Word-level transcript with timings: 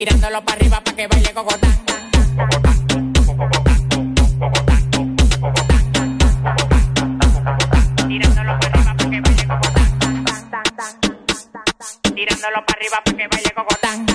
Tirándolo 0.00 0.42
para 0.42 0.56
arriba 0.56 0.80
para 0.80 0.96
que 0.96 1.06
baile 1.08 1.30
cocotán. 1.34 1.70
Tirándolo 8.08 8.58
para 8.58 8.72
arriba 8.72 8.94
para 8.96 9.10
que 9.10 9.20
baile 9.20 9.44
cocotán. 9.46 9.96
Tirándolo 12.14 12.64
para 12.64 12.78
arriba 12.80 13.02
para 13.04 13.16
que 13.18 13.28
baile 13.28 13.50
cocotán. 13.54 14.06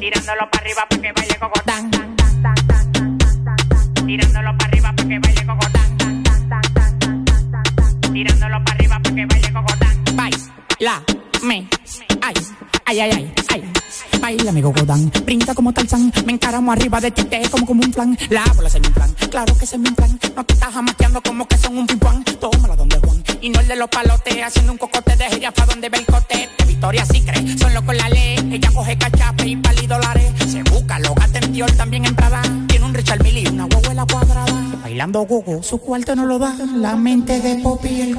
Tirándolo 0.00 0.50
para 0.50 0.60
arriba 0.60 0.86
para 0.90 1.00
que 1.00 1.12
baile 1.12 1.38
cocotán. 1.38 1.90
Tirándolo 4.06 4.58
para 4.58 4.66
arriba 4.66 4.92
para 4.96 5.08
que 5.08 5.18
baile 5.20 5.46
cocotán. 5.46 5.98
Tirándolo 8.12 8.58
para 8.64 8.74
arriba 8.74 8.98
para 9.00 9.14
que. 9.14 9.26
Baila, 10.16 11.02
me, 11.42 11.68
ay, 12.22 12.34
ay, 12.86 13.00
ay, 13.00 13.10
ay. 13.12 13.27
Baila 14.48 14.52
mi 14.52 14.62
cocotán, 14.62 15.12
brinda 15.26 15.54
como 15.54 15.74
Tarzán, 15.74 16.10
me 16.24 16.32
encaramo 16.32 16.72
arriba 16.72 16.98
de 17.02 17.10
ti, 17.10 17.22
te 17.24 17.42
como 17.50 17.66
como 17.66 17.82
un 17.82 17.92
flan, 17.92 18.16
la 18.30 18.42
bola 18.56 18.70
se 18.70 18.80
me 18.80 18.86
inflan, 18.86 19.12
claro 19.30 19.54
que 19.58 19.66
se 19.66 19.76
me 19.76 19.90
inflan, 19.90 20.18
no 20.34 20.42
te 20.42 20.54
estás 20.54 20.72
jamaqueando 20.72 21.20
como 21.20 21.46
que 21.46 21.58
son 21.58 21.76
un 21.76 21.86
pimpán, 21.86 22.24
tómala 22.24 22.74
donde 22.74 22.98
Juan, 22.98 23.22
y 23.42 23.50
no 23.50 23.60
el 23.60 23.68
de 23.68 23.76
los 23.76 23.88
palotes, 23.90 24.42
haciendo 24.42 24.72
un 24.72 24.78
cocote 24.78 25.16
de 25.16 25.52
pa' 25.52 25.66
donde 25.66 25.90
ve 25.90 25.98
el 25.98 26.06
cote, 26.06 26.48
de 26.58 26.64
Victoria 26.64 27.04
sí 27.04 27.20
cree, 27.26 27.58
son 27.58 27.74
locos 27.74 27.94
la 27.94 28.08
ley, 28.08 28.38
ella 28.50 28.70
coge 28.74 28.96
cachape 28.96 29.48
y 29.48 29.56
pali 29.56 29.86
dólares, 29.86 30.32
se 30.50 30.62
busca, 30.62 30.98
lo 31.00 31.12
gata 31.12 31.40
en 31.40 31.76
también 31.76 32.06
en 32.06 32.14
Prada, 32.16 32.40
tiene 32.68 32.86
un 32.86 32.94
Richard 32.94 33.22
Mille 33.22 33.42
y 33.42 33.48
una 33.48 33.66
huevuela 33.66 34.06
cuadrada, 34.10 34.62
bailando 34.82 35.26
gogo, 35.26 35.62
su 35.62 35.76
cuarto 35.76 36.16
no 36.16 36.24
lo 36.24 36.38
da, 36.38 36.54
la 36.74 36.96
mente 36.96 37.38
de 37.38 37.56
Poppy 37.56 38.00
el... 38.00 38.18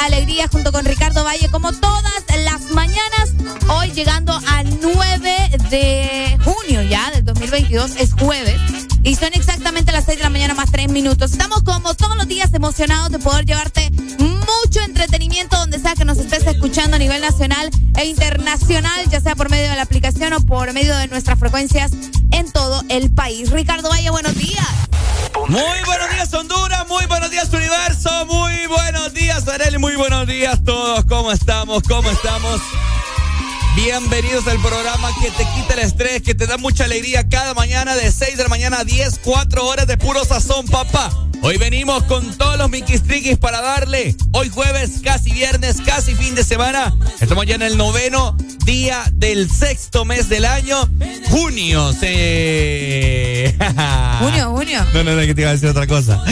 Alegría 0.00 0.48
junto 0.48 0.72
con 0.72 0.84
Ricardo 0.84 1.24
Valle, 1.24 1.48
como 1.50 1.72
todas 1.72 2.24
las 2.44 2.62
mañanas. 2.70 3.32
Hoy 3.68 3.90
llegando 3.92 4.38
al 4.46 4.78
9 4.80 5.50
de 5.70 6.38
junio 6.44 6.82
ya 6.82 7.10
del 7.10 7.24
2022, 7.24 7.96
es 7.96 8.12
jueves. 8.14 8.60
Y 9.02 9.14
son 9.16 9.30
exactamente 9.34 9.92
las 9.92 10.04
6 10.04 10.18
de 10.18 10.24
la 10.24 10.30
mañana 10.30 10.54
más 10.54 10.70
3 10.70 10.90
minutos. 10.90 11.32
Estamos 11.32 11.62
como 11.62 11.94
todos 11.94 12.16
los 12.16 12.28
días 12.28 12.52
emocionados 12.54 13.10
de 13.10 13.18
poder 13.18 13.44
llevarte 13.44 13.90
mucho 14.18 14.80
entretenimiento 14.80 15.56
donde 15.56 15.78
sea 15.78 15.94
que 15.94 16.04
nos 16.04 16.18
estés 16.18 16.46
escuchando 16.46 16.96
a 16.96 16.98
nivel 16.98 17.20
nacional 17.20 17.70
e 17.96 18.04
internacional, 18.06 19.08
ya 19.10 19.20
sea 19.20 19.34
por 19.34 19.50
medio 19.50 19.68
de 19.68 19.76
la 19.76 19.82
aplicación 19.82 20.32
o 20.32 20.40
por 20.40 20.72
medio 20.72 20.96
de 20.96 21.08
nuestras 21.08 21.38
frecuencias 21.38 21.90
en 22.30 22.50
todo 22.52 22.82
el 22.88 23.10
país. 23.10 23.50
Ricardo 23.50 23.88
Valle, 23.88 24.10
buenos 24.10 24.34
días. 24.34 24.66
Muy 25.48 25.60
buenos 25.86 26.07
muy 29.78 29.94
buenos 29.94 30.26
días 30.26 30.62
todos, 30.64 31.04
¿cómo 31.04 31.30
estamos? 31.30 31.82
¿Cómo 31.84 32.10
estamos? 32.10 32.60
Bienvenidos 33.76 34.46
al 34.48 34.58
programa 34.60 35.10
que 35.20 35.30
te 35.30 35.44
quita 35.54 35.74
el 35.74 35.80
estrés, 35.80 36.22
que 36.22 36.34
te 36.34 36.46
da 36.46 36.58
mucha 36.58 36.84
alegría 36.84 37.28
cada 37.28 37.54
mañana 37.54 37.94
de 37.94 38.10
6 38.10 38.36
de 38.36 38.42
la 38.42 38.48
mañana 38.48 38.80
a 38.80 38.84
10, 38.84 39.20
4 39.22 39.66
horas 39.66 39.86
de 39.86 39.96
puro 39.96 40.24
sazón, 40.24 40.66
papá. 40.66 41.10
Hoy 41.42 41.58
venimos 41.58 42.02
con 42.04 42.36
todos 42.36 42.58
los 42.58 42.68
miquistriquis 42.70 43.38
para 43.38 43.60
darle. 43.60 44.16
Hoy 44.32 44.48
jueves, 44.48 45.00
casi 45.04 45.32
viernes, 45.32 45.76
casi 45.84 46.14
fin 46.16 46.34
de 46.34 46.42
semana. 46.42 46.96
Estamos 47.20 47.46
ya 47.46 47.54
en 47.54 47.62
el 47.62 47.76
noveno 47.76 48.36
día 48.64 49.04
del 49.12 49.48
sexto 49.48 50.04
mes 50.04 50.28
del 50.28 50.44
año, 50.44 50.88
junio. 51.30 51.92
Se... 51.92 53.54
Junio, 54.18 54.50
junio. 54.50 54.84
No, 54.92 55.04
no, 55.04 55.14
no, 55.14 55.20
que 55.20 55.34
te 55.34 55.42
iba 55.42 55.50
a 55.50 55.52
decir 55.52 55.68
otra 55.68 55.86
cosa. 55.86 56.22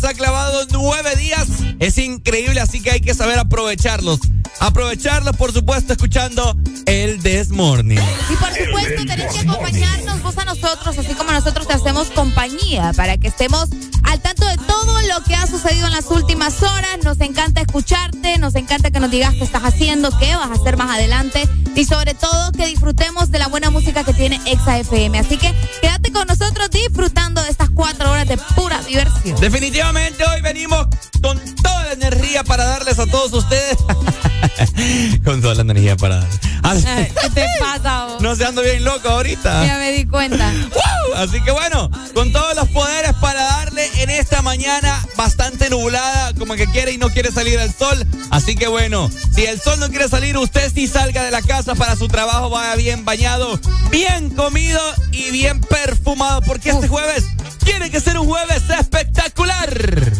Nos 0.00 0.08
ha 0.08 0.14
clavado 0.14 0.64
nueve 0.70 1.16
días? 1.16 1.48
Es 1.80 1.98
increíble, 1.98 2.60
así 2.60 2.80
que 2.80 2.92
hay 2.92 3.00
que 3.00 3.14
saber 3.14 3.36
aprovecharlos 3.36 4.20
aprovecharlo 4.60 5.32
por 5.32 5.52
supuesto, 5.52 5.92
escuchando 5.92 6.56
el 6.86 7.22
Desmorning. 7.22 7.98
Y 7.98 8.36
por 8.36 8.52
supuesto, 8.52 9.06
tenés 9.06 9.32
que 9.32 9.40
acompañarnos 9.40 10.22
vos 10.22 10.38
a 10.38 10.44
nosotros, 10.44 10.98
así 10.98 11.14
como 11.14 11.32
nosotros 11.32 11.66
te 11.66 11.74
hacemos 11.74 12.08
compañía, 12.08 12.92
para 12.94 13.16
que 13.18 13.28
estemos 13.28 13.68
al 14.04 14.20
tanto 14.20 14.46
de 14.46 14.56
todo 14.56 15.02
lo 15.02 15.22
que 15.24 15.34
ha 15.34 15.46
sucedido 15.46 15.86
en 15.86 15.92
las 15.92 16.06
últimas 16.06 16.62
horas. 16.62 16.98
Nos 17.04 17.20
encanta 17.20 17.60
escucharte, 17.60 18.38
nos 18.38 18.54
encanta 18.54 18.90
que 18.90 19.00
nos 19.00 19.10
digas 19.10 19.34
qué 19.34 19.44
estás 19.44 19.62
haciendo, 19.62 20.10
qué 20.18 20.34
vas 20.36 20.50
a 20.50 20.54
hacer 20.54 20.76
más 20.76 20.90
adelante 20.90 21.48
y 21.74 21.84
sobre 21.84 22.14
todo 22.14 22.52
que 22.52 22.66
disfrutemos 22.66 23.30
de 23.30 23.38
la 23.38 23.48
buena 23.48 23.70
música 23.70 24.04
que 24.04 24.12
tiene 24.12 24.40
Exa 24.46 24.78
FM. 24.78 25.18
Así 25.18 25.36
que 25.36 25.54
quédate 25.80 26.10
con 26.10 26.26
nosotros 26.26 26.70
disfrutando 26.70 27.42
de 27.42 27.50
estas 27.50 27.70
cuatro 27.70 28.10
horas 28.10 28.26
de 28.28 28.36
pura 28.56 28.82
diversión. 28.82 29.38
Definitivamente 29.40 30.24
hoy 30.24 30.40
venimos 30.40 30.88
con 31.22 31.38
toda 31.62 31.84
la 31.84 31.92
energía 31.92 32.44
para 32.44 32.64
darles 32.64 32.98
a 32.98 33.06
todos 33.06 33.32
ustedes. 33.32 33.76
Con 35.24 35.40
toda 35.40 35.54
la 35.54 35.62
energía 35.62 35.96
parada. 35.96 36.26
Ah, 36.62 36.74
¿Qué 36.74 37.30
te 37.30 37.46
pasa? 37.60 38.18
No 38.20 38.34
se 38.34 38.44
ando 38.44 38.62
bien 38.62 38.84
loco 38.84 39.08
ahorita. 39.08 39.66
Ya 39.66 39.78
me 39.78 39.92
di 39.92 40.04
cuenta. 40.06 40.50
Así 41.16 41.40
que 41.40 41.50
bueno, 41.50 41.90
con 42.14 42.30
todos 42.32 42.54
los 42.54 42.68
poderes 42.68 43.12
para 43.14 43.42
dar 43.42 43.67
en 44.10 44.20
esta 44.20 44.42
mañana 44.42 45.06
bastante 45.16 45.68
nublada, 45.68 46.32
como 46.34 46.54
que 46.54 46.66
quiere 46.66 46.92
y 46.92 46.98
no 46.98 47.10
quiere 47.10 47.30
salir 47.30 47.58
al 47.58 47.74
sol. 47.74 48.06
Así 48.30 48.54
que 48.54 48.66
bueno, 48.66 49.10
si 49.34 49.44
el 49.44 49.60
sol 49.60 49.78
no 49.80 49.88
quiere 49.90 50.08
salir, 50.08 50.36
usted 50.38 50.72
sí 50.72 50.86
salga 50.86 51.22
de 51.22 51.30
la 51.30 51.42
casa 51.42 51.74
para 51.74 51.94
su 51.96 52.08
trabajo, 52.08 52.48
vaya 52.48 52.74
bien 52.76 53.04
bañado, 53.04 53.60
bien 53.90 54.30
comido 54.30 54.80
y 55.12 55.30
bien 55.30 55.60
perfumado, 55.60 56.40
porque 56.42 56.70
este 56.70 56.88
jueves 56.88 57.24
tiene 57.64 57.90
que 57.90 58.00
ser 58.00 58.18
un 58.18 58.26
jueves 58.26 58.62
espectacular. 58.70 59.68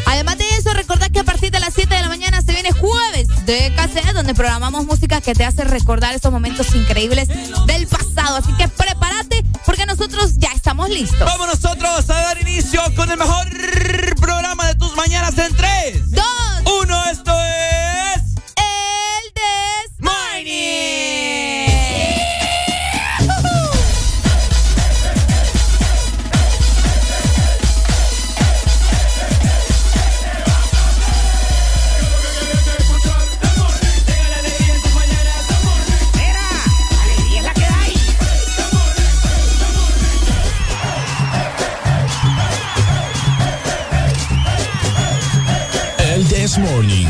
Además 0.04 0.36
de 0.36 0.44
eso, 0.58 0.74
recordad 0.74 1.10
que 1.10 1.20
a 1.20 1.24
partir 1.24 1.50
de 1.50 1.60
las 1.60 1.72
7 1.72 1.94
de 1.94 2.02
la 2.02 2.08
mañana 2.08 2.42
se 2.42 2.52
viene 2.52 2.72
jueves 2.72 3.28
de 3.46 3.72
cassette, 3.74 4.12
donde 4.12 4.34
programamos 4.34 4.84
música 4.84 5.22
que 5.22 5.34
te 5.34 5.44
hace 5.44 5.64
recordar 5.64 6.14
esos 6.14 6.30
momentos 6.30 6.74
increíbles 6.74 7.28
del 7.66 7.86
pasado. 7.86 8.36
Así 8.36 8.52
que 8.58 8.68
prepárate, 8.68 9.44
porque 9.64 9.86
nosotros 9.86 10.34
ya 10.36 10.52
estamos 10.54 10.90
listos. 10.90 11.20
Vamos 11.20 11.46
nosotros 11.46 12.10
a 12.10 12.14
dar 12.14 12.40
inicio 12.42 12.82
con 12.94 13.10
el 13.10 13.16
mejor 13.16 13.48
programa 14.20 14.66
de 14.66 14.74
tus 14.74 14.94
mañanas 14.96 15.36
en 15.38 15.54
3, 15.54 16.10
2, 16.10 16.24
1. 16.82 17.04
Esto 17.10 17.32
es. 17.44 17.87
Morning. 46.58 47.06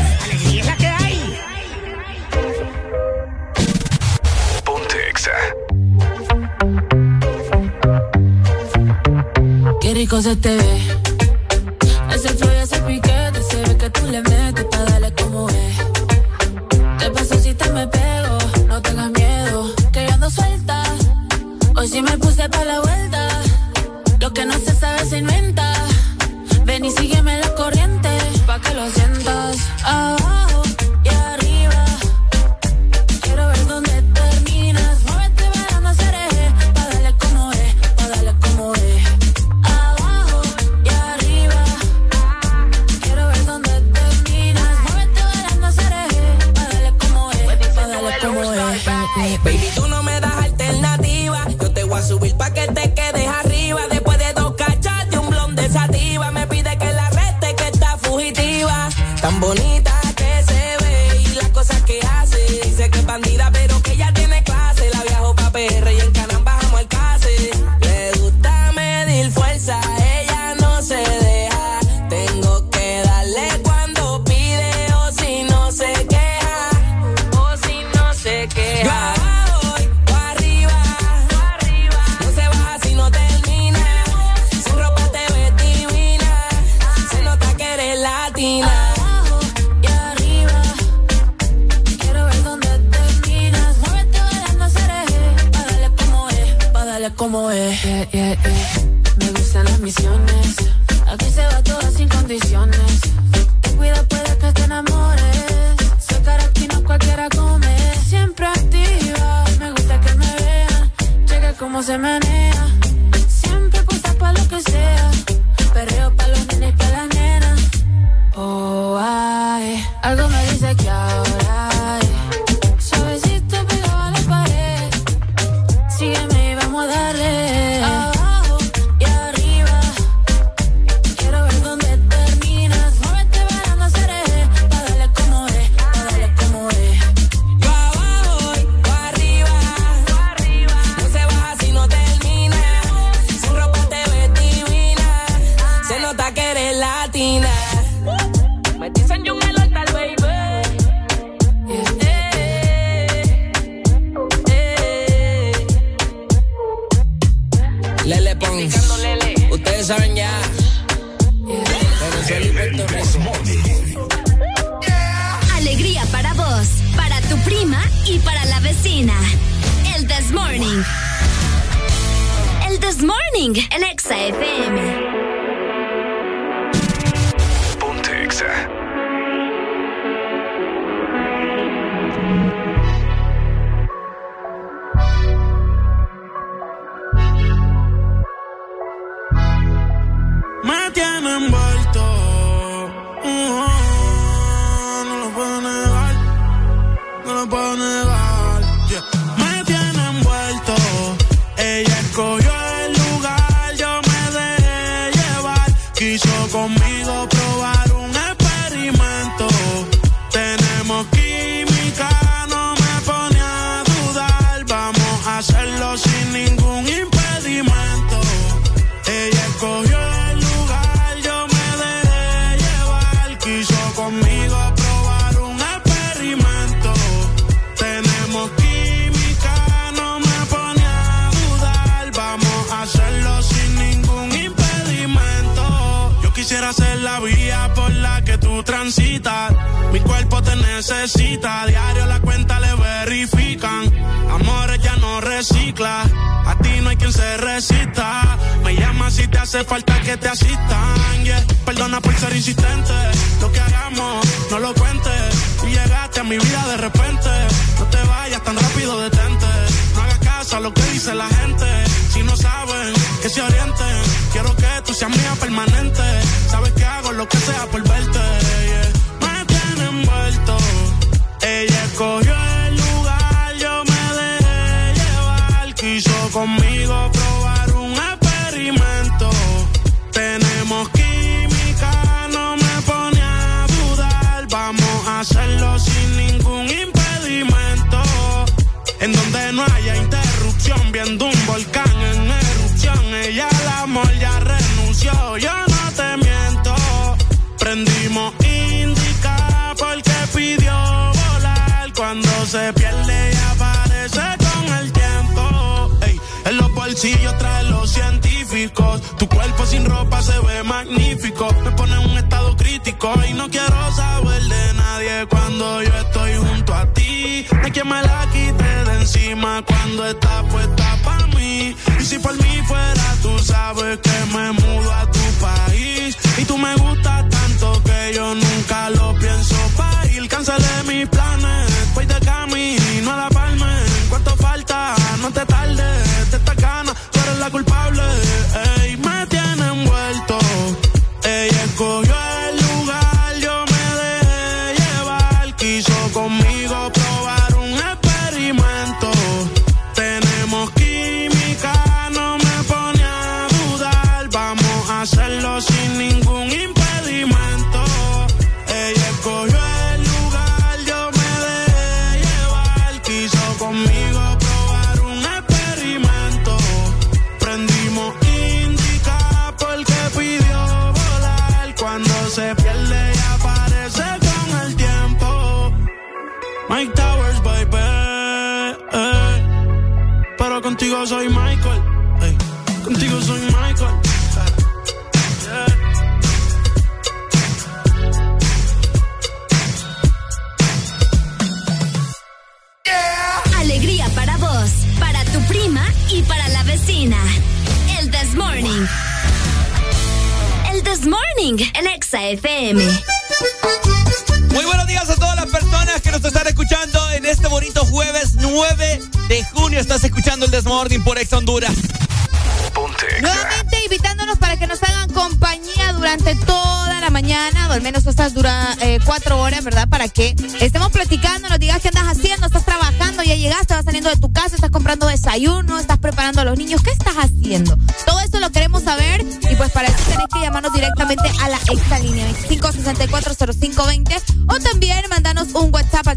Qué 9.81 9.93
rico 9.95 10.21
se 10.21 10.35
te 10.35 10.55
ve 10.55 11.08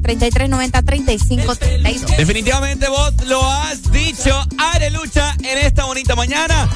3390 0.02 0.82
3532. 0.82 2.16
Definitivamente 2.16 2.88
vos 2.88 3.14
lo 3.26 3.48
has 3.48 3.90
dicho, 3.92 4.38
Arelucha, 4.58 5.34
en 5.42 5.58
esta 5.58 5.84
bonita 5.84 6.14
mañana. 6.14 6.68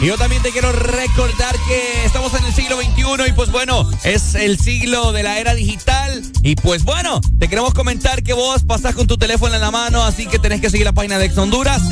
Y 0.00 0.06
yo 0.06 0.18
también 0.18 0.42
te 0.42 0.50
quiero 0.50 0.72
recordar 0.72 1.54
que 1.68 2.04
estamos 2.04 2.34
en 2.34 2.44
el 2.44 2.52
siglo 2.52 2.76
XXI 2.76 3.28
y 3.28 3.32
pues 3.32 3.52
bueno, 3.52 3.88
es 4.02 4.34
el 4.34 4.58
siglo 4.58 5.12
de 5.12 5.22
la 5.22 5.38
era 5.38 5.54
digital. 5.54 6.22
Y 6.42 6.56
pues 6.56 6.82
bueno, 6.82 7.20
te 7.38 7.48
queremos 7.48 7.72
comentar 7.72 8.22
que 8.22 8.32
vos 8.32 8.64
pasás 8.64 8.94
con 8.96 9.06
tu 9.06 9.16
teléfono 9.16 9.54
en 9.54 9.60
la 9.60 9.70
mano, 9.70 10.02
así 10.02 10.26
que 10.26 10.40
tenés 10.40 10.60
que 10.60 10.70
seguir 10.70 10.86
la 10.86 10.92
página 10.92 11.18
de 11.18 11.26
Ex 11.26 11.38
Honduras. 11.38 11.82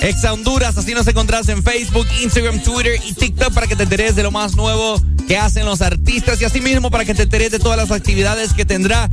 Ex 0.00 0.24
Honduras, 0.24 0.76
así 0.78 0.94
nos 0.94 1.06
encontrás 1.06 1.48
en 1.48 1.62
Facebook, 1.62 2.06
Instagram, 2.22 2.60
Twitter 2.62 2.98
y 3.06 3.12
TikTok 3.12 3.52
para 3.52 3.66
que 3.66 3.76
te 3.76 3.82
enteres 3.84 4.16
de 4.16 4.22
lo 4.22 4.30
más 4.30 4.56
nuevo 4.56 5.00
que 5.28 5.36
hacen 5.38 5.64
los 5.64 5.80
artistas 5.80 6.40
y 6.40 6.44
asimismo 6.44 6.90
para 6.90 7.04
que 7.04 7.14
te 7.14 7.22
enteres 7.22 7.52
de 7.52 7.58
todas 7.58 7.76
las 7.76 7.90
actividades 7.90 8.52
que 8.52 8.64
tendrá 8.64 9.08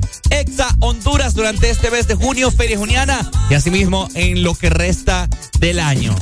durante 1.39 1.69
este 1.69 1.89
mes 1.89 2.05
de 2.05 2.15
junio, 2.15 2.51
Feria 2.51 2.77
Juniana 2.77 3.31
y 3.49 3.53
asimismo 3.53 4.09
en 4.13 4.43
lo 4.43 4.55
que 4.55 4.69
resta 4.69 5.29
del 5.59 5.79
año. 5.79 6.13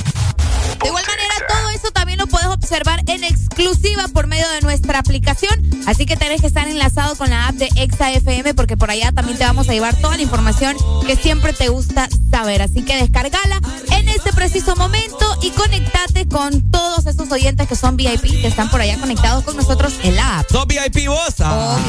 De 0.79 0.89
igual 0.89 1.03
manera, 1.07 1.33
todo 1.49 1.69
eso 1.71 1.89
también 1.91 2.19
lo 2.19 2.27
puedes 2.27 2.45
observar 2.45 3.01
en 3.07 3.23
exclusiva 3.23 4.07
por 4.09 4.27
medio 4.27 4.47
de 4.49 4.61
nuestra 4.61 4.99
aplicación. 4.99 5.59
Así 5.87 6.05
que 6.05 6.17
tenés 6.17 6.41
que 6.41 6.47
estar 6.47 6.67
enlazado 6.67 7.15
con 7.15 7.31
la 7.31 7.47
app 7.47 7.55
de 7.55 7.67
Exa 7.77 8.11
FM 8.11 8.53
porque 8.53 8.77
por 8.77 8.91
allá 8.91 9.11
también 9.11 9.39
te 9.39 9.43
vamos 9.43 9.67
a 9.69 9.73
llevar 9.73 9.95
toda 9.95 10.17
la 10.17 10.21
información 10.21 10.77
que 11.07 11.15
siempre 11.15 11.51
te 11.51 11.69
gusta 11.69 12.07
saber. 12.29 12.61
Así 12.61 12.83
que 12.83 12.95
descargala 12.95 13.59
en 13.97 14.09
este 14.09 14.31
preciso 14.33 14.75
momento 14.75 15.25
y 15.41 15.49
conectate 15.49 16.27
con 16.27 16.61
todos 16.69 17.07
esos 17.07 17.31
oyentes 17.31 17.67
que 17.67 17.75
son 17.75 17.97
VIP 17.97 18.21
que 18.21 18.47
están 18.47 18.69
por 18.69 18.81
allá 18.81 18.99
conectados 18.99 19.43
con 19.43 19.57
nosotros 19.57 19.93
en 20.03 20.15
la 20.15 20.39
app. 20.39 20.51
¿Sos 20.51 20.67
VIP 20.67 21.07
vos? 21.07 21.33
Ah, 21.39 21.79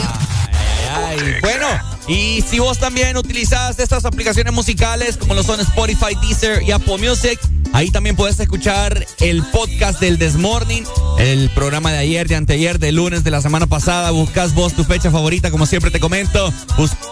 ay, 0.96 1.18
ay. 1.20 1.40
Bueno, 1.42 1.66
y 2.08 2.42
si 2.48 2.58
vos 2.58 2.78
también 2.78 3.16
utilizas 3.16 3.78
estas 3.78 4.04
aplicaciones 4.06 4.52
musicales 4.52 5.16
como 5.18 5.34
lo 5.34 5.42
son 5.42 5.60
Spotify, 5.60 6.16
Deezer 6.22 6.62
y 6.62 6.72
Apple 6.72 6.96
Music, 6.96 7.38
ahí 7.74 7.90
también 7.90 8.16
puedes 8.16 8.40
escuchar 8.40 9.06
el 9.20 9.42
podcast 9.44 10.00
del 10.00 10.16
Desmorning, 10.16 10.84
el 11.18 11.50
programa 11.50 11.92
de 11.92 11.98
ayer, 11.98 12.26
de 12.26 12.36
anteayer, 12.36 12.78
de 12.78 12.92
lunes, 12.92 13.24
de 13.24 13.30
la 13.30 13.42
semana 13.42 13.66
pasada. 13.66 14.10
Buscas 14.10 14.54
vos 14.54 14.72
tu 14.72 14.84
fecha 14.84 15.10
favorita, 15.10 15.50
como 15.50 15.66
siempre 15.66 15.90
te 15.90 16.00
comento, 16.00 16.52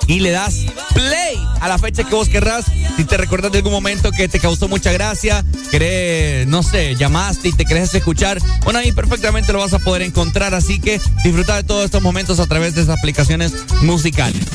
y 0.07 0.21
le 0.21 0.31
das 0.31 0.65
play 0.95 1.37
a 1.61 1.69
la 1.69 1.79
fecha 1.79 2.05
que 2.05 2.15
vos 2.15 2.31
querrás. 2.31 2.65
Si 2.97 3.05
te 3.05 3.19
recuerdas 3.19 3.53
de 3.53 3.59
algún 3.59 3.73
momento 3.73 4.11
que 4.13 4.29
te 4.29 4.41
causó 4.41 4.67
mucha 4.67 4.93
gracia, 4.93 5.45
querés, 5.71 6.47
no 6.47 6.63
sé, 6.63 6.95
llamaste 6.95 7.49
y 7.49 7.53
te 7.53 7.67
querés 7.67 7.95
escuchar, 7.95 8.41
bueno, 8.65 8.79
ahí 8.79 8.93
perfectamente 8.93 9.53
lo 9.53 9.59
vas 9.59 9.75
a 9.75 9.79
poder 9.79 10.01
encontrar. 10.01 10.55
Así 10.55 10.81
que 10.81 11.01
disfruta 11.23 11.57
de 11.57 11.65
todos 11.65 11.85
estos 11.85 12.03
momentos 12.03 12.41
a 12.41 12.47
través 12.47 12.75
de 12.75 12.83
esas 12.83 12.97
aplicaciones 12.99 13.53
musicales. 13.83 14.46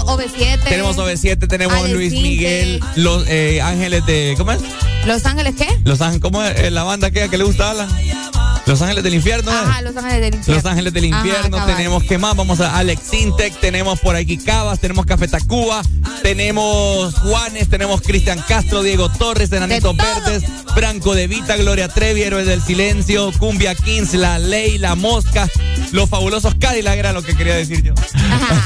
OV7. 0.04 0.64
Tenemos 0.68 0.96
OV7, 0.98 1.48
tenemos 1.48 1.88
Luis 1.90 2.12
Miguel, 2.12 2.80
Los 2.96 3.26
eh, 3.28 3.62
Ángeles 3.62 4.04
de... 4.06 4.34
¿Cómo 4.36 4.52
es? 4.52 4.60
¿Los 5.06 5.24
Ángeles 5.24 5.54
qué? 5.56 5.68
Los 5.84 6.02
Ángeles, 6.02 6.20
¿cómo 6.20 6.42
es 6.42 6.70
la 6.70 6.82
banda 6.82 7.10
que, 7.10 7.30
que 7.30 7.38
le 7.38 7.44
gusta 7.44 7.70
a? 7.70 8.49
Los 8.70 8.82
Ángeles 8.82 9.02
del 9.02 9.14
Infierno. 9.14 9.50
Ajá, 9.50 9.82
Los 9.82 9.96
Ángeles 9.96 10.20
del 10.20 10.34
Infierno. 10.36 10.62
Los 10.62 10.70
Ángeles 10.70 10.92
del 10.92 11.04
Infierno. 11.06 11.66
tenemos, 11.66 12.04
¿qué 12.04 12.18
más? 12.18 12.36
Vamos 12.36 12.60
a 12.60 12.76
Alex 12.78 13.02
Sintec, 13.10 13.58
tenemos 13.58 13.98
por 13.98 14.14
aquí 14.14 14.38
Cabas, 14.38 14.78
tenemos 14.78 15.06
Café 15.06 15.26
Tacuba, 15.26 15.82
tenemos 16.22 17.16
Juanes, 17.16 17.68
tenemos 17.68 18.00
Cristian 18.00 18.40
Castro, 18.46 18.84
Diego 18.84 19.08
Torres, 19.08 19.50
Enanitos 19.50 19.96
Verdes, 19.96 20.44
Franco 20.72 21.16
De 21.16 21.26
Vita, 21.26 21.56
Gloria 21.56 21.88
Trevi, 21.88 22.22
Héroes 22.22 22.46
del 22.46 22.62
Silencio, 22.62 23.32
Cumbia 23.40 23.74
Kings, 23.74 24.14
La 24.14 24.38
Ley, 24.38 24.78
La 24.78 24.94
Mosca, 24.94 25.48
Los 25.90 26.08
Fabulosos 26.08 26.54
Cadillac, 26.54 26.96
era 26.96 27.12
lo 27.12 27.24
que 27.24 27.34
quería 27.34 27.56
decir 27.56 27.82
yo. 27.82 27.94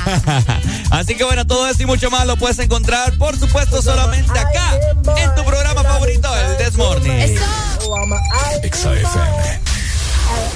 Así 0.90 1.14
que 1.14 1.24
bueno, 1.24 1.46
todo 1.46 1.66
eso 1.66 1.82
y 1.82 1.86
mucho 1.86 2.10
más 2.10 2.26
lo 2.26 2.36
puedes 2.36 2.58
encontrar, 2.58 3.16
por 3.16 3.38
supuesto, 3.38 3.80
solamente 3.80 4.38
acá, 4.38 4.78
en 5.16 5.34
tu 5.34 5.44
programa 5.46 5.82
favorito, 5.82 6.28
el 6.36 6.58
Desmorning. 6.58 7.38
XFM. 8.70 9.73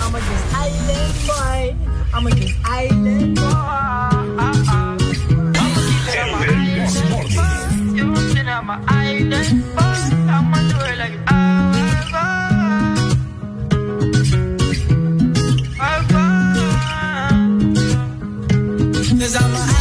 I'm 0.01 0.15
a 0.15 0.21
just 0.21 0.55
island 0.55 1.15
boy. 1.27 1.77
I'm 2.15 2.27
a 2.27 2.31
just 2.31 2.55
island 2.65 3.37
boy. 3.37 3.99
I'm 8.59 8.71
an 8.71 8.85
island 8.89 9.63
boy. 9.77 9.99
I'ma 10.35 10.59
do 10.69 10.79
it 10.85 10.99
like 10.99 11.17
Cause 19.21 19.37
I'm 19.37 19.78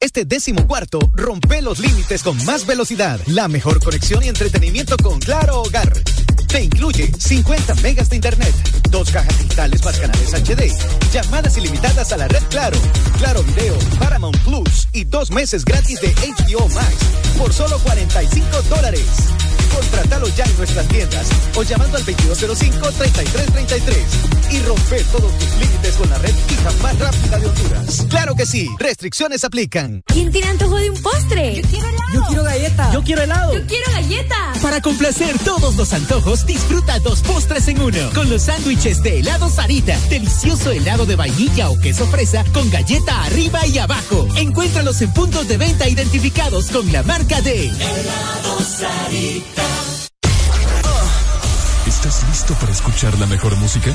a 0.00 0.24
décimo 0.24 0.66
cuarto, 0.66 0.98
rompe 1.14 1.62
los 1.62 1.78
límites 1.78 2.24
con 2.24 2.44
más 2.44 2.66
velocidad, 2.66 3.20
la 3.26 3.46
mejor 3.46 3.82
conexión 3.82 4.24
y 4.24 4.28
entretenimiento 4.28 4.96
con 4.96 5.20
Claro 5.20 5.62
Hogar. 5.62 5.92
Te 6.48 6.62
incluye 6.62 7.10
50 7.18 7.74
megas 7.76 8.08
de 8.08 8.16
internet, 8.16 8.54
dos 8.90 9.10
cajas 9.10 9.36
digitales 9.38 9.84
más 9.84 9.98
canales 9.98 10.32
HD, 10.32 10.72
llamadas 11.12 11.56
ilimitadas 11.58 12.12
a 12.12 12.16
la 12.16 12.28
red 12.28 12.42
Claro, 12.50 12.78
Claro 13.18 13.42
Video, 13.42 13.76
Paramount 13.98 14.36
Plus 14.38 14.88
y 14.92 15.04
dos 15.04 15.30
meses 15.30 15.64
gratis 15.64 16.00
de 16.00 16.14
HBO 16.14 16.68
Max 16.68 16.94
por 17.38 17.52
solo 17.52 17.78
45 17.80 18.62
dólares. 18.70 19.04
Contrátalo 19.74 20.28
ya 20.28 20.44
en 20.44 20.56
nuestras 20.56 20.88
tiendas 20.88 21.26
o 21.54 21.62
llamando 21.62 21.98
al 21.98 22.04
2205-3333 22.06 24.52
y 24.52 24.60
romper 24.62 25.02
todos 25.04 25.38
tus 25.38 25.48
límites 25.58 25.94
con 25.96 26.08
la 26.08 26.18
red 26.18 26.34
fija 26.46 26.70
más 26.82 26.98
rápida 26.98 27.38
de 27.38 27.46
Honduras. 27.46 28.06
Claro 28.08 28.34
que 28.34 28.46
sí, 28.46 28.68
restricciones 28.78 29.44
aplican. 29.44 30.02
¿Quién 30.06 30.30
tiene 30.32 30.48
antojo 30.48 30.76
de 30.76 30.90
un 30.90 31.02
postre? 31.02 31.56
Yo 31.56 31.62
quiero 31.68 31.88
helado. 31.88 32.06
Yo 32.14 32.22
quiero 32.26 32.44
galleta. 32.44 32.92
Yo 32.92 33.02
quiero 33.02 33.22
helado. 33.22 33.54
Yo 33.54 33.66
quiero 33.66 33.92
galleta. 33.92 34.52
Para 34.62 34.80
complacer 34.80 35.38
todos 35.40 35.76
los 35.76 35.92
antojos, 35.92 36.35
disfruta 36.44 36.98
dos 36.98 37.22
postres 37.22 37.68
en 37.68 37.80
uno 37.80 38.10
con 38.14 38.28
los 38.28 38.42
sándwiches 38.42 39.02
de 39.02 39.20
helado 39.20 39.48
Sarita. 39.48 39.98
Delicioso 40.10 40.72
helado 40.72 41.06
de 41.06 41.16
vainilla 41.16 41.70
o 41.70 41.78
queso 41.78 42.06
fresa 42.08 42.44
con 42.52 42.68
galleta 42.68 43.22
arriba 43.24 43.66
y 43.66 43.78
abajo. 43.78 44.26
Encuéntralos 44.36 45.00
en 45.00 45.12
puntos 45.12 45.46
de 45.48 45.56
venta 45.56 45.88
identificados 45.88 46.70
con 46.70 46.90
la 46.92 47.02
marca 47.04 47.40
de 47.40 47.68
Helado 47.68 48.60
Sarita. 48.60 49.62
¿Estás 51.86 52.24
listo 52.28 52.54
para 52.54 52.72
escuchar 52.72 53.18
la 53.18 53.26
mejor 53.26 53.56
música? 53.56 53.90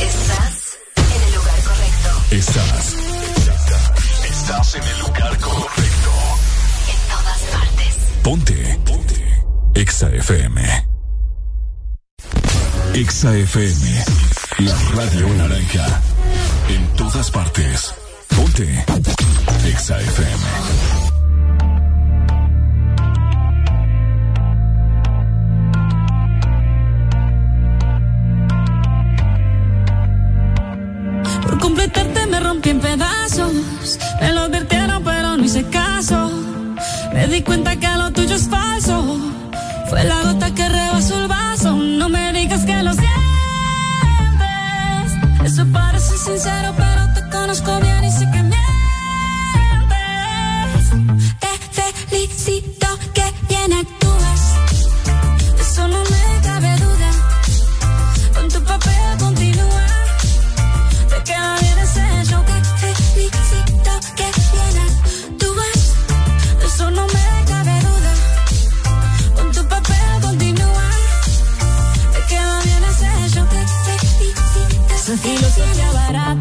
Estás 0.00 0.78
en 0.96 1.22
el 1.22 1.34
lugar 1.34 1.60
correcto. 1.64 2.10
Estás. 2.30 2.96
Estás 4.24 4.74
en 4.74 4.82
el 4.82 4.98
lugar 5.00 5.38
correcto. 5.38 6.10
En 6.88 6.96
todas 7.08 7.40
partes. 7.50 7.94
Ponte. 8.22 8.80
Ponte. 8.84 9.44
Exa 9.74 10.10
FM. 10.10 10.89
Exa 12.94 13.36
FM. 13.36 14.04
La 14.58 14.74
radio 14.94 15.28
naranja. 15.34 15.86
En 16.68 16.86
todas 16.96 17.30
partes. 17.30 17.94
Ponte. 18.36 18.84
Exa 19.66 20.00
FM. 20.00 20.80
completarte 31.60 32.26
me 32.26 32.40
rompí 32.40 32.70
en 32.70 32.80
pedazos. 32.80 33.52
Me 34.20 34.32
lo 34.32 34.40
advirtieron, 34.42 35.04
pero 35.04 35.36
no 35.36 35.44
hice 35.44 35.64
caso. 35.64 36.30
Me 37.12 37.28
di 37.28 37.42
cuenta 37.42 37.76
que 37.76 37.88
lo 37.88 38.10
tuyo 38.12 38.34
es 38.34 38.48
falso. 38.48 39.18
Fue 39.88 40.02
la 40.04 40.22
gota 40.22 40.54
que 40.54 40.68
rebasó 40.68 41.19
parece 46.20 46.38
sincero, 46.38 46.74
pero 46.76 46.89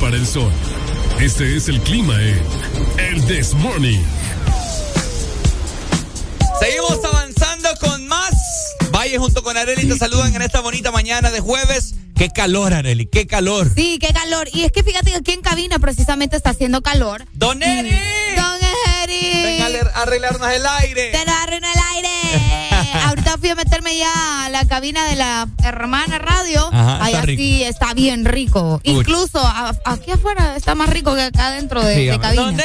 Para 0.00 0.16
el 0.16 0.26
sol. 0.26 0.50
Este 1.20 1.56
es 1.56 1.68
el 1.68 1.80
clima 1.80 2.20
en 2.20 2.42
El 2.98 3.24
This 3.26 3.54
Morning. 3.54 4.00
Seguimos 6.60 7.04
avanzando 7.04 7.68
con 7.80 8.08
más. 8.08 8.34
Valle 8.90 9.18
junto 9.18 9.40
con 9.44 9.56
Areli 9.56 9.86
te 9.86 9.96
saludan 9.96 10.34
en 10.34 10.42
esta 10.42 10.60
bonita 10.62 10.90
mañana 10.90 11.30
de 11.30 11.38
jueves. 11.38 11.94
Qué 12.16 12.28
calor, 12.28 12.74
Areli, 12.74 13.06
qué 13.06 13.28
calor. 13.28 13.70
Sí, 13.72 14.00
qué 14.00 14.12
calor. 14.12 14.48
Y 14.52 14.64
es 14.64 14.72
que 14.72 14.82
fíjate 14.82 15.12
que 15.12 15.18
aquí 15.18 15.30
en 15.30 15.42
cabina 15.42 15.78
precisamente 15.78 16.36
está 16.36 16.50
haciendo 16.50 16.82
calor. 16.82 17.26
¡Don 17.34 17.62
Eri! 17.62 17.90
¡Don 18.34 18.58
Eri! 19.04 19.42
Venga 19.44 19.92
a 19.94 20.02
arreglarnos 20.02 20.50
el 20.50 20.66
aire. 20.66 21.12
Te 21.12 21.18
arruino 21.18 21.68
el 21.72 21.80
aire. 21.94 22.47
Fui 23.40 23.50
a 23.50 23.54
meterme 23.54 23.96
ya 23.96 24.46
a 24.46 24.48
la 24.48 24.66
cabina 24.66 25.04
de 25.06 25.16
la 25.16 25.48
hermana 25.62 26.18
radio. 26.18 26.68
Ajá, 26.72 26.98
Ay, 27.02 27.12
está 27.14 27.22
así 27.22 27.36
rico. 27.36 27.64
está 27.70 27.94
bien 27.94 28.24
rico. 28.24 28.80
Uy. 28.84 28.92
Incluso 28.92 29.38
a- 29.40 29.74
aquí 29.84 30.10
afuera 30.10 30.56
está 30.56 30.74
más 30.74 30.90
rico 30.90 31.14
que 31.14 31.22
acá 31.22 31.50
dentro 31.52 31.82
de, 31.82 31.94
de 32.10 32.18
cabina. 32.18 32.42
¡Don 32.42 32.56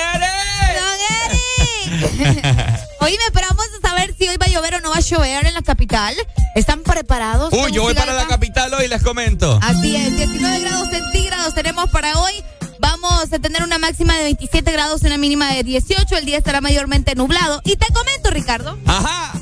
Oíme, 3.02 3.24
pero 3.34 3.48
vamos 3.50 3.66
a 3.78 3.88
saber 3.88 4.16
si 4.18 4.28
hoy 4.28 4.38
va 4.38 4.46
a 4.46 4.50
llover 4.50 4.76
o 4.76 4.82
no 4.82 4.90
va 4.90 4.98
a 4.98 5.02
llover 5.02 5.46
en 5.46 5.54
la 5.54 5.62
capital. 5.62 6.16
¿Están 6.56 6.82
preparados? 6.84 7.54
Uy, 7.54 7.72
yo 7.72 7.84
voy 7.84 7.94
para 7.94 8.14
la 8.14 8.28
capital 8.28 8.74
hoy, 8.74 8.88
les 8.88 9.02
comento. 9.04 9.60
Así 9.62 9.96
es, 9.96 10.16
19 10.16 10.60
grados 10.62 10.90
centígrados 10.90 11.54
tenemos 11.54 11.90
para 11.90 12.18
hoy. 12.20 12.34
Vamos 12.80 13.32
a 13.32 13.40
tener 13.40 13.64
una 13.64 13.78
máxima 13.78 14.16
de 14.18 14.24
27 14.24 14.72
grados 14.72 15.04
y 15.04 15.08
una 15.08 15.18
mínima 15.18 15.52
de 15.54 15.64
18. 15.64 16.18
El 16.18 16.26
día 16.26 16.38
estará 16.38 16.62
mayormente 16.62 17.16
nublado. 17.16 17.62
Y 17.66 17.76
te 17.76 17.86
comento, 17.94 18.30
Ricardo, 18.32 18.78
Ajá. 18.86 19.34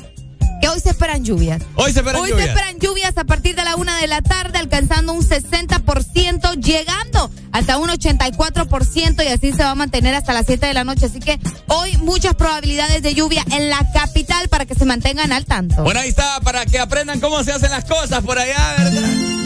Que 0.62 0.68
hoy 0.68 0.78
se 0.78 0.90
esperan 0.90 1.24
lluvias. 1.24 1.60
Hoy 1.74 1.92
se 1.92 1.98
esperan 1.98 2.22
Hoy 2.22 2.30
lluvias. 2.30 2.46
se 2.46 2.52
esperan 2.52 2.78
lluvias 2.78 3.18
a 3.18 3.24
partir 3.24 3.56
de 3.56 3.64
la 3.64 3.74
una 3.74 3.98
de 3.98 4.06
la 4.06 4.22
tarde, 4.22 4.60
alcanzando 4.60 5.12
un 5.12 5.28
60%, 5.28 6.54
llegando 6.60 7.30
hasta 7.50 7.78
un 7.78 7.88
84% 7.88 9.24
y 9.24 9.28
así 9.28 9.52
se 9.52 9.64
va 9.64 9.72
a 9.72 9.74
mantener 9.74 10.14
hasta 10.14 10.32
las 10.32 10.46
7 10.46 10.64
de 10.64 10.72
la 10.72 10.84
noche. 10.84 11.06
Así 11.06 11.18
que 11.18 11.40
hoy 11.66 11.96
muchas 11.96 12.36
probabilidades 12.36 13.02
de 13.02 13.12
lluvia 13.12 13.44
en 13.50 13.70
la 13.70 13.90
capital 13.92 14.48
para 14.48 14.64
que 14.64 14.76
se 14.76 14.84
mantengan 14.84 15.32
al 15.32 15.46
tanto. 15.46 15.82
Bueno, 15.82 15.98
ahí 15.98 16.10
está, 16.10 16.40
para 16.42 16.64
que 16.64 16.78
aprendan 16.78 17.18
cómo 17.18 17.42
se 17.42 17.50
hacen 17.52 17.72
las 17.72 17.84
cosas 17.84 18.22
por 18.22 18.38
allá, 18.38 18.76
¿verdad? 18.78 19.41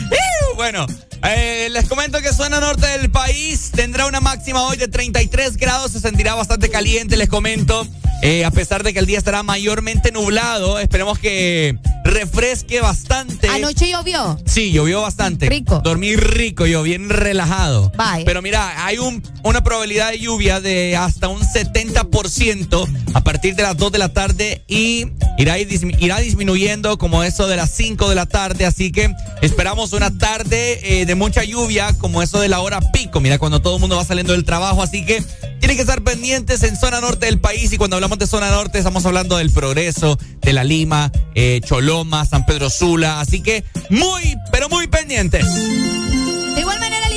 Bueno, 0.55 0.85
eh, 1.23 1.69
les 1.71 1.87
comento 1.87 2.21
que 2.21 2.33
zona 2.33 2.59
norte 2.59 2.85
del 2.85 3.09
país 3.09 3.71
tendrá 3.73 4.07
una 4.07 4.19
máxima 4.19 4.63
hoy 4.63 4.75
de 4.75 4.89
33 4.89 5.55
grados, 5.55 5.91
se 5.91 6.01
sentirá 6.01 6.35
bastante 6.35 6.69
caliente, 6.69 7.15
les 7.15 7.29
comento. 7.29 7.87
Eh, 8.21 8.43
a 8.43 8.51
pesar 8.51 8.83
de 8.83 8.91
que 8.91 8.99
el 8.99 9.05
día 9.05 9.17
estará 9.17 9.41
mayormente 9.43 10.11
nublado, 10.11 10.77
esperemos 10.77 11.17
que 11.17 11.77
refresque 12.03 12.81
bastante. 12.81 13.47
Anoche 13.47 13.89
llovió. 13.89 14.37
Sí, 14.45 14.71
llovió 14.73 15.01
bastante. 15.01 15.47
Rico. 15.47 15.79
Dormí 15.81 16.17
rico, 16.17 16.65
yo 16.65 16.83
bien 16.83 17.09
relajado. 17.09 17.91
Bye. 17.91 18.25
Pero 18.25 18.41
mira, 18.41 18.85
hay 18.85 18.97
un, 18.97 19.23
una 19.43 19.63
probabilidad 19.63 20.11
de 20.11 20.19
lluvia 20.19 20.59
de 20.59 20.97
hasta 20.97 21.29
un 21.29 21.39
70% 21.41 23.13
a 23.13 23.21
partir 23.21 23.55
de 23.55 23.63
las 23.63 23.77
2 23.77 23.91
de 23.93 23.97
la 23.97 24.09
tarde 24.09 24.61
y 24.67 25.07
irá, 25.37 25.57
irá 25.57 26.19
disminuyendo 26.19 26.97
como 26.97 27.23
eso 27.23 27.47
de 27.47 27.55
las 27.55 27.71
5 27.71 28.09
de 28.09 28.15
la 28.15 28.25
tarde. 28.25 28.65
Así 28.65 28.91
que 28.91 29.08
esperamos 29.41 29.93
una 29.93 30.17
tarde 30.17 31.01
eh, 31.01 31.05
de 31.05 31.15
mucha 31.15 31.43
lluvia 31.43 31.93
como 31.97 32.21
eso 32.21 32.39
de 32.39 32.47
la 32.47 32.59
hora 32.59 32.79
pico. 32.91 33.19
Mira, 33.19 33.37
cuando 33.39 33.61
todo 33.61 33.75
el 33.75 33.81
mundo 33.81 33.95
va 33.95 34.05
saliendo 34.05 34.33
del 34.33 34.45
trabajo. 34.45 34.81
Así 34.81 35.05
que 35.05 35.23
tienen 35.59 35.77
que 35.77 35.81
estar 35.81 36.01
pendientes 36.01 36.63
en 36.63 36.75
zona 36.75 37.01
norte 37.01 37.25
del 37.25 37.39
país. 37.39 37.71
Y 37.73 37.77
cuando 37.77 37.95
hablamos 37.95 38.17
de 38.19 38.27
zona 38.27 38.49
norte, 38.51 38.77
estamos 38.77 39.05
hablando 39.05 39.37
del 39.37 39.51
progreso, 39.51 40.17
de 40.41 40.53
la 40.53 40.63
Lima, 40.63 41.11
eh, 41.35 41.61
Choloma, 41.63 42.25
San 42.25 42.45
Pedro 42.45 42.69
Sula. 42.69 43.19
Así 43.19 43.41
que 43.41 43.63
muy, 43.89 44.37
pero 44.51 44.69
muy 44.69 44.87
pendientes. 44.87 45.45
De 45.45 46.61
igual 46.61 46.79
manera, 46.79 47.09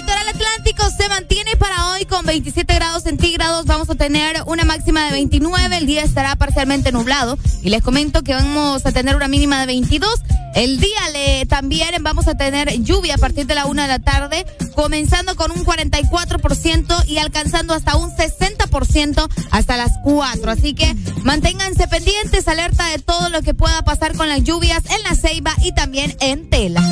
se 0.97 1.09
mantiene 1.09 1.57
para 1.57 1.91
hoy 1.91 2.05
con 2.05 2.25
27 2.25 2.75
grados 2.75 3.03
centígrados. 3.03 3.67
Vamos 3.67 3.91
a 3.91 3.95
tener 3.95 4.43
una 4.47 4.65
máxima 4.65 5.05
de 5.07 5.13
29. 5.13 5.77
El 5.77 5.87
día 5.87 6.03
estará 6.03 6.37
parcialmente 6.37 6.93
nublado. 6.93 7.39
Y 7.63 7.71
les 7.71 7.83
comento 7.83 8.23
que 8.23 8.35
vamos 8.35 8.85
a 8.87 8.93
tener 8.93 9.17
una 9.17 9.29
mínima 9.29 9.61
de 9.61 9.67
22. 9.67 10.21
El 10.55 10.81
día 10.81 11.01
también 11.49 12.03
vamos 12.03 12.29
a 12.29 12.37
tener 12.37 12.71
lluvia 12.83 13.15
a 13.15 13.19
partir 13.19 13.47
de 13.47 13.55
la 13.55 13.67
una 13.67 13.83
de 13.83 13.89
la 13.89 13.99
tarde, 13.99 14.47
comenzando 14.75 15.35
con 15.35 15.51
un 15.51 15.65
44% 15.65 17.09
y 17.09 17.19
alcanzando 17.19 17.75
hasta 17.75 17.97
un 17.97 18.11
60% 18.11 19.29
hasta 19.51 19.77
las 19.77 19.93
4. 20.05 20.51
Así 20.51 20.75
que 20.75 20.95
manténganse 21.23 21.89
pendientes, 21.89 22.49
alerta 22.49 22.87
de 22.89 22.99
todo 22.99 23.31
lo 23.31 23.43
que 23.43 23.55
pueda 23.55 23.83
pasar 23.83 24.15
con 24.15 24.29
las 24.29 24.43
lluvias 24.45 24.83
en 24.91 25.03
la 25.03 25.15
ceiba 25.15 25.53
y 25.63 25.73
también 25.75 26.17
en 26.21 26.49
tela. 26.51 26.83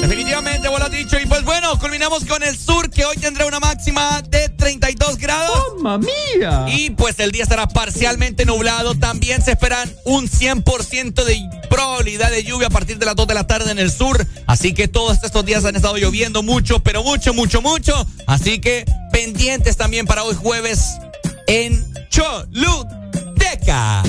Definitivamente, 0.00 0.68
vos 0.68 0.78
lo 0.78 0.86
has 0.86 0.92
dicho. 0.92 1.18
Y 1.18 1.26
pues 1.26 1.44
bueno, 1.44 1.78
culminamos 1.78 2.24
con 2.24 2.42
el 2.42 2.56
sur, 2.56 2.85
que 2.90 3.04
hoy 3.04 3.16
tendrá 3.16 3.46
una 3.46 3.60
máxima 3.60 4.22
de 4.22 4.48
32 4.48 5.18
grados. 5.18 5.74
¡Mamma 5.80 5.98
mía! 5.98 6.66
Y 6.68 6.90
pues 6.90 7.18
el 7.18 7.32
día 7.32 7.42
estará 7.42 7.66
parcialmente 7.68 8.44
nublado. 8.44 8.94
También 8.94 9.42
se 9.42 9.52
esperan 9.52 9.92
un 10.04 10.28
100% 10.28 11.24
de 11.24 11.40
probabilidad 11.68 12.30
de 12.30 12.44
lluvia 12.44 12.68
a 12.68 12.70
partir 12.70 12.98
de 12.98 13.06
las 13.06 13.16
2 13.16 13.26
de 13.26 13.34
la 13.34 13.46
tarde 13.46 13.70
en 13.70 13.78
el 13.78 13.90
sur. 13.90 14.26
Así 14.46 14.72
que 14.74 14.88
todos 14.88 15.22
estos 15.22 15.44
días 15.44 15.64
han 15.64 15.76
estado 15.76 15.96
lloviendo 15.96 16.42
mucho, 16.42 16.80
pero 16.80 17.02
mucho, 17.02 17.34
mucho, 17.34 17.62
mucho. 17.62 18.06
Así 18.26 18.60
que 18.60 18.84
pendientes 19.12 19.76
también 19.76 20.06
para 20.06 20.24
hoy 20.24 20.34
jueves 20.34 20.98
en 21.46 21.84
Choluteca 22.10 24.02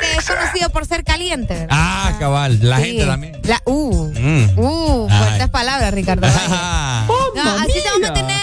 que 0.00 0.16
es 0.18 0.26
conocido 0.26 0.70
por 0.70 0.86
ser 0.86 1.04
caliente, 1.04 1.54
¿verdad? 1.54 1.68
Ah, 1.70 2.16
cabal, 2.18 2.58
la 2.62 2.78
gente 2.78 3.04
también. 3.04 3.38
La, 3.44 3.60
uh, 3.64 4.12
mm. 4.12 4.58
uh, 4.58 5.08
fuertes 5.08 5.48
palabras, 5.50 5.92
Ricardo. 5.92 6.26
así 6.26 7.80
se 7.80 7.88
va 7.88 7.96
a 7.96 7.98
mantener 8.00 8.33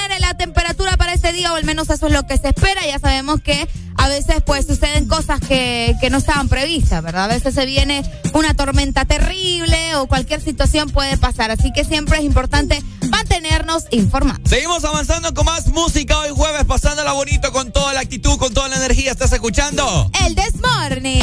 día, 1.34 1.54
o 1.54 1.56
al 1.56 1.63
menos 1.63 1.89
eso 1.89 2.08
es 2.08 2.13
lo 2.13 2.26
que 2.26 2.38
se 2.38 2.50
espera. 2.50 2.86
Ya 2.86 3.00
sabemos 3.00 3.41
que 3.41 3.67
a 3.98 4.08
veces 4.08 4.38
pues 4.46 4.65
suceden 4.65 5.08
cosas 5.08 5.39
que, 5.39 5.96
que 6.02 6.10
no 6.10 6.17
estaban 6.17 6.50
previstas, 6.50 7.04
¿verdad? 7.04 7.26
A 7.26 7.28
veces 7.28 7.54
se 7.54 7.65
viene 7.65 8.04
una 8.34 8.54
tormenta 8.54 9.06
terrible 9.06 9.96
o 9.96 10.08
cualquier 10.08 10.41
situación 10.41 10.89
puede 10.89 11.17
pasar. 11.17 11.52
Así 11.52 11.72
que 11.74 11.84
siempre 11.84 12.17
es 12.17 12.24
importante 12.24 12.82
mantenernos 13.10 13.86
informados. 13.91 14.41
Seguimos 14.50 14.84
avanzando 14.84 15.34
con 15.34 15.46
más 15.46 15.67
música 15.67 16.17
hoy 16.20 16.32
jueves, 16.36 16.65
pasándola 16.65 17.13
bonito 17.13 17.52
con 17.52 17.72
toda 17.72 17.94
la 17.94 18.00
actitud, 18.00 18.38
con 18.38 18.54
toda 18.54 18.70
la 18.70 18.78
energía. 18.78 19.12
¿Estás 19.12 19.34
escuchando? 19.34 20.10
El 20.26 20.36
Desmorning. 20.36 21.22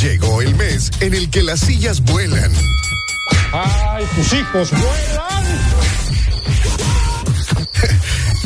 Llegó 0.00 0.42
el 0.42 0.54
mes 0.54 0.90
en 1.00 1.14
el 1.14 1.28
que 1.30 1.42
las 1.42 1.60
sillas 1.60 2.00
vuelan. 2.02 2.52
¡Ay, 3.52 4.04
tus 4.14 4.32
hijos 4.32 4.70
vuelan! 4.70 5.28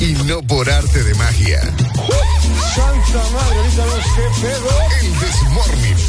Y 0.03 0.15
no 0.25 0.43
por 0.43 0.69
arte 0.69 1.05
de 1.05 1.15
magia. 1.15 1.61
¡Santa 2.75 3.23
madre, 3.33 3.57
ahorita 3.57 3.87
los 3.87 4.05
que 4.05 4.23
pedo! 4.41 4.71
El 5.01 5.13
Desmorning. 5.21 6.01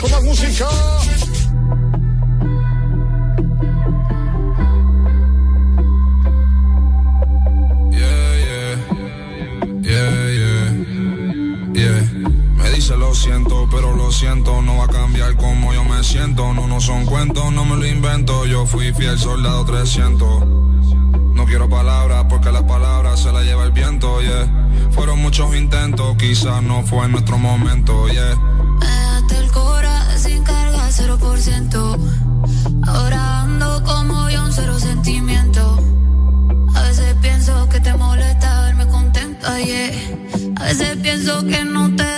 Con 0.00 0.10
más 0.12 0.22
música. 0.22 0.68
Me 11.78 12.07
dice 12.88 12.96
lo 12.96 13.14
siento, 13.14 13.68
pero 13.70 13.94
lo 13.94 14.10
siento, 14.10 14.62
no 14.62 14.78
va 14.78 14.84
a 14.84 14.88
cambiar 14.88 15.36
como 15.36 15.74
yo 15.74 15.84
me 15.84 16.02
siento. 16.02 16.54
No, 16.54 16.66
no 16.66 16.80
son 16.80 17.04
cuentos, 17.04 17.52
no 17.52 17.66
me 17.66 17.76
lo 17.76 17.86
invento. 17.86 18.46
Yo 18.46 18.64
fui 18.64 18.94
fiel 18.94 19.18
soldado 19.18 19.62
300. 19.66 20.46
No 21.34 21.44
quiero 21.44 21.68
palabras 21.68 22.24
porque 22.30 22.50
las 22.50 22.62
palabras 22.62 23.20
se 23.20 23.30
las 23.30 23.44
lleva 23.44 23.64
el 23.64 23.72
viento, 23.72 24.22
yeah. 24.22 24.70
Fueron 24.92 25.20
muchos 25.20 25.54
intentos, 25.54 26.16
quizás 26.16 26.62
no 26.62 26.82
fue 26.82 27.06
nuestro 27.08 27.36
momento, 27.36 28.08
yeah. 28.08 28.38
Déjate 28.80 29.36
el 29.36 29.52
cora 29.52 30.16
sin 30.16 30.42
carga, 30.42 30.88
0%. 30.88 31.98
Ahora 32.86 33.42
ando 33.42 33.84
como 33.84 34.30
yo, 34.30 34.44
un 34.46 34.52
cero 34.52 34.78
sentimiento. 34.78 35.78
A 36.74 36.82
veces 36.82 37.14
pienso 37.20 37.68
que 37.68 37.80
te 37.80 37.92
molesta 37.94 38.62
verme 38.62 38.86
contenta, 38.86 39.58
yeah. 39.60 39.92
A 40.56 40.64
veces 40.64 40.96
pienso 41.02 41.44
que 41.44 41.64
no 41.66 41.94
te. 41.94 42.17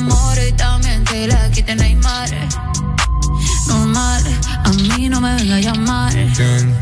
no 5.21 5.27
me 5.27 5.35
venga 5.35 5.55
a 5.55 5.59
llamar. 5.59 6.11
¿Quién 6.11 6.79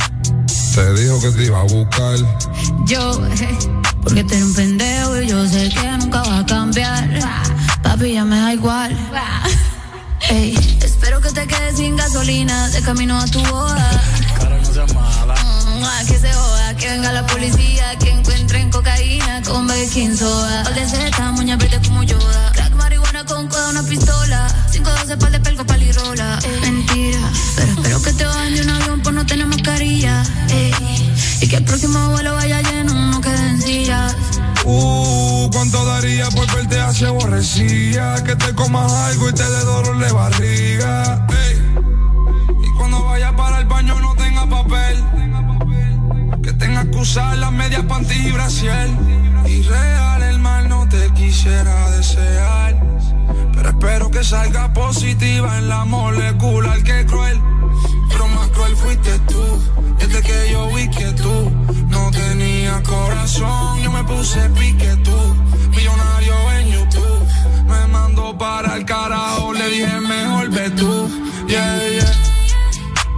te 0.74 0.94
dijo 0.94 1.22
que 1.22 1.32
te 1.32 1.46
iba 1.46 1.60
a 1.60 1.64
buscar? 1.64 2.18
Yo, 2.86 3.22
porque 4.04 4.24
te 4.24 4.44
un 4.44 4.54
pendejo 4.54 5.22
y 5.22 5.28
yo 5.28 5.48
sé 5.48 5.70
que 5.70 5.92
nunca 5.98 6.22
va 6.22 6.40
a 6.40 6.46
cambiar. 6.46 7.10
Papi, 7.84 8.14
ya 8.14 8.24
me 8.24 8.40
da 8.40 8.54
igual. 8.54 8.96
Ey, 10.30 10.56
espero 10.84 11.20
que 11.22 11.32
te 11.32 11.48
quedes 11.48 11.78
sin 11.78 11.98
gasolina 11.98 12.70
de 12.70 12.82
camino 12.82 13.20
a 13.20 13.26
tu 13.26 13.42
boda. 13.46 14.04
Cara, 14.40 14.58
no 14.58 14.66
sea 14.66 14.86
mala. 14.94 15.36
Mm, 15.36 16.08
que 16.08 16.18
se 16.18 16.34
joda, 16.34 16.76
que 16.76 16.90
venga 16.90 17.12
la 17.12 17.26
policía, 17.26 17.98
que 17.98 18.10
encuentren 18.12 18.70
cocaína 18.70 19.42
con 19.42 19.68
baking 19.68 20.16
soda. 20.16 20.64
Ol 20.68 20.76
de 20.76 20.88
Z, 20.88 21.32
moña 21.32 21.58
verde 21.58 21.80
como 21.86 22.04
Yoda. 22.04 22.52
Crack, 22.54 22.74
marihuana 22.76 23.09
con 23.30 23.48
coda, 23.48 23.70
una 23.70 23.84
pistola. 23.84 24.48
512 24.72 25.18
par 25.18 25.32
de 25.32 25.40
pelco, 25.40 25.66
palirola. 25.66 26.40
Eh, 26.44 26.60
mentira, 26.62 27.20
pero 27.56 27.72
espero 27.74 28.02
que 28.02 28.14
te 28.14 28.26
bajen 28.26 28.56
de 28.56 28.62
un 28.62 28.70
avión 28.70 29.02
por 29.02 29.14
no 29.14 29.26
tener 29.26 29.46
mascarilla. 29.46 30.24
Ey, 30.50 30.74
y 31.42 31.48
que 31.48 31.58
el 31.58 31.64
próximo 31.64 32.10
vuelo 32.10 32.34
vaya 32.34 32.62
lleno, 32.62 32.94
no 32.94 33.22
queden 33.22 33.62
sillas. 33.62 34.16
Uh, 34.66 35.50
¿cuánto 35.52 35.86
daría 35.86 36.30
por 36.30 36.48
verte 36.56 36.80
así 36.80 37.06
aborrecida? 37.06 38.24
Que 38.24 38.36
te 38.36 38.54
comas 38.54 38.92
algo 38.92 39.30
y 39.30 39.34
te 39.34 39.44
dé 39.44 39.60
dolor 39.60 40.00
de 40.00 40.12
barriga. 40.12 41.28
Ey. 41.30 41.62
Y 42.64 42.78
cuando 42.78 43.04
vaya 43.04 43.36
para 43.36 43.60
el 43.60 43.66
baño 43.66 44.00
no 44.00 44.16
tenga 44.16 44.50
papel. 44.50 45.04
Que 46.42 46.54
tengas 46.54 46.86
que 46.88 46.98
usar 46.98 47.38
las 47.38 47.52
medias 47.52 47.84
panty 47.84 48.28
y 48.28 48.32
brasier. 48.32 48.90
Y 49.46 49.62
te 50.90 51.14
quisiera 51.14 51.92
desear. 51.92 52.76
Pero 53.54 53.70
espero 53.70 54.12
que 54.12 54.24
salga 54.24 54.74
positiva 54.74 55.58
en 55.58 55.70
la 55.70 55.86
molecular 55.86 56.82
que 56.84 57.06
cruel. 57.06 57.40
Pero 58.10 58.28
más 58.28 58.50
cruel 58.50 58.76
fuiste 58.76 59.20
tú. 59.20 59.44
Desde 60.00 60.22
que 60.22 60.52
yo 60.52 60.68
vi 60.74 60.90
que 60.90 61.12
tú 61.14 61.52
no 61.90 62.12
tenías 62.12 62.82
corazón, 62.82 63.82
yo 63.82 63.92
me 63.92 64.04
puse 64.04 64.40
pique 64.50 64.96
tú. 65.04 65.20
Millonario 65.70 66.52
en 66.60 66.68
YouTube. 66.72 67.28
Me 67.68 67.88
mandó 67.88 68.38
para 68.38 68.76
el 68.76 68.86
carajo, 68.86 69.54
le 69.54 69.70
dije 69.70 70.00
mejor 70.02 70.50
ve 70.50 70.70
tú. 70.72 71.10
Yeah, 71.48 71.90
yeah. 71.90 72.29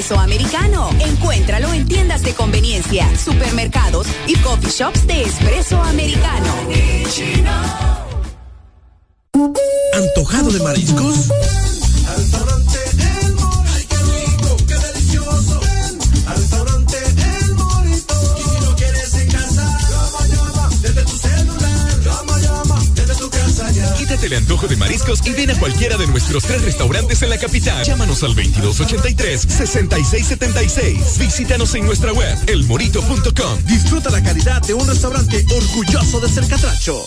Espresso 0.00 0.18
americano. 0.18 0.88
Encuéntralo 0.98 1.74
en 1.74 1.86
tiendas 1.86 2.22
de 2.22 2.32
conveniencia, 2.32 3.06
supermercados 3.18 4.06
y 4.26 4.34
coffee 4.36 4.70
shops 4.70 5.06
de 5.06 5.22
espresso 5.22 5.80
americano. 5.82 6.54
¿Antojado 9.92 10.50
de 10.52 10.60
mariscos? 10.60 11.28
Quítate 24.10 24.26
el 24.26 24.34
antojo 24.34 24.66
de 24.66 24.74
mariscos 24.74 25.24
y 25.24 25.30
ven 25.30 25.52
a 25.52 25.54
cualquiera 25.54 25.96
de 25.96 26.08
nuestros 26.08 26.42
tres 26.42 26.62
restaurantes 26.62 27.22
en 27.22 27.30
la 27.30 27.38
capital. 27.38 27.84
Llámanos 27.84 28.24
al 28.24 28.34
2283-6676. 28.34 31.16
Visítanos 31.16 31.72
en 31.76 31.86
nuestra 31.86 32.12
web, 32.12 32.36
elmorito.com. 32.48 33.64
Disfruta 33.66 34.10
la 34.10 34.20
calidad 34.20 34.62
de 34.62 34.74
un 34.74 34.84
restaurante 34.88 35.46
orgulloso 35.56 36.18
de 36.18 36.28
ser 36.28 36.48
catracho. 36.48 37.06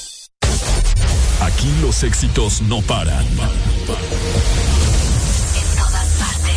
Aquí 1.42 1.70
los 1.82 2.04
éxitos 2.04 2.62
no 2.62 2.82
paran. 2.82 3.26
En 3.26 3.36
todas 5.76 6.08
partes. 6.08 6.56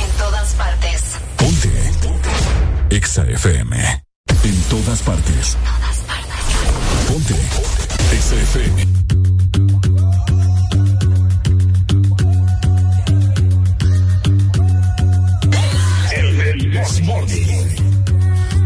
En 0.00 0.08
todas 0.16 0.54
partes. 0.54 1.02
Ponte. 1.36 1.68
EXA 2.88 3.24
FM. 3.24 4.02
En 4.44 4.62
todas 4.70 5.02
partes. 5.02 5.58
Todas 5.62 5.98
partes. 6.06 6.28
Ponte. 7.06 7.34
EXA 8.12 8.36
FM. 8.36 8.74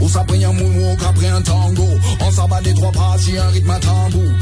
On 0.00 0.08
s'apprend 0.08 0.34
un 0.34 0.52
moonwalk 0.52 1.02
après 1.08 1.28
un 1.28 1.42
tango. 1.42 1.88
On 2.20 2.30
s'abat 2.30 2.60
les 2.62 2.74
trois 2.74 2.92
pas 2.92 3.16
si 3.18 3.36
un 3.36 3.48
rythme 3.48 3.70
à 3.70 3.78
tambour. 3.78 4.32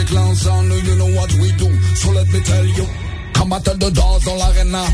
Éclats 0.00 0.22
ensemble, 0.22 0.74
you 0.84 0.96
know 0.96 1.06
what 1.14 1.32
we 1.40 1.52
do. 1.52 1.68
So 1.94 2.10
let 2.12 2.26
me 2.26 2.40
tell 2.40 2.66
you. 2.66 3.13
Combattant 3.44 3.74
de 3.74 3.90
danse 3.90 4.24
dans 4.24 4.36
l'arena. 4.36 4.84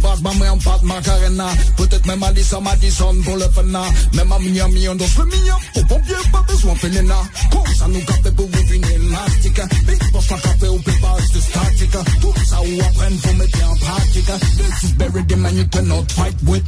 Basse, 0.00 0.20
ma 0.22 0.32
main 0.34 0.52
en 0.52 0.58
pâte, 0.58 0.82
macarena. 0.84 1.48
Peut-être 1.76 2.06
même 2.06 2.20
Madison, 2.20 2.60
Madison 2.60 3.12
pour 3.24 3.36
le 3.36 3.48
fena. 3.48 3.82
Même 4.12 4.30
à 4.30 4.38
Miami, 4.38 4.88
on 4.90 4.94
danse 4.94 5.18
le 5.18 5.24
mignon. 5.24 5.56
Au 5.74 5.82
pompier, 5.82 6.14
pas 6.30 6.42
besoin 6.46 6.76
fénina. 6.76 7.16
Comme 7.50 7.74
ça, 7.74 7.88
nous 7.88 8.00
café 8.04 8.30
pour 8.30 8.46
vous 8.46 8.74
une 8.74 8.84
élastique. 8.84 9.60
Big 9.88 10.12
boss, 10.12 10.26
pas 10.28 10.38
café 10.38 10.68
ou 10.68 10.78
pas 10.78 11.16
de 11.34 11.40
statique. 11.40 11.96
Tout 12.20 12.34
ça 12.46 12.60
ou 12.62 12.80
apprendre, 12.80 13.16
faut 13.20 13.32
mettre 13.32 13.68
en 13.68 13.74
pratique. 13.74 14.30
This 14.56 14.82
is 14.84 14.92
buried 14.92 15.32
in 15.32 15.36
man 15.38 15.56
you 15.56 15.66
cannot 15.66 16.12
fight 16.12 16.36
with. 16.46 16.62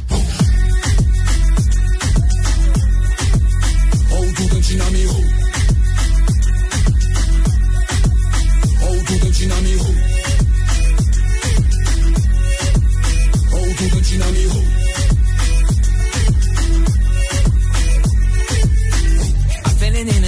Oh, 4.11 4.25
tout 4.35 4.57
un 4.57 4.61
chinamiro. 4.61 5.23
Oh, 8.83 8.95
tout 9.05 9.25
un 9.25 9.31
chinamiro. 9.31 9.85
Oh, 9.85 9.86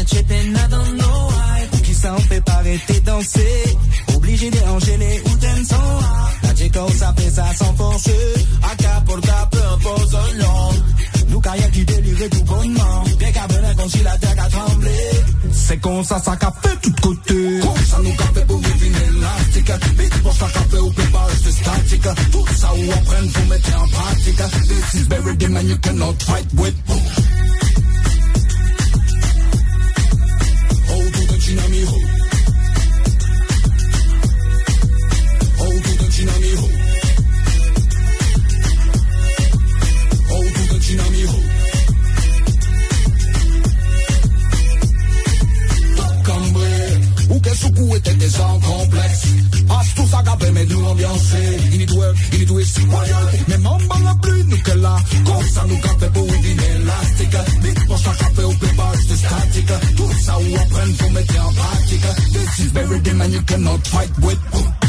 feeling 0.10 0.32
in 0.32 0.56
a 0.56 0.56
tripping, 0.56 0.56
I 0.56 0.68
don't 0.68 0.98
know 0.98 1.28
why. 1.28 1.70
Qui 1.84 1.94
ça 1.94 2.14
on 2.16 2.22
fait 2.22 2.42
pas 2.42 2.54
arrêter 2.54 3.00
danser. 3.02 3.78
Obligé 4.16 4.52
d'enchaîner 4.52 5.22
ou 5.26 5.38
dansant. 5.38 6.00
La 6.44 6.56
chico 6.56 6.90
ça 6.98 7.14
fait 7.18 7.30
ça 7.32 7.46
sans 7.56 7.74
forcer. 7.76 8.34
À 8.64 8.76
cap 8.76 9.06
pour 9.06 9.22
cap, 9.22 9.50
peu 9.52 9.64
importe 9.74 10.16
un 10.16 10.38
nom. 10.38 10.70
Nous 11.30 11.40
carrière 11.42 11.72
qui 11.72 11.86
délire 11.86 12.30
tout 12.30 12.44
bonnement. 12.44 13.04
Bien 13.18 13.32
qu'à 13.32 13.48
venir 13.48 13.76
comme 13.76 13.90
si 13.90 14.04
la 14.04 14.18
terre 14.18 14.36
a 14.38 14.50
tremblé. 14.50 14.92
C'est 15.52 15.78
comme 15.78 16.04
ça, 16.04 16.20
ça 16.20 16.36
qu'a 16.36 16.54
fait 16.62 16.78
tout 16.82 16.94
côté. 17.02 17.60
Comme 17.62 17.86
ça, 17.86 17.98
nous 18.04 18.16
café 18.16 18.46
pour 18.48 18.58
vivre 18.58 18.98
élastique. 19.10 19.72
Big 19.98 20.24
boss, 20.24 20.38
pas 20.38 20.50
café 20.50 20.78
ou 20.80 20.92
pas 20.92 21.28
de 21.46 21.52
statique. 21.52 22.08
Tout 22.32 22.46
ça 22.56 22.74
ou 22.74 22.92
apprendre, 22.92 23.32
faut 23.32 23.46
mettre 23.50 23.82
en 23.82 23.88
pratique. 23.88 24.42
This 24.68 25.02
is 25.02 25.08
buried 25.08 25.44
in 25.44 25.50
man 25.50 25.68
you 25.68 25.78
cannot 25.78 26.22
fight 26.24 26.48
with. 26.56 26.76
Oh, 31.52 31.56
tout 31.56 31.66
un 31.66 32.19
Couper, 47.40 47.56
secouer, 47.56 48.00
t'étais 48.02 48.30
sans 48.30 48.60
complexe. 48.60 49.22
Passe 49.68 49.96
tous 49.96 50.14
à 50.14 50.24
gaber, 50.24 50.52
mais 50.52 50.66
nous 50.66 50.84
ambiancer. 50.86 51.58
Il 51.72 51.82
y 51.84 51.86
doit, 51.86 52.14
il 52.34 52.42
y 52.42 52.46
doit. 52.46 52.62
Mais 53.48 53.58
m'emballe 53.58 54.04
la 54.04 54.16
pluie, 54.16 54.44
nous 54.46 54.58
que 54.58 54.72
là. 54.72 54.98
Comme 55.26 55.48
ça, 55.48 55.64
nous 55.68 55.78
café 55.78 56.08
pour 56.14 56.26
une 56.26 56.42
dîner 56.42 56.72
élastique. 56.82 57.38
Vite, 57.64 57.88
pour 57.88 57.98
chaque 57.98 58.18
café 58.18 58.44
au 58.44 58.52
pépage, 58.52 58.98
c'est 59.08 59.16
statique. 59.16 59.72
Tout 59.96 60.12
ça, 60.22 60.38
où 60.38 60.56
apprennent, 60.56 60.96
faut 60.96 61.10
mettre 61.12 61.48
en 61.48 61.54
pratique. 61.54 62.02
This 62.34 62.60
is 62.60 62.72
very 62.74 63.00
demand, 63.00 63.32
you 63.32 63.42
cannot 63.44 63.88
fight 63.88 64.12
with. 64.22 64.89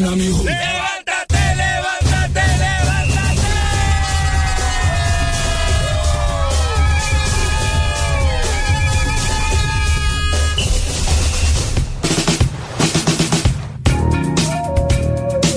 mijo. 0.00 0.42
¡Levántate, 0.42 1.54
levántate, 1.56 2.40
levántate! 2.58 3.50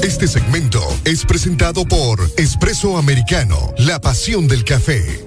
Este 0.03 0.27
segmento 0.27 0.81
es 1.03 1.25
presentado 1.25 1.85
por 1.85 2.19
Espresso 2.37 2.97
Americano, 2.97 3.73
la 3.77 3.99
pasión 3.99 4.47
del 4.47 4.63
café. 4.63 5.26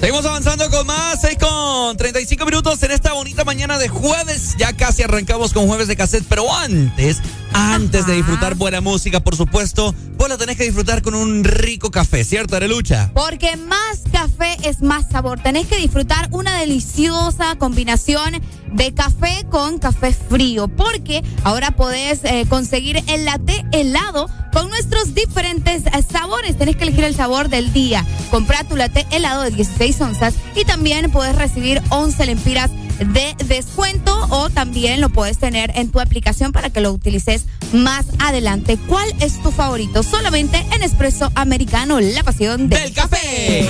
Seguimos 0.00 0.26
avanzando 0.26 0.70
con 0.70 0.86
más, 0.86 1.20
6 1.22 1.38
con 1.40 1.96
35 1.96 2.44
minutos 2.44 2.82
en 2.82 2.90
esta 2.90 3.14
bonita 3.14 3.44
mañana 3.44 3.78
de 3.78 3.88
jueves. 3.88 4.54
Ya 4.58 4.74
casi 4.74 5.02
arrancamos 5.02 5.54
con 5.54 5.66
jueves 5.66 5.88
de 5.88 5.96
cassette, 5.96 6.24
pero 6.28 6.54
antes, 6.54 7.22
antes 7.54 8.06
de 8.06 8.14
disfrutar 8.14 8.56
buena 8.56 8.82
música, 8.82 9.20
por 9.20 9.36
supuesto, 9.36 9.94
vos 10.18 10.28
la 10.28 10.36
tenés 10.36 10.58
que 10.58 10.64
disfrutar 10.64 11.00
con 11.00 11.14
un 11.14 11.44
rico 11.44 11.90
café, 11.90 12.24
¿cierto, 12.24 12.56
Arelucha? 12.56 13.10
Porque 13.14 13.56
más 13.56 14.02
café 14.12 14.56
es 14.64 14.82
más 14.82 15.08
sabor. 15.10 15.40
Tenés 15.40 15.66
que 15.66 15.78
disfrutar 15.78 16.28
una 16.30 16.58
deliciosa 16.58 17.56
combinación 17.56 18.34
de 18.72 18.92
café 18.94 19.44
con 19.50 19.78
café 19.78 20.12
frío. 20.12 20.68
Porque 20.68 21.22
ahora 21.44 21.72
podés 21.72 22.24
eh, 22.24 22.46
conseguir 22.48 23.02
el 23.08 23.24
latte 23.24 23.64
helado 23.72 24.28
con 24.52 24.68
nuestros 24.70 25.14
diferentes 25.14 25.84
eh, 25.86 25.90
sabores. 26.10 26.56
Tenés 26.56 26.76
que 26.76 26.84
elegir 26.84 27.04
el 27.04 27.14
sabor 27.14 27.48
del 27.48 27.72
día. 27.72 28.04
Comprá 28.30 28.64
tu 28.64 28.76
latte 28.76 29.06
helado 29.10 29.42
de 29.42 29.50
16 29.50 30.00
onzas 30.00 30.34
y 30.54 30.64
también 30.64 31.10
puedes 31.10 31.36
recibir 31.36 31.82
11 31.90 32.26
lempiras 32.26 32.70
de 32.98 33.34
descuento 33.44 34.26
o 34.30 34.48
también 34.50 35.00
lo 35.00 35.10
puedes 35.10 35.38
tener 35.38 35.72
en 35.74 35.90
tu 35.90 36.00
aplicación 36.00 36.52
para 36.52 36.70
que 36.70 36.80
lo 36.80 36.92
utilices 36.92 37.44
más 37.72 38.06
adelante. 38.18 38.78
¿Cuál 38.86 39.08
es 39.20 39.42
tu 39.42 39.50
favorito? 39.50 40.02
Solamente 40.02 40.64
en 40.72 40.82
Espresso 40.82 41.30
Americano, 41.34 42.00
la 42.00 42.22
pasión 42.22 42.68
del, 42.68 42.82
Del 42.82 42.92
café. 42.94 43.68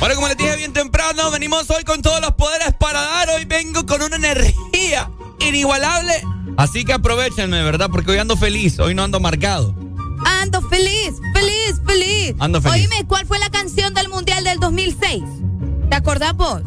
Bueno, 0.00 0.14
como 0.14 0.28
les 0.28 0.36
dije 0.36 0.56
bien 0.56 0.72
temprano, 0.72 1.30
venimos 1.30 1.68
hoy 1.70 1.82
con 1.84 2.02
todos 2.02 2.20
los 2.20 2.32
poderes 2.34 2.72
para 2.78 3.00
dar. 3.00 3.30
Hoy 3.30 3.44
vengo 3.46 3.84
con 3.84 4.00
una 4.02 4.16
energía 4.16 5.10
inigualable. 5.40 6.12
Así 6.56 6.84
que 6.84 6.92
aprovechenme, 6.92 7.62
¿verdad? 7.62 7.88
Porque 7.90 8.12
hoy 8.12 8.18
ando 8.18 8.36
feliz, 8.36 8.78
hoy 8.78 8.94
no 8.94 9.02
ando 9.04 9.18
marcado. 9.20 9.74
Ando 10.24 10.60
feliz, 10.68 11.14
feliz, 11.34 11.80
feliz. 11.84 12.34
Ando 12.38 12.60
feliz. 12.62 12.88
Oíme, 12.90 13.06
¿cuál 13.06 13.26
fue 13.26 13.38
la 13.38 13.50
canción 13.50 13.92
del 13.94 14.08
Mundial 14.08 14.44
del 14.44 14.58
2006? 14.60 15.22
¿Te 15.90 15.96
acordás 15.96 16.34
vos? 16.36 16.62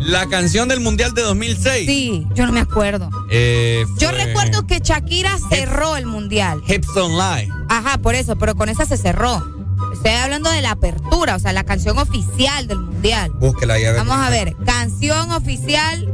La 0.00 0.26
canción 0.26 0.68
del 0.68 0.80
Mundial 0.80 1.14
de 1.14 1.22
2006. 1.22 1.86
Sí, 1.86 2.26
yo 2.34 2.46
no 2.46 2.52
me 2.52 2.60
acuerdo. 2.60 3.10
Eh, 3.30 3.84
Yo 3.98 4.10
recuerdo 4.10 4.66
que 4.66 4.80
Shakira 4.80 5.36
cerró 5.50 5.96
el 5.96 6.06
Mundial. 6.06 6.62
Hips 6.66 6.88
Don't 6.94 7.14
Lie. 7.14 7.48
Ajá, 7.68 7.98
por 7.98 8.14
eso, 8.14 8.36
pero 8.36 8.54
con 8.56 8.68
esa 8.68 8.86
se 8.86 8.96
cerró. 8.96 9.59
Estoy 9.92 10.12
hablando 10.12 10.50
de 10.50 10.62
la 10.62 10.72
apertura, 10.72 11.36
o 11.36 11.38
sea, 11.38 11.52
la 11.52 11.64
canción 11.64 11.98
oficial 11.98 12.66
del 12.66 12.78
Mundial. 12.80 13.30
Búsquela 13.34 13.78
ya. 13.78 13.92
Vamos 13.92 14.16
a 14.16 14.30
ver, 14.30 14.54
canción 14.64 15.30
oficial 15.32 16.08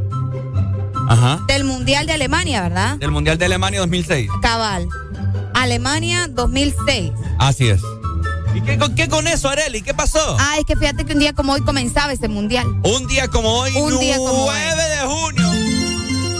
Ajá. 1.09 1.39
del 1.47 1.63
Mundial 1.63 2.05
de 2.07 2.13
Alemania, 2.13 2.61
¿verdad? 2.63 2.97
Del 2.97 3.11
Mundial 3.11 3.37
de 3.37 3.45
Alemania 3.45 3.79
2006. 3.79 4.29
Cabal. 4.41 4.87
Alemania 5.53 6.27
2006. 6.29 7.11
Así 7.39 7.69
es. 7.69 7.81
¿Y 8.53 8.61
qué, 8.61 8.77
con- 8.77 8.95
qué 8.95 9.07
con 9.07 9.27
eso, 9.27 9.49
Areli? 9.49 9.81
¿Qué 9.81 9.93
pasó? 9.93 10.35
Ah, 10.39 10.55
es 10.59 10.65
que 10.65 10.75
fíjate 10.75 11.05
que 11.05 11.13
un 11.13 11.19
día 11.19 11.33
como 11.33 11.53
hoy 11.53 11.61
comenzaba 11.61 12.11
ese 12.11 12.27
mundial. 12.27 12.65
Un 12.83 13.07
día 13.07 13.27
como 13.27 13.49
hoy, 13.49 13.71
Un 13.75 13.99
día 13.99 14.17
como 14.17 14.45
hoy. 14.45 14.55
9 14.75 14.83
de 14.83 15.07
junio. 15.07 15.49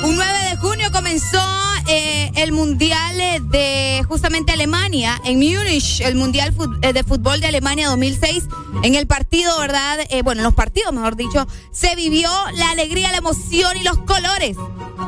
Un 0.04 0.16
9 0.16 0.50
de 0.50 0.56
junio 0.58 0.77
comenzó 0.92 1.42
eh, 1.88 2.32
el 2.36 2.52
mundial 2.52 3.20
eh, 3.20 3.40
de 3.42 4.04
justamente 4.08 4.52
Alemania 4.52 5.20
en 5.26 5.40
Múnich, 5.40 6.02
el 6.02 6.16
mundial 6.16 6.54
eh, 6.82 6.94
de 6.94 7.04
fútbol 7.04 7.40
de 7.40 7.48
Alemania 7.48 7.90
2006. 7.90 8.46
En 8.84 8.96
el 8.96 9.08
partido, 9.08 9.58
¿verdad? 9.60 10.00
Eh, 10.10 10.22
bueno, 10.22 10.42
en 10.42 10.46
los 10.46 10.54
partidos, 10.54 10.94
mejor 10.94 11.16
dicho, 11.16 11.48
se 11.72 11.96
vivió 11.96 12.30
la 12.54 12.72
alegría, 12.72 13.12
la 13.12 13.18
emoción 13.18 13.76
y 13.78 13.84
los 13.84 13.98
colores 14.00 14.58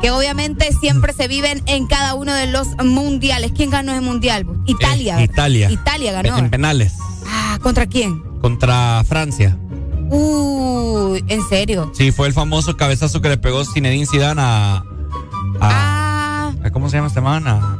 que 0.02 0.10
obviamente 0.10 0.72
siempre 0.80 1.12
se 1.12 1.28
viven 1.28 1.62
en 1.66 1.86
cada 1.86 2.14
uno 2.14 2.32
de 2.34 2.46
los 2.46 2.68
mundiales. 2.84 3.52
¿Quién 3.54 3.70
ganó 3.70 3.92
ese 3.92 4.00
mundial? 4.00 4.46
Italia. 4.66 5.20
Eh. 5.20 5.24
Italia. 5.24 5.70
Italia 5.70 6.12
ganó. 6.12 6.38
En 6.38 6.50
penales. 6.50 6.94
Ah, 7.26 7.58
¿contra 7.62 7.86
quién? 7.86 8.20
Contra 8.40 9.04
Francia. 9.06 9.58
Uy, 10.10 11.22
en 11.28 11.48
serio. 11.48 11.92
Sí, 11.94 12.10
fue 12.10 12.26
el 12.26 12.32
famoso 12.32 12.76
cabezazo 12.76 13.20
que 13.20 13.28
le 13.28 13.36
pegó 13.36 13.64
Zinedine 13.64 14.06
Zidane 14.06 14.40
a... 14.42 14.84
a- 15.60 16.52
Ah, 16.52 16.52
a- 16.64 16.70
¿Cómo 16.70 16.88
se 16.88 16.96
llama 16.96 17.08
este 17.08 17.20
man? 17.20 17.46
A, 17.46 17.78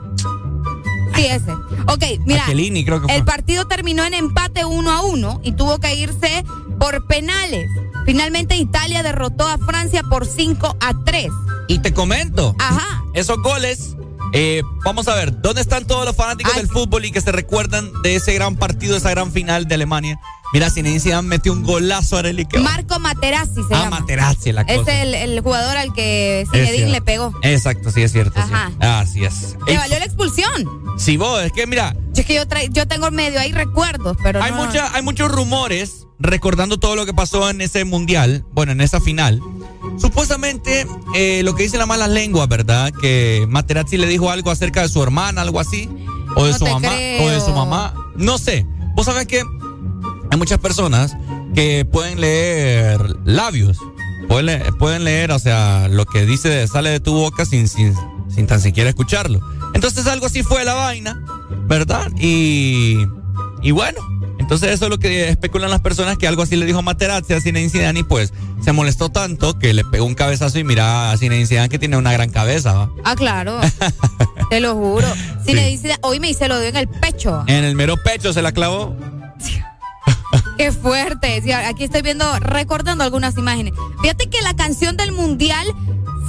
sí, 1.14 1.26
ese. 1.26 1.52
Ok, 1.86 2.04
mira. 2.26 2.44
creo 2.46 3.00
que 3.00 3.06
fue. 3.08 3.16
El 3.16 3.24
partido 3.24 3.66
terminó 3.66 4.04
en 4.04 4.14
empate 4.14 4.64
1 4.64 4.90
a 4.90 5.02
1 5.02 5.40
y 5.42 5.52
tuvo 5.52 5.78
que 5.78 5.94
irse 5.94 6.44
por 6.78 7.06
penales. 7.06 7.68
Finalmente 8.06 8.56
Italia 8.56 9.02
derrotó 9.02 9.46
a 9.46 9.58
Francia 9.58 10.02
por 10.08 10.26
5 10.26 10.76
a 10.80 10.92
3. 11.04 11.30
Y 11.68 11.78
te 11.80 11.92
comento. 11.92 12.54
Ajá. 12.58 13.02
Esos 13.14 13.38
goles, 13.42 13.96
eh, 14.32 14.62
vamos 14.84 15.08
a 15.08 15.14
ver, 15.14 15.40
¿dónde 15.40 15.60
están 15.60 15.84
todos 15.86 16.04
los 16.06 16.16
fanáticos 16.16 16.54
del 16.56 16.68
fútbol 16.68 17.04
y 17.04 17.10
que 17.12 17.20
se 17.20 17.32
recuerdan 17.32 17.90
de 18.02 18.16
ese 18.16 18.32
gran 18.34 18.56
partido, 18.56 18.96
esa 18.96 19.10
gran 19.10 19.30
final 19.32 19.68
de 19.68 19.74
Alemania? 19.74 20.18
Mira, 20.52 20.68
Zinedine 20.68 21.00
Zidane 21.00 21.28
metió 21.28 21.52
un 21.52 21.62
golazo 21.62 22.16
a 22.16 22.20
Arely. 22.20 22.46
Marco 22.60 22.98
Materazzi 22.98 23.62
se 23.68 23.74
Ah, 23.74 23.84
llama. 23.84 24.00
Materazzi, 24.00 24.50
la 24.52 24.62
Es 24.62 24.78
cosa. 24.78 25.00
el, 25.02 25.14
el 25.14 25.40
jugador 25.40 25.76
al 25.76 25.92
que 25.92 26.40
Es 26.40 26.50
Zinedine 26.50 26.90
le 26.90 27.00
pegó. 27.00 27.32
Exacto, 27.42 27.90
sí, 27.92 28.02
es 28.02 28.10
cierto. 28.12 28.40
sí. 28.44 28.50
Ajá. 28.52 28.72
Así 29.00 29.24
es. 29.24 29.56
Le 29.66 29.76
valió 29.76 29.98
la 29.98 30.04
expulsión. 30.04 30.68
Si 30.98 31.16
vos, 31.16 31.42
es 31.42 31.52
que 31.52 31.66
mira, 31.66 31.94
Es 32.16 32.26
que 32.26 32.34
yo, 32.34 32.42
tra- 32.46 32.68
yo 32.70 32.86
tengo 32.88 33.10
medio 33.12 33.38
ahí 33.40 33.52
recuerdos, 33.52 34.16
pero 34.22 34.42
hay, 34.42 34.50
no- 34.50 34.64
mucha, 34.66 34.94
hay 34.94 35.02
muchos 35.02 35.30
rumores 35.30 36.06
recordando 36.18 36.78
todo 36.78 36.96
lo 36.96 37.06
que 37.06 37.14
pasó 37.14 37.48
en 37.48 37.60
ese 37.62 37.84
mundial, 37.84 38.44
bueno, 38.52 38.72
en 38.72 38.80
esa 38.82 39.00
final. 39.00 39.40
Supuestamente, 39.98 40.86
eh, 41.14 41.42
lo 41.44 41.54
que 41.54 41.62
dicen 41.62 41.78
las 41.78 41.88
malas 41.88 42.08
lenguas, 42.10 42.48
¿verdad? 42.48 42.92
Que 43.00 43.46
Materazzi 43.48 43.96
le 43.96 44.06
dijo 44.06 44.30
algo 44.30 44.50
acerca 44.50 44.82
de 44.82 44.88
su 44.88 45.02
hermana, 45.02 45.42
algo 45.42 45.60
así. 45.60 45.88
O 46.36 46.44
de 46.44 46.52
No 46.52 46.58
su 46.58 46.64
mamá. 46.66 46.88
creo. 46.88 47.24
O 47.24 47.28
de 47.28 47.40
su 47.40 47.50
mamá. 47.52 47.94
No 48.16 48.38
sé. 48.38 48.66
Vos 48.94 49.06
sabés 49.06 49.26
que 49.26 49.42
hay 50.30 50.38
muchas 50.38 50.58
personas 50.58 51.16
que 51.54 51.84
pueden 51.84 52.20
leer 52.20 53.00
labios. 53.24 53.78
Pueden, 54.28 54.46
le- 54.46 54.72
pueden 54.78 55.04
leer, 55.04 55.32
o 55.32 55.38
sea, 55.38 55.88
lo 55.88 56.06
que 56.06 56.24
dice, 56.24 56.66
sale 56.68 56.90
de 56.90 57.00
tu 57.00 57.12
boca 57.14 57.44
sin, 57.44 57.66
sin, 57.68 57.94
sin 58.32 58.46
tan 58.46 58.60
siquiera 58.60 58.88
escucharlo. 58.90 59.40
Entonces 59.74 60.06
algo 60.06 60.26
así 60.26 60.42
fue 60.42 60.64
la 60.64 60.74
vaina, 60.74 61.20
¿verdad? 61.66 62.10
Y, 62.18 62.98
y 63.62 63.70
bueno, 63.72 63.98
entonces 64.38 64.70
eso 64.70 64.84
es 64.84 64.90
lo 64.90 64.98
que 64.98 65.28
especulan 65.28 65.68
las 65.70 65.80
personas 65.80 66.16
que 66.16 66.28
algo 66.28 66.42
así 66.42 66.54
le 66.56 66.64
dijo 66.66 66.80
Materazzi 66.82 67.32
a 67.32 67.40
Zinedine 67.40 67.70
Zidane 67.70 68.00
y 68.00 68.02
pues 68.04 68.32
se 68.62 68.72
molestó 68.72 69.08
tanto 69.10 69.58
que 69.58 69.74
le 69.74 69.84
pegó 69.84 70.04
un 70.04 70.14
cabezazo 70.14 70.58
y 70.60 70.64
mira 70.64 71.10
a 71.10 71.16
Zinedine 71.16 71.46
Zidane 71.46 71.68
que 71.68 71.78
tiene 71.80 71.96
una 71.96 72.12
gran 72.12 72.30
cabeza, 72.30 72.72
¿va? 72.72 72.90
Ah, 73.04 73.16
claro. 73.16 73.60
Te 74.50 74.60
lo 74.60 74.74
juro. 74.74 75.08
Si 75.44 75.54
le 75.54 75.66
dice, 75.68 75.96
hoy 76.02 76.20
me 76.20 76.32
se 76.34 76.46
lo 76.46 76.58
dio 76.60 76.68
en 76.68 76.76
el 76.76 76.86
pecho. 76.88 77.42
En 77.48 77.64
el 77.64 77.74
mero 77.74 77.96
pecho 77.96 78.32
se 78.32 78.42
la 78.42 78.52
clavó. 78.52 78.96
Qué 80.60 80.72
fuerte. 80.72 81.40
Sí, 81.40 81.52
aquí 81.52 81.84
estoy 81.84 82.02
viendo, 82.02 82.38
recordando 82.38 83.02
algunas 83.02 83.34
imágenes. 83.38 83.72
Fíjate 84.02 84.28
que 84.28 84.42
la 84.42 84.54
canción 84.54 84.94
del 84.94 85.10
mundial 85.10 85.66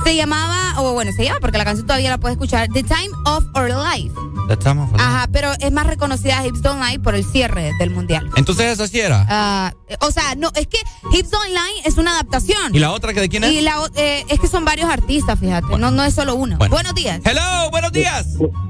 se 0.06 0.16
llamaba, 0.16 0.80
o 0.80 0.94
bueno, 0.94 1.12
se 1.12 1.26
llama 1.26 1.40
porque 1.42 1.58
la 1.58 1.66
canción 1.66 1.86
todavía 1.86 2.12
la 2.12 2.18
puedes 2.18 2.38
escuchar, 2.38 2.70
The 2.72 2.82
Time 2.84 3.10
of 3.26 3.44
Our 3.56 3.72
Life. 3.72 4.16
Ya 4.48 4.54
estamos. 4.54 4.90
Ajá, 4.98 5.28
pero 5.34 5.52
es 5.60 5.70
más 5.74 5.86
reconocida 5.86 6.46
Hips 6.48 6.62
Don't 6.62 6.82
Lie 6.82 7.00
por 7.00 7.14
el 7.14 7.26
cierre 7.26 7.74
del 7.78 7.90
mundial. 7.90 8.30
Entonces 8.38 8.68
eso 8.68 8.88
sí 8.88 9.02
era. 9.02 9.26
Ah, 9.28 9.74
o 10.00 10.12
sea, 10.12 10.36
no, 10.38 10.50
es 10.56 10.66
que 10.68 10.80
Hips 11.12 11.30
Don't 11.30 11.50
Lie 11.50 11.82
es 11.84 11.98
una 11.98 12.12
adaptación. 12.12 12.74
¿Y 12.74 12.80
la 12.80 12.92
otra 12.92 13.14
que 13.14 13.20
de 13.20 13.28
quién 13.28 13.44
es? 13.44 13.52
Y 13.52 13.60
la 13.60 13.76
eh, 13.98 14.24
es 14.30 14.40
que 14.40 14.48
son 14.48 14.64
varios 14.64 14.90
artistas, 14.90 15.38
fíjate, 15.42 15.78
no, 15.78 15.92
no 15.92 16.06
es 16.06 16.14
solo 16.14 16.36
uno. 16.36 16.56
Bueno. 16.58 16.74
Buenos 16.74 16.96
días. 16.96 17.20
Hello, 17.26 17.70
buenos 17.70 17.92
días. 17.92 18.28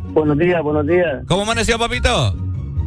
Buenos 0.09 0.39
días, 0.39 0.63
buenos 0.63 0.87
días. 0.87 1.23
¿Cómo 1.27 1.43
amaneció, 1.43 1.77
papito? 1.77 2.35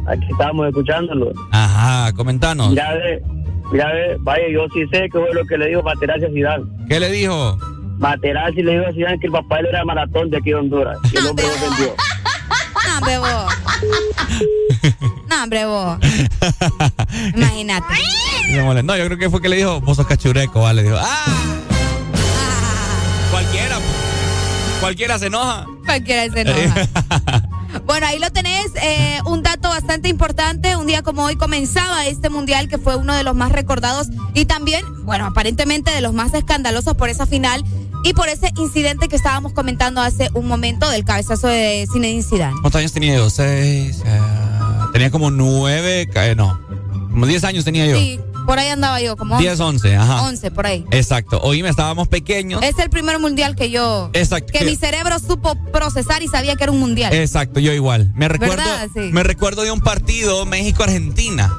Aquí 0.07 0.27
estamos 0.31 0.67
escuchándolo. 0.67 1.31
Ajá, 1.51 2.13
comentanos. 2.13 2.69
Mira, 2.69 2.93
ve, 2.93 3.23
mira, 3.71 3.91
ve, 3.91 4.17
vaya, 4.19 4.43
yo 4.51 4.67
sí 4.73 4.85
sé 4.91 5.03
que 5.03 5.19
fue 5.19 5.33
lo 5.33 5.45
que 5.45 5.57
le 5.57 5.67
dijo 5.67 5.81
Materazzi 5.81 6.25
a 6.25 6.29
Zidane. 6.29 6.65
¿Qué 6.87 6.99
le 6.99 7.11
dijo? 7.11 7.57
Materazzi 7.97 8.61
le 8.61 8.73
dijo 8.73 8.85
a 8.87 8.93
Zidane 8.93 9.19
que 9.19 9.27
el 9.27 9.33
papá 9.33 9.59
él 9.59 9.67
era 9.67 9.83
maratón 9.85 10.29
de 10.29 10.37
aquí 10.37 10.49
de 10.49 10.55
Honduras. 10.55 10.97
Y 11.11 11.17
el 11.17 11.25
hombre 11.27 11.45
lo 11.45 11.69
vendió. 11.69 11.95
No, 12.87 12.97
hombre, 12.97 13.17
vos. 13.17 13.53
No, 15.27 15.43
hombre, 15.43 15.65
vos. 15.65 15.97
Imagínate. 17.35 17.93
No, 18.83 18.95
yo 18.95 19.05
creo 19.05 19.17
que 19.17 19.29
fue 19.29 19.41
que 19.41 19.49
le 19.49 19.57
dijo, 19.57 19.81
vos 19.81 19.97
sos 19.97 20.05
cachureco, 20.05 20.61
¿vale? 20.61 20.83
Dijo, 20.83 20.97
¡ah! 20.99 21.25
Cualquiera. 23.31 23.79
Cualquiera 24.79 25.19
se 25.19 25.27
enoja. 25.27 25.65
Cualquiera 25.85 26.31
se 26.31 26.41
enoja. 26.41 26.87
Bueno, 27.85 28.07
ahí 28.07 28.19
lo 28.19 28.29
tenés. 28.31 28.71
eh, 28.81 29.19
un 29.25 29.43
dato 29.43 29.69
bastante 29.69 30.09
importante. 30.09 30.75
Un 30.75 30.87
día 30.87 31.01
como 31.01 31.23
hoy 31.23 31.35
comenzaba 31.35 32.05
este 32.07 32.29
mundial 32.29 32.67
que 32.67 32.77
fue 32.77 32.95
uno 32.95 33.13
de 33.13 33.23
los 33.23 33.35
más 33.35 33.51
recordados 33.51 34.07
y 34.33 34.45
también, 34.45 34.83
bueno, 35.05 35.25
aparentemente 35.25 35.91
de 35.91 36.01
los 36.01 36.13
más 36.13 36.33
escandalosos 36.33 36.95
por 36.95 37.09
esa 37.09 37.25
final 37.25 37.63
y 38.03 38.13
por 38.13 38.29
ese 38.29 38.51
incidente 38.57 39.07
que 39.07 39.15
estábamos 39.15 39.53
comentando 39.53 40.01
hace 40.01 40.29
un 40.33 40.47
momento 40.47 40.89
del 40.89 41.03
cabezazo 41.05 41.47
de 41.47 41.87
Zinedine 41.91 42.23
Zidane. 42.23 42.55
¿Cuántos 42.61 42.79
años 42.79 42.93
tenía 42.93 43.15
yo? 43.15 43.29
Seis. 43.29 44.01
eh, 44.05 44.19
tenía 44.93 45.09
como 45.11 45.31
nueve. 45.31 46.07
eh, 46.13 46.35
no. 46.35 46.59
Como 47.11 47.25
diez 47.27 47.43
años 47.43 47.63
tenía 47.65 47.85
yo. 47.87 47.97
Sí, 47.97 48.19
Por 48.45 48.59
ahí 48.59 48.69
andaba 48.69 49.01
yo, 49.01 49.17
como 49.17 49.37
10, 49.37 49.59
11, 49.59 49.95
ajá. 49.95 50.21
11, 50.23 50.51
por 50.51 50.67
ahí. 50.67 50.85
Exacto. 50.91 51.39
Oíme, 51.41 51.69
estábamos 51.69 52.07
pequeños. 52.07 52.61
Es 52.63 52.77
el 52.79 52.89
primer 52.89 53.19
mundial 53.19 53.55
que 53.55 53.69
yo. 53.71 54.09
Exacto. 54.13 54.53
Que, 54.53 54.65
mi 54.65 54.75
cerebro 54.75 55.19
supo 55.19 55.55
procesar 55.71 56.21
y 56.23 56.27
sabía 56.27 56.55
que 56.55 56.63
era 56.63 56.71
un 56.71 56.79
mundial. 56.79 57.13
Exacto, 57.13 57.59
yo 57.59 57.73
igual. 57.73 58.11
Me 58.15 58.27
recuerdo. 58.27 58.63
Sí. 58.93 59.09
me 59.11 59.23
recuerdo 59.23 59.63
de 59.63 59.71
un 59.71 59.81
partido 59.81 60.45
México-Argentina. 60.45 61.51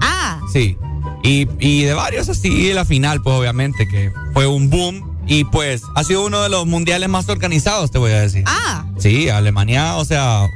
Ah. 0.00 0.40
Sí. 0.52 0.76
Y, 1.22 1.48
y 1.58 1.84
de 1.84 1.94
varios 1.94 2.28
así, 2.28 2.72
la 2.72 2.84
final, 2.84 3.22
pues 3.22 3.36
obviamente, 3.36 3.86
que 3.88 4.12
fue 4.32 4.46
un 4.46 4.70
boom. 4.70 5.14
Y 5.26 5.44
pues 5.44 5.82
ha 5.94 6.04
sido 6.04 6.26
uno 6.26 6.42
de 6.42 6.50
los 6.50 6.66
mundiales 6.66 7.08
más 7.08 7.28
organizados, 7.28 7.90
te 7.90 7.98
voy 7.98 8.12
a 8.12 8.20
decir. 8.20 8.44
Ah. 8.46 8.84
Sí, 8.98 9.30
Alemania, 9.30 9.96
o 9.96 10.04
sea, 10.04 10.46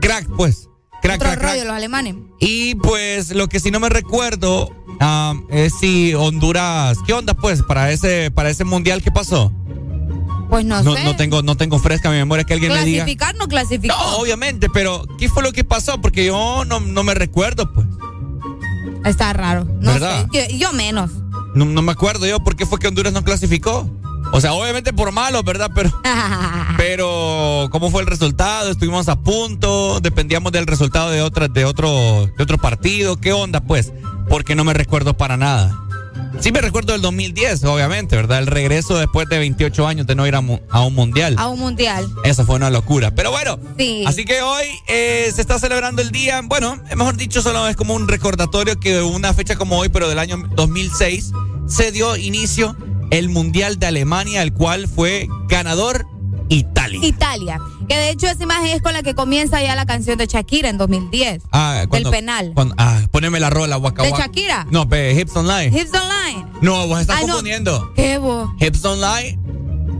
crack, 0.00 0.28
pues. 0.36 0.68
Crack, 1.00 1.16
Otro 1.16 1.28
crack, 1.30 1.42
rollo, 1.42 1.54
crack. 1.54 1.66
los 1.66 1.76
alemanes. 1.76 2.16
Y 2.40 2.74
pues 2.74 3.30
lo 3.30 3.48
que 3.48 3.60
sí 3.60 3.70
no 3.70 3.80
me 3.80 3.88
recuerdo 3.88 4.74
ah, 5.00 5.34
es 5.50 5.74
si 5.78 6.14
Honduras, 6.14 6.98
¿qué 7.06 7.12
onda 7.12 7.34
pues 7.34 7.62
para 7.62 7.90
ese 7.92 8.30
para 8.30 8.50
ese 8.50 8.64
mundial 8.64 9.02
que 9.02 9.10
pasó? 9.10 9.52
Pues 10.48 10.64
no, 10.64 10.82
No, 10.82 10.94
sé. 10.94 11.04
no 11.04 11.14
tengo 11.16 11.42
no 11.42 11.56
tengo 11.56 11.78
fresca 11.78 12.10
mi 12.10 12.16
memoria 12.16 12.44
que 12.44 12.54
alguien 12.54 12.72
me 12.72 12.84
diga. 12.84 13.04
Clasificar 13.04 13.34
no 13.36 13.48
clasificó. 13.48 13.94
No, 13.94 14.16
obviamente, 14.16 14.68
pero 14.70 15.04
¿qué 15.18 15.28
fue 15.28 15.42
lo 15.42 15.52
que 15.52 15.62
pasó? 15.64 16.00
Porque 16.00 16.24
yo 16.24 16.64
no, 16.64 16.80
no 16.80 17.02
me 17.02 17.14
recuerdo, 17.14 17.70
pues. 17.72 17.86
Está 19.04 19.32
raro. 19.32 19.64
No 19.80 19.92
¿Verdad? 19.92 20.26
sé. 20.32 20.48
Yo, 20.52 20.56
yo 20.56 20.72
menos. 20.72 21.10
No, 21.54 21.64
no 21.66 21.82
me 21.82 21.92
acuerdo 21.92 22.26
yo 22.26 22.40
por 22.40 22.56
qué 22.56 22.64
fue 22.66 22.78
que 22.78 22.88
Honduras 22.88 23.12
no 23.12 23.22
clasificó. 23.24 23.88
O 24.32 24.40
sea, 24.40 24.52
obviamente 24.52 24.92
por 24.92 25.10
malo, 25.12 25.42
¿verdad? 25.42 25.70
Pero, 25.74 25.90
pero 26.76 27.68
¿cómo 27.70 27.90
fue 27.90 28.02
el 28.02 28.06
resultado? 28.06 28.70
Estuvimos 28.70 29.08
a 29.08 29.16
punto, 29.16 30.00
dependíamos 30.00 30.52
del 30.52 30.66
resultado 30.66 31.10
de 31.10 31.22
otra, 31.22 31.48
de 31.48 31.64
otro, 31.64 32.26
de 32.36 32.42
otro 32.42 32.58
partido. 32.58 33.16
¿Qué 33.16 33.32
onda, 33.32 33.60
pues? 33.60 33.92
Porque 34.28 34.54
no 34.54 34.64
me 34.64 34.74
recuerdo 34.74 35.16
para 35.16 35.36
nada. 35.36 35.76
Sí 36.40 36.52
me 36.52 36.60
recuerdo 36.60 36.92
del 36.92 37.00
2010, 37.02 37.64
obviamente, 37.64 38.14
¿verdad? 38.14 38.38
El 38.38 38.46
regreso 38.46 38.96
después 38.96 39.28
de 39.28 39.38
28 39.38 39.86
años 39.88 40.06
de 40.06 40.14
no 40.14 40.26
ir 40.26 40.34
a, 40.36 40.40
mu- 40.40 40.60
a 40.70 40.82
un 40.82 40.94
mundial. 40.94 41.34
A 41.38 41.48
un 41.48 41.58
mundial. 41.58 42.06
Eso 42.22 42.44
fue 42.44 42.56
una 42.56 42.70
locura. 42.70 43.10
Pero 43.12 43.30
bueno, 43.30 43.58
Sí. 43.76 44.04
así 44.06 44.24
que 44.24 44.42
hoy 44.42 44.64
eh, 44.86 45.30
se 45.34 45.40
está 45.40 45.58
celebrando 45.58 46.00
el 46.02 46.10
día, 46.12 46.40
bueno, 46.44 46.80
mejor 46.96 47.16
dicho, 47.16 47.42
solo 47.42 47.66
es 47.66 47.74
como 47.76 47.94
un 47.94 48.06
recordatorio 48.06 48.78
que 48.78 49.00
una 49.02 49.32
fecha 49.34 49.56
como 49.56 49.78
hoy, 49.78 49.88
pero 49.88 50.08
del 50.08 50.18
año 50.18 50.44
2006, 50.54 51.32
se 51.66 51.90
dio 51.92 52.16
inicio 52.16 52.76
el 53.10 53.30
Mundial 53.30 53.78
de 53.78 53.86
Alemania, 53.86 54.42
el 54.42 54.52
cual 54.52 54.86
fue 54.86 55.26
ganador 55.48 56.06
Italia. 56.48 57.00
Italia. 57.02 57.58
Que 57.88 57.96
de 57.96 58.10
hecho 58.10 58.26
esa 58.26 58.42
imagen 58.42 58.66
es 58.68 58.82
con 58.82 58.92
la 58.92 59.02
que 59.02 59.14
comienza 59.14 59.62
ya 59.62 59.74
la 59.76 59.86
canción 59.86 60.16
de 60.18 60.26
Shakira 60.26 60.68
en 60.68 60.78
2010. 60.78 61.42
Ah, 61.52 61.84
cuando- 61.88 62.10
del 62.10 62.18
penal. 62.20 62.52
cuando- 62.54 62.74
ah, 62.78 63.00
poneme 63.10 63.38
la 63.40 63.50
rola, 63.50 63.76
Waka 63.78 64.02
¿De. 64.02 64.10
Shakira? 64.12 64.66
No, 64.70 64.88
pe, 64.88 65.12
Hips 65.12 65.34
Online. 65.36 65.66
Hips 65.78 65.90
Online. 65.94 66.46
No, 66.60 66.86
vos 66.86 67.00
estás 67.00 67.16
Ay, 67.18 67.22
no. 67.26 67.34
confundiendo. 67.34 67.92
¿Qué 67.94 68.18
vos? 68.18 68.50
Hips 68.60 68.84
Online, 68.84 69.38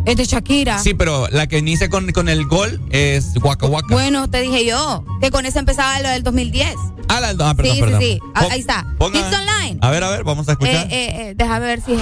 Es 0.07 0.17
de 0.17 0.25
Shakira. 0.25 0.79
sí, 0.79 0.95
pero 0.95 1.29
la 1.29 1.47
que 1.47 1.59
inicia 1.59 1.89
con, 1.91 2.11
con 2.13 2.29
el 2.29 2.47
gol 2.47 2.81
es 2.91 3.27
Waka 3.43 3.67
Waka. 3.67 3.89
Bueno, 3.95 4.29
te 4.31 4.41
dije 4.41 4.65
yo 4.65 5.05
que 5.21 5.31
con 5.31 5.45
esa 5.47 5.59
empezaba 5.59 6.01
lo 6.01 6.09
del 6.09 6.23
2010. 6.23 6.75
Ah, 7.09 7.21
la- 7.21 7.31
ah, 7.49 7.55
perdón, 7.55 7.75
sí, 7.75 7.81
perdón. 7.81 8.01
sí, 8.01 8.13
sí. 8.15 8.21
Ah, 8.35 8.41
Pon- 8.43 8.53
Ahí 8.53 8.61
está. 8.61 8.87
ponga- 8.99 9.19
Hips 9.19 9.35
Online. 9.37 9.79
A 9.83 9.91
ver, 9.91 10.05
a 10.05 10.11
ver, 10.11 10.25
vamos 10.25 10.49
a 10.49 10.53
Eh, 10.53 10.55
escuchar. 10.55 10.87
eh, 10.87 10.89
eh, 11.31 11.35
déjame 11.37 11.67
ver 11.67 11.81
si. 11.83 11.93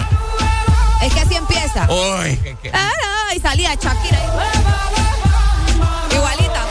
Es 1.03 1.13
que 1.15 1.21
así 1.21 1.35
empieza. 1.35 1.87
Uy, 1.91 2.39
Ah, 2.73 2.91
no, 3.03 3.37
y 3.37 3.41
salía 3.41 3.75
Shakira. 3.75 4.19
Igualita. 6.13 6.63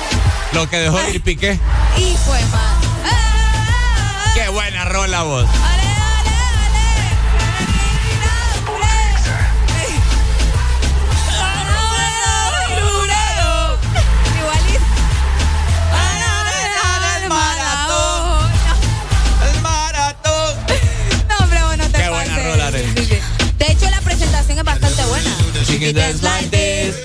lo 0.53 0.69
que 0.69 0.77
dejó 0.77 0.99
ir 1.09 1.21
Piqué. 1.21 1.59
Hijo 1.97 2.33
de 2.33 2.45
madre. 2.45 2.87
Ah, 3.05 4.31
Qué 4.35 4.47
buena 4.49 4.85
rola 4.85 5.23
vos. 5.23 5.43
Igualita. 5.45 5.74
Presentación 25.11 25.45
es 25.45 25.51
bastante 25.51 25.51
buena. 25.51 25.63
She 25.65 25.79
can 25.79 25.95
dance 25.95 26.21
like 26.21 26.49
this. 26.49 26.95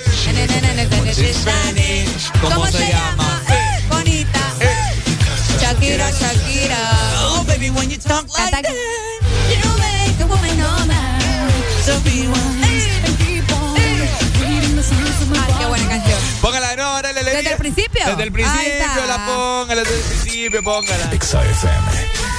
¿Cómo 2.41 2.67
se 2.67 2.89
llama? 2.89 3.43
Eh, 3.49 3.85
Bonita. 3.89 4.41
Shakira, 5.61 6.11
Shakira. 6.11 6.79
Oh, 7.31 7.45
baby, 7.47 7.71
when 7.71 7.91
you 7.91 7.99
talk 7.99 8.27
like 8.39 8.51
that. 8.51 8.65
You 8.65 9.71
make 9.79 10.21
a 10.21 10.27
woman 10.27 10.57
know 10.59 10.85
now. 10.87 11.49
So 11.85 11.99
be 12.05 12.29
wise 12.29 12.89
and 13.05 13.19
keep 13.19 13.53
on 13.53 13.75
reading 14.41 14.77
the 14.77 14.83
signs 14.83 15.23
of 15.23 15.31
my 15.31 15.39
Ay, 15.39 15.55
qué 15.59 15.67
buena 15.67 15.89
canción. 15.89 16.19
Póngala 16.41 16.71
de 16.71 16.77
nuevo, 16.77 17.03
dale, 17.03 17.21
alegría. 17.21 17.39
¿Desde 17.39 17.53
el 17.53 17.59
principio? 17.59 18.07
Desde 18.07 18.23
el 18.23 18.33
principio 18.33 18.73
está. 18.73 19.07
la 19.07 19.27
póngala, 19.27 19.83
desde 19.83 19.97
el 19.97 20.03
principio 20.03 20.63
póngala. 20.63 21.11
I 21.13 22.30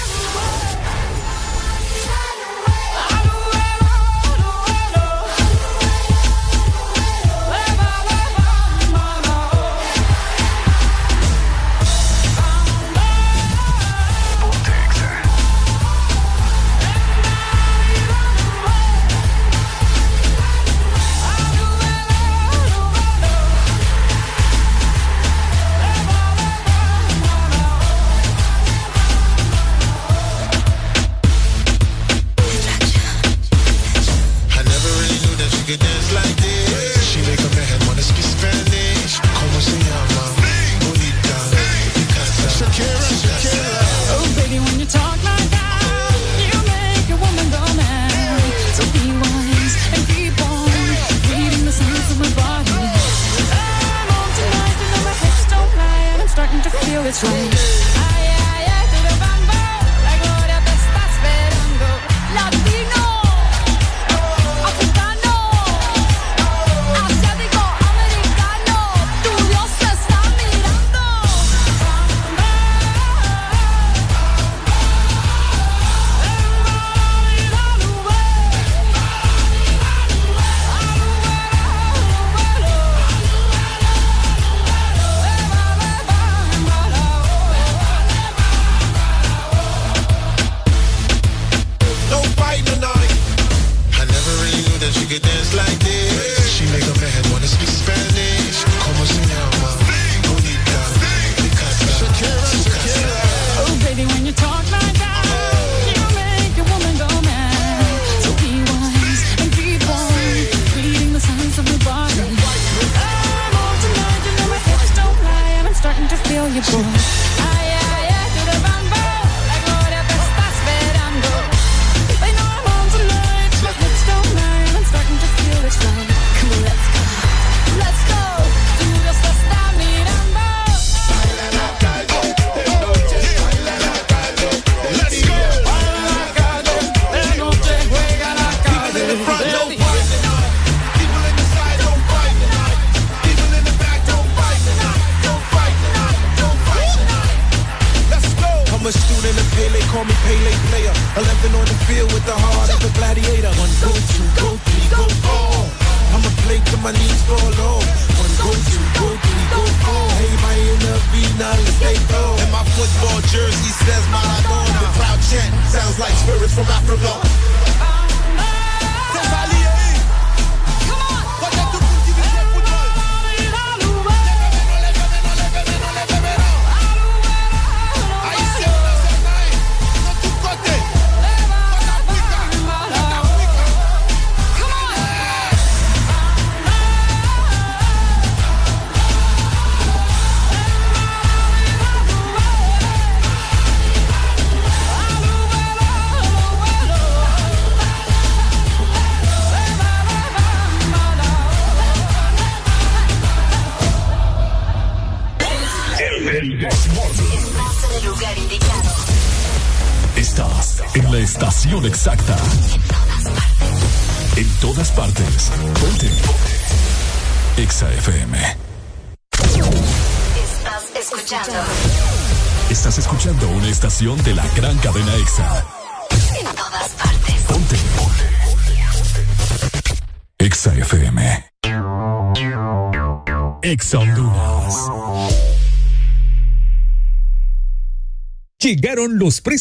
starting 57.09 57.49
to 57.49 57.51
feel 57.51 57.51
it's 57.51 57.95
right. 57.95 58.00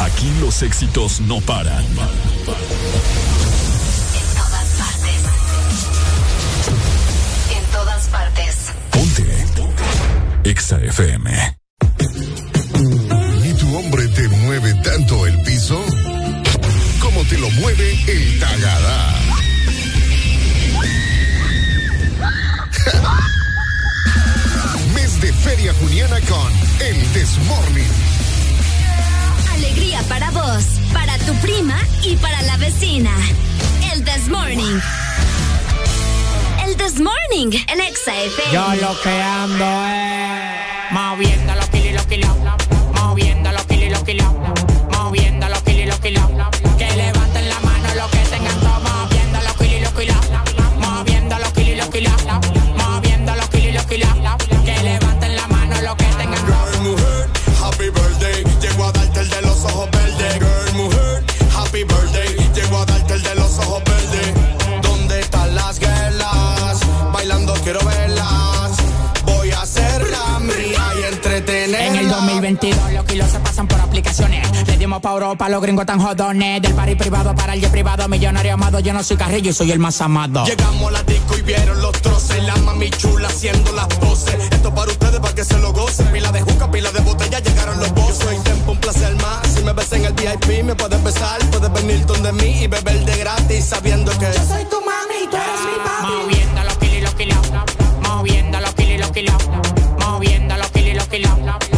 Aquí 0.00 0.32
los 0.40 0.62
éxitos 0.62 1.20
no 1.20 1.40
paran. 1.40 1.84
En 1.84 1.94
todas 4.34 4.68
partes. 4.78 5.22
En 7.56 7.64
todas 7.72 8.06
partes. 8.08 8.56
Ponte. 8.90 9.46
Exa 10.44 10.78
FM. 10.78 11.56
¿Y 13.44 13.52
tu 13.54 13.78
hombre 13.78 14.08
te 14.08 14.28
mueve 14.28 14.74
tanto 14.82 15.26
el 15.26 15.40
piso? 15.42 15.80
Como 17.00 17.22
te 17.24 17.38
lo 17.38 17.48
mueve 17.50 17.98
el 18.08 18.40
Tagadá. 18.40 19.14
Mes 24.94 25.20
de 25.20 25.32
Feria 25.32 25.72
Juniana 25.74 26.20
con 26.22 26.52
El 26.80 27.12
Desmorning. 27.12 28.13
Alegría 29.54 30.02
para 30.08 30.30
vos, 30.30 30.64
para 30.92 31.16
tu 31.18 31.32
prima 31.36 31.78
y 32.02 32.16
para 32.16 32.42
la 32.42 32.56
vecina. 32.56 33.10
El 33.92 34.04
This 34.04 34.28
Morning. 34.28 34.80
El 36.66 36.76
This 36.76 37.00
Morning, 37.00 37.56
el 37.68 37.80
Exa 37.80 38.16
FM. 38.16 38.52
Yo 38.52 38.74
lo 38.86 39.00
que 39.00 39.22
ando 39.22 39.86
es 39.86 40.92
moviendo 40.92 41.54
los 41.54 41.66
kilos 41.66 41.86
y 41.86 41.92
los 41.92 42.06
kilos, 42.06 42.30
moviendo 43.00 43.52
los 43.52 43.62
kilos 43.64 43.90
los 43.90 44.02
kilos, 44.02 44.26
el 72.54 72.76
2022 72.76 72.92
los 72.92 73.04
kilos 73.04 73.30
se 73.30 73.40
pasan 73.40 73.66
por 73.66 73.80
aplicaciones. 73.80 74.66
Le 74.66 74.76
dimos 74.76 75.00
pa' 75.00 75.12
Europa, 75.12 75.48
los 75.48 75.60
gringos 75.62 75.86
tan 75.86 76.00
jodones. 76.00 76.62
Del 76.62 76.74
party 76.74 76.94
privado 76.94 77.34
para 77.34 77.54
el 77.54 77.60
jet 77.60 77.70
privado, 77.70 78.08
millonario 78.08 78.54
amado. 78.54 78.80
Yo 78.80 78.92
no 78.92 79.02
soy 79.02 79.16
carrillo, 79.16 79.52
soy 79.52 79.72
el 79.72 79.78
más 79.78 80.00
amado. 80.00 80.44
Llegamos 80.44 80.88
a 80.88 80.92
la 80.92 81.02
disco 81.02 81.36
y 81.36 81.42
vieron 81.42 81.80
los 81.80 81.92
troces. 82.00 82.42
La 82.44 82.56
mami 82.56 82.90
chula 82.90 83.28
haciendo 83.28 83.72
las 83.72 83.86
poses. 83.86 84.34
Esto 84.50 84.74
para 84.74 84.90
ustedes, 84.90 85.20
para 85.20 85.34
que 85.34 85.44
se 85.44 85.58
lo 85.58 85.72
gocen. 85.72 86.06
Pila 86.08 86.30
de 86.32 86.40
juca, 86.42 86.70
pila 86.70 86.92
de 86.92 87.00
botella, 87.00 87.38
llegaron 87.40 87.78
los 87.78 87.92
bosses. 87.92 88.18
Yo 88.18 88.24
soy 88.24 88.38
tiempo, 88.38 88.72
un 88.72 88.78
placer 88.78 89.14
más. 89.16 89.48
Si 89.54 89.62
me 89.62 89.72
ves 89.72 89.92
en 89.92 90.04
el 90.04 90.12
VIP, 90.12 90.64
me 90.64 90.74
puedes 90.74 91.02
besar. 91.02 91.38
Puedes 91.50 91.72
venir 91.72 92.06
donde 92.06 92.32
mí 92.32 92.62
y 92.62 92.66
beber 92.66 93.04
de 93.04 93.16
gratis. 93.16 93.64
Sabiendo 93.64 94.12
que 94.12 94.26
yo 94.26 94.44
soy 94.46 94.64
tu 94.66 94.80
mami, 94.80 95.28
tú 95.30 95.36
eres 95.36 95.60
mi 95.66 95.76
papi. 95.84 96.12
Moviendo 96.22 96.64
los 96.64 96.76
kilos 96.78 96.96
y 96.96 97.00
los 97.00 97.14
kilos. 97.14 97.38
Moviendo 98.02 98.60
los 98.60 98.74
kilos 98.74 98.94
y 98.94 98.98
los 98.98 99.10
kilos. 99.10 99.34
Moviendo 99.98 100.56
los 100.56 100.70
kilos 100.70 100.90
y 100.90 100.94
los 100.94 101.08
kilos. 101.08 101.73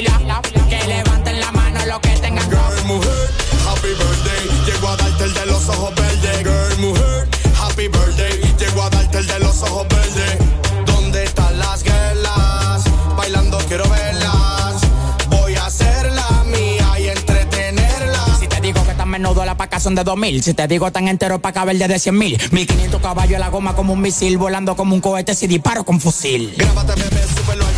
Que 0.00 0.86
levanten 0.86 1.38
la 1.40 1.52
mano 1.52 1.78
los 1.84 2.00
que 2.00 2.08
tengan. 2.20 2.48
Girl, 2.48 2.84
mujer, 2.86 3.28
happy 3.68 3.88
birthday. 3.88 4.64
Llego 4.64 4.88
a 4.88 4.96
darte 4.96 5.24
el 5.24 5.34
de 5.34 5.46
los 5.46 5.68
ojos 5.68 5.94
verdes. 5.94 6.38
Girl, 6.38 6.78
mujer, 6.78 7.28
happy 7.60 7.88
birthday. 7.88 8.54
Llego 8.58 8.82
a 8.82 8.88
darte 8.88 9.18
el 9.18 9.26
de 9.26 9.38
los 9.40 9.62
ojos 9.62 9.86
verdes. 9.88 10.38
¿Dónde 10.86 11.24
están 11.24 11.58
las 11.58 11.82
guerras? 11.82 12.84
Bailando 13.14 13.58
quiero 13.68 13.86
verlas. 13.90 14.80
Voy 15.28 15.54
a 15.56 15.66
hacerla 15.66 16.44
mía 16.46 16.98
y 16.98 17.08
entretenerla. 17.08 18.24
Si 18.40 18.48
te 18.48 18.58
digo 18.62 18.82
que 18.86 18.94
tan 18.94 19.10
menudo 19.10 19.44
la 19.44 19.58
paca 19.58 19.80
son 19.80 19.94
de 19.96 20.02
2000. 20.02 20.42
Si 20.42 20.54
te 20.54 20.66
digo 20.66 20.90
tan 20.90 21.08
entero 21.08 21.40
pa' 21.40 21.52
caber 21.52 21.76
de 21.76 21.98
100 21.98 22.16
mil. 22.16 22.40
1500 22.50 23.02
caballos 23.02 23.38
la 23.38 23.50
goma 23.50 23.76
como 23.76 23.92
un 23.92 24.00
misil. 24.00 24.38
Volando 24.38 24.76
como 24.76 24.94
un 24.94 25.02
cohete 25.02 25.34
si 25.34 25.46
disparo 25.46 25.84
con 25.84 26.00
fusil. 26.00 26.54
Grábate, 26.56 26.94
bebé, 26.94 27.22
súbelo 27.36 27.69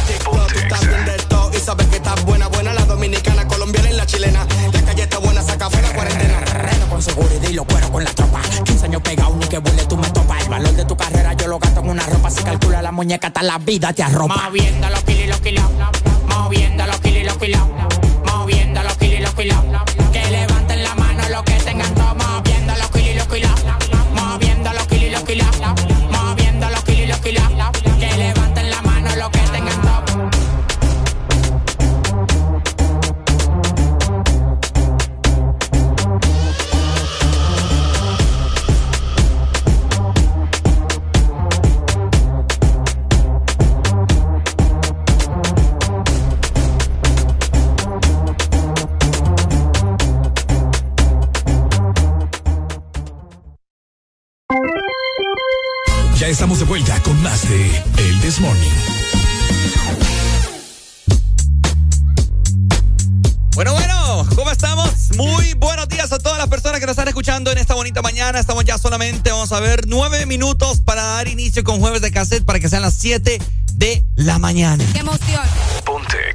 la 4.03 4.07
chilena. 4.07 4.47
La 4.73 4.83
calle 4.83 5.03
está 5.03 5.19
buena, 5.19 5.43
saca 5.43 5.71
fuera 5.71 5.93
cuarentena. 5.95 6.41
Reto 6.41 6.89
con 6.89 7.03
seguridad 7.03 7.49
y 7.49 7.53
lo 7.53 7.65
cuero 7.65 7.91
con 7.91 8.05
la 8.05 8.11
tropa. 8.11 8.41
15 8.65 8.87
años 8.87 9.03
pegado, 9.03 9.37
ni 9.37 9.47
que 9.47 9.59
vuele 9.59 9.85
tú 9.85 9.97
me 9.97 10.11
topa. 10.11 10.39
El 10.41 10.49
valor 10.49 10.73
de 10.73 10.85
tu 10.85 10.97
carrera 10.97 11.33
yo 11.35 11.47
lo 11.47 11.59
gasto 11.59 11.81
en 11.81 11.89
una 11.89 12.05
ropa. 12.07 12.31
Si 12.31 12.43
calcula 12.43 12.83
la 12.83 12.93
muñeca, 12.93 13.29
hasta 13.29 13.43
la 13.43 13.59
vida 13.59 13.93
te 13.93 14.03
arropa. 14.03 14.35
Moviendo 14.45 14.89
los 14.91 15.03
kilos 15.03 15.25
y 15.25 15.27
los 15.29 15.41
kilos. 15.41 15.65
Moviendo 16.27 16.87
los 16.87 17.01
kilos 17.01 17.21
y 17.21 17.25
los 17.25 17.37
kilos. 17.39 17.63
Moviendo 18.27 18.83
los 18.83 18.97
kilos 18.97 19.19
y 19.19 19.23
los 19.23 19.35
kilos. 19.35 19.91
Estamos 56.33 56.59
de 56.61 56.64
vuelta 56.64 56.99
con 57.03 57.22
más 57.22 57.47
de 57.47 57.83
El 57.99 58.20
This 58.22 58.41
Morning. 58.41 58.70
Bueno, 63.55 63.74
bueno, 63.74 64.26
¿cómo 64.35 64.51
estamos? 64.51 65.14
Muy 65.18 65.53
buenos 65.55 65.89
días 65.89 66.11
a 66.11 66.18
todas 66.18 66.39
las 66.39 66.49
personas 66.49 66.80
que 66.80 66.87
nos 66.87 66.95
están 66.95 67.09
escuchando 67.09 67.53
en 67.53 67.59
esta 67.59 67.74
bonita 67.74 68.01
mañana. 68.01 68.41
Estamos 68.41 68.64
ya 68.64 68.78
solamente, 68.78 69.30
vamos 69.30 69.53
a 69.53 69.61
ver, 69.61 69.87
nueve 69.87 70.24
minutos 70.24 70.80
para 70.80 71.03
dar 71.03 71.28
inicio 71.28 71.64
con 71.64 71.80
jueves 71.80 72.01
de 72.01 72.11
cassette 72.11 72.47
para 72.47 72.59
que 72.61 72.70
sean 72.70 72.80
las 72.80 72.95
siete 72.95 73.39
de 73.83 74.07
la 74.14 74.39
mañana. 74.39 74.85
¡Qué 74.93 75.01
emoción! 75.01 75.43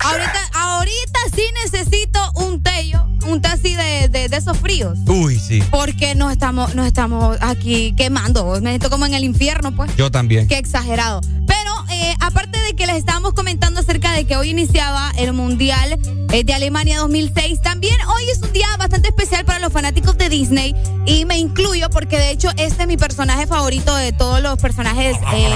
Ahorita, 0.03 0.49
ahorita 0.53 1.19
sí 1.33 1.43
necesito 1.63 2.19
un 2.35 2.61
tello, 2.61 3.05
un 3.25 3.41
té 3.41 3.47
así 3.47 3.73
de, 3.73 4.09
de, 4.09 4.27
de 4.27 4.35
esos 4.35 4.57
fríos. 4.57 4.99
Uy, 5.07 5.39
sí. 5.39 5.63
Porque 5.71 6.13
nos 6.13 6.33
estamos, 6.33 6.75
nos 6.75 6.85
estamos 6.85 7.37
aquí 7.39 7.93
quemando. 7.95 8.59
Me 8.59 8.71
siento 8.71 8.89
como 8.89 9.05
en 9.05 9.13
el 9.13 9.23
infierno, 9.23 9.73
pues. 9.73 9.95
Yo 9.95 10.11
también. 10.11 10.49
Qué 10.49 10.57
exagerado. 10.57 11.21
Pero 11.47 11.56
eh, 12.03 12.15
aparte 12.19 12.59
de 12.59 12.75
que 12.75 12.85
les 12.87 12.97
estábamos 12.97 13.33
comentando 13.33 13.79
acerca 13.79 14.11
de 14.13 14.25
que 14.25 14.35
hoy 14.37 14.49
iniciaba 14.49 15.11
el 15.17 15.33
Mundial 15.33 15.99
eh, 16.31 16.43
de 16.43 16.53
Alemania 16.53 16.99
2006, 16.99 17.61
también 17.61 17.95
hoy 18.07 18.23
es 18.31 18.39
un 18.41 18.51
día 18.53 18.67
bastante 18.77 19.09
especial 19.09 19.45
para 19.45 19.59
los 19.59 19.71
fanáticos 19.73 20.17
de 20.17 20.29
Disney 20.29 20.75
y 21.05 21.25
me 21.25 21.37
incluyo 21.37 21.89
porque 21.89 22.17
de 22.17 22.31
hecho 22.31 22.49
este 22.57 22.83
es 22.83 22.87
mi 22.87 22.97
personaje 22.97 23.47
favorito 23.47 23.95
de 23.95 24.11
todos 24.11 24.41
los 24.41 24.57
personajes 24.59 25.17
eh, 25.33 25.49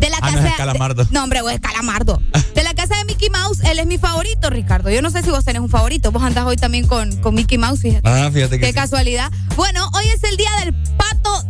de 0.00 0.10
la 0.10 0.16
Ah, 0.22 0.30
casa. 0.30 0.40
no 0.40 0.46
es 0.48 0.54
Calamardo. 0.54 1.04
de- 1.04 1.10
no, 1.12 1.22
hombre, 1.24 1.40
es 1.52 1.60
Calamardo. 1.60 2.20
De 2.54 2.62
la 2.62 2.72
casa 2.74 2.96
de 2.96 3.04
Mickey 3.04 3.28
Mouse, 3.30 3.60
él 3.64 3.78
es 3.78 3.86
mi 3.86 3.98
favorito, 3.98 4.48
Ricardo. 4.48 4.88
Yo 4.90 5.02
no 5.02 5.10
sé 5.10 5.22
si 5.22 5.30
vos 5.30 5.44
tenés 5.44 5.60
un 5.60 5.68
favorito. 5.68 6.12
Vos 6.12 6.22
andás 6.22 6.46
hoy 6.46 6.56
también 6.56 6.86
con, 6.86 7.14
con 7.20 7.34
Mickey 7.34 7.58
Mouse, 7.58 7.80
fíjate. 7.80 8.08
Ah, 8.08 8.30
fíjate 8.32 8.58
que 8.58 8.66
Qué 8.66 8.66
sí. 8.68 8.72
casualidad. 8.74 9.30
Bueno, 9.56 9.86
hoy 9.94 10.06
es 10.06 10.22
el 10.24 10.36
día 10.36 10.50
del 10.64 10.72
pato 10.96 11.44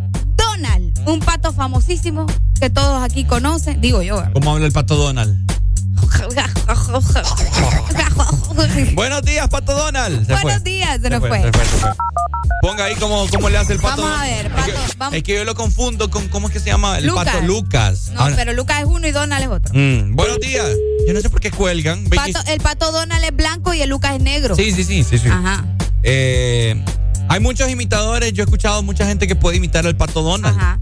Donald, 0.57 1.09
un 1.09 1.19
pato 1.21 1.53
famosísimo 1.53 2.27
que 2.61 2.71
todos 2.71 3.03
aquí 3.03 3.25
conocen, 3.25 3.81
digo 3.81 4.03
yo. 4.03 4.17
¿verdad? 4.17 4.33
¿Cómo 4.35 4.53
habla 4.53 4.67
el 4.67 4.73
pato 4.73 4.95
Donald? 4.95 5.37
Buenos 8.95 9.23
días, 9.23 9.49
pato 9.49 9.75
Donald. 9.75 10.25
Se 10.27 10.33
Buenos 10.33 10.53
fue. 10.53 10.61
días, 10.61 10.97
se 10.99 11.03
Se 11.03 11.11
nos 11.11 11.19
fue, 11.21 11.29
fue. 11.29 11.43
se 11.43 11.53
fue, 11.53 11.65
se 11.65 11.77
fue. 11.79 11.91
Ponga 12.63 12.85
ahí 12.85 12.95
cómo, 12.97 13.27
cómo 13.33 13.49
le 13.51 13.59
hace 13.59 13.73
el 13.75 13.81
pato. 13.81 14.03
Vamos 14.03 14.21
a 14.21 14.25
ver, 14.25 14.49
pato, 14.51 14.71
Es 14.71 14.75
que, 14.93 14.97
vamos. 14.97 15.15
es 15.17 15.23
que 15.25 15.35
yo 15.35 15.45
lo 15.45 15.55
confundo 15.57 16.09
con, 16.11 16.29
¿cómo 16.29 16.47
es 16.47 16.53
que 16.53 16.61
se 16.61 16.67
llama? 16.67 16.99
El 16.99 17.07
Lucas. 17.07 17.25
pato 17.25 17.41
Lucas. 17.43 18.11
No, 18.15 18.21
Ahora- 18.21 18.37
pero 18.37 18.53
Lucas 18.53 18.79
es 18.81 18.87
uno 18.87 19.07
y 19.09 19.11
Donald 19.11 19.43
es 19.43 19.49
otro. 19.51 19.75
Mm, 19.75 20.15
buenos 20.15 20.39
días. 20.41 20.69
Yo 21.07 21.13
no 21.15 21.21
sé 21.21 21.31
por 21.31 21.41
qué 21.41 21.51
cuelgan. 21.51 22.05
Pato- 22.09 22.45
el 22.47 22.61
pato 22.61 22.93
Donald 22.93 23.25
es 23.25 23.35
blanco 23.37 23.75
y 23.75 23.83
el 23.83 23.91
Lucas 23.91 24.15
es 24.15 24.23
negro. 24.23 24.55
Sí, 24.55 24.71
sí, 24.73 24.85
sí, 24.85 25.03
sí, 25.03 25.19
sí. 25.19 25.29
Ajá. 25.29 25.65
Eh, 26.05 26.81
hay 27.29 27.41
muchos 27.41 27.71
imitadores. 27.71 28.33
Yo 28.33 28.43
he 28.43 28.47
escuchado 28.47 28.83
mucha 28.83 29.07
gente 29.07 29.27
que 29.27 29.37
puede 29.37 29.57
imitar 29.57 29.87
al 29.87 29.97
pato 29.97 30.23
Donald. 30.23 30.57
Ajá. 30.57 30.81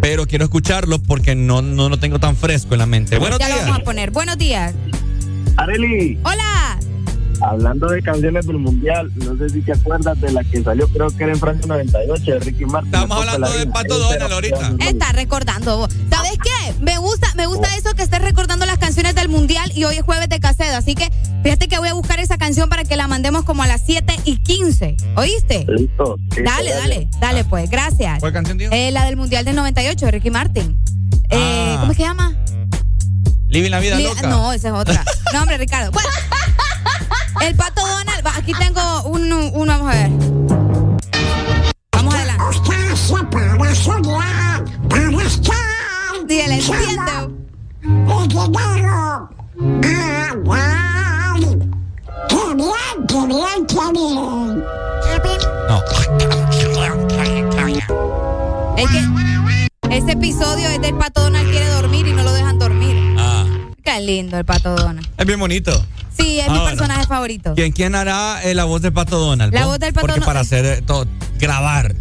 Pero 0.00 0.26
quiero 0.26 0.44
escucharlo 0.44 1.00
porque 1.00 1.34
no, 1.34 1.62
no 1.62 1.88
lo 1.88 1.98
tengo 1.98 2.18
tan 2.18 2.36
fresco 2.36 2.74
en 2.74 2.78
la 2.78 2.86
mente. 2.86 3.18
Buenos 3.18 3.38
ya 3.38 3.48
lo 3.48 3.56
vamos 3.56 3.78
a 3.78 3.84
poner. 3.84 4.10
Buenos 4.10 4.38
días. 4.38 4.74
Areli, 5.56 6.18
Hola. 6.22 6.78
Hablando 7.40 7.86
de 7.88 8.02
canciones 8.02 8.46
del 8.46 8.58
mundial, 8.58 9.10
no 9.16 9.36
sé 9.36 9.48
si 9.50 9.60
te 9.62 9.72
acuerdas 9.72 10.20
de 10.20 10.32
la 10.32 10.42
que 10.44 10.62
salió, 10.62 10.88
creo 10.88 11.08
que 11.10 11.24
era 11.24 11.32
en 11.32 11.38
Francia 11.38 11.66
98, 11.66 12.24
de 12.32 12.38
Ricky 12.40 12.64
Martin. 12.64 12.94
Estamos 12.94 13.18
hablando 13.26 13.50
del 13.58 13.68
Pato 13.68 13.98
Donald 13.98 14.32
ahorita. 14.32 14.72
Está 14.80 15.12
recordando. 15.12 15.76
vos. 15.78 15.90
¿Sabes 16.10 16.32
qué? 16.42 16.74
Me 16.80 16.98
gusta, 16.98 17.28
me 17.36 17.46
gusta 17.46 17.74
eso 17.76 17.94
que 17.94 18.02
estés 18.02 18.20
recordando 18.22 18.66
las 18.66 18.78
canciones 18.78 19.14
del 19.14 19.28
mundial 19.28 19.70
y 19.74 19.84
hoy 19.84 19.96
es 19.96 20.02
jueves 20.02 20.28
de 20.28 20.40
cassette. 20.40 20.74
Así 20.74 20.94
que 20.94 21.10
fíjate 21.42 21.68
que 21.68 21.78
voy 21.78 21.88
a 21.88 21.94
buscar 21.94 22.18
esa 22.20 22.38
canción 22.38 22.68
para 22.68 22.84
que 22.84 22.96
la 22.96 23.08
mandemos 23.08 23.44
como 23.44 23.62
a 23.62 23.66
las 23.66 23.82
7 23.84 24.14
y 24.24 24.38
15. 24.38 24.96
¿Oíste? 25.16 25.64
Listo. 25.68 26.16
listo, 26.30 26.42
Dale, 26.44 26.70
dale, 26.74 27.08
dale 27.20 27.44
pues. 27.44 27.70
Gracias. 27.70 28.20
¿Cuál 28.20 28.32
canción 28.32 28.58
dijo? 28.58 28.72
Eh, 28.72 28.90
la 28.90 29.04
del 29.04 29.16
mundial 29.16 29.44
del 29.44 29.56
98, 29.56 30.06
de 30.06 30.10
Ricky 30.12 30.30
Martin. 30.30 30.78
Eh, 31.30 31.36
Ah. 31.38 31.76
¿Cómo 31.80 31.92
es 31.92 31.98
que 31.98 32.02
se 32.04 32.08
llama? 32.08 32.34
Living 33.48 33.70
la 33.70 33.80
vida 33.80 33.96
Li- 33.96 34.04
loca. 34.04 34.28
No, 34.28 34.52
esa 34.52 34.68
es 34.68 34.74
otra. 34.74 35.04
No, 35.32 35.40
hombre, 35.42 35.56
Ricardo. 35.58 35.90
Bueno, 35.90 36.08
el 37.40 37.54
pato 37.56 37.80
Donald. 37.86 38.26
va, 38.26 38.36
Aquí 38.36 38.52
tengo 38.54 39.02
un, 39.04 39.32
un- 39.32 39.66
vamos 39.66 39.88
a 39.90 39.94
ver. 39.94 40.10
Vamos 41.92 42.14
adelante. 42.14 42.44
Dígale, 46.26 46.54
entiendo. 46.56 47.32
No. 55.68 55.82
Es 58.76 58.88
que 58.90 59.96
ese 59.96 60.12
episodio 60.12 60.68
es 60.68 60.80
del 60.80 60.94
pato 60.96 61.22
Donald 61.22 61.48
quiere 61.50 61.68
dormir 61.70 62.06
y 62.06 62.12
no 62.12 62.22
lo 62.22 62.32
dejan 62.32 62.58
dormir. 62.58 62.96
Ah, 63.18 63.44
Qué 63.88 64.00
lindo 64.02 64.36
el 64.38 64.44
pato 64.44 64.74
Donald. 64.76 65.06
es 65.16 65.26
bien 65.26 65.40
bonito. 65.40 65.72
Sí, 66.14 66.40
es 66.40 66.50
mi 66.50 66.58
personaje 66.58 67.06
favorito. 67.06 67.54
¿Quién, 67.54 67.72
quién 67.72 67.94
hará 67.94 68.42
eh, 68.44 68.54
la 68.54 68.64
voz 68.64 68.82
del 68.82 68.92
pato 68.92 69.18
Donald? 69.18 69.54
La 69.54 69.64
voz 69.66 69.78
del 69.78 69.92
Pato 69.94 70.02
Porque 70.06 70.20
Donald. 70.20 70.26
para 70.26 70.40
hacer 70.40 70.64
eh, 70.66 70.82
todo, 70.82 71.06
grabar. 71.38 71.94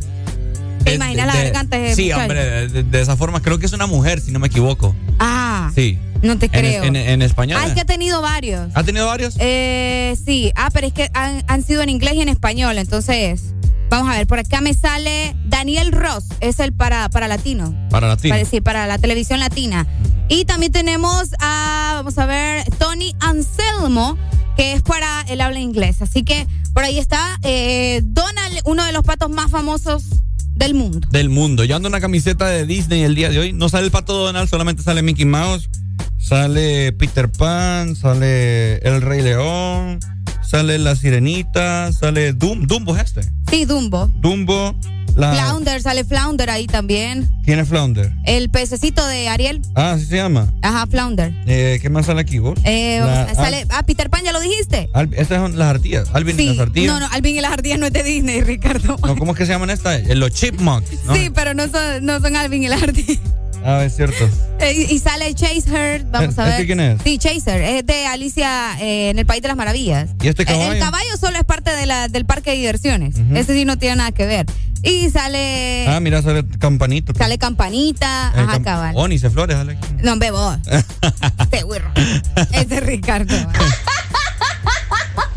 ¿Te 0.83 0.95
imaginas 0.95 1.27
de- 1.27 1.33
la 1.33 1.43
garganta 1.45 1.77
de 1.77 1.95
Sí, 1.95 2.03
muchacho? 2.05 2.21
hombre, 2.21 2.67
de, 2.67 2.83
de- 2.83 3.01
esa 3.01 3.15
forma. 3.15 3.41
Creo 3.41 3.57
que 3.59 3.67
es 3.67 3.73
una 3.73 3.87
mujer, 3.87 4.19
si 4.19 4.31
no 4.31 4.39
me 4.39 4.47
equivoco. 4.47 4.95
Ah, 5.19 5.71
Sí. 5.75 5.97
no 6.21 6.37
te 6.37 6.47
En- 6.47 6.51
creo. 6.51 6.83
En, 6.83 6.95
en 6.97 7.21
español. 7.21 7.59
Ah, 7.63 7.67
es 7.67 7.73
que 7.73 7.81
ha 7.81 7.85
tenido 7.85 8.21
varios. 8.21 8.69
¿Ha 8.73 8.83
tenido 8.83 9.05
varios? 9.07 9.35
Eh, 9.39 10.17
sí. 10.25 10.51
Ah, 10.57 10.69
pero 10.73 10.87
es 10.87 10.93
que 10.93 11.09
han, 11.13 11.43
han 11.47 11.63
sido 11.63 11.81
en 11.83 11.89
inglés 11.89 12.15
y 12.15 12.21
en 12.21 12.29
español. 12.29 12.77
Entonces, 12.79 13.53
vamos 13.89 14.09
a 14.09 14.17
ver. 14.17 14.27
Por 14.27 14.39
acá 14.39 14.61
me 14.61 14.73
sale 14.73 15.35
Daniel 15.45 15.91
Ross. 15.91 16.25
Es 16.39 16.59
el 16.59 16.73
para, 16.73 17.09
para 17.09 17.27
latino. 17.27 17.73
Para 17.89 18.07
latino. 18.07 18.33
Para, 18.33 18.45
sí, 18.45 18.61
para 18.61 18.87
la 18.87 18.97
televisión 18.97 19.39
latina. 19.39 19.87
Y 20.29 20.45
también 20.45 20.71
tenemos 20.71 21.29
a, 21.39 21.93
vamos 21.97 22.17
a 22.17 22.25
ver, 22.25 22.65
Tony 22.77 23.15
Anselmo, 23.19 24.17
que 24.57 24.73
es 24.73 24.81
para 24.81 25.21
el 25.29 25.39
habla 25.41 25.59
inglés. 25.59 26.01
Así 26.01 26.23
que 26.23 26.47
por 26.73 26.83
ahí 26.83 26.99
está 26.99 27.39
eh, 27.43 28.01
Donald, 28.03 28.59
uno 28.65 28.83
de 28.83 28.91
los 28.91 29.03
patos 29.03 29.29
más 29.29 29.49
famosos 29.49 30.03
del 30.53 30.73
mundo. 30.73 31.07
Del 31.11 31.29
mundo. 31.29 31.63
Yo 31.63 31.75
ando 31.75 31.87
en 31.87 31.93
una 31.93 32.01
camiseta 32.01 32.47
de 32.47 32.65
Disney 32.65 33.03
el 33.03 33.15
día 33.15 33.29
de 33.29 33.39
hoy. 33.39 33.53
No 33.53 33.69
sale 33.69 33.85
el 33.85 33.91
pato 33.91 34.13
Donald, 34.13 34.49
solamente 34.49 34.83
sale 34.83 35.01
Mickey 35.01 35.25
Mouse. 35.25 35.69
Sale 36.19 36.91
Peter 36.93 37.29
Pan, 37.29 37.95
sale 37.95 38.77
El 38.79 39.01
Rey 39.01 39.21
León, 39.21 39.99
sale 40.41 40.77
La 40.77 40.95
Sirenita, 40.95 41.91
sale 41.93 42.33
Dum 42.33 42.67
Dumbo 42.67 42.95
es 42.97 43.03
este. 43.05 43.21
Sí, 43.49 43.63
Dumbo. 43.65 44.07
Dumbo, 44.15 44.75
la 45.15 45.33
Flounder, 45.33 45.81
sale 45.81 46.03
Flounder 46.03 46.49
ahí 46.49 46.67
también. 46.67 47.29
¿Quién 47.45 47.59
es 47.59 47.69
Flounder? 47.69 48.11
El 48.25 48.49
pececito 48.49 49.07
de 49.07 49.29
Ariel. 49.29 49.61
Ah, 49.73 49.91
así 49.93 50.05
se 50.05 50.17
llama. 50.17 50.51
Ajá, 50.61 50.85
Flounder. 50.87 51.33
Eh, 51.47 51.79
¿Qué 51.81 51.89
más 51.89 52.07
sale 52.07 52.21
aquí 52.21 52.39
vos? 52.39 52.59
Eh, 52.65 52.99
La- 52.99 53.33
sale, 53.33 53.65
ah, 53.69 53.83
Peter 53.83 54.09
Pan, 54.09 54.23
ya 54.25 54.33
lo 54.33 54.41
dijiste. 54.41 54.89
Estas 55.13 55.37
son 55.39 55.57
las 55.57 55.69
ardillas. 55.69 56.09
Alvin 56.13 56.37
y 56.39 56.45
las 56.47 56.59
ardillas. 56.59 56.93
No, 56.93 56.99
no, 56.99 57.07
Alvin 57.13 57.37
y 57.37 57.41
las 57.41 57.53
ardillas 57.53 57.79
no 57.79 57.85
es 57.87 57.93
de 57.93 58.03
Disney, 58.03 58.41
Ricardo. 58.41 58.97
No, 59.05 59.15
¿Cómo 59.15 59.31
es 59.31 59.37
que 59.37 59.45
se 59.45 59.53
llaman 59.53 59.69
estas? 59.69 60.01
Eh, 60.07 60.13
Los 60.15 60.31
chipmunks. 60.31 60.89
¿no? 61.05 61.15
Sí, 61.15 61.29
pero 61.33 61.53
no 61.53 61.67
son, 61.69 62.05
no 62.05 62.19
son 62.19 62.35
Alvin 62.35 62.63
y 62.63 62.67
las 62.67 62.83
ardillas. 62.83 63.19
Ah, 63.65 63.83
es 63.83 63.95
cierto. 63.95 64.29
Eh, 64.59 64.85
y, 64.89 64.93
y 64.95 64.99
sale 64.99 65.33
Chaser, 65.35 66.05
vamos 66.05 66.37
a 66.39 66.43
¿Este 66.47 66.57
ver. 66.57 66.65
quién 66.65 66.79
es? 66.79 67.01
Sí, 67.03 67.17
Chaser, 67.17 67.61
es 67.61 67.85
de 67.85 68.05
Alicia 68.07 68.77
eh, 68.79 69.09
en 69.09 69.19
el 69.19 69.25
País 69.25 69.41
de 69.41 69.49
las 69.49 69.57
Maravillas. 69.57 70.09
¿Y 70.21 70.27
este 70.29 70.43
Eh, 70.43 70.45
caballo? 70.45 70.71
El 70.73 70.79
caballo 70.79 71.17
solo 71.19 71.37
es 71.37 71.43
parte 71.43 71.75
de 71.75 71.85
la, 71.85 72.07
del 72.07 72.25
parque 72.25 72.51
de 72.51 72.57
diversiones. 72.57 73.15
Ese 73.33 73.53
sí 73.53 73.65
no 73.65 73.77
tiene 73.77 73.97
nada 73.97 74.11
que 74.11 74.25
ver. 74.25 74.45
Y 74.83 75.09
sale, 75.09 75.85
Ah, 75.87 75.99
mira, 75.99 76.21
sale 76.21 76.45
campanito. 76.59 77.11
sale 77.17 77.37
Campanita, 77.37 78.31
Eh, 78.35 78.39
ajá, 78.41 78.57
cam- 78.59 78.63
cabal. 78.63 78.93
Oh, 78.95 79.07
ni 79.07 79.17
se 79.19 79.29
flores, 79.29 79.57
sale 79.57 79.73
aquí. 79.73 79.87
No, 80.03 80.15
bebo. 80.17 80.55
este 81.41 81.63
güirro. 81.63 81.91
Este 82.53 82.75
es 82.77 82.83
Ricardo. 82.85 83.35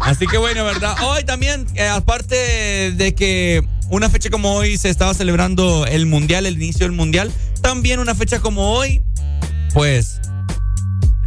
Así 0.01 0.26
que 0.26 0.39
bueno, 0.39 0.64
¿verdad? 0.64 0.95
Hoy 1.05 1.24
también, 1.24 1.66
eh, 1.74 1.87
aparte 1.87 2.93
de 2.93 3.14
que 3.14 3.64
una 3.91 4.09
fecha 4.09 4.31
como 4.31 4.53
hoy 4.53 4.78
se 4.78 4.89
estaba 4.89 5.14
celebrando 5.14 5.87
el 5.87 6.07
Mundial, 6.07 6.47
el 6.47 6.55
inicio 6.55 6.87
del 6.87 6.93
Mundial, 6.93 7.33
también 7.61 8.01
una 8.01 8.14
fecha 8.14 8.41
como 8.41 8.72
hoy, 8.72 9.03
pues, 9.72 10.20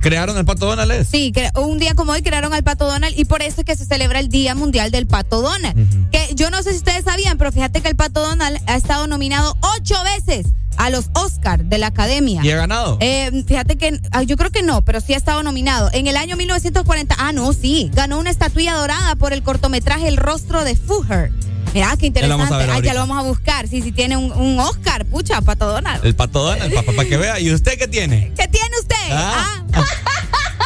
crearon 0.04 0.38
el 0.38 0.46
Pato 0.46 0.66
Donald. 0.66 0.92
¿es? 0.92 1.08
Sí, 1.08 1.34
un 1.56 1.80
día 1.80 1.96
como 1.96 2.12
hoy 2.12 2.22
crearon 2.22 2.54
al 2.54 2.64
Pato 2.64 2.86
Donald 2.86 3.18
y 3.18 3.26
por 3.26 3.42
eso 3.42 3.62
es 3.62 3.66
que 3.66 3.76
se 3.76 3.86
celebra 3.86 4.20
el 4.20 4.30
Día 4.30 4.54
Mundial 4.54 4.92
del 4.92 5.08
Pato 5.08 5.42
Donald. 5.42 6.12
Que 6.12 6.36
yo 6.36 6.50
no 6.52 6.62
sé 6.62 6.72
si 6.72 6.78
ustedes 6.78 7.06
sabían, 7.06 7.38
pero 7.38 7.52
fíjate 7.52 7.82
que 7.82 7.88
el 7.88 7.96
Pato 7.96 8.22
Donald 8.22 8.60
ha 8.68 8.76
estado 8.76 9.08
nominado 9.08 9.58
ocho 9.78 9.96
veces 10.18 10.48
a 10.78 10.90
los 10.90 11.06
Oscar 11.14 11.66
de 11.66 11.78
la 11.78 11.88
Academia. 11.88 12.42
¿Y 12.44 12.52
ha 12.52 12.56
ganado? 12.58 12.98
Eh, 13.02 13.44
fíjate 13.48 13.78
que 13.78 14.00
yo 14.26 14.38
creo 14.38 14.52
que 14.52 14.64
no, 14.64 14.82
pero 14.84 15.02
sí 15.02 15.14
ha 15.14 15.18
estado 15.18 15.44
nominado. 15.44 15.90
En 15.94 16.08
el 16.08 16.18
año 16.18 16.36
1940, 16.36 17.16
ah, 17.18 17.32
no, 17.34 17.54
sí, 17.54 17.90
ganó 17.94 18.20
una 18.20 18.30
estatuilla 18.30 18.74
dorada 18.76 19.16
por 19.16 19.34
el 19.34 19.44
cortometraje 19.44 20.08
El 20.08 20.18
rostro 20.18 20.64
de 20.64 20.76
Fugger. 20.76 21.32
Mira, 21.74 21.90
qué 21.98 22.02
Ya 22.02 22.08
interesante. 22.08 22.54
a 22.54 22.58
ver 22.58 22.70
Ah, 22.70 22.80
ya 22.80 22.94
lo 22.94 23.00
vamos 23.00 23.18
a 23.18 23.22
buscar. 23.24 23.68
Sí, 23.68 23.82
sí, 23.82 23.92
tiene 23.92 24.16
un, 24.16 24.32
un 24.32 24.60
Oscar, 24.60 25.06
pucha, 25.06 25.42
Pato 25.42 25.68
Donald. 25.68 26.06
El 26.06 26.16
Pato 26.16 26.44
Donald, 26.44 26.72
para 26.86 27.08
que 27.10 27.18
vea. 27.18 27.40
¿Y 27.40 27.52
usted 27.52 27.80
qué 27.80 27.88
tiene? 27.88 28.32
¿Qué 28.38 28.48
tiene 28.48 28.78
usted? 28.80 28.96
Ah. 29.12 29.64
Ah. 29.74 29.84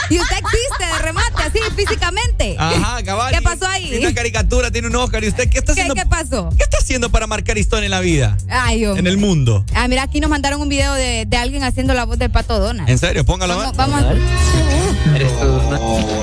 Y 0.09 0.19
usted 0.19 0.37
existe 0.37 0.85
de 0.85 0.99
remate, 0.99 1.43
así, 1.43 1.59
físicamente. 1.75 2.55
Ajá, 2.57 3.03
cabal. 3.03 3.33
¿Qué 3.33 3.41
pasó 3.41 3.67
ahí? 3.67 3.89
tiene 3.89 4.05
una 4.07 4.15
caricatura, 4.15 4.71
tiene 4.71 4.87
un 4.87 4.95
Oscar. 4.95 5.23
¿Y 5.23 5.27
usted 5.29 5.49
qué 5.49 5.59
está 5.59 5.71
haciendo? 5.73 5.95
¿Qué, 5.95 6.05
pasó? 6.05 6.49
¿Qué 6.57 6.63
está 6.63 6.77
haciendo 6.81 7.09
para 7.09 7.27
marcar 7.27 7.57
historia 7.57 7.85
en 7.85 7.91
la 7.91 7.99
vida? 7.99 8.37
Ay, 8.49 8.85
hombre. 8.85 8.99
En 9.01 9.07
el 9.07 9.17
mundo. 9.17 9.65
Ah, 9.73 9.87
mira, 9.87 10.03
aquí 10.03 10.19
nos 10.19 10.29
mandaron 10.29 10.61
un 10.61 10.69
video 10.69 10.93
de, 10.93 11.25
de 11.27 11.37
alguien 11.37 11.63
haciendo 11.63 11.93
la 11.93 12.05
voz 12.05 12.17
del 12.19 12.31
pato 12.31 12.59
Donald. 12.59 12.89
¿En 12.89 12.97
serio? 12.97 13.25
Póngalo 13.25 13.57
Vamos, 13.57 13.67
a 13.67 13.71
ver. 13.71 13.77
vamos 13.77 14.03
a... 14.03 15.17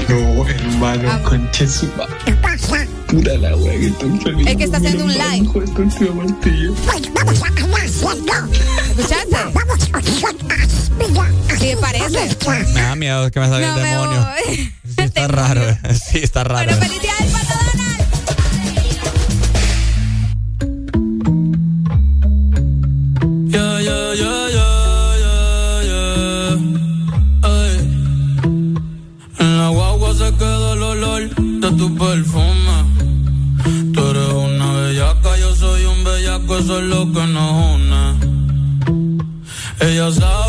No, 0.09 0.47
hermano, 0.49 1.23
concha 1.25 1.67
su 1.67 1.87
ma- 1.97 2.07
Pura 3.09 3.35
la 3.37 3.57
wea 3.57 3.79
que 3.79 3.87
estoy 3.87 4.19
feliz. 4.21 4.47
Es 4.47 4.57
que 4.57 4.65
está 4.65 4.77
haciendo 4.79 5.05
un 5.05 5.13
live. 5.13 5.49
¿Escuchaste? 8.97 9.37
Sí, 9.95 11.05
parece. 11.85 12.37
Me 12.73 12.81
da 12.81 12.95
miedo 12.97 13.31
que 13.31 13.41
me 13.41 13.49
salga 13.49 13.69
No 13.73 13.77
el 13.79 13.83
demonio. 13.85 14.27
Sí, 14.85 15.03
está 15.03 15.29
raro. 15.29 15.61
eh. 15.63 15.79
Sí, 15.95 16.19
está 16.23 16.45
raro. 16.45 16.65
Bueno, 16.67 16.83
feliz 16.83 17.03
día 17.03 17.13
del 17.21 17.31
pato 17.31 17.55
Donald. 17.73 19.05
Yeah, 23.55 23.81
yeah, 23.81 24.15
yeah, 24.23 24.49
yeah, 24.57 25.13
yeah, 25.21 25.83
yeah. 25.91 26.57
Ay. 27.43 27.75
En 29.39 29.51
la 29.59 29.69
guagua 29.69 30.11
se 30.15 30.29
queda 30.41 30.73
el 30.75 30.83
olor 30.83 31.23
de 31.63 31.71
tu 31.79 31.87
perfume. 31.97 32.77
Tú 33.95 34.01
eres 34.11 34.33
una 34.33 34.73
bellaca, 34.73 35.31
yo 35.39 35.55
soy 35.55 35.85
un 35.85 36.05
bellaco, 36.05 36.59
eso 36.59 36.79
es 36.79 36.85
lo 36.85 37.01
que 37.13 37.27
nos 37.27 37.51
une. 37.75 38.05
Ella 39.81 40.11
sabe 40.11 40.44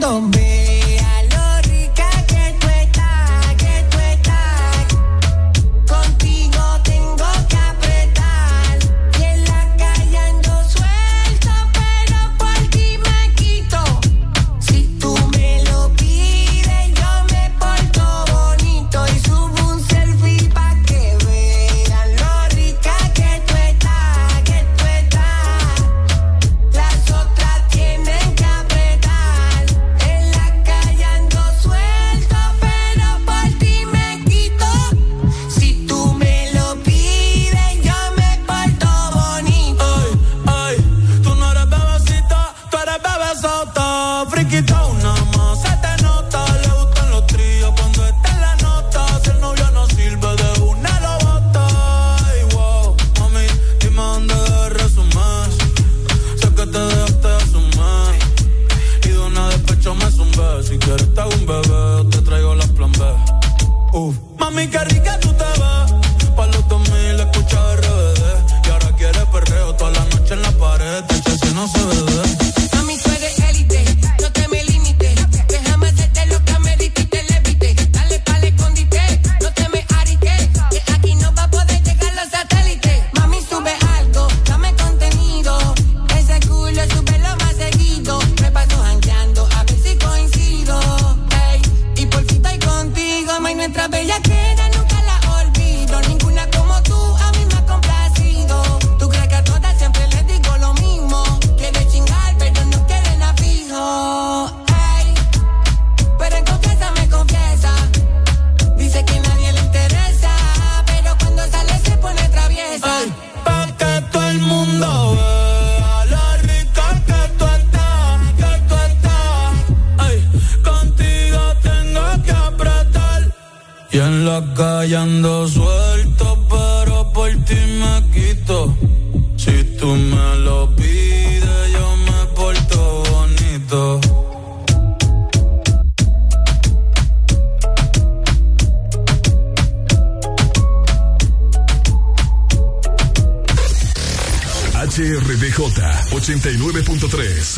el 0.00 0.37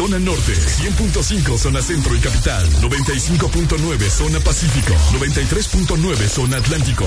zona 0.00 0.18
norte, 0.18 0.54
100.5 0.54 1.58
zona 1.58 1.82
centro 1.82 2.16
y 2.16 2.20
capital, 2.20 2.66
95.9 2.80 4.08
zona 4.08 4.40
pacífico, 4.40 4.94
93.9 5.12 6.26
zona 6.26 6.56
atlántico. 6.56 7.04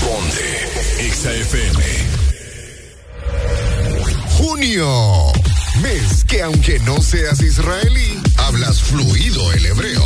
Ponte 0.00 0.72
XAFM. 1.08 1.84
Junio. 4.30 5.32
Mes 5.82 6.24
que 6.24 6.42
aunque 6.42 6.80
no 6.80 7.00
seas 7.00 7.40
israelí, 7.40 8.18
hablas 8.38 8.82
fluido 8.82 9.52
el 9.52 9.64
hebreo. 9.64 10.02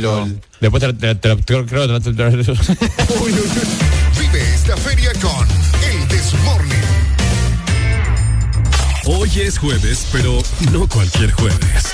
LOL. 0.00 0.40
Después 0.60 0.82
te, 0.82 1.14
te, 1.14 1.34
Vive 4.18 4.54
esta 4.54 4.76
feria 4.76 5.12
con 5.20 5.46
el 5.88 6.08
Desmorning. 6.08 6.71
Hoy 9.14 9.28
es 9.42 9.58
jueves, 9.58 10.06
pero 10.10 10.38
no 10.72 10.88
cualquier 10.88 11.32
jueves. 11.32 11.92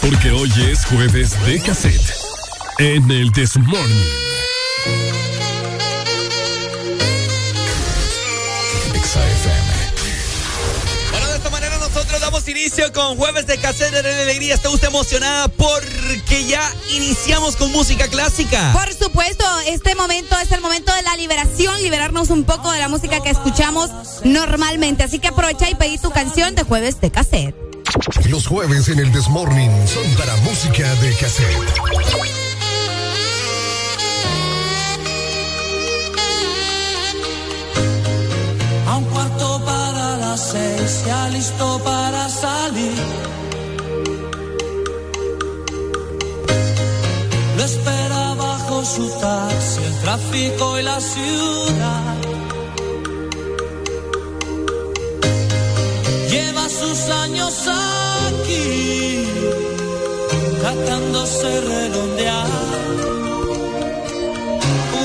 Porque 0.00 0.30
hoy 0.30 0.50
es 0.70 0.84
jueves 0.84 1.34
de 1.44 1.60
cassette. 1.60 2.14
En 2.78 3.10
el 3.10 3.32
This 3.32 3.56
inicio 12.80 12.92
con 12.92 13.16
Jueves 13.16 13.46
de 13.46 13.58
Cassette 13.58 13.92
de 13.92 14.02
la 14.02 14.22
Alegría. 14.22 14.54
¿Está 14.54 14.70
usted 14.70 14.88
emocionada 14.88 15.48
porque 15.48 16.46
ya 16.46 16.62
iniciamos 16.94 17.56
con 17.56 17.70
música 17.72 18.08
clásica? 18.08 18.72
Por 18.72 18.92
supuesto, 18.94 19.44
este 19.66 19.94
momento 19.94 20.36
es 20.38 20.50
el 20.52 20.60
momento 20.60 20.94
de 20.94 21.02
la 21.02 21.16
liberación, 21.16 21.82
liberarnos 21.82 22.30
un 22.30 22.44
poco 22.44 22.72
de 22.72 22.78
la 22.78 22.88
música 22.88 23.22
que 23.22 23.30
escuchamos 23.30 23.90
normalmente. 24.24 25.02
Así 25.02 25.18
que 25.18 25.28
aprovecha 25.28 25.68
y 25.68 25.74
pedí 25.74 25.98
tu 25.98 26.10
canción 26.10 26.54
de 26.54 26.62
jueves 26.62 27.00
de 27.00 27.10
cassette. 27.10 27.54
Los 28.28 28.46
jueves 28.46 28.88
en 28.88 28.98
el 29.00 29.12
Desmorning 29.12 29.88
son 29.88 30.14
para 30.14 30.36
música 30.36 30.94
de 30.96 31.14
cassette. 31.16 32.19
sea 40.90 41.28
listo 41.28 41.80
para 41.84 42.28
salir. 42.28 42.98
Lo 47.56 47.62
espera 47.64 48.34
bajo 48.34 48.84
su 48.84 49.08
taxi, 49.20 49.80
el 49.84 49.94
tráfico 50.04 50.78
y 50.80 50.82
la 50.82 51.00
ciudad. 51.00 52.16
Lleva 56.32 56.68
sus 56.68 57.00
años 57.24 57.54
aquí, 58.26 59.26
tratándose 60.60 61.60
redondear. 61.72 62.50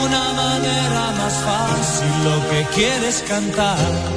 Una 0.03 0.23
manera 0.43 1.03
más 1.19 1.36
fácil, 1.47 2.13
lo 2.27 2.38
que 2.49 2.59
quieres 2.75 3.23
cantar. 3.27 4.14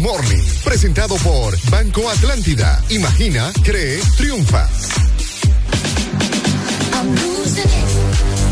Morning, 0.00 0.44
presentado 0.62 1.16
por 1.16 1.56
Banco 1.70 2.08
Atlántida. 2.08 2.80
Imagina, 2.88 3.52
cree, 3.64 4.00
triunfa. 4.16 4.68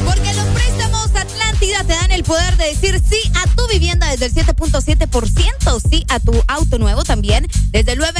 Porque 0.04 0.34
los 0.34 0.46
préstamos 0.46 1.10
Atlántida 1.14 1.84
te 1.84 1.92
dan 1.92 2.10
el 2.10 2.24
poder 2.24 2.56
de 2.56 2.64
decir 2.64 3.00
sí 3.08 3.18
a 3.36 3.46
tu 3.54 3.66
vivienda 3.68 4.10
desde 4.10 4.26
el 4.26 4.34
7.7%, 4.34 5.80
sí 5.88 6.04
a 6.08 6.18
tu 6.18 6.32
auto 6.48 6.78
nuevo 6.78 7.04
también 7.04 7.46
desde 7.70 7.92
el 7.92 7.98
9 7.98 8.15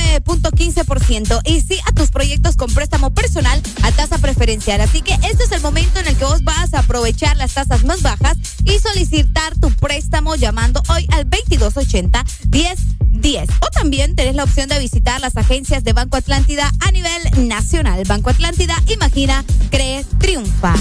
9.15% 0.56 1.40
y 1.44 1.60
sí 1.60 1.78
a 1.86 1.92
tus 1.92 2.10
proyectos 2.10 2.56
con 2.56 2.72
préstamo 2.72 3.10
personal 3.10 3.60
a 3.82 3.92
tasa 3.92 4.18
preferencial. 4.18 4.80
Así 4.80 5.02
que 5.02 5.14
este 5.14 5.44
es 5.44 5.52
el 5.52 5.60
momento 5.60 6.00
en 6.00 6.08
el 6.08 6.16
que 6.16 6.24
vos 6.24 6.42
vas 6.44 6.74
a 6.74 6.80
aprovechar 6.80 7.36
las 7.36 7.54
tasas 7.54 7.84
más 7.84 8.02
bajas 8.02 8.36
y 8.64 8.78
solicitar 8.78 9.54
tu 9.58 9.70
préstamo 9.72 10.34
llamando 10.34 10.82
hoy 10.88 11.06
al 11.12 11.28
2280 11.28 12.24
1010. 12.50 13.48
O 13.60 13.66
también 13.72 14.16
tenés 14.16 14.34
la 14.34 14.44
opción 14.44 14.68
de 14.68 14.78
visitar 14.78 15.20
las 15.20 15.36
agencias 15.36 15.84
de 15.84 15.92
Banco 15.92 16.16
Atlántida 16.16 16.70
a 16.80 16.90
nivel 16.90 17.48
nacional. 17.48 18.02
Banco 18.06 18.30
Atlántida, 18.30 18.74
imagina, 18.88 19.44
cree, 19.70 20.04
triunfa. 20.18 20.74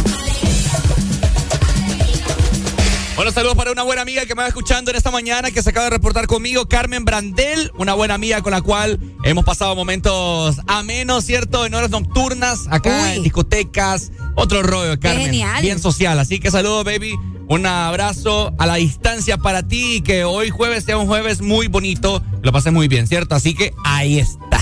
Bueno, 3.15 3.31
saludos 3.31 3.55
para 3.55 3.71
una 3.71 3.83
buena 3.83 4.01
amiga 4.01 4.25
que 4.25 4.35
me 4.35 4.41
va 4.41 4.49
escuchando 4.49 4.91
en 4.91 4.97
esta 4.97 5.09
mañana, 5.09 5.49
que 5.49 5.63
se 5.63 5.69
acaba 5.69 5.85
de 5.85 5.91
reportar 5.91 6.27
conmigo, 6.27 6.67
Carmen 6.67 7.05
Brandel, 7.05 7.71
una 7.77 7.93
buena 7.93 8.13
amiga 8.13 8.41
con 8.41 8.51
la 8.51 8.61
cual 8.61 8.99
hemos 9.23 9.45
pasado 9.45 9.73
momentos 9.73 10.57
amenos, 10.67 11.23
¿cierto? 11.23 11.65
En 11.65 11.73
horas 11.73 11.91
nocturnas, 11.91 12.67
acá 12.69 13.13
en 13.13 13.23
discotecas, 13.23 14.11
otro 14.35 14.63
rollo, 14.63 14.99
Carmen. 14.99 15.27
genial. 15.27 15.61
Bien 15.61 15.79
social, 15.79 16.19
así 16.19 16.39
que 16.39 16.51
saludos, 16.51 16.83
baby. 16.83 17.15
Un 17.47 17.65
abrazo 17.65 18.53
a 18.57 18.65
la 18.65 18.75
distancia 18.75 19.37
para 19.37 19.65
ti 19.65 19.97
y 19.97 20.01
que 20.01 20.25
hoy 20.25 20.49
jueves 20.49 20.83
sea 20.83 20.97
un 20.97 21.07
jueves 21.07 21.41
muy 21.41 21.67
bonito, 21.67 22.21
lo 22.41 22.51
pases 22.51 22.73
muy 22.73 22.89
bien, 22.89 23.07
¿cierto? 23.07 23.35
Así 23.35 23.55
que 23.55 23.73
ahí 23.85 24.19
está. 24.19 24.54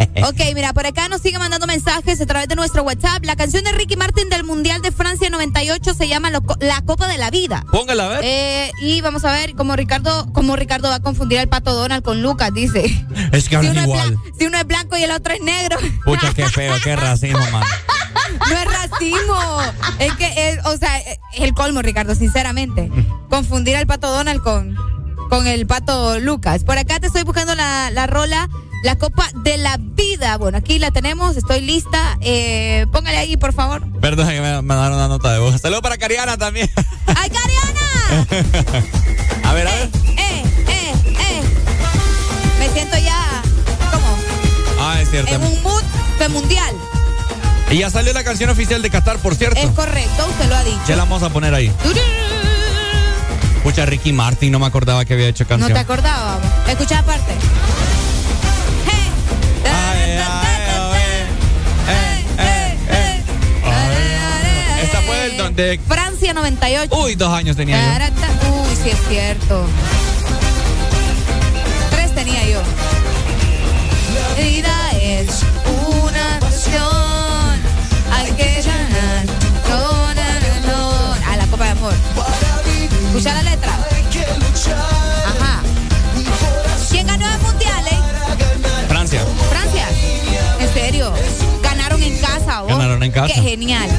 Ok, 0.28 0.40
mira, 0.54 0.72
por 0.72 0.86
acá 0.86 1.08
nos 1.08 1.22
sigue 1.22 1.38
mandando 1.38 1.66
mensajes 1.66 2.20
a 2.20 2.26
través 2.26 2.46
de 2.48 2.54
nuestro 2.56 2.82
WhatsApp. 2.82 3.24
La 3.24 3.36
canción 3.36 3.64
de 3.64 3.72
Ricky 3.72 3.96
Martin 3.96 4.28
del 4.28 4.44
Mundial 4.44 4.82
de 4.82 4.92
Francia 4.92 5.28
98 5.30 5.94
se 5.94 6.08
llama 6.08 6.30
La 6.60 6.82
Copa 6.82 7.08
de 7.08 7.18
la 7.18 7.30
Vida. 7.30 7.64
Póngala 7.72 8.06
a 8.06 8.08
ver. 8.08 8.20
Eh, 8.24 8.70
y 8.82 9.00
vamos 9.00 9.24
a 9.24 9.32
ver 9.32 9.54
cómo 9.54 9.76
Ricardo, 9.76 10.30
cómo 10.32 10.56
Ricardo 10.56 10.88
va 10.88 10.96
a 10.96 11.00
confundir 11.00 11.38
al 11.38 11.48
pato 11.48 11.72
Donald 11.74 12.02
con 12.04 12.22
Lucas, 12.22 12.50
dice. 12.52 12.84
Es 13.32 13.48
que 13.48 13.58
Si 13.60 13.66
uno, 13.66 13.80
es 13.80 13.86
igual. 13.86 14.14
blan- 14.16 14.32
si 14.38 14.46
uno 14.46 14.58
es 14.58 14.66
blanco 14.66 14.96
y 14.96 15.02
el 15.04 15.10
otro 15.10 15.32
es 15.34 15.40
negro. 15.42 15.78
Pucha, 16.04 16.32
qué 16.34 16.46
feo, 16.48 16.74
qué 16.82 16.96
racismo, 16.96 17.40
man. 17.50 17.64
No 18.48 18.56
es 18.58 18.64
racismo. 18.64 19.38
Es 19.98 20.12
que, 20.14 20.50
es, 20.50 20.64
o 20.66 20.76
sea, 20.76 20.98
es 20.98 21.18
el 21.40 21.54
colmo, 21.54 21.82
Ricardo, 21.82 22.14
sinceramente. 22.14 22.90
Confundir 23.28 23.76
al 23.76 23.86
pato 23.86 24.10
Donald 24.10 24.42
con, 24.42 24.76
con 25.28 25.46
el 25.46 25.66
pato 25.66 26.18
Lucas. 26.20 26.64
Por 26.64 26.78
acá 26.78 27.00
te 27.00 27.06
estoy 27.06 27.22
buscando 27.22 27.54
la, 27.54 27.90
la 27.90 28.06
rola, 28.06 28.48
la 28.82 28.96
copa 28.96 29.28
de 29.34 29.56
la 29.58 29.76
vida. 29.78 30.36
Bueno, 30.38 30.58
aquí 30.58 30.78
la 30.78 30.90
tenemos, 30.90 31.36
estoy 31.36 31.60
lista. 31.60 32.16
Eh, 32.20 32.86
póngale 32.92 33.18
ahí, 33.18 33.36
por 33.36 33.52
favor. 33.52 33.82
Perdón 34.00 34.28
que 34.28 34.40
me 34.40 34.62
mandaron 34.62 34.94
una 34.94 35.08
nota 35.08 35.32
de 35.32 35.38
voz. 35.38 35.60
Saludos 35.60 35.82
para 35.82 35.98
Cariana 35.98 36.36
también. 36.36 36.70
¡Ay, 37.06 37.30
Cariana! 37.30 38.26
a 39.44 39.52
ver, 39.52 39.68
a 39.68 39.74
ver. 39.74 39.88
¡Eh, 40.16 40.44
eh, 40.68 40.92
eh! 41.06 41.42
Me 42.58 42.68
siento 42.70 42.96
ya, 42.98 43.42
¿cómo? 43.92 44.16
Ah, 44.80 45.00
es 45.00 45.10
cierto. 45.10 45.34
En 45.34 45.42
un 45.42 45.62
mood 45.62 45.82
de 46.18 46.28
mundial. 46.28 46.74
Y 47.70 47.78
ya 47.78 47.90
salió 47.90 48.12
la 48.12 48.24
canción 48.24 48.50
oficial 48.50 48.82
de 48.82 48.90
Qatar, 48.90 49.18
por 49.18 49.36
cierto. 49.36 49.60
Es 49.60 49.70
correcto, 49.70 50.26
usted 50.28 50.48
lo 50.48 50.56
ha 50.56 50.64
dicho. 50.64 50.80
Ya 50.88 50.96
la 50.96 51.04
vamos 51.04 51.22
a 51.22 51.28
poner 51.30 51.54
ahí. 51.54 51.72
Escucha 53.58 53.86
Ricky 53.86 54.12
Martin, 54.12 54.50
no 54.50 54.58
me 54.58 54.66
acordaba 54.66 55.04
que 55.04 55.12
había 55.14 55.28
hecho 55.28 55.44
No 55.44 55.48
canción. 55.50 55.72
te 55.74 55.78
acordaba. 55.78 56.38
Escucha 56.66 56.98
aparte. 56.98 57.32
De. 65.60 65.78
Francia 65.86 66.32
98. 66.32 66.96
Uy, 66.96 67.14
dos 67.14 67.32
años 67.32 67.56
tenía 67.56 67.76
yo. 67.98 68.50
Uy, 68.50 68.76
sí 68.82 68.90
es 68.90 68.98
cierto. 69.08 69.66
Tres 71.90 72.14
tenía 72.14 72.44
yo. 72.46 72.60
La 74.36 74.42
vida 74.42 74.90
es 75.00 75.42
una 75.86 76.38
canción. 76.40 77.60
Hay 78.12 78.32
que 78.32 78.62
llenar 78.62 79.26
con 79.68 80.18
el 80.18 80.70
amor. 80.70 81.18
A 81.28 81.36
la 81.36 81.46
copa 81.46 81.64
de 81.64 81.70
amor. 81.70 81.94
Escucha 83.06 83.34
la 83.34 83.42
letra. 83.42 83.72
Ajá. 85.26 85.62
¿Quién 86.90 87.06
ganó 87.06 87.26
el 87.26 87.40
mundial, 87.40 87.84
eh? 87.90 88.88
Francia. 88.88 89.22
Francia. 89.50 89.86
En 90.58 90.74
serio. 90.74 91.12
Ganaron 91.62 92.02
en 92.02 92.18
casa, 92.18 92.60
¿vos? 92.62 92.68
Ganaron 92.70 93.02
en 93.02 93.12
casa. 93.12 93.34
Qué 93.34 93.40
genial. 93.40 93.90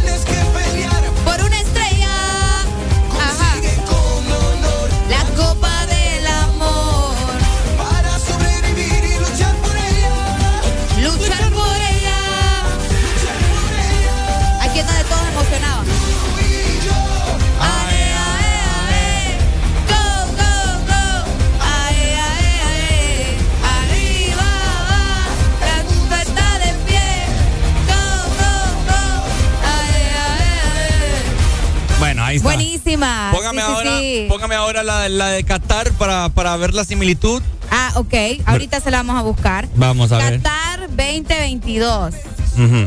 Ahí 32.31 32.37
está. 32.37 32.47
Buenísima. 32.49 33.29
Póngame 33.33 33.61
Sí, 33.61 33.67
ahora, 33.67 33.99
sí. 33.99 34.25
póngame 34.29 34.55
ahora 34.55 34.83
la, 34.83 35.09
la 35.09 35.27
de 35.29 35.43
Qatar 35.43 35.91
para, 35.93 36.29
para 36.29 36.55
ver 36.57 36.73
la 36.73 36.83
similitud. 36.83 37.41
Ah, 37.69 37.91
ok. 37.95 38.13
Ahorita 38.45 38.79
se 38.81 38.91
la 38.91 38.97
vamos 38.97 39.17
a 39.17 39.21
buscar. 39.21 39.67
Vamos 39.75 40.11
a 40.11 40.17
ver. 40.17 40.41
Qatar 40.41 40.81
2022. 40.89 42.13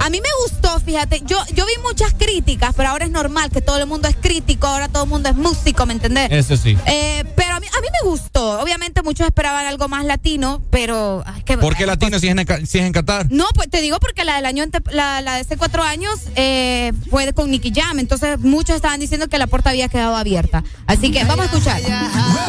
A 0.01 0.11
mí 0.11 0.21
me 0.21 0.29
gustó, 0.43 0.79
fíjate, 0.81 1.23
yo, 1.27 1.37
yo 1.55 1.65
vi 1.67 1.73
muchas 1.83 2.13
críticas, 2.15 2.73
pero 2.77 2.91
ahora 2.91 3.05
es 3.07 3.11
normal 3.11 3.51
que 3.51 3.61
todo 3.61 3.79
el 3.79 3.87
mundo 3.87 4.09
es 4.09 4.17
crítico, 4.17 4.67
ahora 4.67 4.89
todo 4.89 5.05
el 5.05 5.09
mundo 5.09 5.29
es 5.29 5.37
músico, 5.37 5.87
¿me 5.87 5.93
entendés? 5.95 6.31
Eso 6.31 6.57
sí. 6.57 6.77
Eh, 6.87 7.25
pero 7.37 7.55
a 7.55 7.61
mí, 7.61 7.67
a 7.67 7.81
mí 7.81 7.87
me 8.03 8.09
gustó. 8.11 8.61
Obviamente 8.61 9.03
muchos 9.03 9.27
esperaban 9.27 9.67
algo 9.67 9.89
más 9.89 10.05
latino, 10.05 10.63
pero... 10.71 11.23
ay, 11.27 11.43
que- 11.43 11.57
¿Por 11.59 11.77
qué 11.77 11.87
latino 11.87 12.19
si 12.19 12.29
es 12.29 12.37
en, 12.37 12.67
si 12.67 12.79
es 12.79 12.85
en 12.85 12.93
Qatar? 12.93 13.27
No, 13.31 13.47
pues 13.55 13.71
te 13.71 13.81
digo 13.81 13.99
porque 14.01 14.25
la 14.25 14.37
del 14.37 14.47
año 14.47 14.65
la 14.93 15.21
de 15.23 15.29
hace 15.41 15.57
cuatro 15.57 15.83
años 15.83 16.13
eh, 16.37 16.93
fue 17.11 17.33
con 17.33 17.51
Nicky 17.51 17.73
Jam, 17.75 17.99
entonces 17.99 18.39
muchos 18.41 18.77
estaban 18.77 19.01
diciendo 19.01 19.29
que 19.29 19.39
la 19.39 19.47
puerta 19.47 19.71
había 19.71 19.89
quedado 19.89 20.17
abierta. 20.17 20.63
Así 20.87 21.11
que 21.11 21.25
vamos 21.25 21.47
a 21.47 21.49
escuchar. 21.51 21.81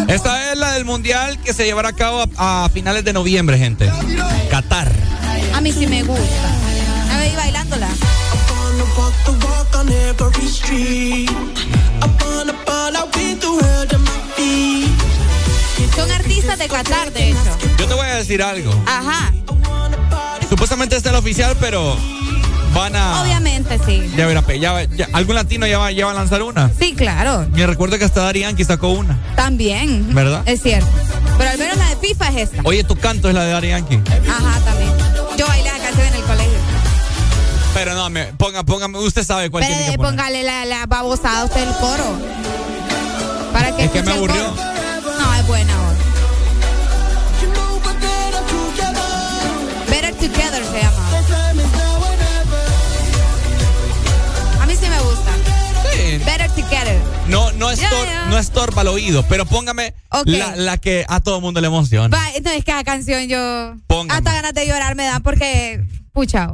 Esta 0.08 0.52
es 0.52 0.58
la 0.58 0.74
del 0.74 0.86
mundial 0.86 1.40
que 1.42 1.54
se 1.54 1.66
llevará 1.66 1.90
a 1.90 1.94
cabo 1.94 2.26
a, 2.38 2.66
a 2.66 2.70
finales 2.70 3.04
de 3.06 3.14
noviembre, 3.14 3.58
gente. 3.58 3.90
Qatar. 4.50 4.92
A 5.54 5.62
mí 5.62 5.72
sí 5.72 5.88
me 5.88 6.04
gusta. 6.04 6.50
Bailándola. 7.20 7.88
Son 15.96 16.12
artistas 16.12 16.60
de 16.60 16.68
Qatar, 16.68 17.12
de 17.14 17.30
hecho. 17.30 17.40
Yo 17.78 17.88
te 17.88 17.94
voy 17.94 18.06
a 18.08 18.16
decir 18.16 18.42
algo. 18.44 18.72
Ajá, 18.86 19.32
Supuestamente 20.50 20.96
está 20.96 21.10
el 21.10 21.16
oficial, 21.16 21.56
pero 21.60 21.98
van 22.74 22.96
a. 22.96 23.22
obviamente 23.24 23.80
sí. 23.86 24.12
Ya 24.16 24.28
verá, 24.28 24.44
ya, 24.96 25.08
algún 25.14 25.36
latino 25.36 25.66
ya 25.66 25.80
va, 25.80 25.92
ya 25.92 26.06
va 26.06 26.12
a 26.12 26.16
lanzar 26.16 26.44
una. 26.44 26.70
Sí, 26.80 26.94
claro, 26.94 27.48
Me 27.54 27.66
recuerdo 27.66 27.98
que 27.98 28.06
hasta 28.06 28.22
Dari 28.22 28.42
Yankee 28.42 28.64
sacó 28.66 28.90
una. 28.90 29.18
también. 29.36 30.14
¿Verdad? 30.14 30.44
Es 30.46 30.62
cierto. 30.62 30.88
Pero 31.38 31.50
al 31.50 31.58
menos 31.58 31.78
la 31.78 31.90
de 31.90 31.96
FIFA 31.96 32.28
es 32.30 32.36
esta. 32.52 32.62
Oye, 32.64 32.84
tu 32.84 32.96
canto 32.96 33.28
es 33.30 33.34
la 33.36 33.44
de 33.44 33.52
Dari 33.54 33.70
Yankee. 33.70 34.00
Ajá, 34.30 34.60
también. 34.64 34.92
Yo 35.38 35.48
bailé 35.48 35.72
la 35.72 35.80
canción 35.80 36.08
en 36.08 36.14
el 36.14 36.22
colegio. 36.24 36.45
Pero 37.76 37.94
no, 37.94 38.10
me, 38.10 38.26
ponga, 38.34 38.64
póngame, 38.64 38.98
usted 39.00 39.24
sabe 39.24 39.52
cuál 39.52 39.64
tiene 39.66 39.82
Pero 39.82 39.92
que 39.92 39.98
poner. 39.98 40.12
póngale 40.12 40.44
la, 40.44 40.66
la 40.66 40.86
babosada 40.88 41.42
a 41.42 41.46
usted 41.46 41.62
el 41.62 41.74
coro. 41.76 42.18
Para 43.54 43.76
que 43.76 43.84
Es 43.86 43.92
que 43.92 44.02
me 44.02 44.12
el 44.12 44.18
aburrió. 44.18 44.44
coro. 44.56 44.64
No, 45.20 45.34
es 45.36 45.48
buena. 45.48 45.74
Better 49.90 50.14
Together 50.16 50.64
se 50.64 50.82
llama. 50.82 51.10
A 54.62 54.66
mí 54.66 54.74
sí 54.76 54.88
me 54.90 55.00
gusta. 55.02 55.32
Sí. 55.94 56.18
Better 56.26 56.50
Together. 56.52 57.00
No, 57.28 57.52
no, 57.54 57.72
estor- 57.72 58.06
ya. 58.06 58.26
no 58.30 58.38
estorba 58.38 58.82
al 58.82 58.88
oído, 58.90 59.24
pero 59.28 59.46
póngame 59.46 59.94
Ok. 60.12 60.28
la, 60.28 60.56
la 60.56 60.78
que 60.78 61.06
a 61.08 61.20
todo 61.20 61.42
mundo 61.42 61.62
le 61.62 61.68
emociona. 61.68 62.16
Va, 62.16 62.24
no, 62.44 62.52
es 62.52 62.64
que 62.66 62.74
la 62.74 62.84
canción 62.84 63.28
yo. 63.28 63.76
Póngame. 63.88 64.18
Hasta 64.18 64.34
ganas 64.34 64.54
de 64.54 64.68
llorar 64.68 64.96
me 64.96 65.06
da 65.06 65.20
porque. 65.20 65.84
Pucha, 66.14 66.50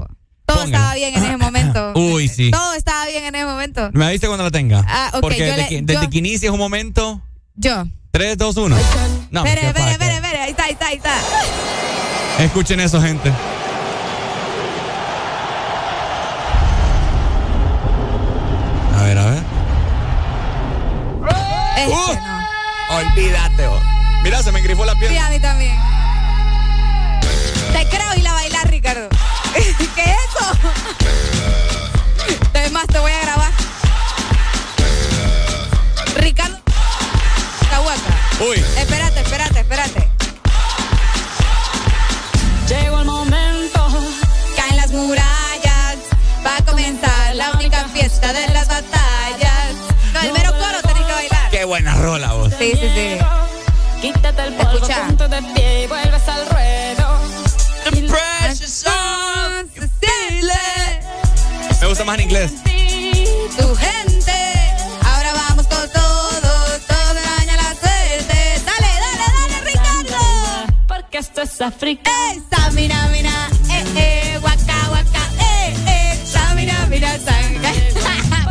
todo 0.53 0.63
Póngala. 0.63 0.77
estaba 0.77 0.93
bien 0.95 1.15
en 1.15 1.23
ese 1.23 1.37
momento. 1.37 1.93
Uy, 1.95 2.27
sí. 2.27 2.51
Todo 2.51 2.73
estaba 2.73 3.05
bien 3.07 3.23
en 3.25 3.35
ese 3.35 3.45
momento. 3.45 3.89
Me 3.93 4.05
avisa 4.05 4.27
cuando 4.27 4.43
la 4.43 4.51
tenga. 4.51 4.83
Ah, 4.87 5.11
ok, 5.13 5.21
Porque 5.21 5.43
desde, 5.43 5.57
le- 5.57 5.67
que, 5.67 5.81
desde 5.81 6.03
yo- 6.03 6.09
que 6.09 6.17
inicia 6.17 6.47
es 6.47 6.53
un 6.53 6.59
momento. 6.59 7.21
Yo. 7.55 7.85
3, 8.11 8.37
2, 8.37 8.57
1. 8.57 8.75
No, 9.31 9.45
espere, 9.45 9.61
¿qué 9.61 9.67
espere, 9.67 9.91
espere, 9.91 10.13
espere. 10.15 10.39
Ahí 10.41 10.49
está, 10.51 10.63
ahí 10.65 10.71
está, 10.73 10.87
ahí 10.87 10.95
está. 10.97 11.13
Escuchen 12.43 12.79
eso, 12.79 13.01
gente. 13.01 13.31
A 18.97 19.03
ver, 19.03 19.17
a 19.17 19.25
ver. 19.25 19.43
Olvídate, 22.89 23.67
vos. 23.67 23.81
Mira, 24.23 24.43
se 24.43 24.51
me 24.51 24.59
engrifó 24.59 24.85
la 24.85 24.95
piel. 24.95 25.11
Sí, 25.11 25.17
a 25.17 25.29
mí 25.29 25.39
también. 25.39 25.75
Te 27.73 27.87
creo 27.87 28.07
y 28.17 28.21
la 28.21 28.33
bailar, 28.33 28.69
Ricardo. 28.69 29.07
¿Qué 30.03 30.09
es 30.11 30.17
eso? 30.29 30.45
Además, 32.53 32.85
te 32.87 32.99
voy 32.99 33.11
a 33.11 33.21
grabar. 33.21 33.51
Ricardo. 36.15 36.57
Cahuaca. 37.69 38.13
Uy. 38.49 38.57
Espérate, 38.77 39.19
espérate, 39.21 39.59
espérate. 39.59 40.09
Llegó 42.67 42.99
el 42.99 43.05
momento. 43.05 43.87
Caen 44.55 44.77
las 44.77 44.91
murallas. 44.91 45.97
Va 46.45 46.57
a 46.57 46.65
comenzar 46.65 47.35
la 47.35 47.51
única 47.51 47.85
fiesta 47.89 48.33
de 48.33 48.47
las 48.49 48.67
batallas. 48.67 49.73
No, 50.13 50.21
el 50.21 50.33
mero 50.33 50.51
coro 50.51 50.81
tenés 50.81 51.05
que 51.05 51.13
bailar. 51.13 51.49
Qué 51.51 51.65
buena 51.65 51.95
rola, 51.95 52.33
vos. 52.33 52.51
Sí, 52.57 52.71
sí, 52.79 52.89
sí. 52.95 53.17
Quítate 54.01 54.41
el 54.47 54.53
polvo, 54.55 54.73
Escucha. 54.73 55.27
de 55.27 55.41
pie 55.53 55.83
y 55.83 55.87
vuelves 55.87 56.27
al 56.27 56.40
gusta 62.01 62.05
más 62.05 62.19
en 62.19 62.23
inglés. 62.23 62.51
Tu 63.57 63.75
gente. 63.75 64.31
Ahora 65.03 65.33
vamos 65.33 65.67
con 65.67 65.89
todo. 65.89 66.79
Todo 66.87 67.13
daña 67.13 67.55
la 67.55 67.75
suerte. 67.79 68.61
Dale, 68.65 68.91
dale, 69.03 69.25
dale, 69.37 69.61
Ricardo. 69.65 70.17
Porque 70.87 71.17
esto 71.19 71.41
es 71.41 71.61
África. 71.61 72.11
Eh, 72.31 72.41
Samina, 72.49 73.07
mina, 73.09 73.49
eh, 73.69 73.83
eh, 73.95 74.39
waka, 74.41 74.89
waka, 74.91 75.29
eh, 75.39 75.75
eh, 75.87 76.19
Samina, 76.25 76.87
mina, 76.87 77.17
sanga. 77.19 77.71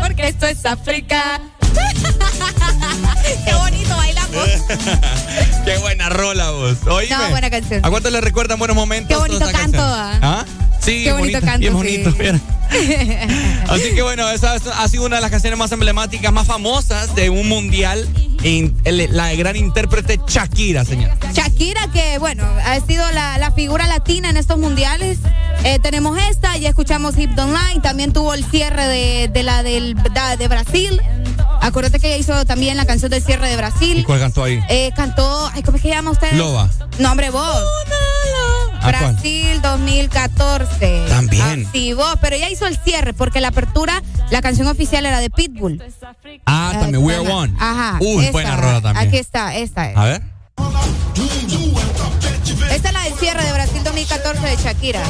Porque 0.00 0.28
esto 0.28 0.46
es 0.46 0.64
África. 0.64 1.40
Qué 3.44 3.54
bonito 3.54 3.96
bailamos. 3.96 4.44
Qué 5.64 5.78
buena 5.78 6.08
rola, 6.08 6.50
vos. 6.50 6.76
Oíme. 6.86 7.16
No, 7.16 7.30
buena 7.30 7.50
canción. 7.50 7.84
¿A 7.84 7.90
cuánto 7.90 8.10
le 8.10 8.20
recuerdan 8.20 8.58
buenos 8.58 8.76
momentos? 8.76 9.08
Qué 9.08 9.16
bonito 9.16 9.48
esa 9.48 9.58
canto? 9.58 9.82
¿ah? 9.82 10.18
¿Ah? 10.22 10.44
Sí, 10.80 11.04
Qué 11.04 11.12
bonito 11.12 11.38
bonita, 11.38 11.40
canto, 11.40 11.58
Bien 11.60 11.72
sí. 11.72 11.76
bonito, 11.76 12.14
mira. 12.18 12.59
Así 13.68 13.94
que 13.94 14.02
bueno, 14.02 14.28
esa 14.30 14.56
es- 14.56 14.66
ha 14.66 14.88
sido 14.88 15.06
una 15.06 15.16
de 15.16 15.22
las 15.22 15.30
canciones 15.30 15.58
más 15.58 15.72
emblemáticas, 15.72 16.32
más 16.32 16.46
famosas 16.46 17.14
de 17.14 17.30
un 17.30 17.48
mundial. 17.48 18.08
La 18.86 19.34
gran 19.34 19.54
intérprete 19.56 20.18
Shakira, 20.26 20.84
señor. 20.84 21.10
Shakira, 21.34 21.88
que 21.92 22.18
bueno, 22.18 22.42
ha 22.64 22.80
sido 22.80 23.10
la, 23.12 23.36
la 23.38 23.50
figura 23.52 23.86
latina 23.86 24.30
en 24.30 24.36
estos 24.38 24.56
mundiales. 24.58 25.18
Eh, 25.64 25.78
tenemos 25.82 26.18
esta, 26.30 26.56
ya 26.56 26.70
escuchamos 26.70 27.18
Hip 27.18 27.38
Online, 27.38 27.80
también 27.82 28.12
tuvo 28.14 28.32
el 28.32 28.44
cierre 28.44 28.86
de, 28.86 29.28
de 29.28 29.42
la 29.42 29.62
del, 29.62 29.94
de 30.38 30.48
Brasil. 30.48 31.00
Acuérdate 31.60 32.00
que 32.00 32.06
ella 32.08 32.16
hizo 32.16 32.46
también 32.46 32.78
la 32.78 32.86
canción 32.86 33.10
del 33.10 33.22
cierre 33.22 33.46
de 33.48 33.52
¿Y 33.54 33.56
Brasil. 33.56 34.04
cuál 34.06 34.20
cantó 34.20 34.44
ahí? 34.44 34.58
Eh, 34.70 34.90
cantó, 34.96 35.50
ay, 35.52 35.62
¿cómo 35.62 35.76
es 35.76 35.82
que 35.82 35.90
llama 35.90 36.10
usted? 36.12 36.32
Loba. 36.32 36.70
No, 36.98 37.10
hombre, 37.10 37.28
vos. 37.28 37.62
Brasil 38.82 39.60
2014. 39.60 41.04
También. 41.10 41.64
Ah, 41.66 41.70
sí, 41.70 41.92
vos, 41.92 42.14
pero 42.22 42.36
ella 42.36 42.48
hizo 42.48 42.59
el 42.66 42.76
cierre 42.78 43.12
porque 43.12 43.40
la 43.40 43.48
apertura, 43.48 44.02
la 44.30 44.40
canción 44.42 44.66
oficial 44.68 45.06
era 45.06 45.20
de 45.20 45.30
Pitbull. 45.30 45.82
Ah, 46.46 46.72
también 46.72 47.04
We 47.04 47.14
Are 47.14 47.28
One. 47.28 47.54
Ajá. 47.58 47.98
Uy, 48.00 48.20
esta. 48.20 48.32
buena 48.32 48.56
rola 48.56 48.80
también. 48.80 49.08
Aquí 49.08 49.18
está, 49.18 49.54
esta 49.56 49.90
es. 49.90 49.96
A 49.96 50.04
ver. 50.04 50.22
Esta 52.70 52.88
es 52.88 52.94
la 52.94 53.02
del 53.02 53.14
cierre 53.14 53.44
de 53.44 53.52
Brasil 53.52 53.82
2014 53.84 54.46
de 54.46 54.56
Shakira. 54.56 55.02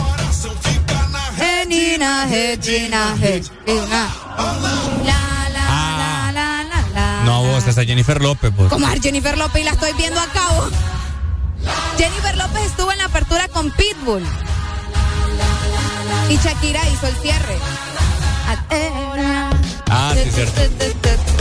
No, 7.24 7.44
vos, 7.44 7.66
esa 7.66 7.80
es 7.82 7.86
Jennifer 7.86 8.20
López, 8.20 8.52
pues. 8.56 8.68
Como 8.70 8.86
Jennifer 8.86 9.36
López 9.36 9.62
y 9.62 9.64
la 9.64 9.72
estoy 9.72 9.92
viendo 9.94 10.20
a 10.20 10.26
cabo. 10.26 10.68
Jennifer 11.98 12.36
López 12.36 12.62
estuvo 12.64 12.92
en 12.92 12.98
la 12.98 13.04
apertura 13.04 13.48
con 13.48 13.70
Pitbull. 13.70 14.24
Y 16.28 16.36
Shakira 16.36 16.80
hizo 16.88 17.06
el 17.06 17.16
cierre. 17.16 17.56
Ah, 19.90 20.14
sí, 20.14 20.30
cierto. 20.32 20.60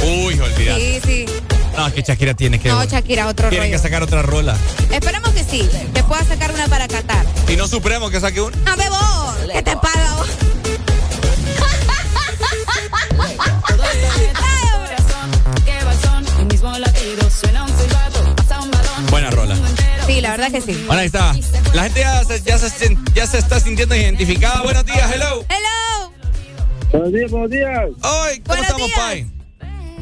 Uy, 0.03 0.39
olvidate. 0.39 1.01
Sí, 1.01 1.01
sí. 1.05 1.25
No, 1.77 1.87
es 1.87 1.93
que 1.93 2.01
Shakira 2.01 2.33
tiene 2.33 2.59
que. 2.59 2.69
No, 2.69 2.83
Shakira, 2.83 3.27
otro 3.27 3.49
rollo. 3.49 3.61
que 3.61 3.77
sacar 3.77 4.03
otra 4.03 4.21
rola. 4.21 4.57
Esperemos 4.91 5.31
que 5.31 5.43
sí, 5.43 5.69
que 5.93 6.03
pueda 6.03 6.23
sacar 6.25 6.51
una 6.53 6.67
para 6.67 6.87
Qatar. 6.87 7.25
Y 7.47 7.55
no 7.55 7.67
Supremo 7.67 8.09
que 8.09 8.19
saque 8.19 8.41
una. 8.41 8.57
No, 8.57 8.75
bebo, 8.75 8.97
¿qué 9.53 9.61
te 9.61 9.75
paga 9.77 10.15
vos? 10.17 10.29
Suena 17.39 17.63
un 17.63 17.78
Sí, 20.09 20.21
la 20.21 20.31
verdad 20.31 20.51
que 20.51 20.59
sí. 20.59 20.83
Bueno, 20.87 21.01
ahí 21.01 21.05
está. 21.05 21.35
La 21.75 21.83
gente 21.83 21.99
ya 21.99 22.23
se, 22.23 22.41
ya 22.41 22.57
se, 22.57 22.97
ya 23.13 23.27
se 23.27 23.37
está 23.37 23.59
sintiendo 23.59 23.95
identificada. 23.95 24.63
Buenos 24.63 24.83
días, 24.83 25.07
hello. 25.13 25.45
Hello. 25.47 26.11
Buenos 26.91 27.13
días, 27.13 27.29
buenos 27.29 27.51
días. 27.51 27.89
Hoy, 28.01 28.39
¿cómo 28.39 28.63
estamos, 28.63 28.91
Pai? 28.95 29.27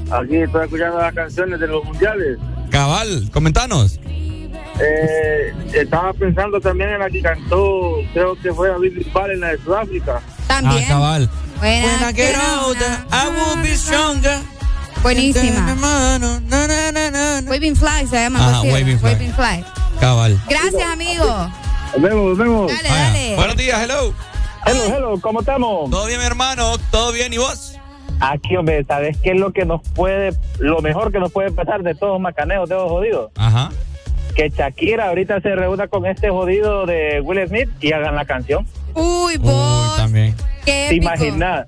Aquí 0.10 0.38
estoy 0.38 0.64
escuchando 0.64 1.02
las 1.02 1.14
canciones 1.14 1.60
de 1.60 1.68
los 1.68 1.84
mundiales. 1.84 2.38
Cabal, 2.72 3.30
comentanos. 3.34 4.00
Eh, 4.80 5.54
estaba 5.74 6.14
pensando 6.14 6.62
también 6.62 6.92
en 6.92 7.00
la 7.00 7.10
que 7.10 7.22
cantó, 7.22 7.98
creo 8.14 8.40
que 8.42 8.54
fue 8.54 8.70
David 8.70 8.94
Bisbal 8.96 9.32
en 9.32 9.40
la 9.42 9.48
de 9.50 9.58
Sudáfrica. 9.58 10.22
También. 10.48 10.86
Ah, 10.86 10.88
cabal. 10.88 11.30
Buena, 11.60 11.86
When 11.86 12.10
I 12.10 12.14
get 12.14 12.36
older, 12.64 13.06
I 13.12 13.28
will 13.28 13.62
be 13.62 13.76
stronger. 13.76 14.40
Buenísima. 15.04 15.76
Waving 17.46 17.76
Fly 17.76 18.08
se 18.10 18.16
llama. 18.16 18.60
Así, 18.60 18.70
Waving 18.72 19.00
Fly. 19.00 19.12
Waving 19.12 19.34
Fly. 19.34 19.77
Cabal. 19.99 20.40
Gracias, 20.49 20.90
amigo. 20.90 21.26
Nos 21.94 22.02
vemos, 22.02 22.26
nos 22.30 22.38
vemos. 22.38 22.72
Dale, 22.72 22.90
Vaya. 22.90 23.03
dale. 23.03 23.36
Buenos 23.36 23.57
días, 23.57 23.82
hello. 23.82 24.14
Hello, 24.65 24.84
hello, 24.95 25.22
¿cómo 25.22 25.40
estamos? 25.40 25.90
¿Todo 25.90 26.06
bien, 26.07 26.19
mi 26.19 26.26
hermano? 26.26 26.78
¿Todo 26.91 27.11
bien? 27.11 27.32
¿Y 27.34 27.38
vos? 27.38 27.74
Aquí, 28.19 28.56
hombre, 28.57 28.84
¿sabes 28.86 29.18
qué 29.24 29.32
es 29.32 29.40
lo 29.40 29.53
que 29.53 29.65
nos 29.65 29.82
puede, 29.90 30.34
lo 30.60 30.82
mejor 30.82 31.11
que 31.11 31.19
nos 31.19 31.32
puede 31.32 31.52
pasar 31.52 31.84
de 31.84 31.95
todos 31.95 32.14
los 32.14 32.22
macaneos, 32.22 32.68
de 32.68 32.76
los 32.76 32.90
jodidos? 32.90 33.32
Ajá. 33.36 33.69
Que 34.36 34.49
Shakira 34.49 35.07
ahorita 35.10 35.40
se 35.41 35.56
reúna 35.56 35.88
con 35.88 36.06
este 36.06 36.30
jodido 36.30 36.86
de 36.86 37.22
Will 37.22 37.48
Smith 37.48 37.69
y 37.80 37.91
hagan 37.94 38.15
la 38.15 38.26
canción. 38.26 38.68
Uy, 38.94 39.38
vos. 39.38 39.91
Uy, 39.91 39.98
también. 39.98 40.36
Qué 40.68 40.88
¿Te 40.89 40.95
imaginas? 40.95 41.65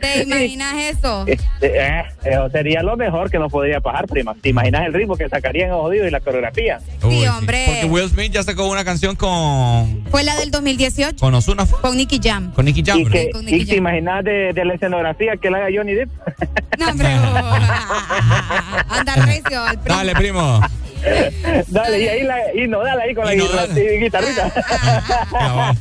¿Te 0.00 0.22
imaginas 0.22 0.74
eso? 0.96 1.24
Este, 1.26 1.78
eh, 1.78 2.04
eso 2.24 2.48
sería 2.48 2.82
lo 2.82 2.96
mejor 2.96 3.30
que 3.30 3.38
nos 3.38 3.52
podría 3.52 3.80
pasar, 3.80 4.06
prima. 4.06 4.34
¿Te 4.40 4.48
imaginas 4.48 4.86
el 4.86 4.94
ritmo 4.94 5.14
que 5.14 5.28
sacarían 5.28 5.68
los 5.68 5.82
jodidos 5.82 6.08
y 6.08 6.10
la 6.10 6.20
coreografía? 6.20 6.78
Uy, 7.02 7.26
hombre. 7.26 7.64
Porque 7.66 7.84
Will 7.84 8.08
Smith 8.08 8.32
ya 8.32 8.42
sacó 8.42 8.66
una 8.70 8.82
canción 8.86 9.14
con, 9.14 10.04
Fue 10.10 10.22
la 10.24 10.34
del 10.36 10.50
2018 10.50 11.16
con 11.20 11.34
Ozuna, 11.34 11.66
con 11.66 11.94
Nicky 11.98 12.18
Jam. 12.22 12.50
con 12.52 12.64
Nicky 12.64 12.82
Jam. 12.82 13.00
Y, 13.00 13.04
que, 13.04 13.30
con 13.30 13.44
Nicky 13.44 13.56
y 13.56 13.64
te 13.66 13.72
Jam. 13.72 13.78
imaginas 13.78 14.24
de, 14.24 14.52
de 14.54 14.64
la 14.64 14.72
escenografía 14.72 15.36
que 15.36 15.50
la 15.50 15.58
haga 15.58 15.68
Johnny 15.74 15.92
Depp. 15.92 16.08
No, 16.78 16.88
hombre. 16.88 17.08
Anda 18.88 19.14
recio 19.26 19.62
al 19.62 19.78
primo. 19.78 19.96
Dale, 19.98 20.14
primo. 20.14 20.60
dale, 21.68 22.00
y 22.00 22.08
ahí 22.08 22.22
la, 22.22 22.36
y 22.54 22.66
no, 22.68 22.78
dale 22.82 23.02
ahí 23.02 23.14
con 23.14 23.24
la 23.26 23.34
Y 23.34 23.38
no, 23.38 23.44
guitarra- 23.44 23.66
dale. 23.66 23.94
y 23.94 23.98
guitarrita. 24.00 24.52
Cabal. 25.30 25.78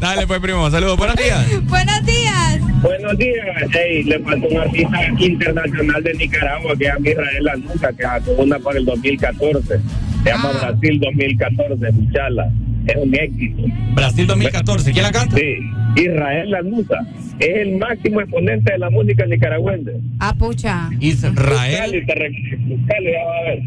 Dale, 0.00 0.26
pues, 0.28 0.40
primo. 0.40 0.70
Saludos. 0.70 0.96
Buenos 0.96 1.16
días. 1.16 1.39
Buenos 1.68 2.06
días. 2.06 2.82
Buenos 2.82 3.18
días. 3.18 3.46
Hey, 3.72 4.02
le 4.04 4.18
falta 4.20 4.46
un 4.48 4.56
artista 4.58 4.98
internacional 5.18 6.02
de 6.02 6.14
Nicaragua 6.14 6.72
que 6.76 6.86
es 6.86 6.94
Israel 7.12 7.44
Lanuca, 7.44 7.92
que 7.92 8.02
sacó 8.02 8.32
una 8.32 8.58
para 8.58 8.78
el 8.78 8.84
2014. 8.84 9.80
Se 10.24 10.28
llama 10.30 10.50
Ah. 10.54 10.70
Brasil 10.70 11.00
2014, 11.00 11.88
escuchala. 11.88 12.50
Es 12.86 12.96
un 12.96 13.14
éxito. 13.14 13.62
Brasil 13.94 14.26
2014. 14.26 14.92
¿Quién 14.92 15.02
la 15.04 15.12
canta? 15.12 15.36
Sí, 15.36 15.56
Israel 15.96 16.50
Lanuca. 16.50 16.98
Es 17.38 17.56
el 17.56 17.76
máximo 17.78 18.20
exponente 18.20 18.72
de 18.72 18.78
la 18.78 18.90
música 18.90 19.24
nicaragüense. 19.26 19.92
Ah, 20.18 20.34
pucha. 20.34 20.88
Israel. 21.00 21.34
Buscale, 21.36 22.00
te 22.02 22.14
re- 22.14 22.58
buscale, 22.66 23.12
ya 23.12 23.24
va 23.24 23.36
a 23.38 23.42
ver. 23.42 23.60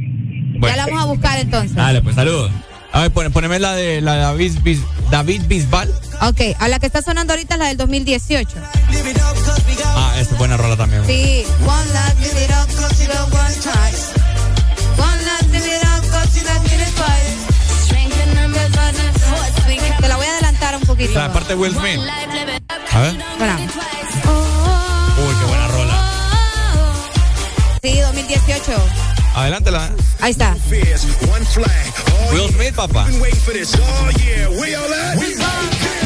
Bueno. 0.60 0.68
Ya 0.68 0.76
la 0.78 0.86
vamos 0.86 1.02
a 1.04 1.06
buscar 1.08 1.40
entonces. 1.40 1.76
Dale, 1.76 2.02
pues, 2.02 2.16
saludos. 2.16 2.52
A 2.94 3.02
ver, 3.02 3.11
pon- 3.11 3.32
poneme 3.32 3.60
la 3.60 3.74
de 3.74 4.02
la 4.02 4.14
de 4.14 4.22
David, 4.22 4.60
Bis- 4.64 4.84
David 5.10 5.41
Bisbal. 5.48 5.90
Ok, 6.22 6.41
a 6.60 6.68
la 6.68 6.80
que 6.80 6.86
está 6.86 7.02
sonando 7.02 7.34
ahorita 7.34 7.56
es 7.56 7.60
la 7.60 7.68
del 7.68 7.78
2018. 7.78 8.49
Ah, 9.95 10.14
esta 10.20 10.34
es 10.34 10.38
buena 10.38 10.57
rola 10.57 10.78
también. 10.78 11.03
Sí. 11.06 11.44
Te 19.99 20.07
la 20.07 20.15
voy 20.18 20.26
a 20.26 20.32
adelantar 20.34 20.76
un 20.76 20.82
poquito. 20.82 21.14
La 21.14 21.32
parte 21.32 21.49
de 21.49 21.56
Will 21.56 21.74
Smith. 21.74 21.99
A 22.91 22.99
ver. 23.02 23.14
Uy, 23.14 23.20
qué 25.40 25.45
buena 25.45 25.68
rola. 25.68 25.98
Sí, 27.82 27.99
2018. 27.99 28.72
Adelántela. 29.34 29.89
Ahí 30.19 30.31
está. 30.31 30.55
Will 32.31 32.49
Smith, 32.53 32.76
papá. 32.76 33.07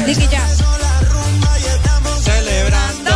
Nicky 0.06 0.28
Jam. 0.28 0.48
Celebrando. 2.24 3.12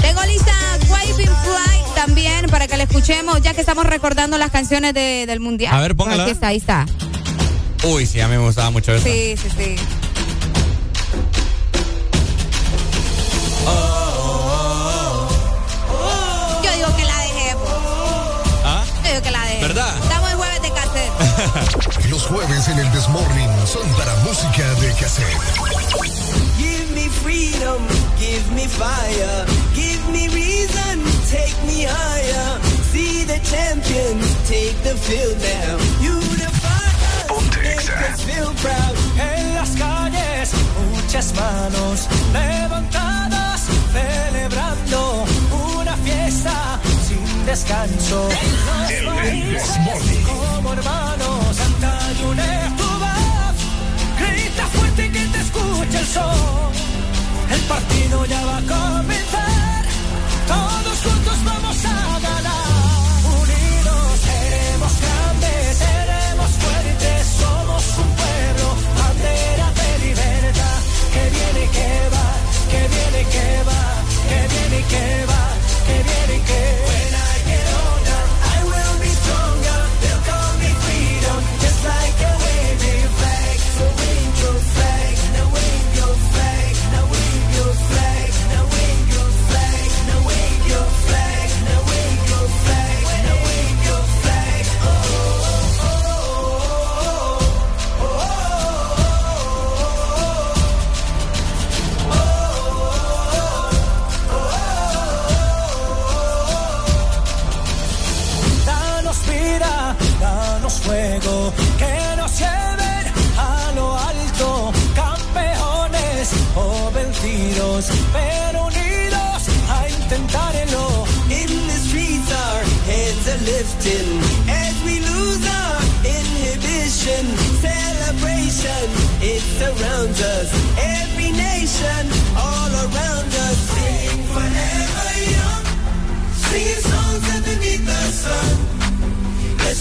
Tengo 0.00 0.22
lista 0.24 0.52
Waving 0.88 1.26
Fly 1.26 1.94
también 1.94 2.46
para 2.50 2.66
que 2.68 2.76
la 2.76 2.84
escuchemos, 2.84 3.40
ya 3.42 3.54
que 3.54 3.60
estamos 3.60 3.86
recordando 3.86 4.36
las 4.38 4.50
canciones 4.50 4.94
de, 4.94 5.24
del 5.26 5.40
mundial. 5.40 5.74
A 5.74 5.80
ver, 5.80 5.96
póngala. 5.96 6.24
Aquí 6.24 6.32
está, 6.32 6.48
ahí 6.48 6.58
está. 6.58 6.86
Uy, 7.84 8.06
sí, 8.06 8.20
a 8.20 8.28
mí 8.28 8.36
me 8.36 8.44
gustaba 8.44 8.70
mucho 8.70 8.94
eso. 8.94 9.04
Sí, 9.04 9.36
sí, 9.36 9.48
sí. 9.56 9.76
Los 22.28 22.40
jueves 22.40 22.68
en 22.68 22.78
el 22.80 22.90
Desmorning 22.90 23.50
son 23.66 23.88
para 23.96 24.12
música 24.24 24.64
de 24.80 24.92
cassette. 24.94 25.26
Give 26.58 26.90
me 26.92 27.08
freedom, 27.08 27.80
give 28.18 28.42
me 28.52 28.66
fire, 28.66 29.46
give 29.74 30.02
me 30.10 30.26
reason, 30.34 31.04
take 31.30 31.54
me 31.66 31.84
higher. 31.84 32.60
See 32.90 33.24
the 33.26 33.38
champions 33.48 34.26
take 34.48 34.76
the 34.82 34.96
field 34.96 35.38
now. 35.38 35.78
Unify 36.02 36.90
us, 37.30 37.44
make 37.62 38.10
us 38.10 38.24
feel 38.24 38.52
proud. 38.60 38.96
En 39.20 39.54
las 39.54 39.70
calles, 39.76 40.50
muchas 40.96 41.32
manos 41.34 42.08
levantadas, 42.32 43.60
celebrando 43.92 45.24
una 45.78 45.96
fiesta 45.98 46.80
sin 47.06 47.46
descanso. 47.46 48.28
Los 49.02 49.14
países 49.14 49.78
como 50.26 50.72
hermanos, 50.72 51.45
y 52.12 52.22
une 52.22 52.76
tu 52.76 52.84
voz. 53.02 53.56
Grita 54.18 54.66
fuerte 54.66 55.10
que 55.10 55.20
te 55.26 55.38
escuche 55.40 55.98
el 55.98 56.06
sol. 56.06 56.72
El 57.50 57.60
partido 57.62 58.24
ya 58.26 58.44
va 58.44 58.56
a 58.58 58.62
comenzar. 58.62 59.84
Todos 60.46 60.98
juntos 61.04 61.44
vamos 61.44 61.84
a 61.84 62.15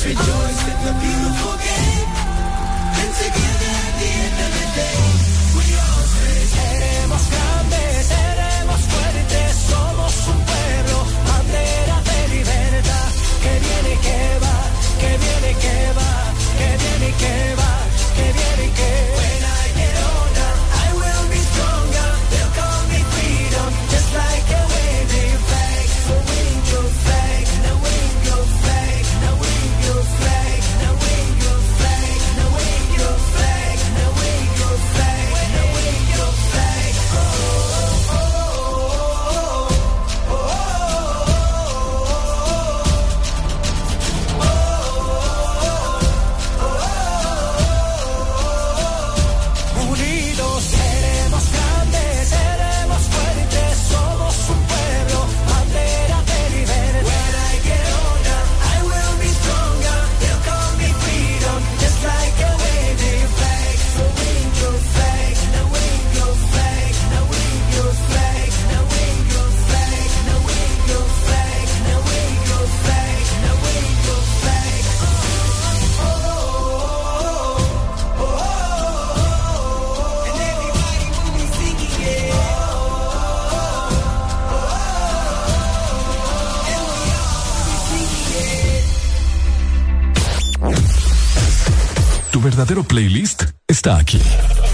rejoice 0.06 0.68
in 0.68 0.86
the 0.86 0.94
beautiful 1.02 1.58
game. 1.58 1.75
Playlist 92.84 93.44
está 93.68 93.98
aquí. 93.98 94.22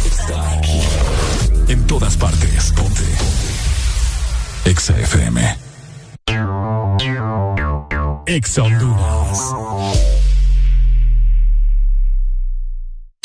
Está 0.05 0.57
aquí. 0.57 0.79
En 1.67 1.85
todas 1.87 2.17
partes. 2.17 2.73
Ponte. 2.75 3.03
Exa 4.65 4.97
FM. 4.99 5.57
Exa. 8.25 8.63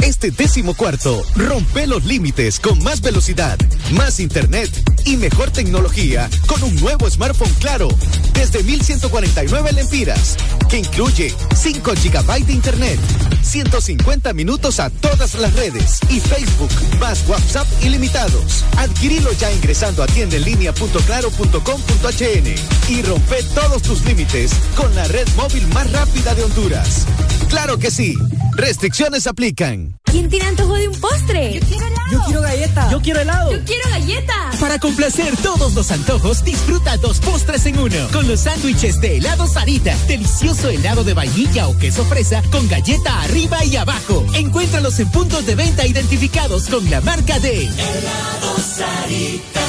Este 0.03 0.31
décimo 0.31 0.75
cuarto, 0.75 1.23
rompe 1.35 1.87
los 1.87 2.05
límites 2.05 2.61
con 2.61 2.83
más 2.83 3.01
velocidad, 3.01 3.59
más 3.93 4.21
internet 4.21 4.71
y 5.05 5.17
mejor 5.17 5.51
tecnología 5.51 6.31
con 6.47 6.63
un 6.63 6.77
nuevo 6.77 7.11
smartphone 7.11 7.53
claro 7.61 7.89
desde 8.33 8.63
1149 8.63 9.73
lempiras 9.73 10.37
que 10.69 10.79
incluye 10.79 11.35
5 11.55 11.93
GB 11.93 12.47
de 12.47 12.53
internet, 12.53 13.01
150 13.47 14.33
minutos 14.33 14.81
a 14.81 14.91
todas 14.91 15.37
las 15.37 15.55
redes 15.55 16.01
y 16.11 16.19
Facebook 16.21 16.71
más 16.99 17.25
WhatsApp 17.29 17.67
ilimitados. 17.83 18.65
Adquirilo 18.77 19.33
ya 19.33 19.51
ingresando 19.53 20.03
a 20.03 20.07
tiendaenlinea.claro.com.hn 20.07 22.55
y 22.89 23.03
rompe 23.03 23.43
todos 23.55 23.83
tus 23.83 24.05
límites 24.05 24.53
con 24.77 24.95
la 24.95 25.07
red 25.09 25.27
móvil 25.37 25.67
más 25.69 25.91
rápida 25.93 26.35
de 26.35 26.45
Honduras. 26.45 27.07
Claro 27.49 27.79
que 27.79 27.91
sí. 27.91 28.15
Restricciones 28.57 29.27
aplican. 29.27 29.99
¿Quién 30.05 30.29
tiene 30.29 30.47
antojo 30.47 30.75
de 30.75 30.89
un 30.89 31.01
postre? 31.01 31.55
Yo 31.55 31.61
quiero 31.61 31.87
helado. 31.87 31.96
Yo 32.11 32.21
quiero 32.25 32.41
galleta. 32.43 32.91
Yo 32.91 33.01
quiero 33.01 33.21
helado. 33.21 33.53
Yo 33.53 33.65
quiero 33.65 33.91
galleta. 33.91 34.51
Para 34.61 34.79
complacer 34.79 35.37
todos 35.39 35.75
los 35.75 35.91
antojos, 35.91 36.45
disfruta 36.45 36.97
dos 36.99 37.19
postres 37.21 37.67
en 37.67 37.79
uno. 37.79 38.09
Con 38.13 38.29
los 38.29 38.41
sándwiches 38.41 39.01
de 39.01 39.17
helado 39.17 39.47
Sarita. 39.47 39.97
Delicioso 40.07 40.69
helado 40.69 41.05
de 41.05 41.15
vainilla 41.15 41.69
o 41.69 41.77
queso 41.77 42.05
fresa 42.05 42.43
con 42.51 42.69
galleta 42.69 43.23
arriba 43.23 43.65
y 43.65 43.77
abajo. 43.77 44.25
Encuéntralos 44.35 44.99
en 45.01 45.11
puntos 45.11 45.47
de 45.47 45.55
venta 45.55 45.87
identificados 45.87 46.69
con 46.69 46.89
la 46.91 47.01
marca 47.01 47.39
de 47.41 47.65
Helado 47.67 48.57
Sarita. 48.59 49.61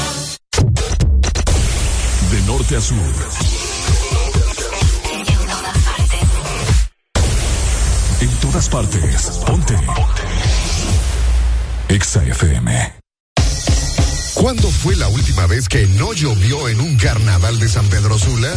De 2.32 2.42
norte 2.46 2.76
a 2.76 2.82
sur. 2.82 2.98
todas 8.42 8.70
partes. 8.70 9.42
Ponte. 9.46 9.74
Ponte. 9.74 10.67
Exa 11.90 12.22
FM. 12.22 12.96
¿Cuándo 14.34 14.70
fue 14.70 14.96
la 14.98 15.08
última 15.08 15.48
vez 15.48 15.70
que 15.70 15.88
no 15.88 16.12
llovió 16.12 16.68
en 16.68 16.82
un 16.82 16.98
carnaval 16.98 17.60
de 17.60 17.70
San 17.70 17.88
Pedro 17.88 18.20
Sula? 18.20 18.54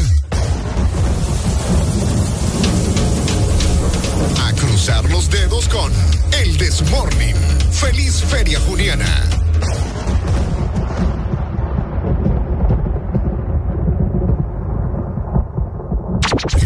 A 4.45 4.53
cruzar 4.55 5.09
los 5.11 5.31
dedos 5.31 5.69
con 5.69 5.93
El 6.43 6.57
Desmorning. 6.59 7.37
Feliz 7.71 8.23
Feria 8.25 8.59
Juniana. 8.61 9.07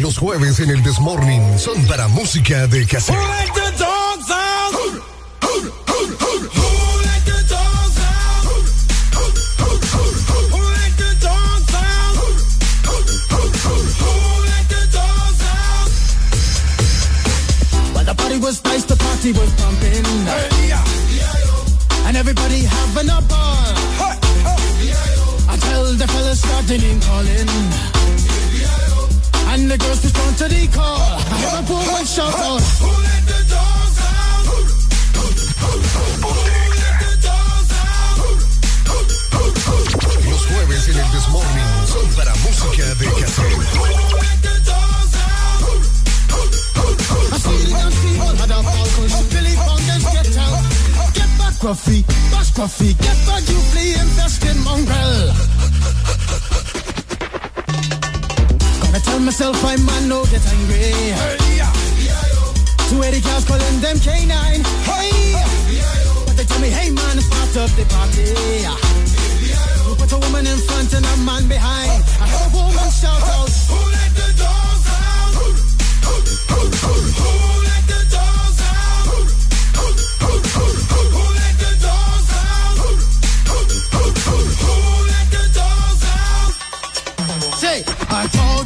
Los 0.01 0.19
jueves 0.19 0.61
en 0.61 0.70
el 0.70 0.82
Desmorning 0.82 1.59
son 1.59 1.85
para 1.86 2.09
música 2.09 2.66
de 2.66 2.86
cassette. 2.86 3.15
Party 19.24 19.38
was 19.38 19.52
pumping. 19.55 20.05
And 22.06 22.16
everybody 22.16 22.62
having 22.64 23.09
a 23.09 23.20
ball. 23.22 23.74
Until 25.48 25.94
the 25.96 26.06
fellas 26.09 26.40
started 26.40 26.82
in 26.82 27.01
calling. 27.01 27.48
And 29.52 29.70
the 29.70 29.78
girls 29.78 30.02
respond 30.05 30.36
to 30.38 30.48
the 30.48 30.66
call. 30.68 31.01
I 31.20 31.38
hear 31.40 32.02
a 32.02 32.06
shout 32.06 32.34
out. 32.34 32.62
Los 40.30 40.46
jueves 40.46 40.88
en 40.88 40.98
el 40.98 41.12
Desmorning 41.12 41.86
son 41.86 42.09
para 42.16 42.34
música 42.36 42.94
de 42.96 43.06
cassette. 43.20 44.14
Bash 52.30 52.52
Gruffy, 52.52 52.92
get 52.98 53.16
back, 53.26 53.42
you 53.48 53.59
flea 53.72 53.94
infested 53.94 54.56
mongrel. 54.62 55.32
Gonna 58.82 59.01
tell 59.01 59.20
myself 59.20 59.64
I 59.64 59.76
man 59.76 60.09
no 60.09 60.24
get 60.26 60.44
angry. 60.46 61.14
Two 62.88 63.02
eighty 63.02 63.20
cows 63.22 63.44
calling 63.46 63.80
them 63.80 63.98
canine. 63.98 64.62
Hey, 64.84 65.34
but 66.26 66.36
they 66.36 66.44
tell 66.44 66.60
me, 66.60 66.68
hey 66.68 66.90
man, 66.90 67.20
start 67.20 67.56
up 67.56 67.70
the 67.76 67.84
party. 67.88 68.34
Put 69.98 70.12
a 70.12 70.18
woman 70.18 70.46
in 70.46 70.59
front 70.59 70.92
and 70.92 71.06
a 71.06 71.16
man 71.24 71.48
behind. 71.48 72.05
I 72.20 72.26
heard 72.28 72.52
a 72.52 72.56
woman 72.56 72.90
shout 72.90 73.22
out. 73.22 73.51
Who 73.70 73.78
let 73.90 74.14
the 74.14 74.28
dogs 74.36 74.86
out? 74.90 75.34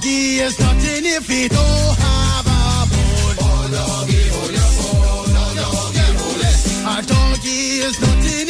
Is 0.09 0.59
nothing 0.59 1.05
if 1.05 1.26
he 1.28 1.48
don't 1.48 1.97
have 2.06 2.47
a 2.47 2.86
bone. 2.90 3.36
Oh, 3.40 3.68
doggy. 3.72 4.22
Oh, 4.32 4.48
doggy, 5.36 6.09
it. 6.48 6.59
A 6.86 7.02
doggy 7.06 7.60
is 7.86 8.01
nothing 8.01 8.48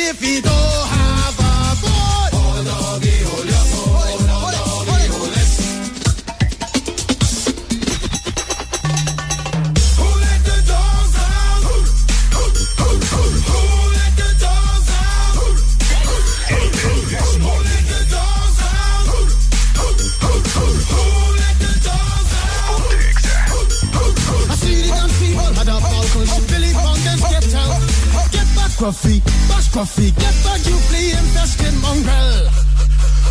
Gruffy, 28.88 29.20
bash 29.52 29.68
Gruffy, 29.68 30.16
get 30.16 30.32
back, 30.40 30.64
you 30.64 30.72
flea 30.88 31.12
infested 31.12 31.76
mongrel. 31.84 32.48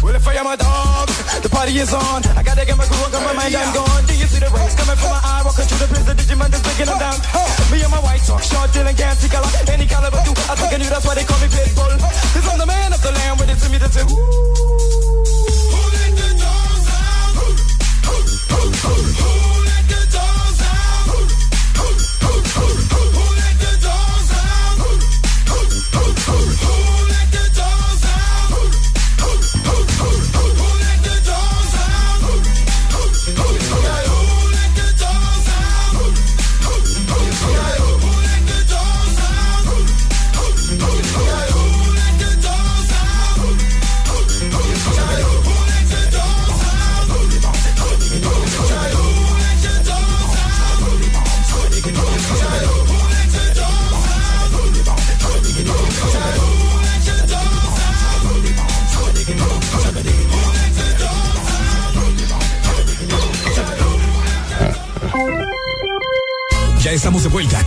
Well, 0.06 0.14
if 0.14 0.28
I 0.30 0.38
am 0.38 0.46
a 0.46 0.54
dog, 0.54 1.10
the 1.42 1.50
party 1.50 1.74
is 1.82 1.90
on. 1.98 2.22
I 2.38 2.46
gotta 2.46 2.62
get 2.62 2.78
my 2.78 2.86
groove 2.86 3.02
on, 3.02 3.10
got 3.10 3.26
my 3.26 3.34
mind, 3.34 3.58
I'm 3.58 3.74
gone. 3.74 4.06
Do 4.06 4.14
you 4.14 4.30
see 4.30 4.38
the 4.38 4.54
rays 4.54 4.78
coming 4.78 4.94
from 5.02 5.10
my 5.10 5.18
eye? 5.18 5.42
Walking 5.42 5.66
through 5.66 5.82
the 5.82 5.90
prison, 5.90 6.14
Digimon 6.14 6.54
is 6.54 6.62
breaking 6.62 6.86
them 6.86 7.02
down. 7.02 7.18
Me 7.74 7.82
and 7.82 7.90
my 7.90 7.98
white 8.06 8.22
talk, 8.22 8.46
short, 8.46 8.70
and 8.78 8.86
gassy 8.94 9.34
color. 9.34 9.50
Any 9.66 9.90
caliber, 9.90 10.22
do 10.22 10.38
I 10.46 10.54
think 10.62 10.74
I 10.74 10.78
knew 10.78 10.94
that's 10.94 11.10
why 11.10 11.18
they 11.18 11.26
call 11.26 11.42
me 11.42 11.50
Pitbull. 11.50 11.90
Cause 12.06 12.46
I'm 12.54 12.62
the 12.62 12.70
man 12.70 12.94
of 12.94 13.02
the 13.02 13.18
land 13.18 13.42
with 13.42 13.50
it 13.50 13.58
to 13.58 13.68
me 13.74 13.82
to 13.82 13.90
say, 13.90 14.06
ooh. 14.06 14.14
Who 14.14 15.82
let 15.90 16.14
the 16.22 16.38
dogs 16.38 16.86
out? 16.86 17.34
Who 17.34 18.14
let 18.14 18.78
the 18.78 19.47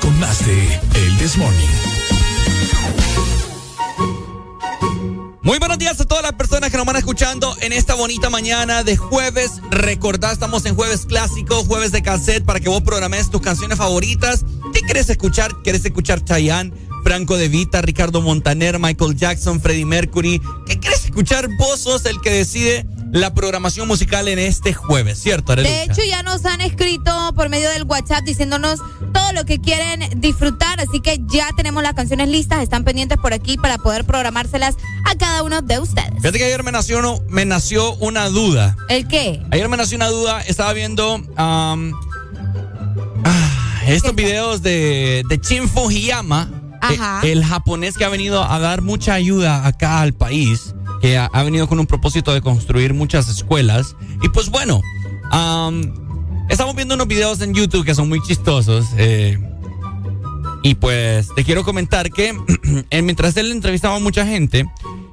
con 0.00 0.18
más 0.18 0.44
de 0.46 0.80
El 0.94 1.18
This 1.18 1.36
Morning. 1.36 1.66
Muy 5.42 5.58
buenos 5.58 5.78
días 5.78 6.00
a 6.00 6.04
todas 6.04 6.22
las 6.22 6.32
personas 6.34 6.70
que 6.70 6.76
nos 6.76 6.86
van 6.86 6.96
escuchando 6.96 7.56
en 7.60 7.72
esta 7.72 7.94
bonita 7.94 8.30
mañana 8.30 8.84
de 8.84 8.96
jueves. 8.96 9.60
Recordad, 9.70 10.32
estamos 10.32 10.64
en 10.66 10.74
jueves 10.74 11.06
clásico, 11.06 11.64
jueves 11.64 11.92
de 11.92 12.02
cassette, 12.02 12.44
para 12.44 12.60
que 12.60 12.68
vos 12.68 12.82
programes 12.82 13.30
tus 13.30 13.40
canciones 13.40 13.78
favoritas. 13.78 14.44
¿Qué 14.72 14.80
quieres 14.80 15.08
escuchar? 15.10 15.52
¿Quieres 15.62 15.84
escuchar 15.84 16.24
Chayanne, 16.24 16.72
Franco 17.02 17.36
De 17.36 17.48
Vita, 17.48 17.82
Ricardo 17.82 18.20
Montaner, 18.20 18.78
Michael 18.78 19.16
Jackson, 19.16 19.60
Freddie 19.60 19.86
Mercury? 19.86 20.40
¿Qué 20.66 20.78
quieres 20.78 21.04
escuchar? 21.04 21.48
Vos 21.58 21.80
sos 21.80 22.04
el 22.06 22.20
que 22.20 22.30
decide 22.30 22.86
la 23.12 23.34
programación 23.34 23.88
musical 23.88 24.28
en 24.28 24.38
este 24.38 24.72
jueves, 24.72 25.20
¿cierto, 25.20 25.56
De 25.56 25.82
hecho, 25.82 26.02
ya 26.08 26.22
nos 26.22 26.44
han 26.44 26.60
escrito 26.60 27.32
por 27.34 27.48
medio 27.48 27.68
del 27.70 27.82
WhatsApp 27.84 28.22
diciéndonos 28.24 28.80
todo 29.12 29.32
lo 29.32 29.44
que 29.44 29.60
quieren 29.60 30.20
disfrutar, 30.20 30.80
así 30.80 31.00
que 31.00 31.18
ya 31.32 31.48
tenemos 31.56 31.82
las 31.82 31.94
canciones 31.94 32.28
listas, 32.28 32.62
están 32.62 32.84
pendientes 32.84 33.18
por 33.18 33.32
aquí 33.32 33.56
para 33.56 33.78
poder 33.78 34.04
programárselas 34.04 34.76
a 35.06 35.16
cada 35.16 35.42
uno 35.42 35.60
de 35.60 35.78
ustedes. 35.78 36.12
Fíjate 36.16 36.38
que 36.38 36.44
ayer 36.44 36.62
me 36.62 36.72
nació, 36.72 37.00
me 37.28 37.44
nació 37.44 37.94
una 37.96 38.28
duda. 38.28 38.76
¿El 38.88 39.08
qué? 39.08 39.42
Ayer 39.50 39.68
me 39.68 39.76
nació 39.76 39.96
una 39.96 40.08
duda, 40.08 40.40
estaba 40.42 40.72
viendo 40.72 41.20
ah, 41.36 41.76
estos 43.86 44.14
videos 44.14 44.62
de, 44.62 45.24
de 45.28 45.38
Shin 45.38 45.68
Fujiyama, 45.68 46.48
Ajá. 46.80 47.20
eh, 47.24 47.32
el 47.32 47.44
japonés 47.44 47.96
que 47.96 48.04
ha 48.04 48.08
venido 48.08 48.44
a 48.44 48.58
dar 48.58 48.82
mucha 48.82 49.14
ayuda 49.14 49.66
acá 49.66 50.00
al 50.00 50.12
país, 50.12 50.74
que 51.00 51.18
ha, 51.18 51.26
ha 51.26 51.42
venido 51.42 51.66
con 51.68 51.78
un 51.80 51.86
propósito 51.86 52.32
de 52.32 52.40
construir 52.40 52.94
muchas 52.94 53.28
escuelas. 53.28 53.96
Y 54.22 54.28
pues 54.28 54.50
bueno, 54.50 54.80
am, 55.30 55.92
estamos 56.48 56.74
viendo 56.74 56.94
unos 56.94 57.08
videos 57.08 57.40
en 57.40 57.54
YouTube 57.54 57.84
que 57.84 57.94
son 57.94 58.08
muy 58.08 58.20
chistosos. 58.22 58.86
eh, 58.96 59.38
y 60.62 60.74
pues 60.74 61.28
te 61.34 61.44
quiero 61.44 61.64
comentar 61.64 62.10
que 62.10 62.36
mientras 63.02 63.36
él 63.36 63.50
entrevistaba 63.50 63.96
a 63.96 63.98
mucha 63.98 64.26
gente, 64.26 64.66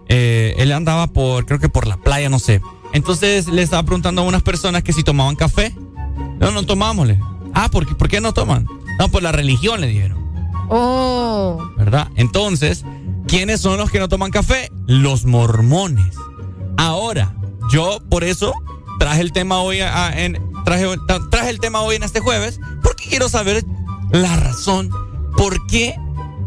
eh, 0.10 0.56
él 0.58 0.72
andaba 0.72 1.08
por, 1.08 1.46
creo 1.46 1.60
que 1.60 1.70
por 1.70 1.88
la 1.88 1.98
playa, 1.98 2.30
no 2.30 2.40
sé. 2.40 2.62
Entonces 2.94 3.48
le 3.48 3.62
estaba 3.62 3.84
preguntando 3.84 4.22
a 4.22 4.26
unas 4.26 4.44
personas 4.44 4.84
que 4.84 4.94
si 4.94 5.04
tomaban 5.04 5.36
café. 5.36 5.74
No, 6.40 6.52
no 6.52 6.64
tomámosle. 6.64 7.20
Ah, 7.54 7.70
¿por 7.70 7.86
qué, 7.88 7.96
¿por 7.96 8.10
qué 8.10 8.22
no 8.22 8.34
toman? 8.34 8.68
No, 9.00 9.10
por 9.10 9.24
la 9.24 9.32
religión 9.32 9.82
le 9.82 9.88
dijeron. 9.88 10.18
Oh. 10.70 11.66
¿Verdad? 11.78 12.10
Entonces, 12.16 12.84
¿quiénes 13.28 13.62
son 13.62 13.78
los 13.78 13.92
que 13.92 14.00
no 14.00 14.08
toman 14.08 14.32
café? 14.32 14.72
Los 14.86 15.26
mormones. 15.26 16.16
Ahora, 16.78 17.36
yo 17.72 18.00
por 18.10 18.24
eso 18.24 18.54
traje 19.00 19.22
el 19.22 19.32
tema 19.32 19.60
hoy 19.60 19.80
en 19.82 20.38
traje, 20.66 20.86
traje 21.30 21.50
el 21.50 21.60
tema 21.60 21.82
hoy 21.82 21.96
en 21.96 22.04
este 22.04 22.20
jueves 22.20 22.60
porque 22.82 23.06
quiero 23.10 23.30
saber 23.30 23.64
la 24.12 24.36
razón 24.36 24.90
por 25.36 25.66
qué 25.68 25.96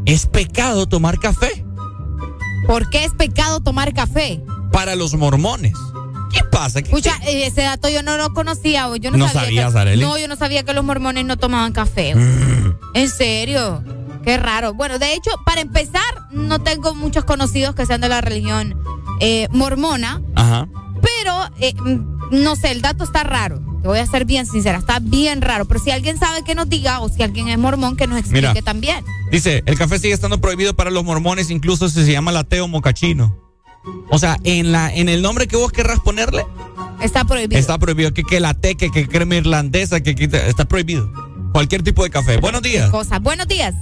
es 0.07 0.27
pecado 0.27 0.87
tomar 0.87 1.19
café. 1.19 1.65
¿Por 2.67 2.89
qué 2.91 3.05
es 3.05 3.13
pecado 3.13 3.61
tomar 3.61 3.93
café? 3.95 4.43
Para 4.73 4.95
los 4.95 5.15
mormones. 5.15 5.75
¿Qué 6.33 6.45
pasa? 6.45 6.79
Escucha, 6.79 7.19
eh, 7.27 7.47
ese 7.47 7.63
dato 7.63 7.89
yo 7.89 8.03
no 8.03 8.17
lo 8.17 8.33
conocía. 8.33 8.89
Yo 8.99 9.11
no, 9.11 9.19
no 9.19 9.29
sabía. 9.29 9.71
Sabías, 9.71 9.99
no, 9.99 10.17
yo 10.19 10.29
no 10.29 10.37
sabía 10.37 10.63
que 10.63 10.73
los 10.73 10.85
mormones 10.85 11.25
no 11.25 11.37
tomaban 11.37 11.73
café. 11.73 12.15
Mm. 12.15 12.77
¿En 12.95 13.09
serio? 13.09 13.83
Qué 14.25 14.37
raro. 14.37 14.75
Bueno, 14.75 14.99
de 14.99 15.15
hecho, 15.15 15.31
para 15.45 15.61
empezar, 15.61 16.03
no 16.31 16.61
tengo 16.61 16.95
muchos 16.95 17.25
conocidos 17.25 17.75
que 17.75 17.87
sean 17.87 18.01
de 18.01 18.09
la 18.09 18.21
religión 18.21 18.81
eh, 19.21 19.49
mormona. 19.51 20.23
Ajá. 20.35 20.69
Pero, 21.01 21.35
eh, 21.59 21.75
mm, 21.75 22.43
no 22.43 22.57
sé, 22.57 22.71
el 22.71 22.83
dato 22.83 23.05
está 23.05 23.23
raro. 23.23 23.61
Te 23.83 23.89
voy 23.89 23.99
a 23.99 24.07
ser 24.07 24.27
bien 24.27 24.47
sincera, 24.47 24.79
está 24.79 24.99
bien 25.01 25.41
raro. 25.41 25.65
Pero 25.65 25.81
si 25.81 25.91
alguien 25.91 26.19
sabe 26.19 26.45
que 26.45 26.55
nos 26.55 26.69
diga, 26.69 27.01
o 27.01 27.09
si 27.09 27.23
alguien 27.23 27.49
es 27.49 27.59
mormón, 27.59 27.97
que 27.97 28.07
nos 28.07 28.19
explique 28.19 28.63
también. 28.63 29.05
Dice, 29.31 29.63
el 29.65 29.79
café 29.79 29.99
sigue 29.99 30.13
estando 30.13 30.41
prohibido 30.41 30.75
para 30.75 30.91
los 30.91 31.05
mormones, 31.05 31.51
incluso 31.51 31.89
si 31.89 32.05
se 32.05 32.13
llama 32.13 32.33
lateo 32.33 32.69
mocachino. 32.69 33.37
O 34.11 34.19
sea, 34.19 34.37
en 34.45 34.73
la 34.73 34.93
en 34.95 35.09
el 35.09 35.23
nombre 35.23 35.49
que 35.49 35.57
vos 35.57 35.73
querrás 35.73 36.01
ponerle. 36.01 36.45
Está 37.01 37.25
prohibido. 37.25 37.59
Está 37.59 37.79
prohibido. 37.79 38.13
Que, 38.13 38.25
que 38.25 38.43
té, 38.61 38.75
que, 38.75 38.91
que 38.91 39.09
crema 39.09 39.37
irlandesa, 39.37 40.01
que, 40.03 40.15
que, 40.15 40.25
está 40.25 40.67
prohibido. 40.67 41.11
Cualquier 41.53 41.83
tipo 41.83 42.05
de 42.05 42.11
café. 42.11 42.37
Buenos 42.37 42.61
días. 42.61 42.91
Cosas. 42.91 43.23
Buenos 43.23 43.49
días. 43.49 43.75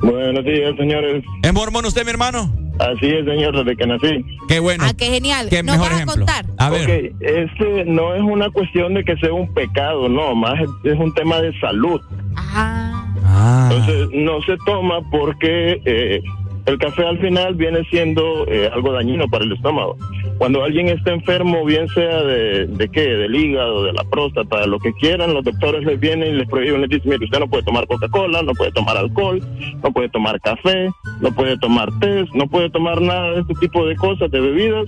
Buenos 0.00 0.44
días, 0.44 0.74
señores. 0.76 1.24
¿Es 1.42 1.52
mormón 1.52 1.84
usted, 1.86 2.04
mi 2.04 2.10
hermano? 2.10 2.52
Así 2.78 3.06
es, 3.06 3.24
señor, 3.24 3.56
desde 3.56 3.76
que 3.76 3.86
nací. 3.86 4.24
Qué 4.48 4.58
bueno. 4.58 4.84
Ah, 4.86 4.92
qué 4.96 5.06
genial. 5.06 5.48
¿Qué 5.48 5.62
¿Nos 5.62 5.76
mejor 5.76 5.92
vas 5.92 6.00
ejemplo? 6.00 6.12
a 6.12 6.16
contar? 6.42 6.46
A 6.58 6.70
ver. 6.70 6.82
Ok, 7.12 7.16
este 7.20 7.84
no 7.84 8.14
es 8.14 8.22
una 8.22 8.50
cuestión 8.50 8.94
de 8.94 9.04
que 9.04 9.16
sea 9.18 9.32
un 9.32 9.52
pecado, 9.54 10.08
no, 10.08 10.34
más 10.34 10.54
es 10.82 10.98
un 10.98 11.14
tema 11.14 11.40
de 11.40 11.58
salud. 11.60 12.00
Ajá. 12.34 13.06
Ah. 13.24 13.70
Entonces, 13.70 14.08
no 14.12 14.42
se 14.42 14.56
toma 14.66 15.00
porque 15.10 15.80
eh, 15.84 16.20
el 16.66 16.78
café 16.78 17.06
al 17.06 17.18
final 17.20 17.54
viene 17.54 17.84
siendo 17.90 18.44
eh, 18.48 18.68
algo 18.72 18.92
dañino 18.92 19.28
para 19.28 19.44
el 19.44 19.52
estómago. 19.52 19.96
Cuando 20.38 20.64
alguien 20.64 20.88
está 20.88 21.12
enfermo, 21.12 21.64
bien 21.64 21.88
sea 21.88 22.22
de, 22.22 22.66
de 22.66 22.88
qué, 22.88 23.02
del 23.02 23.34
hígado, 23.34 23.84
de 23.84 23.92
la 23.92 24.04
próstata, 24.04 24.60
de 24.60 24.66
lo 24.66 24.78
que 24.78 24.92
quieran, 24.94 25.32
los 25.32 25.44
doctores 25.44 25.84
les 25.84 25.98
vienen 26.00 26.34
y 26.34 26.38
les 26.38 26.48
prohíben, 26.48 26.80
les 26.80 26.90
dicen, 26.90 27.10
mire, 27.10 27.24
usted 27.24 27.38
no 27.38 27.48
puede 27.48 27.62
tomar 27.62 27.86
Coca-Cola, 27.86 28.42
no 28.42 28.52
puede 28.52 28.72
tomar 28.72 28.96
alcohol, 28.96 29.42
no 29.82 29.92
puede 29.92 30.08
tomar 30.08 30.40
café, 30.40 30.90
no 31.20 31.32
puede 31.32 31.56
tomar 31.58 31.88
té, 32.00 32.24
no 32.34 32.46
puede 32.48 32.68
tomar 32.70 33.00
nada 33.00 33.32
de 33.32 33.40
este 33.42 33.54
tipo 33.54 33.86
de 33.86 33.96
cosas, 33.96 34.30
de 34.30 34.40
bebidas, 34.40 34.86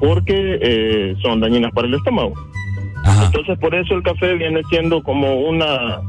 porque 0.00 0.58
eh, 0.60 1.14
son 1.22 1.40
dañinas 1.40 1.72
para 1.72 1.88
el 1.88 1.94
estómago. 1.94 2.32
Entonces, 3.24 3.58
por 3.58 3.74
eso 3.74 3.94
el 3.94 4.02
café 4.02 4.34
viene 4.34 4.62
siendo 4.68 5.02
como 5.02 5.40
una 5.40 6.00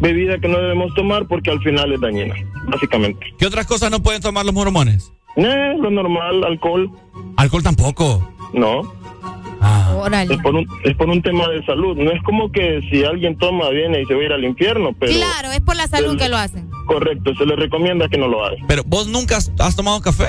bebida 0.00 0.38
que 0.38 0.48
no 0.48 0.58
debemos 0.58 0.94
tomar 0.94 1.26
porque 1.26 1.50
al 1.50 1.60
final 1.60 1.92
es 1.92 2.00
dañina, 2.00 2.34
básicamente. 2.68 3.34
¿Qué 3.38 3.46
otras 3.46 3.66
cosas 3.66 3.90
no 3.90 4.00
pueden 4.00 4.22
tomar 4.22 4.44
los 4.44 4.54
mormones? 4.54 5.12
Eh, 5.36 5.74
lo 5.80 5.90
normal, 5.90 6.44
alcohol. 6.44 6.90
¿Alcohol 7.36 7.62
tampoco? 7.62 8.28
No. 8.52 8.82
Ah. 9.60 9.84
Es 10.30 10.38
por, 10.38 10.54
un, 10.54 10.66
es 10.84 10.94
por 10.96 11.08
un 11.08 11.20
tema 11.22 11.48
de 11.48 11.64
salud. 11.64 11.96
No 11.96 12.10
es 12.12 12.22
como 12.22 12.50
que 12.52 12.80
si 12.90 13.04
alguien 13.04 13.36
toma, 13.36 13.68
viene 13.70 14.02
y 14.02 14.06
se 14.06 14.14
va 14.14 14.20
a 14.20 14.24
ir 14.24 14.32
al 14.32 14.44
infierno, 14.44 14.90
pero... 14.98 15.12
Claro, 15.12 15.50
es 15.52 15.60
por 15.60 15.76
la 15.76 15.86
salud 15.88 16.12
se- 16.12 16.16
que 16.18 16.28
lo 16.28 16.36
hacen. 16.36 16.70
Correcto, 16.86 17.34
se 17.34 17.44
le 17.44 17.56
recomienda 17.56 18.08
que 18.08 18.16
no 18.18 18.28
lo 18.28 18.44
haga. 18.44 18.56
Pero 18.68 18.82
vos 18.86 19.08
nunca 19.08 19.36
has, 19.36 19.52
has 19.58 19.74
tomado 19.76 20.00
café. 20.00 20.28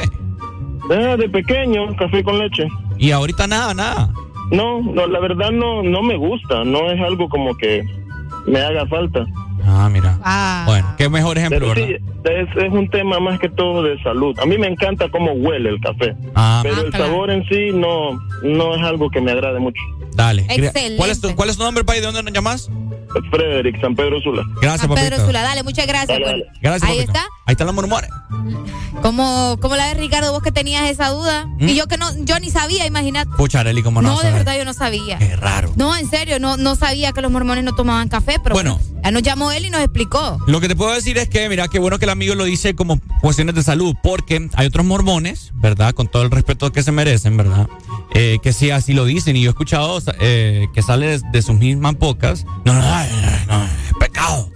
Eh, 0.92 1.16
de 1.18 1.30
pequeño, 1.30 1.96
café 1.96 2.24
con 2.24 2.40
leche. 2.40 2.68
Y 2.98 3.12
ahorita 3.12 3.46
nada, 3.48 3.74
nada. 3.76 4.12
No, 4.52 4.82
no, 4.82 5.06
la 5.08 5.20
verdad 5.20 5.52
no, 5.52 5.84
no 5.84 6.02
me 6.02 6.18
gusta. 6.18 6.64
No 6.64 6.90
es 6.92 7.00
algo 7.00 7.30
como 7.30 7.56
que 7.56 7.84
me 8.48 8.60
haga 8.60 8.88
falta. 8.88 9.26
Ah, 9.72 9.90
mira. 9.90 10.18
Ah. 10.24 10.64
Bueno, 10.68 10.94
qué 10.98 11.10
mejor 11.10 11.38
ejemplo, 11.38 11.72
Pero 11.74 11.88
sí, 11.88 11.94
¿verdad? 12.24 12.42
es, 12.58 12.64
es 12.66 12.72
un 12.72 12.90
tema 12.90 13.20
más 13.20 13.40
que 13.40 13.50
todo 13.50 13.84
de 13.84 14.02
salud. 14.04 14.38
A 14.40 14.46
mí 14.46 14.58
me 14.58 14.68
encanta 14.68 15.10
cómo 15.10 15.32
huele 15.34 15.70
el 15.70 15.80
café. 15.82 16.16
Ah, 16.36 16.60
pero 16.64 16.76
Ah, 16.76 16.82
el 16.86 16.90
claro. 16.92 17.06
sabor 17.06 17.32
en 17.32 17.44
sí 17.48 17.70
no, 17.74 18.20
no 18.44 18.76
es 18.76 18.84
algo 18.84 19.10
que 19.10 19.22
me 19.22 19.32
agrade 19.32 19.60
mucho. 19.60 19.82
Dale. 20.16 20.42
Excelente. 20.50 20.98
¿Cuál 20.98 21.10
es 21.12 21.22
tu, 21.22 21.36
cuál 21.36 21.50
es 21.50 21.58
tu 21.58 21.64
nombre, 21.64 21.84
país? 21.84 22.02
¿De 22.02 22.08
dónde 22.08 22.24
nos 22.24 22.34
llamas? 22.34 22.70
Frederick, 23.32 23.80
San 23.82 23.96
Pedro 23.96 24.20
Sula. 24.22 24.44
Gracias, 24.62 24.82
San 24.82 24.90
Pedro 24.94 25.10
papito. 25.12 25.26
Sula, 25.26 25.42
dale, 25.42 25.64
muchas 25.64 25.88
gracias. 25.88 26.10
Dale, 26.10 26.24
bueno. 26.26 26.40
dale. 26.46 26.60
Gracias, 26.62 26.84
Ahí 26.90 26.98
papito. 26.98 27.12
está. 27.14 27.28
Ahí 27.50 27.54
están 27.54 27.66
los 27.66 27.76
mormones. 27.76 28.12
Como, 29.02 29.58
como 29.60 29.76
la 29.76 29.88
de 29.88 29.96
Ricardo, 29.96 30.32
vos 30.32 30.44
que 30.44 30.52
tenías 30.52 30.88
esa 30.88 31.10
duda. 31.10 31.48
¿Mm? 31.58 31.70
Y 31.70 31.74
yo 31.74 31.88
que 31.88 31.98
no, 31.98 32.06
yo 32.24 32.40
ni 32.40 32.52
sabía, 32.52 32.86
imagínate. 32.86 33.32
Pucha, 33.38 33.62
Arely, 33.62 33.82
¿cómo 33.82 34.04
no? 34.04 34.10
No, 34.10 34.18
de 34.20 34.26
ver? 34.26 34.34
verdad 34.34 34.56
yo 34.56 34.66
no 34.66 34.74
sabía. 34.76 35.18
Qué 35.18 35.36
raro. 35.36 35.74
No, 35.76 35.98
en 35.98 36.08
serio, 36.08 36.38
no, 36.38 36.58
no 36.58 36.76
sabía 36.76 37.12
que 37.12 37.22
los 37.22 37.32
mormones 37.32 37.64
no 37.64 37.74
tomaban 37.74 38.08
café, 38.08 38.36
pero 38.44 38.54
Bueno. 38.54 38.80
ya 39.04 39.10
nos 39.10 39.24
llamó 39.24 39.52
él 39.52 39.66
y 39.66 39.72
nos 39.72 39.82
explicó. 39.82 40.38
Lo 40.46 40.62
que 40.62 40.68
te 40.68 40.76
puedo 40.76 40.94
decir 40.94 41.18
es 41.18 41.28
que, 41.28 41.50
mira, 41.50 41.68
qué 41.70 41.80
bueno 41.80 41.98
que 41.98 42.06
el 42.06 42.12
amigo 42.12 42.36
lo 42.36 42.44
dice 42.44 42.76
como 42.76 43.00
cuestiones 43.20 43.56
de 43.56 43.64
salud, 43.64 43.96
porque 44.04 44.48
hay 44.54 44.68
otros 44.68 44.86
mormones, 44.86 45.50
¿verdad? 45.56 45.96
Con 45.96 46.08
todo 46.08 46.22
el 46.22 46.30
respeto 46.30 46.72
que 46.72 46.84
se 46.84 46.92
merecen, 46.92 47.36
¿verdad? 47.36 47.68
Eh, 48.14 48.38
que 48.44 48.54
sí, 48.54 48.70
así 48.70 48.94
lo 48.94 49.06
dicen. 49.06 49.36
Y 49.36 49.42
yo 49.42 49.50
he 49.50 49.54
escuchado 49.54 50.00
eh, 50.20 50.68
que 50.76 50.84
sale 50.84 51.18
de, 51.18 51.42
sus 51.42 51.56
mismas 51.56 51.98
bocas. 51.98 52.46
No, 52.64 52.74
no, 52.74 52.82
no, 52.82 53.46
no, 53.48 53.64
es 53.66 53.94
pecado. 54.00 54.52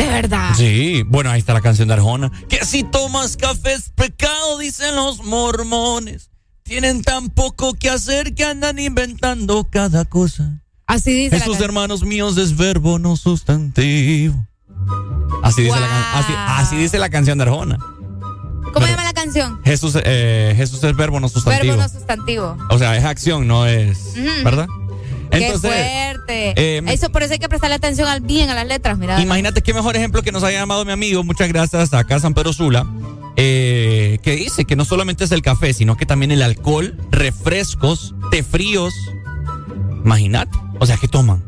De 0.00 0.08
verdad. 0.08 0.54
Sí, 0.56 1.02
bueno, 1.06 1.30
ahí 1.30 1.40
está 1.40 1.52
la 1.52 1.60
canción 1.60 1.88
de 1.88 1.94
Arjona. 1.94 2.30
Que 2.48 2.64
si 2.64 2.82
tomas 2.84 3.36
café 3.36 3.74
es 3.74 3.90
pecado, 3.90 4.58
dicen 4.58 4.94
los 4.96 5.22
mormones. 5.24 6.30
Tienen 6.62 7.02
tan 7.02 7.28
poco 7.30 7.74
que 7.74 7.90
hacer 7.90 8.34
que 8.34 8.44
andan 8.44 8.78
inventando 8.78 9.64
cada 9.70 10.04
cosa. 10.04 10.60
Así 10.86 11.12
dice 11.12 11.36
Esos 11.36 11.60
hermanos 11.60 12.02
míos 12.02 12.36
es 12.38 12.56
verbo, 12.56 12.98
no 12.98 13.16
sustantivo. 13.16 14.46
Así 15.42 15.62
dice, 15.62 15.78
la, 15.78 15.86
can- 15.86 16.04
así, 16.14 16.32
así 16.36 16.76
dice 16.76 16.98
la 16.98 17.10
canción 17.10 17.38
de 17.38 17.44
Arjona. 17.44 17.78
¿Cómo 18.72 18.86
llama 18.86 19.04
la 19.04 19.12
canción? 19.12 19.60
Jesús, 19.64 19.94
eh, 20.04 20.54
Jesús 20.56 20.82
es 20.84 20.94
verbo, 20.96 21.18
no 21.20 21.28
sustantivo. 21.28 21.76
Verbo 21.76 21.82
no 21.82 21.88
sustantivo. 21.88 22.56
O 22.70 22.78
sea, 22.78 22.96
es 22.96 23.04
acción, 23.04 23.46
no 23.48 23.66
es. 23.66 24.14
¿Verdad? 24.44 24.68
Qué 25.30 25.58
fuerte. 25.58 26.54
eh, 26.56 26.82
Eso 26.88 27.10
por 27.10 27.22
eso 27.22 27.32
hay 27.34 27.38
que 27.38 27.48
prestarle 27.48 27.76
atención 27.76 28.08
al 28.08 28.20
bien 28.20 28.50
a 28.50 28.54
las 28.54 28.66
letras, 28.66 28.98
mira. 28.98 29.20
Imagínate 29.20 29.62
qué 29.62 29.72
mejor 29.74 29.96
ejemplo 29.96 30.22
que 30.22 30.32
nos 30.32 30.42
haya 30.42 30.58
llamado 30.60 30.84
mi 30.84 30.92
amigo, 30.92 31.22
muchas 31.24 31.48
gracias 31.48 31.94
acá 31.94 32.18
San 32.18 32.34
Pedro 32.34 32.52
Sula, 32.52 32.86
eh, 33.36 34.18
que 34.22 34.32
dice 34.36 34.64
que 34.64 34.76
no 34.76 34.84
solamente 34.84 35.24
es 35.24 35.32
el 35.32 35.42
café, 35.42 35.72
sino 35.72 35.96
que 35.96 36.04
también 36.06 36.32
el 36.32 36.42
alcohol, 36.42 36.96
refrescos, 37.10 38.14
té 38.30 38.42
fríos. 38.42 38.92
Imagínate. 40.04 40.56
O 40.78 40.86
sea, 40.86 40.96
¿qué 40.96 41.08
toman? 41.08 41.44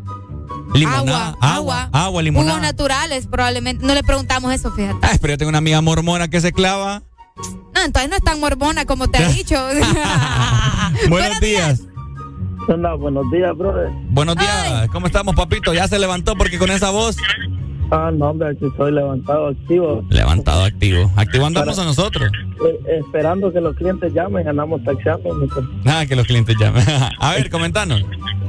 Limonada, 0.74 1.36
agua, 1.40 1.90
agua, 1.92 2.22
limonada. 2.22 2.52
Jugos 2.52 2.62
naturales, 2.62 3.26
probablemente. 3.26 3.84
No 3.84 3.94
le 3.94 4.02
preguntamos 4.02 4.52
eso, 4.54 4.70
fíjate. 4.72 4.98
Ah, 5.02 5.16
pero 5.20 5.34
yo 5.34 5.38
tengo 5.38 5.48
una 5.50 5.58
amiga 5.58 5.80
mormona 5.82 6.28
que 6.28 6.40
se 6.40 6.52
clava. 6.52 7.02
No, 7.74 7.82
entonces 7.82 8.08
no 8.10 8.16
es 8.16 8.22
tan 8.22 8.40
mormona 8.40 8.84
como 8.86 9.08
te 9.08 9.22
he 9.22 9.28
dicho. 9.34 9.56
Buenos 11.08 11.40
días. 11.40 11.80
Hola, 12.68 12.94
buenos 12.94 13.30
días, 13.30 13.56
brother. 13.56 13.90
Buenos 14.10 14.36
días. 14.36 14.88
¿Cómo 14.92 15.06
estamos, 15.06 15.34
papito? 15.34 15.74
Ya 15.74 15.88
se 15.88 15.98
levantó 15.98 16.36
porque 16.36 16.58
con 16.58 16.70
esa 16.70 16.90
voz. 16.90 17.16
Ah, 17.90 18.10
no, 18.10 18.30
hombre, 18.30 18.48
aquí 18.50 18.64
estoy 18.64 18.92
levantado, 18.92 19.48
activo. 19.48 20.02
Levantado, 20.08 20.64
activo. 20.64 21.10
Activo 21.16 21.46
andamos 21.46 21.78
a 21.78 21.84
nosotros. 21.84 22.30
Eh, 22.66 22.98
esperando 23.00 23.52
que 23.52 23.60
los 23.60 23.76
clientes 23.76 24.14
llamen, 24.14 24.48
andamos 24.48 24.82
taxeando. 24.84 25.30
Nada, 25.84 26.06
que 26.06 26.16
los 26.16 26.26
clientes 26.26 26.56
llamen. 26.58 26.84
a 27.18 27.32
ver, 27.32 27.50
comentanos. 27.50 28.02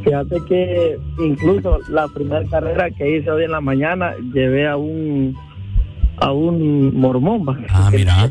Fíjate 0.04 0.38
que 0.48 0.98
incluso 1.20 1.80
la 1.90 2.08
primera 2.08 2.44
carrera 2.50 2.90
que 2.92 3.18
hice 3.18 3.32
hoy 3.32 3.44
en 3.44 3.52
la 3.52 3.62
mañana, 3.62 4.14
llevé 4.34 4.68
a 4.68 4.78
un 4.78 5.36
a 6.18 6.32
un 6.32 6.96
mormón. 7.00 7.46
va. 7.48 7.58
Ah, 7.70 7.90
mira. 7.92 8.30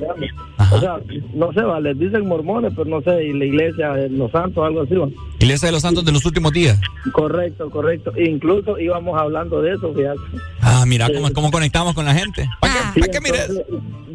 O 0.73 0.79
sea, 0.79 0.99
no 1.35 1.53
sé, 1.53 1.61
va, 1.63 1.81
les 1.81 1.99
dicen 1.99 2.27
mormones, 2.27 2.73
pero 2.77 2.89
no 2.89 3.03
sé, 3.03 3.25
y 3.25 3.33
la 3.33 3.45
iglesia 3.45 3.93
de 3.95 4.09
los 4.11 4.31
santos, 4.31 4.65
algo 4.65 4.83
así. 4.83 4.95
va. 4.95 5.09
Iglesia 5.41 5.67
de 5.67 5.73
los 5.73 5.83
Santos 5.83 6.05
de 6.05 6.13
los 6.13 6.25
últimos 6.25 6.53
días. 6.53 6.81
Correcto, 7.13 7.69
correcto. 7.69 8.13
Incluso 8.17 8.79
íbamos 8.79 9.21
hablando 9.21 9.61
de 9.61 9.73
eso, 9.75 9.93
fíjate. 9.93 10.21
Ah, 10.61 10.85
mira 10.87 11.09
cómo, 11.13 11.33
cómo 11.33 11.51
conectamos 11.51 11.95
con 11.95 12.05
la 12.05 12.15
gente. 12.15 12.49
¿Para 12.61 12.73
Sí, 12.73 12.79
qué, 12.95 13.01
para 13.01 13.13
qué 13.13 13.21
mires? 13.21 13.63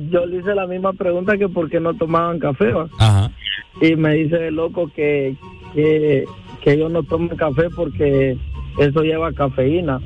yo 0.09 0.25
le 0.25 0.37
hice 0.37 0.55
la 0.55 0.65
misma 0.67 0.93
pregunta 0.93 1.37
que 1.37 1.49
por 1.49 1.69
qué 1.69 1.81
no 1.81 1.93
tomaban 1.95 2.39
café, 2.39 2.71
va. 2.71 2.87
Ajá. 2.97 3.31
Y 3.81 3.95
me 3.97 4.13
dice 4.13 4.47
el 4.47 4.55
loco 4.55 4.89
que, 4.95 5.35
que, 5.75 6.23
que 6.63 6.71
ellos 6.73 6.89
no 6.91 7.03
toman 7.03 7.35
café 7.35 7.69
porque 7.75 8.37
eso 8.79 9.01
lleva 9.01 9.33
cafeína. 9.33 9.99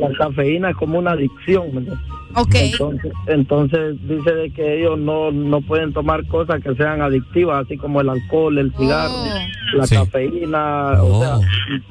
La 0.00 0.10
cafeína 0.18 0.70
es 0.70 0.76
como 0.76 0.98
una 0.98 1.12
adicción, 1.12 1.66
¿me 1.72 1.78
entiendes? 1.78 1.98
Ok. 2.36 2.54
Entonces, 2.54 3.12
entonces 3.26 4.08
dice 4.08 4.34
de 4.34 4.50
que 4.52 4.78
ellos 4.80 4.98
no, 4.98 5.32
no 5.32 5.60
pueden 5.62 5.92
tomar 5.92 6.26
cosas 6.26 6.62
que 6.62 6.74
sean 6.74 7.00
adictivas, 7.02 7.64
así 7.64 7.76
como 7.76 8.00
el 8.00 8.08
alcohol, 8.10 8.58
el 8.58 8.72
cigarro, 8.74 9.12
Oh. 9.14 9.78
la 9.78 9.86
Sí. 9.86 9.96
cafeína, 9.96 11.02
o 11.02 11.20
sea, 11.20 11.38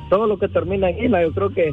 todo 0.09 0.27
lo 0.27 0.37
que 0.39 0.47
termina 0.47 0.89
en 0.89 1.05
ina, 1.05 1.21
yo 1.21 1.31
creo 1.33 1.49
que... 1.49 1.71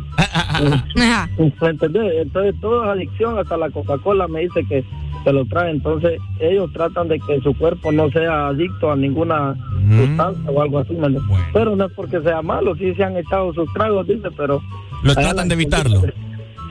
¿me 0.96 1.68
entendés? 1.68 2.12
Entonces 2.22 2.54
todo 2.60 2.82
es 2.84 2.90
adicción, 2.90 3.38
hasta 3.38 3.56
la 3.56 3.70
Coca-Cola 3.70 4.26
me 4.28 4.40
dice 4.40 4.64
que 4.68 4.84
se 5.24 5.32
lo 5.32 5.44
trae, 5.46 5.70
entonces 5.70 6.18
ellos 6.40 6.72
tratan 6.72 7.08
de 7.08 7.20
que 7.20 7.40
su 7.40 7.54
cuerpo 7.56 7.92
no 7.92 8.10
sea 8.10 8.48
adicto 8.48 8.90
a 8.90 8.96
ninguna 8.96 9.54
sustancia 9.96 10.50
o 10.50 10.62
algo 10.62 10.78
así, 10.80 10.92
¿me 10.94 11.06
entiendes? 11.06 11.22
pero 11.52 11.76
no 11.76 11.84
es 11.86 11.92
porque 11.92 12.20
sea 12.20 12.42
malo, 12.42 12.74
sí 12.76 12.92
se 12.94 13.04
han 13.04 13.16
echado 13.16 13.52
sus 13.54 13.72
tragos, 13.72 14.06
dice, 14.06 14.28
pero... 14.36 14.60
Lo 15.04 15.14
tratan 15.14 15.48
de 15.48 15.54
evitarlo. 15.54 16.02
que- 16.02 16.12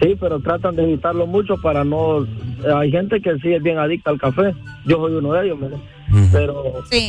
Sí, 0.02 0.16
pero 0.20 0.40
tratan 0.40 0.76
de 0.76 0.84
evitarlo 0.84 1.28
mucho 1.28 1.56
para 1.58 1.84
no... 1.84 2.26
Hay 2.76 2.92
gente 2.92 3.22
que 3.22 3.38
sí 3.40 3.54
es 3.54 3.62
bien 3.62 3.78
adicta 3.78 4.10
al 4.10 4.20
café, 4.20 4.54
yo 4.86 4.98
soy 4.98 5.14
uno 5.14 5.34
de 5.34 5.46
ellos, 5.46 5.60
pero 6.32 6.64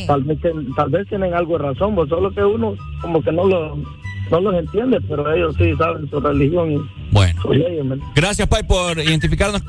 tal 0.07 0.23
vez 0.23 0.37
tal 0.75 0.89
vez 0.89 1.07
tienen 1.09 1.33
algo 1.33 1.57
de 1.57 1.63
razón, 1.65 1.95
pues 1.95 2.09
solo 2.09 2.31
que 2.33 2.43
uno 2.43 2.75
como 3.01 3.21
que 3.21 3.31
no 3.31 3.45
lo 3.47 3.77
no 4.31 4.39
los 4.39 4.55
entiende, 4.55 4.99
pero 5.01 5.31
ellos 5.33 5.53
sí 5.57 5.73
saben 5.77 6.09
su 6.09 6.19
religión 6.19 6.71
y 6.71 6.77
Bueno. 7.11 7.41
sus 7.41 7.55
leyes, 7.57 7.83
¿me 7.85 7.97
Gracias, 8.15 8.47
Pai, 8.47 8.63
por 8.65 8.97
identificarnos, 8.99 9.61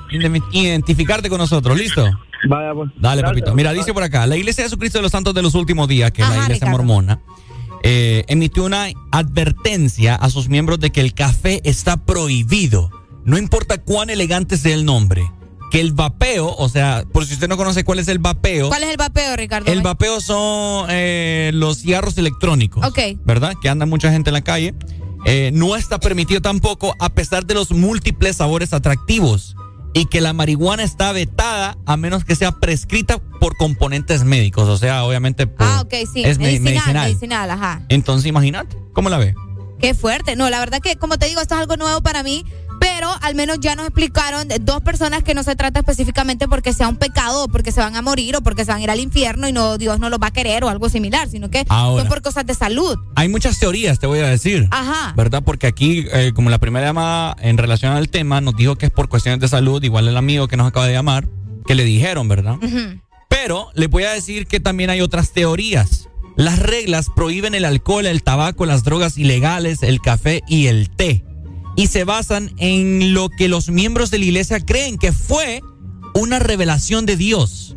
identificarte 0.53 1.29
con 1.29 1.39
nosotros. 1.39 1.77
¿Listo? 1.77 2.03
Vaya, 2.49 2.73
pues. 2.75 2.91
Dale, 2.97 3.21
Gracias. 3.23 3.41
papito. 3.41 3.55
Mira, 3.55 3.73
dice 3.73 3.93
por 3.93 4.03
acá, 4.03 4.27
la 4.27 4.37
Iglesia 4.37 4.63
de 4.65 4.69
Jesucristo 4.71 4.99
de 4.99 5.03
los 5.03 5.13
Santos 5.13 5.35
de 5.35 5.43
los 5.43 5.55
Últimos 5.55 5.89
Días, 5.89 6.13
que 6.13 6.23
es 6.23 6.29
la 6.29 6.35
Iglesia 6.45 6.67
Ricardo. 6.67 6.77
mormona, 6.77 7.21
eh, 7.83 8.25
emitió 8.29 8.65
una 8.65 8.87
advertencia 9.11 10.15
a 10.15 10.31
sus 10.31 10.49
miembros 10.49 10.79
de 10.81 10.91
que 10.91 11.01
el 11.01 11.15
café 11.15 11.61
está 11.65 11.97
prohibido, 12.05 12.91
no 13.25 13.39
importa 13.39 13.79
cuán 13.79 14.11
elegante 14.11 14.57
sea 14.57 14.75
el 14.75 14.85
nombre. 14.85 15.23
Que 15.71 15.81
el 15.81 15.93
vapeo, 15.93 16.55
o 16.57 16.69
sea, 16.69 17.05
por 17.13 17.27
si 17.27 17.35
usted 17.35 17.49
no 17.49 17.57
conoce 17.57 17.83
cuál 17.83 17.99
es 17.99 18.07
el 18.07 18.21
vapeo, 18.21 18.69
¿Cuál 18.69 18.85
es 18.85 18.91
el 18.91 18.97
vapeo, 18.97 19.35
Ricardo? 19.37 19.73
el 19.73 19.83
vapeo 19.83 20.21
son 20.21 20.87
eh, 20.91 21.51
los 21.53 21.79
cigarros 21.79 22.17
electrónicos. 22.17 22.87
Ok. 22.87 22.99
¿Verdad? 23.25 23.55
Que 23.61 23.69
anda 23.69 23.85
mucha 23.85 24.11
gente 24.13 24.31
en 24.31 24.35
la 24.35 24.43
calle. 24.43 24.75
Eh, 25.27 25.51
no 25.53 25.75
está 25.75 25.99
permitido 25.99 26.41
tampoco 26.43 26.95
a 27.01 27.09
pesar 27.09 27.45
de 27.47 27.55
los 27.55 27.73
múltiples 27.73 28.37
sabores 28.37 28.73
atractivos. 28.73 29.57
Y 29.95 30.07
que 30.07 30.21
la 30.21 30.33
marihuana 30.33 30.83
está 30.83 31.13
vetada 31.13 31.77
a 31.87 31.97
menos 31.97 32.25
que 32.25 32.35
sea 32.37 32.53
prescrita 32.53 33.19
por 33.41 33.57
componentes 33.57 34.23
médicos. 34.25 34.69
O 34.69 34.77
sea, 34.77 35.05
obviamente 35.05 35.47
por- 35.47 35.67
Ah, 35.67 35.81
ok, 35.83 35.95
sí. 36.13 36.25
es 36.25 36.39
me- 36.39 36.45
medicinal, 36.45 36.73
medicinal. 36.75 37.05
medicinal, 37.09 37.51
ajá. 37.51 37.83
Entonces, 37.89 38.27
imagínate, 38.27 38.77
¿cómo 38.93 39.09
la 39.09 39.19
ve? 39.19 39.35
Qué 39.81 39.95
fuerte. 39.95 40.35
No, 40.37 40.51
la 40.51 40.59
verdad 40.61 40.81
que, 40.81 40.97
como 40.97 41.17
te 41.19 41.27
digo, 41.27 41.41
esto 41.41 41.55
es 41.55 41.61
algo 41.61 41.77
nuevo 41.77 42.01
para 42.01 42.23
mí, 42.23 42.45
pero 42.95 43.11
al 43.23 43.35
menos 43.35 43.59
ya 43.61 43.75
nos 43.75 43.87
explicaron 43.87 44.47
dos 44.61 44.81
personas 44.83 45.25
que 45.25 45.35
no 45.35 45.43
se 45.43 45.57
trata 45.57 45.81
específicamente 45.81 46.47
porque 46.47 46.73
sea 46.73 46.89
un 46.89 46.97
pecado 46.97 47.45
o 47.45 47.49
porque 47.49 47.73
se 47.73 47.81
van 47.81 47.97
a 47.97 48.03
morir 48.03 48.37
o 48.37 48.41
porque 48.41 48.65
se 48.65 48.71
van 48.71 48.81
a 48.81 48.85
ir 48.85 48.91
al 48.91 49.01
infierno 49.01 49.49
y 49.49 49.53
no 49.53 49.79
Dios 49.79 49.99
no 49.99 50.11
los 50.11 50.21
va 50.21 50.29
a 50.29 50.33
querer 50.33 50.63
o 50.63 50.69
algo 50.69 50.89
similar, 50.89 51.29
sino 51.29 51.51
que 51.51 51.65
Ahora. 51.69 52.03
son 52.03 52.09
por 52.09 52.23
cosas 52.23 52.47
de 52.47 52.55
salud. 52.55 52.97
Hay 53.17 53.29
muchas 53.29 53.59
teorías, 53.59 53.99
te 53.99 54.07
voy 54.07 54.21
a 54.21 54.29
decir. 54.29 54.69
Ajá. 54.71 55.13
¿Verdad? 55.17 55.43
Porque 55.45 55.67
aquí, 55.67 56.07
eh, 56.13 56.31
como 56.37 56.51
la 56.51 56.59
primera 56.59 56.87
llamada 56.87 57.37
en 57.41 57.59
relación 57.59 57.93
al 57.93 58.09
tema, 58.09 58.41
nos 58.41 58.55
dijo 58.57 58.77
que 58.77 58.87
es 58.87 58.93
por 58.93 59.09
cuestiones 59.09 59.41
de 59.41 59.49
salud, 59.49 59.83
igual 59.83 60.07
el 60.07 60.17
amigo 60.17 60.47
que 60.47 60.57
nos 60.57 60.69
acaba 60.69 60.87
de 60.87 60.93
llamar, 60.93 61.29
que 61.67 61.75
le 61.75 61.83
dijeron, 61.83 62.29
¿verdad? 62.29 62.59
Pero 63.29 63.71
les 63.75 63.91
voy 63.91 64.05
a 64.05 64.13
decir 64.13 64.47
que 64.47 64.61
también 64.61 64.91
hay 64.91 65.01
otras 65.01 65.33
teorías. 65.33 66.09
Las 66.37 66.61
reglas 66.61 67.09
prohíben 67.15 67.57
el 67.57 67.65
alcohol, 67.65 68.07
el 68.07 68.23
tabaco, 68.23 68.67
las 68.67 68.85
drogas 68.85 69.19
ilegales, 69.19 69.83
el 69.83 70.01
café 70.01 70.43
y 70.47 70.67
el 70.69 70.91
té. 70.91 71.25
Y 71.77 71.89
se 71.89 72.05
basan 72.05 72.53
en 72.59 73.15
lo 73.15 73.29
que 73.31 73.49
los 73.49 73.69
miembros 73.69 74.11
de 74.11 74.19
la 74.19 74.25
iglesia 74.27 74.61
creen 74.65 74.99
que 74.99 75.13
fue 75.13 75.61
una 76.15 76.39
revelación 76.39 77.07
de 77.07 77.17
Dios 77.17 77.77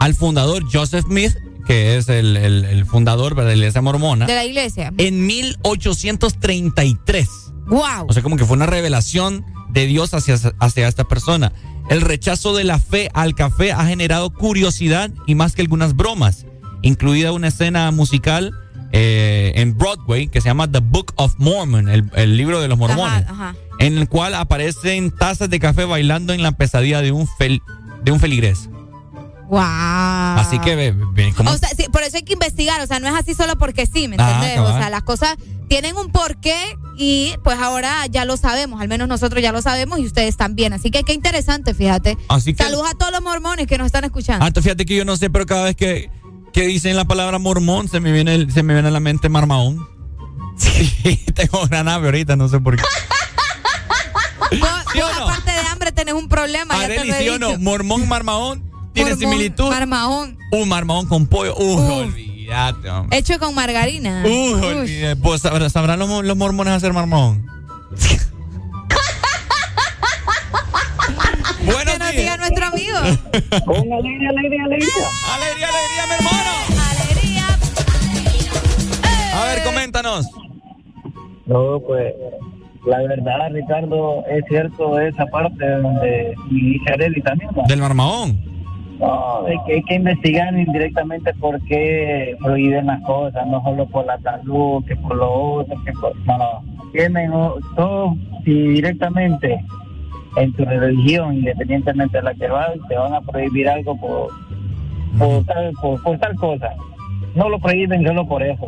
al 0.00 0.14
fundador 0.14 0.64
Joseph 0.72 1.04
Smith, 1.06 1.34
que 1.66 1.96
es 1.96 2.08
el, 2.08 2.36
el- 2.36 2.64
el 2.64 2.86
fundador 2.86 3.34
de 3.36 3.44
la 3.44 3.54
iglesia 3.54 3.82
mormona, 3.82 4.26
De 4.26 4.34
la 4.34 4.44
iglesia. 4.44 4.92
en 4.98 5.26
1833. 5.26 7.28
Wow. 7.66 8.06
O 8.08 8.12
sea, 8.12 8.22
como 8.22 8.36
que 8.36 8.44
fue 8.44 8.56
una 8.56 8.66
revelación 8.66 9.44
de 9.70 9.86
Dios 9.86 10.14
hacia, 10.14 10.36
hacia 10.58 10.88
esta 10.88 11.04
persona. 11.04 11.52
El 11.90 12.00
rechazo 12.00 12.54
de 12.56 12.64
la 12.64 12.78
fe 12.78 13.10
al 13.14 13.34
café 13.34 13.72
ha 13.72 13.84
generado 13.86 14.30
curiosidad 14.30 15.10
y 15.26 15.34
más 15.34 15.54
que 15.54 15.62
algunas 15.62 15.94
bromas, 15.96 16.46
incluida 16.82 17.32
una 17.32 17.48
escena 17.48 17.90
musical 17.90 18.52
eh, 18.92 19.52
en 19.56 19.76
Broadway 19.76 20.28
que 20.28 20.40
se 20.40 20.48
llama 20.48 20.70
The 20.70 20.80
Book 20.80 21.12
of 21.16 21.34
Mormon, 21.38 21.88
el, 21.88 22.10
el 22.14 22.36
libro 22.36 22.60
de 22.60 22.68
los 22.68 22.78
mormones, 22.78 23.24
Ajá, 23.28 23.50
ajá. 23.50 23.54
en 23.78 23.98
el 23.98 24.08
cual 24.08 24.34
aparecen 24.34 25.10
tazas 25.10 25.50
de 25.50 25.58
café 25.60 25.84
bailando 25.84 26.32
en 26.32 26.42
la 26.42 26.52
pesadilla 26.52 27.00
de 27.02 27.12
un, 27.12 27.26
fel- 27.26 27.62
de 28.02 28.12
un 28.12 28.20
feligrés. 28.20 28.68
Wow. 29.48 29.60
Así 29.62 30.58
que, 30.58 30.76
ve, 30.76 30.94
ve, 31.14 31.32
¿cómo? 31.34 31.50
O 31.50 31.56
sea, 31.56 31.70
sí, 31.70 31.86
por 31.90 32.02
eso 32.02 32.18
hay 32.18 32.22
que 32.22 32.34
investigar, 32.34 32.80
o 32.82 32.86
sea, 32.86 33.00
no 33.00 33.08
es 33.08 33.14
así 33.14 33.34
solo 33.34 33.56
porque 33.56 33.86
sí, 33.86 34.06
¿me 34.08 34.16
Ah, 34.18 34.34
entendés? 34.44 34.58
o 34.60 34.76
sea, 34.78 34.90
las 34.90 35.02
cosas 35.02 35.36
tienen 35.68 35.96
un 35.96 36.10
porqué 36.12 36.54
y 36.98 37.32
pues 37.44 37.58
ahora 37.58 38.06
ya 38.10 38.24
lo 38.26 38.36
sabemos, 38.36 38.80
al 38.80 38.88
menos 38.88 39.08
nosotros 39.08 39.42
ya 39.42 39.50
lo 39.52 39.62
sabemos 39.62 39.98
y 40.00 40.06
ustedes 40.06 40.36
también. 40.36 40.74
Así 40.74 40.90
que 40.90 41.02
qué 41.02 41.14
interesante, 41.14 41.72
fíjate. 41.72 42.18
Así 42.28 42.52
que- 42.52 42.62
Saludos 42.62 42.88
a 42.90 42.94
todos 42.98 43.10
los 43.12 43.22
mormones 43.22 43.66
que 43.66 43.78
nos 43.78 43.86
están 43.86 44.04
escuchando. 44.04 44.44
Ah, 44.44 44.50
fíjate 44.60 44.84
que 44.84 44.94
yo 44.96 45.04
no 45.06 45.16
sé, 45.16 45.30
pero 45.30 45.46
cada 45.46 45.64
vez 45.64 45.76
que, 45.76 46.10
que 46.52 46.62
dicen 46.66 46.96
la 46.96 47.04
palabra 47.04 47.38
mormón 47.38 47.88
se 47.88 48.00
me 48.00 48.12
viene 48.12 48.34
el- 48.34 48.52
se 48.52 48.62
me 48.62 48.72
viene 48.74 48.88
a 48.88 48.92
la 48.92 49.00
mente 49.00 49.28
marmaón. 49.28 49.86
Sí, 50.56 51.24
tengo 51.34 51.66
gran 51.68 51.88
hambre 51.88 52.08
ahorita, 52.08 52.36
no 52.36 52.48
sé 52.48 52.58
por 52.60 52.76
qué. 52.76 52.82
Vos, 54.58 54.60
vos, 54.94 55.12
aparte 55.22 55.50
de 55.50 55.60
hambre 55.70 55.92
tenés 55.92 56.14
un 56.14 56.28
problema. 56.28 56.74
¿sí 57.18 57.28
o 57.28 57.38
no? 57.38 57.58
Mormón, 57.58 58.08
marmaón, 58.08 58.62
¿tiene 58.92 59.10
Mormón, 59.10 59.30
similitud? 59.30 59.68
Marmahón, 59.68 60.38
Un 60.52 60.68
marmaón 60.68 61.06
con 61.06 61.26
pollo. 61.26 61.54
Uy, 61.56 61.92
olvídate, 62.02 62.88
hombre. 62.90 63.18
hecho 63.18 63.38
con 63.38 63.54
margarina. 63.54 64.22
Uy. 64.24 64.52
olvídate. 64.54 65.16
Pues, 65.16 65.42
¿sabrán, 65.42 65.98
los, 65.98 66.08
mo- 66.08 66.22
los 66.22 66.36
mormones 66.36 66.72
hacer 66.74 66.92
marmón? 66.92 67.46
Buenos 71.72 71.92
que 71.92 71.98
nos 71.98 72.12
diga 72.12 72.36
nuestro 72.38 72.66
amigo. 72.66 72.96
Con 73.66 73.92
alegría, 73.92 74.30
alegría, 74.30 74.64
alegría. 74.64 75.08
Alegría, 75.34 75.68
alegría, 75.68 76.06
mi 76.08 76.14
hermano. 76.14 76.50
A 79.34 79.44
ver, 79.44 79.62
coméntanos. 79.62 80.26
No, 81.46 81.80
pues 81.80 82.14
la 82.86 82.98
verdad, 83.02 83.50
Ricardo, 83.52 84.24
es 84.30 84.44
cierto 84.48 84.98
esa 84.98 85.26
parte 85.26 85.68
donde 85.68 86.34
y 86.50 86.72
dice 86.72 86.92
Areli 86.92 87.20
también. 87.20 87.50
¿no? 87.54 87.62
Del 87.64 87.80
marmaón. 87.80 88.38
No, 88.98 89.46
es 89.46 89.58
que 89.66 89.74
hay 89.74 89.82
que 89.82 89.94
investigar 89.94 90.58
indirectamente 90.58 91.32
por 91.34 91.62
qué 91.66 92.34
prohíben 92.42 92.86
las 92.86 93.00
cosas, 93.02 93.46
no 93.46 93.62
solo 93.62 93.86
por 93.86 94.06
la 94.06 94.18
salud, 94.20 94.84
que 94.86 94.96
por 94.96 95.16
lo 95.16 95.30
otro, 95.30 95.76
que 95.84 95.92
por... 95.92 96.16
No, 96.26 96.38
no. 96.38 96.64
tienen 96.92 97.30
todo, 97.76 98.16
si 98.44 98.52
directamente 98.52 99.64
en 100.36 100.52
tu 100.52 100.64
religión, 100.64 101.34
independientemente 101.34 102.18
de 102.18 102.22
la 102.22 102.34
que 102.34 102.48
vas, 102.48 102.70
te 102.88 102.96
van 102.96 103.14
a 103.14 103.20
prohibir 103.20 103.68
algo 103.68 103.96
por, 103.98 104.30
por, 105.18 105.44
tal, 105.44 105.72
por, 105.80 106.02
por 106.02 106.18
tal 106.18 106.34
cosa. 106.36 106.70
No 107.34 107.48
lo 107.48 107.58
prohíben 107.58 108.06
solo 108.06 108.26
por 108.26 108.42
eso. 108.42 108.66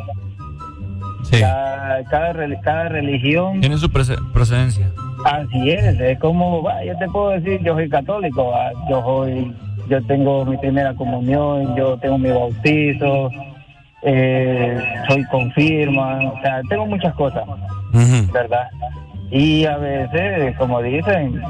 Cada, 1.30 2.02
cada, 2.04 2.60
cada 2.60 2.88
religión 2.88 3.60
Tiene 3.60 3.76
su 3.76 3.90
procedencia. 3.90 4.90
Así 5.24 5.70
es, 5.70 6.00
es 6.00 6.18
como, 6.18 6.62
va, 6.62 6.82
yo 6.84 6.96
te 6.96 7.06
puedo 7.08 7.30
decir, 7.30 7.60
yo 7.62 7.74
soy 7.74 7.88
católico, 7.88 8.52
yo 8.88 9.02
soy, 9.02 9.54
yo 9.88 10.02
tengo 10.06 10.44
mi 10.46 10.56
primera 10.56 10.94
comunión, 10.94 11.76
yo 11.76 11.98
tengo 11.98 12.16
mi 12.16 12.30
bautizo, 12.30 13.30
eh, 14.02 14.78
soy 15.08 15.24
confirma, 15.26 16.18
o 16.32 16.40
sea, 16.40 16.62
tengo 16.68 16.86
muchas 16.86 17.14
cosas, 17.14 17.44
¿verdad? 18.32 18.68
Y 19.30 19.64
a 19.64 19.76
veces, 19.76 20.56
como 20.56 20.82
dicen, 20.82 21.40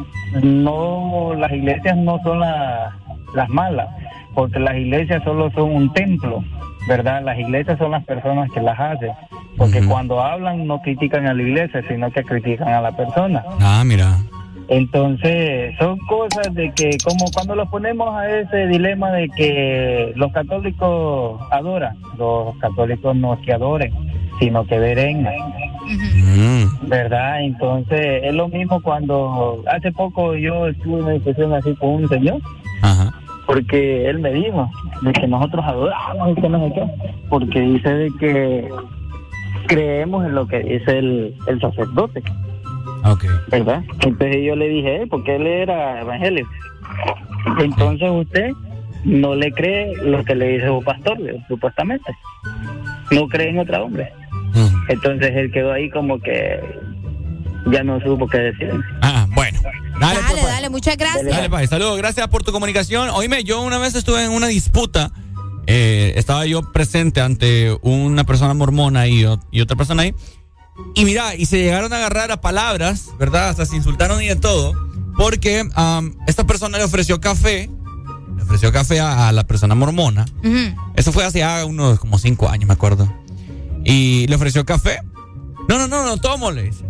no, 0.43 1.33
las 1.37 1.51
iglesias 1.53 1.97
no 1.97 2.19
son 2.23 2.41
la- 2.41 2.95
las 3.35 3.49
malas, 3.49 3.89
porque 4.35 4.59
las 4.59 4.77
iglesias 4.77 5.23
solo 5.25 5.51
son 5.53 5.75
un 5.75 5.93
templo, 5.93 6.43
¿verdad? 6.89 7.23
Las 7.23 7.39
iglesias 7.39 7.79
son 7.79 7.93
las 7.93 8.05
personas 8.05 8.51
que 8.53 8.61
las 8.61 8.79
hacen, 8.79 9.13
porque 9.57 9.81
cuando 9.89 10.21
hablan 10.23 10.67
no 10.67 10.81
critican 10.83 11.27
a 11.27 11.35
la 11.35 11.43
iglesia, 11.43 11.83
sino 11.89 12.11
que 12.11 12.23
critican 12.25 12.69
a 12.69 12.81
la 12.81 12.93
persona. 12.93 13.43
Ah, 13.61 13.83
mira. 13.85 14.19
Entonces, 14.71 15.75
son 15.81 15.99
cosas 16.07 16.55
de 16.55 16.71
que, 16.73 16.97
como 17.05 17.25
cuando 17.35 17.57
los 17.57 17.69
ponemos 17.71 18.09
a 18.15 18.39
ese 18.39 18.69
dilema 18.69 19.11
de 19.11 19.29
que 19.31 20.13
los 20.15 20.33
católicos 20.33 21.41
adoran, 21.51 21.97
los 22.17 22.57
católicos 22.59 23.17
no 23.17 23.35
es 23.35 23.41
que 23.41 23.53
adoren, 23.53 23.93
sino 24.39 24.65
que 24.65 24.79
verengan. 24.79 25.35
¿Verdad? 26.83 27.43
Entonces, 27.43 28.23
es 28.23 28.33
lo 28.33 28.47
mismo 28.47 28.81
cuando 28.81 29.61
hace 29.67 29.91
poco 29.91 30.37
yo 30.37 30.69
estuve 30.69 30.99
en 30.99 31.05
una 31.05 31.13
discusión 31.15 31.53
así 31.53 31.75
con 31.75 31.89
un 31.91 32.09
señor, 32.09 32.41
porque 33.47 34.09
él 34.09 34.21
me 34.21 34.31
dijo 34.31 34.71
de 35.03 35.13
que 35.13 35.27
nosotros 35.27 35.65
adoramos 35.67 36.31
y 36.31 36.41
que 36.41 36.49
no 36.49 36.69
sé 36.69 36.75
qué, 36.75 36.87
porque 37.29 37.61
dice 37.61 37.93
de 37.93 38.11
que 38.21 38.69
creemos 39.67 40.25
en 40.25 40.37
lo 40.37 40.47
que 40.47 40.61
dice 40.61 40.97
el, 40.97 41.35
el 41.49 41.61
sacerdote. 41.61 42.23
Ok. 43.05 43.25
¿verdad? 43.49 43.83
Entonces 44.03 44.37
yo 44.45 44.57
le 44.57 44.69
dije 44.69 45.03
él, 45.03 45.09
porque 45.09 45.37
él 45.37 45.47
era 45.47 46.01
evangélico. 46.03 46.51
Entonces 47.61 48.09
usted 48.11 48.51
no 49.05 49.35
le 49.35 49.51
cree 49.53 49.95
lo 50.03 50.23
que 50.25 50.35
le 50.35 50.49
dice 50.55 50.67
su 50.67 50.83
pastor, 50.83 51.19
supuestamente. 51.49 52.13
No 53.11 53.27
cree 53.29 53.51
en 53.51 53.59
otro 53.59 53.85
hombre. 53.85 54.13
Entonces 54.89 55.31
él 55.35 55.51
quedó 55.53 55.73
ahí 55.73 55.89
como 55.91 56.19
que 56.21 56.61
ya 57.73 57.83
no 57.85 58.01
supo 58.01 58.27
qué 58.27 58.39
decir. 58.39 58.71
Ah, 59.03 59.27
bueno. 59.35 59.59
Dale, 60.01 60.15
Dale, 60.21 60.29
pues, 60.31 60.45
dale, 60.45 60.71
muchas 60.71 60.97
gracias. 60.97 61.27
Dale, 61.27 61.51
Pai. 61.51 61.67
Saludos, 61.67 61.99
gracias 61.99 62.27
por 62.29 62.43
tu 62.43 62.53
comunicación. 62.53 63.11
Oíme, 63.11 63.45
yo 63.45 63.63
una 63.63 63.79
vez 63.79 63.95
estuve 63.95 64.25
en 64.25 64.33
una 64.33 64.47
disputa. 64.49 65.11
eh, 65.67 66.15
estaba 66.17 66.47
yo 66.47 66.63
presente 66.73 67.21
ante 67.21 67.77
una 67.83 68.25
persona 68.25 68.55
mormona 68.55 69.07
y, 69.07 69.25
y 69.51 69.61
otra 69.61 69.77
persona 69.77 70.03
ahí. 70.03 70.15
Y 70.95 71.05
mira, 71.05 71.35
y 71.35 71.47
se 71.47 71.59
llegaron 71.59 71.93
a 71.93 71.97
agarrar 71.97 72.31
a 72.33 72.41
palabras, 72.41 73.07
¿verdad? 73.19 73.49
Hasta 73.51 73.67
se 73.67 73.77
insultaron 73.77 74.23
y 74.23 74.29
de 74.29 74.37
todo. 74.37 74.73
Porque 75.17 75.69
esta 76.27 76.45
persona 76.47 76.79
le 76.79 76.85
ofreció 76.85 77.21
café. 77.21 77.71
Le 78.37 78.43
ofreció 78.43 78.73
café 78.73 79.01
a, 79.01 79.29
a 79.29 79.33
la 79.33 79.45
persona 79.47 79.75
mormona. 79.75 80.25
Eso 80.97 81.13
fue 81.13 81.25
hace 81.25 81.45
unos 81.65 82.01
como 82.01 82.19
cinco 82.19 82.49
años, 82.49 82.67
me 82.67 82.75
acuerdo. 82.75 83.13
Y 83.85 84.27
le 84.29 84.35
ofreció 84.37 84.65
café. 84.65 85.01
No, 85.69 85.79
no, 85.79 85.89
no, 85.89 86.05
no 86.05 86.17
tomo, 86.17 86.51
le 86.51 86.65
dice. 86.65 86.85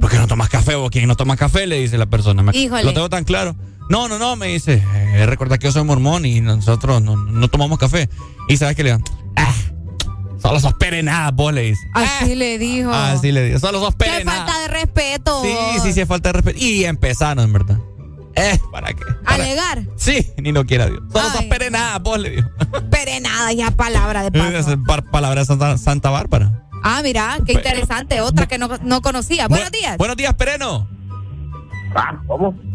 ¿Por 0.00 0.10
qué 0.10 0.16
no 0.18 0.26
tomas 0.26 0.48
café 0.48 0.74
o 0.74 0.90
quién 0.90 1.06
no 1.06 1.16
toma 1.16 1.36
café? 1.36 1.66
Le 1.66 1.78
dice 1.80 1.98
la 1.98 2.06
persona. 2.06 2.42
Me- 2.42 2.56
Híjole. 2.56 2.84
Lo 2.84 2.92
tengo 2.94 3.08
tan 3.10 3.24
claro. 3.24 3.54
No, 3.88 4.08
no, 4.08 4.18
no, 4.18 4.36
me 4.36 4.48
dice. 4.48 4.82
Eh, 4.94 5.26
recuerda 5.26 5.58
que 5.58 5.66
yo 5.66 5.72
soy 5.72 5.84
mormón 5.84 6.24
y 6.24 6.40
nosotros 6.40 7.02
no, 7.02 7.16
no 7.16 7.48
tomamos 7.48 7.78
café. 7.78 8.08
Y 8.48 8.56
sabes 8.56 8.74
que 8.76 8.84
le 8.84 8.92
digo, 8.96 9.04
ah, 9.36 9.54
solo 10.42 10.60
sos 10.60 10.74
perenada, 10.74 11.30
vos 11.30 11.52
le 11.52 11.62
dice. 11.62 11.80
Así 11.94 12.34
le 12.34 12.58
dijo. 12.58 12.92
Así 12.92 13.32
le 13.32 13.44
digo, 13.44 13.58
solo 13.58 13.78
sos 13.80 13.94
Qué 13.96 14.04
perenada. 14.06 14.44
falta 14.46 14.60
de 14.60 14.68
respeto. 14.68 15.42
Sí, 15.42 15.54
sí, 15.82 15.92
sí, 15.92 16.00
es 16.00 16.08
falta 16.08 16.28
de 16.30 16.32
respeto. 16.34 16.58
Y 16.60 16.84
empezaron, 16.84 17.44
en 17.44 17.52
verdad. 17.52 17.78
Eh, 18.34 18.58
¿para 18.72 18.88
qué? 18.94 19.04
Para- 19.24 19.44
Alegar. 19.44 19.82
Sí, 19.96 20.26
ni 20.38 20.52
lo 20.52 20.64
quiera 20.64 20.86
Dios. 20.86 21.00
Solo 21.12 21.28
sos 21.30 21.40
Ay. 21.40 21.48
perenada, 21.48 21.98
vos 21.98 22.18
le 22.18 22.30
digo. 22.30 22.48
Perenada, 22.90 23.52
ya 23.52 23.70
palabra 23.70 24.22
de 24.22 24.32
paso. 24.32 24.76
Palabra 25.10 25.40
de 25.40 25.46
Santa, 25.46 25.76
Santa 25.78 26.10
Bárbara. 26.10 26.62
Ah, 26.82 27.00
mira, 27.02 27.38
qué 27.46 27.52
interesante. 27.52 28.20
Otra 28.22 28.46
que 28.48 28.58
no, 28.58 28.68
no 28.82 29.02
conocía. 29.02 29.46
Buenos 29.48 29.70
días. 29.70 29.96
Buenos 29.98 30.16
días, 30.16 30.34
Pereno. 30.34 30.88
Ah, 31.94 32.18
¿cómo? 32.26 32.54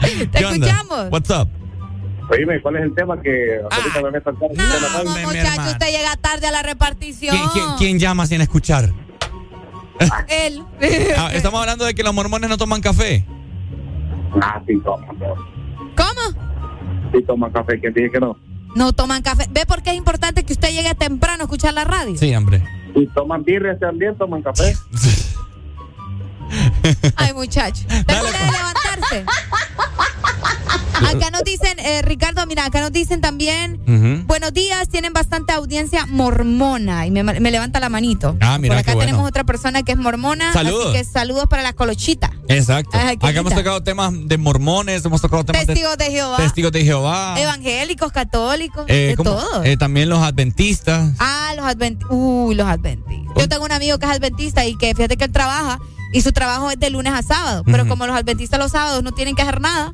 Te 0.00 0.28
¿Qué 0.30 0.44
onda? 0.44 0.66
escuchamos. 0.66 1.06
What's 1.10 1.30
up? 1.30 1.48
Oíme, 2.30 2.60
¿cuál 2.62 2.76
es 2.76 2.82
el 2.84 2.94
tema 2.94 3.20
que 3.20 3.60
Ah. 3.70 3.74
ahorita 3.76 4.02
me 4.02 4.10
meto 4.12 4.30
al 4.30 4.38
carro? 4.38 4.54
Vamos, 5.04 5.20
muchacho, 5.22 5.62
usted 5.72 5.86
llega 5.90 6.16
tarde 6.16 6.46
a 6.46 6.52
la 6.52 6.62
repartición. 6.62 7.36
¿Quién, 7.36 7.48
quién- 7.52 7.76
quién 7.78 7.98
llama 7.98 8.26
sin 8.26 8.40
escuchar? 8.40 8.90
Él. 10.28 10.62
Ah, 11.16 11.30
estamos 11.32 11.60
hablando 11.60 11.84
de 11.84 11.94
que 11.94 12.02
los 12.02 12.14
mormones 12.14 12.48
no 12.48 12.56
toman 12.56 12.80
café. 12.80 13.26
Ah, 14.40 14.62
sí 14.66 14.74
toman. 14.84 15.18
no. 15.18 15.34
¿Cómo? 15.96 17.10
Sí 17.12 17.22
toman 17.26 17.50
café, 17.50 17.80
¿quién 17.80 17.92
dice 17.92 18.10
que 18.12 18.20
no? 18.20 18.36
No 18.76 18.92
toman 18.92 19.22
café. 19.22 19.46
¿Ve 19.50 19.66
por 19.66 19.82
qué 19.82 19.90
es 19.90 19.96
importante 19.96 20.44
que 20.44 20.52
usted 20.52 20.70
llegue 20.70 20.94
temprano 20.94 21.42
a 21.42 21.44
escuchar 21.44 21.74
la 21.74 21.82
radio? 21.84 22.16
Sí, 22.16 22.32
hombre. 22.36 22.62
Y 22.94 23.06
toman 23.08 23.42
birria 23.42 23.76
también, 23.78 24.16
toman 24.16 24.40
café. 24.42 24.76
Ay, 27.16 27.32
muchacho. 27.34 27.84
Pues. 27.88 28.06
de 28.06 28.12
levantarse. 28.14 29.24
Acá 31.08 31.30
nos 31.30 31.42
dicen, 31.44 31.78
eh, 31.78 32.02
Ricardo, 32.02 32.44
mira, 32.46 32.64
acá 32.64 32.80
nos 32.80 32.92
dicen 32.92 33.20
también, 33.20 33.80
buenos 34.26 34.52
días, 34.52 34.88
tienen 34.88 35.12
bastante 35.12 35.52
audiencia 35.52 36.06
mormona. 36.06 37.06
Y 37.06 37.10
me, 37.10 37.22
me 37.22 37.50
levanta 37.50 37.80
la 37.80 37.88
manito. 37.88 38.36
Ah, 38.40 38.58
mira, 38.58 38.74
Por 38.74 38.80
acá 38.80 38.94
bueno. 38.94 39.06
tenemos 39.10 39.28
otra 39.28 39.44
persona 39.44 39.82
que 39.82 39.92
es 39.92 39.98
mormona. 39.98 40.52
Saludos. 40.52 40.86
Así 40.94 40.98
que 40.98 41.04
saludos 41.04 41.46
para 41.48 41.62
la 41.62 41.72
colochita. 41.72 42.30
Exacto. 42.48 42.96
Acá 42.98 43.30
hemos 43.30 43.54
tocado 43.54 43.82
temas 43.82 44.12
de 44.26 44.38
mormones, 44.38 45.04
hemos 45.04 45.20
tocado 45.20 45.44
temas 45.44 45.66
Testigos 45.66 45.96
de 45.96 46.10
Jehová. 46.10 46.36
testigos 46.36 46.72
de 46.72 46.84
Jehová. 46.84 47.34
Evangélicos, 47.40 48.12
católicos, 48.12 48.84
Eh, 48.88 49.08
de 49.10 49.16
¿cómo? 49.16 49.30
todo. 49.30 49.64
Eh, 49.64 49.76
también 49.76 50.08
los 50.08 50.20
adventistas. 50.22 51.12
Ah, 51.18 51.52
los 51.56 51.64
adventistas. 51.66 52.08
Uy, 52.10 52.54
los 52.54 52.66
adventistas. 52.66 53.34
Yo 53.36 53.48
tengo 53.48 53.64
un 53.64 53.72
amigo 53.72 53.98
que 53.98 54.06
es 54.06 54.12
adventista 54.12 54.64
y 54.66 54.76
que 54.76 54.94
fíjate 54.94 55.16
que 55.16 55.24
él 55.24 55.32
trabaja 55.32 55.78
y 56.12 56.20
su 56.22 56.32
trabajo 56.32 56.70
es 56.70 56.78
de 56.78 56.90
lunes 56.90 57.12
a 57.12 57.22
sábado. 57.22 57.62
Pero 57.66 57.86
como 57.88 58.06
los 58.06 58.16
adventistas 58.16 58.58
los 58.58 58.72
sábados 58.72 59.02
no 59.02 59.12
tienen 59.12 59.34
que 59.34 59.42
hacer 59.42 59.60
nada, 59.60 59.92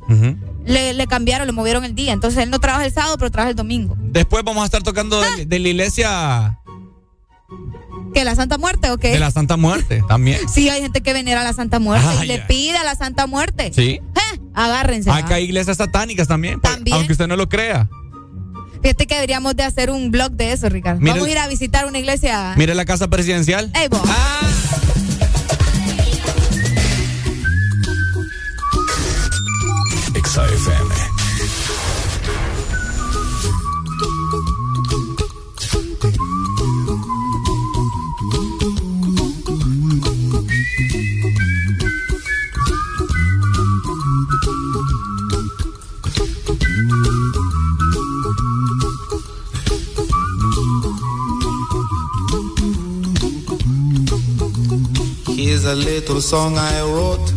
le, 0.65 0.93
le 0.93 1.07
cambiaron, 1.07 1.47
le 1.47 1.53
movieron 1.53 1.83
el 1.85 1.95
día. 1.95 2.13
Entonces 2.13 2.43
él 2.43 2.49
no 2.49 2.59
trabaja 2.59 2.85
el 2.85 2.91
sábado, 2.93 3.17
pero 3.17 3.31
trabaja 3.31 3.49
el 3.51 3.55
domingo. 3.55 3.95
Después 3.99 4.43
vamos 4.43 4.63
a 4.63 4.65
estar 4.65 4.83
tocando 4.83 5.21
de, 5.21 5.45
de 5.45 5.59
la 5.59 5.67
iglesia 5.69 6.59
¿Que 8.13 8.23
la 8.25 8.35
Santa 8.35 8.57
Muerte 8.57 8.89
o 8.91 8.97
qué? 8.97 9.09
de 9.11 9.19
la 9.19 9.31
Santa 9.31 9.57
Muerte 9.57 10.01
también. 10.07 10.39
Sí, 10.49 10.69
hay 10.69 10.81
gente 10.81 11.01
que 11.01 11.13
venera 11.13 11.41
a 11.41 11.43
la 11.43 11.53
Santa 11.53 11.79
Muerte 11.79 12.07
y 12.23 12.27
le 12.27 12.39
pide 12.39 12.77
a 12.77 12.83
la 12.83 12.95
Santa 12.95 13.27
Muerte. 13.27 13.71
Sí. 13.75 13.99
Eh, 14.15 14.39
agárrense. 14.53 15.11
Acá 15.11 15.35
hay 15.35 15.43
iglesias 15.45 15.77
satánicas 15.77 16.27
también, 16.27 16.59
por- 16.59 16.71
También. 16.71 16.97
aunque 16.97 17.11
usted 17.13 17.27
no 17.27 17.35
lo 17.35 17.47
crea. 17.47 17.87
Fíjate 18.81 19.07
que 19.07 19.15
deberíamos 19.15 19.55
de 19.55 19.63
hacer 19.63 19.89
un 19.91 20.11
blog 20.11 20.31
de 20.31 20.51
eso, 20.51 20.69
Ricardo. 20.69 20.99
Vamos 21.03 21.27
a 21.27 21.31
ir 21.31 21.37
a 21.37 21.47
visitar 21.47 21.85
una 21.85 21.99
iglesia. 21.99 22.53
Mire 22.57 22.75
la 22.75 22.85
casa 22.85 23.07
presidencial. 23.07 23.71
Ey, 23.75 23.87
vos. 23.87 24.01
Exa 30.37 30.45
FM. 30.53 30.87
Here's 55.35 55.65
a 55.65 55.75
little 55.75 56.21
song 56.21 56.57
I 56.57 56.81
wrote. 56.83 57.36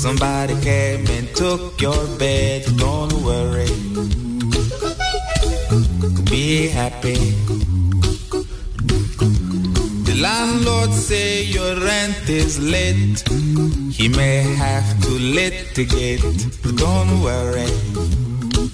Somebody 0.00 0.58
came 0.62 1.06
and 1.08 1.28
took 1.36 1.78
your 1.78 2.06
bed. 2.16 2.64
Don't 2.78 3.12
worry. 3.22 3.68
Be 6.24 6.68
happy. 6.68 7.20
The 10.08 10.16
landlord 10.18 10.94
say 10.94 11.42
your 11.42 11.76
rent 11.76 12.30
is 12.30 12.58
late. 12.58 13.28
He 13.92 14.08
may 14.08 14.40
have 14.56 14.88
to 15.02 15.10
litigate. 15.10 16.24
Don't 16.76 17.20
worry. 17.20 17.68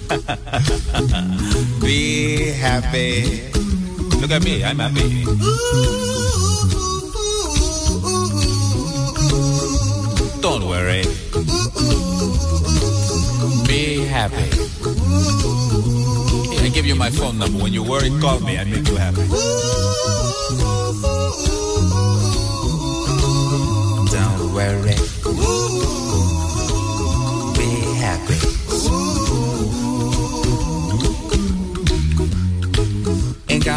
Be 1.81 2.51
happy. 2.51 3.51
Look 4.21 4.31
at 4.31 4.41
me, 4.45 4.63
I'm 4.63 4.79
happy. 4.79 6.36
Worry. 10.87 11.03
Be 13.67 14.05
happy. 14.05 14.47
I 16.63 16.69
give 16.73 16.85
you 16.85 16.95
my 16.95 17.09
phone 17.09 17.37
number. 17.37 17.61
When 17.61 17.73
you 17.73 17.83
worry, 17.83 18.09
call 18.21 18.39
me. 18.39 18.57
I 18.57 18.63
make 18.63 18.87
you 18.87 18.95
happy. 18.95 19.27
Don't 24.11 24.53
worry. 24.53 25.06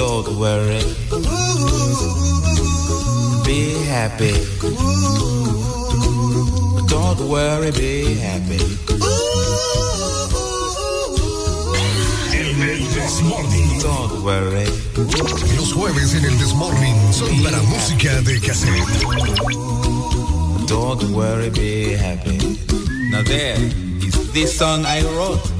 Don't 0.00 0.38
worry, 0.38 0.80
be 3.44 3.74
happy. 3.84 4.32
Don't 6.88 7.20
worry, 7.28 7.70
be 7.70 8.14
happy. 8.14 8.60
El 12.64 12.80
Desmorning. 12.94 13.80
Don't 13.82 14.24
worry. 14.24 14.64
Los 15.58 15.74
jueves 15.74 16.14
en 16.14 16.24
el 16.24 16.38
Desmorning 16.38 17.12
son 17.12 17.42
para 17.42 17.60
música 17.64 18.22
de 18.22 18.40
cassette. 18.40 18.72
Don't 20.66 21.02
worry, 21.12 21.50
be 21.50 21.92
happy. 21.92 22.38
Now 23.10 23.22
there 23.22 23.58
is 24.00 24.32
this 24.32 24.56
song 24.56 24.86
I 24.86 25.02
wrote. 25.02 25.59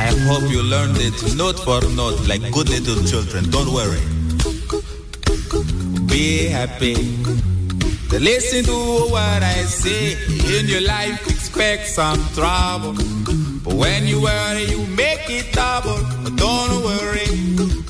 I 0.00 0.06
hope 0.28 0.50
you 0.50 0.62
learned 0.62 0.96
it 0.96 1.36
note 1.36 1.60
for 1.60 1.82
note 1.94 2.26
like 2.26 2.40
good 2.52 2.70
little 2.70 3.04
children. 3.04 3.50
Don't 3.50 3.70
worry. 3.70 4.00
Be 6.06 6.46
happy. 6.46 6.94
Listen 8.10 8.64
to 8.64 8.78
what 9.12 9.42
I 9.42 9.60
say. 9.68 10.16
In 10.56 10.68
your 10.68 10.80
life, 10.80 11.20
expect 11.28 11.86
some 11.86 12.18
trouble. 12.32 12.94
But 13.62 13.74
when 13.74 14.06
you 14.06 14.22
worry, 14.22 14.64
you 14.72 14.86
make 14.96 15.28
it 15.28 15.52
double. 15.52 16.00
Don't 16.34 16.82
worry. 16.82 17.89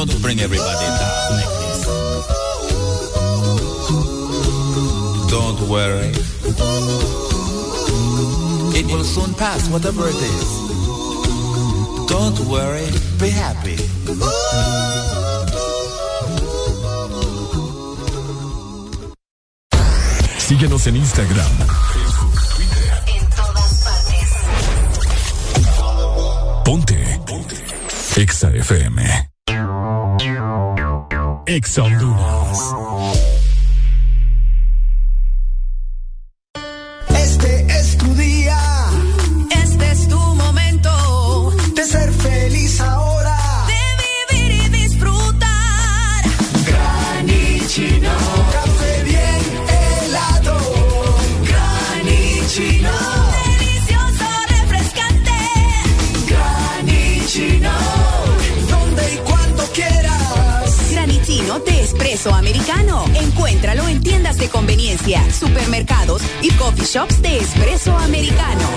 Don't 0.00 0.22
bring 0.22 0.40
everybody 0.40 0.86
down 0.98 1.32
like 1.36 1.54
this. 1.60 1.84
Don't 5.28 5.60
worry. 5.68 6.12
It 8.78 8.86
will 8.86 9.04
soon 9.04 9.34
pass, 9.34 9.68
whatever 9.68 10.08
it 10.08 10.16
is. 10.16 10.48
Don't 12.08 12.40
worry, 12.48 12.88
be 13.20 13.28
happy. 13.28 13.76
Síguenos 20.38 20.86
en 20.86 20.96
Instagram, 20.96 21.52
Twitter, 22.56 23.02
En 23.06 23.28
todas 23.36 23.84
partes. 23.84 24.30
Ponte. 26.64 27.20
Ponte. 27.26 27.56
Exa 28.16 28.48
FM. 28.54 29.29
Exa 31.50 31.82
Honduras. 31.82 32.39
Espresso 62.20 62.36
americano. 62.36 63.04
Encuéntralo 63.14 63.88
en 63.88 64.02
tiendas 64.02 64.36
de 64.36 64.50
conveniencia, 64.50 65.24
supermercados 65.32 66.20
y 66.42 66.50
coffee 66.50 66.84
shops 66.84 67.22
de 67.22 67.38
espresso 67.38 67.96
americano. 67.96 68.68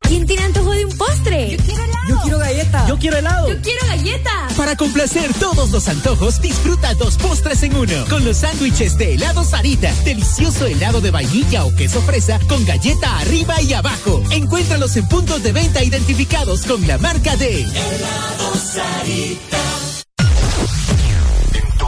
¿Quién 0.00 0.26
tiene 0.26 0.44
antojo 0.44 0.70
de 0.70 0.86
un 0.86 0.96
postre? 0.96 1.56
Yo 1.58 1.64
quiero 1.64 1.84
helado. 1.84 2.08
Yo 2.08 2.22
quiero 2.22 2.38
galleta. 2.38 2.86
Yo 2.88 2.98
quiero 2.98 3.16
helado. 3.18 3.48
Yo 3.50 3.60
quiero 3.60 3.86
galletas. 3.86 4.52
Para 4.56 4.74
complacer 4.76 5.34
todos 5.34 5.70
los 5.70 5.88
antojos, 5.88 6.40
disfruta 6.40 6.94
dos 6.94 7.18
postres 7.18 7.62
en 7.64 7.76
uno. 7.76 8.06
Con 8.08 8.24
los 8.24 8.38
sándwiches 8.38 8.96
de 8.96 9.14
helado 9.14 9.44
Sarita. 9.44 9.92
Delicioso 10.04 10.64
helado 10.66 11.02
de 11.02 11.10
vainilla 11.10 11.66
o 11.66 11.74
queso 11.74 12.00
fresa 12.00 12.40
con 12.48 12.64
galleta 12.64 13.18
arriba 13.18 13.60
y 13.60 13.74
abajo. 13.74 14.22
Encuéntralos 14.30 14.96
en 14.96 15.06
puntos 15.06 15.42
de 15.42 15.52
venta 15.52 15.84
identificados 15.84 16.62
con 16.62 16.86
la 16.86 16.96
marca 16.96 17.36
de 17.36 17.62
Helado 17.62 18.54
Sarita. 18.56 19.91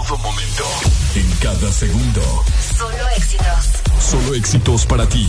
En 0.04 0.08
todo 0.08 0.18
momento. 0.18 0.64
En 1.14 1.30
cada 1.40 1.72
segundo. 1.72 2.44
Solo 2.76 3.08
éxitos. 3.16 3.66
Solo 3.98 4.34
éxitos 4.34 4.84
para 4.84 5.08
ti. 5.08 5.26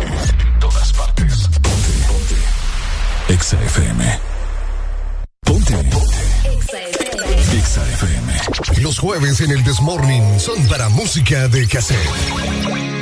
En 0.00 0.58
todas 0.60 0.92
partes. 0.92 1.48
Ponte. 1.60 1.92
Ponte. 2.06 3.34
Exa 3.34 3.60
FM. 3.64 4.20
Ponte. 5.40 5.74
Ponte. 5.74 7.58
Exa 7.58 7.82
FM. 7.88 8.80
Los 8.80 9.00
jueves 9.00 9.40
en 9.40 9.50
el 9.50 9.64
Desmorning 9.64 10.38
son 10.38 10.64
para 10.68 10.88
música 10.88 11.48
de 11.48 11.66
cassette. 11.66 13.01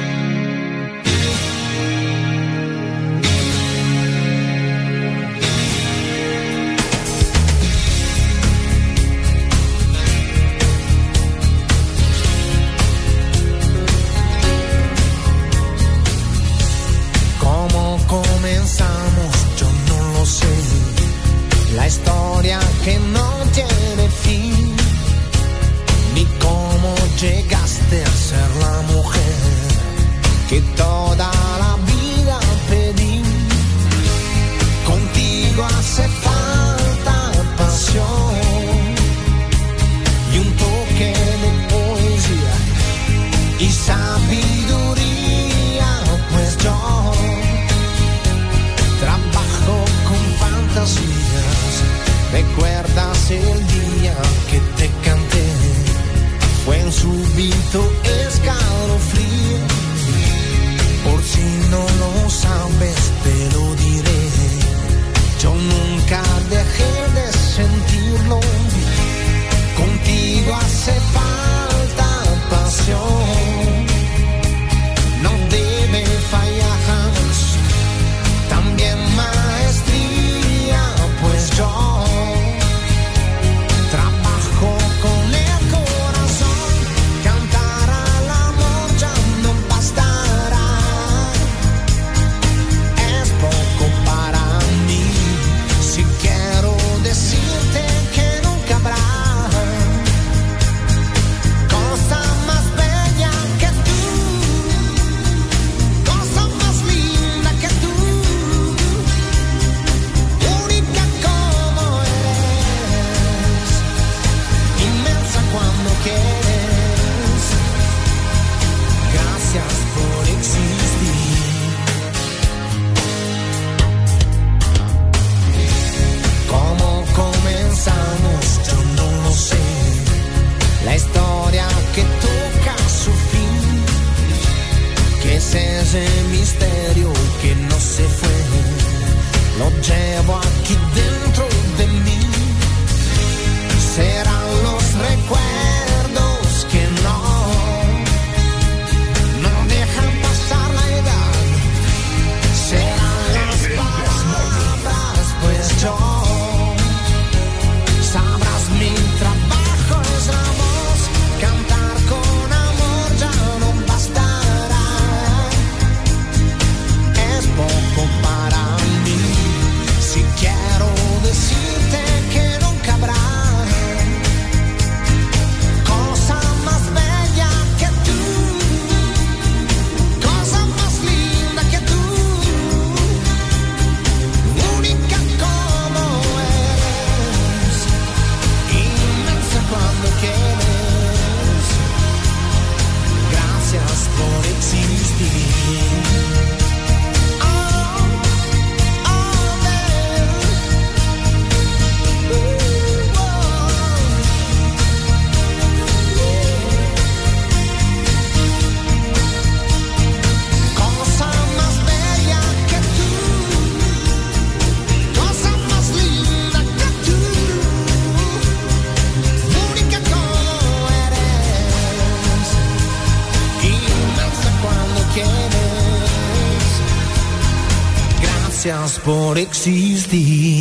por 228.99 229.39
existir. 229.39 230.60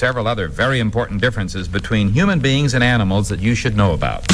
several 0.00 0.26
other 0.26 0.48
very 0.48 0.80
important 0.80 1.20
differences 1.20 1.68
between 1.68 2.08
human 2.08 2.40
beings 2.40 2.72
and 2.72 2.82
animals 2.82 3.28
that 3.28 3.38
you 3.38 3.54
should 3.54 3.74
know 3.74 3.92
about. 3.92 4.24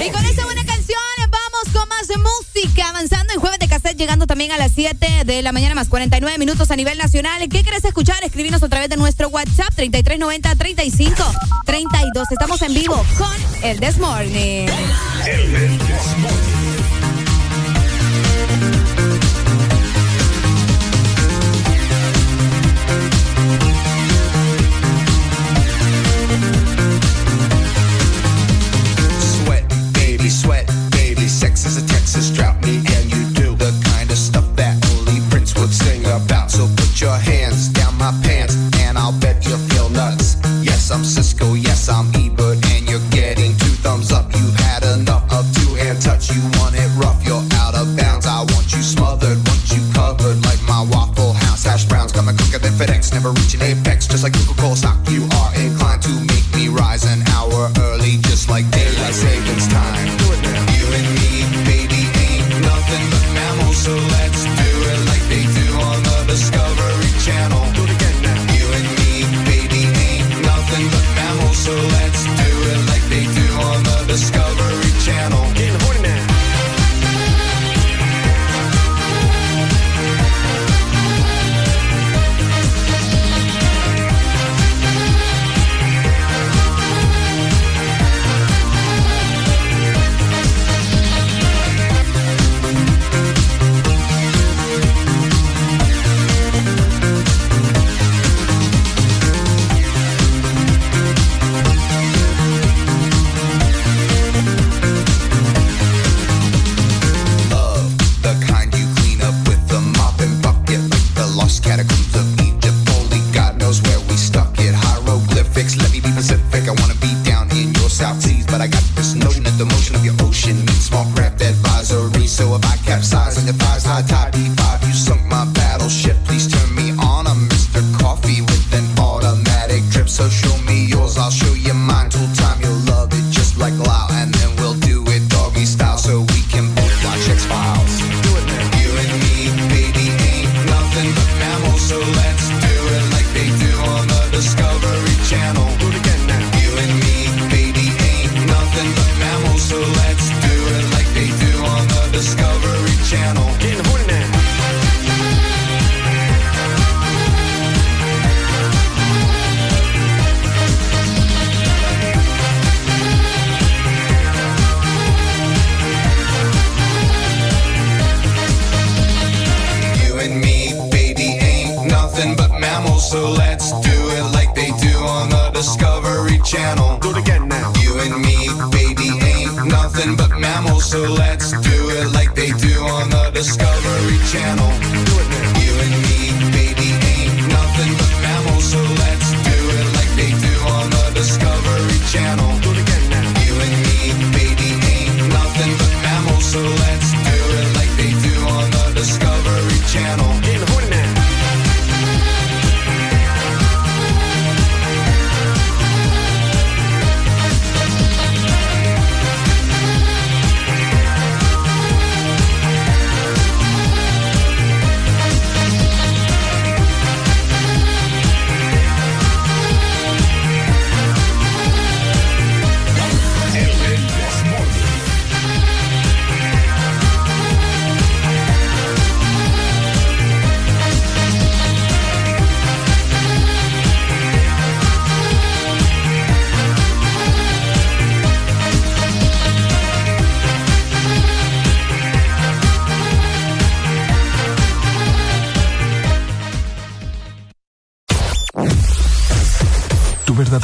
Y 0.00 0.10
con 0.10 0.24
esa 0.24 0.44
buena 0.44 0.64
canción 0.64 0.98
vamos 1.30 1.72
con 1.72 1.88
más 1.88 2.08
música, 2.18 2.88
avanzando 2.88 3.32
en 3.34 3.38
jueves 3.38 3.60
de 3.60 3.68
cassette, 3.68 3.96
llegando 3.96 4.26
también 4.26 4.50
a 4.50 4.58
las 4.58 4.72
7 4.72 5.22
de 5.24 5.42
la 5.42 5.52
mañana 5.52 5.76
más 5.76 5.86
49 5.86 6.38
minutos 6.38 6.72
a 6.72 6.76
nivel 6.76 6.98
nacional. 6.98 7.48
¿Qué 7.48 7.62
querés 7.62 7.84
escuchar? 7.84 8.16
Escribinos 8.24 8.64
a 8.64 8.68
través 8.68 8.88
de 8.88 8.96
nuestro 8.96 9.28
WhatsApp 9.28 9.72
3390 9.76 10.56
35 10.56 11.14
32. 11.64 12.32
Estamos 12.32 12.60
en 12.62 12.74
vivo 12.74 13.00
con 13.16 13.62
el 13.62 13.78
Desmorning. 13.78 14.68
El 15.24 15.52
Desmorning. 15.52 16.75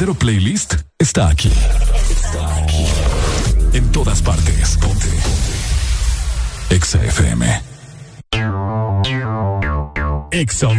verdadero 0.03 0.13
playlist 0.15 0.75
está 0.99 1.29
aquí. 1.29 1.51
Está 2.09 2.57
aquí. 2.57 2.85
En 3.73 3.89
todas 3.91 4.21
partes. 4.21 4.77
Ponte. 4.77 5.07
Exa 6.69 7.03
FM. 7.05 7.61
Exa 10.31 10.69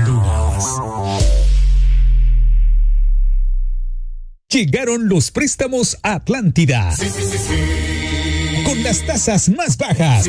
Llegaron 4.51 5.09
los 5.09 5.31
préstamos 5.31 5.99
a 6.03 6.15
Atlántida. 6.15 6.93
Sí, 6.93 7.07
sí, 7.09 7.23
sí, 7.23 8.63
Con 8.65 8.83
las 8.83 9.05
tasas 9.07 9.49
más 9.49 9.77
bajas. 9.77 10.29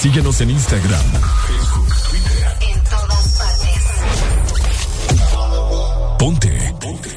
Síguenos 0.00 0.40
en 0.42 0.50
Instagram, 0.50 1.04
Facebook, 1.46 1.88
Twitter. 2.10 2.56
En 2.60 2.84
todas 2.84 3.38
partes. 3.38 3.82
Ponte. 6.18 6.74
Ponte. 6.80 7.10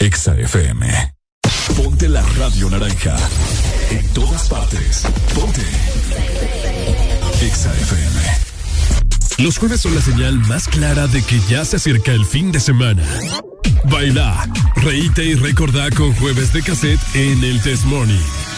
Exa 0.00 0.34
FM. 0.36 1.14
Ponte 1.76 2.08
la 2.08 2.22
radio 2.38 2.68
naranja. 2.68 3.16
En 3.90 4.08
todas 4.08 4.48
partes. 4.48 5.04
Ponte. 5.34 5.62
Exa 7.42 7.72
FM. 7.72 8.20
Los 9.38 9.58
jueves 9.58 9.80
son 9.80 9.94
la 9.94 10.02
señal 10.02 10.36
más 10.48 10.66
clara 10.66 11.06
de 11.06 11.22
que 11.22 11.40
ya 11.48 11.64
se 11.64 11.76
acerca 11.76 12.12
el 12.12 12.26
fin 12.26 12.50
de 12.50 12.58
semana. 12.58 13.04
Baila, 13.84 14.48
reíte 14.76 15.24
y 15.24 15.34
recordá 15.36 15.90
con 15.90 16.12
jueves 16.16 16.52
de 16.52 16.62
cassette 16.62 17.00
en 17.14 17.44
el 17.44 17.62
Test 17.62 17.84
Morning. 17.84 18.55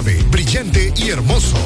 Suave, 0.00 0.22
brillante 0.30 0.92
y 0.96 1.10
hermoso. 1.10 1.56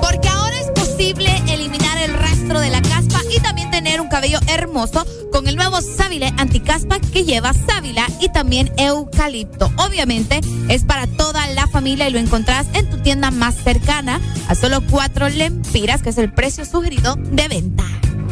Porque 0.00 0.28
ahora 0.28 0.60
es 0.60 0.70
posible 0.70 1.42
eliminar 1.48 1.98
el 1.98 2.14
rastro 2.14 2.60
de 2.60 2.70
la 2.70 2.80
caspa 2.82 3.20
y 3.30 3.40
también 3.40 3.70
tener 3.70 4.00
un 4.00 4.08
cabello 4.08 4.38
hermoso 4.48 5.06
con 5.32 5.46
el 5.46 5.56
nuevo 5.56 5.80
Sábile 5.80 6.32
Anticaspa 6.38 7.00
que 7.00 7.24
lleva 7.24 7.52
sábila 7.52 8.06
y 8.20 8.28
también 8.30 8.72
eucalipto. 8.76 9.70
Obviamente 9.76 10.40
es 10.68 10.84
para 10.84 11.06
toda 11.06 11.46
la 11.48 11.66
familia 11.66 12.08
y 12.08 12.12
lo 12.12 12.18
encontrás 12.18 12.66
en 12.74 12.88
tu 12.88 12.98
tienda 12.98 13.30
más 13.30 13.56
cercana 13.56 14.20
a 14.48 14.54
solo 14.54 14.80
cuatro 14.90 15.28
lempiras, 15.28 16.02
que 16.02 16.10
es 16.10 16.18
el 16.18 16.32
precio 16.32 16.64
sugerido 16.64 17.16
de 17.16 17.48
venta. 17.48 17.84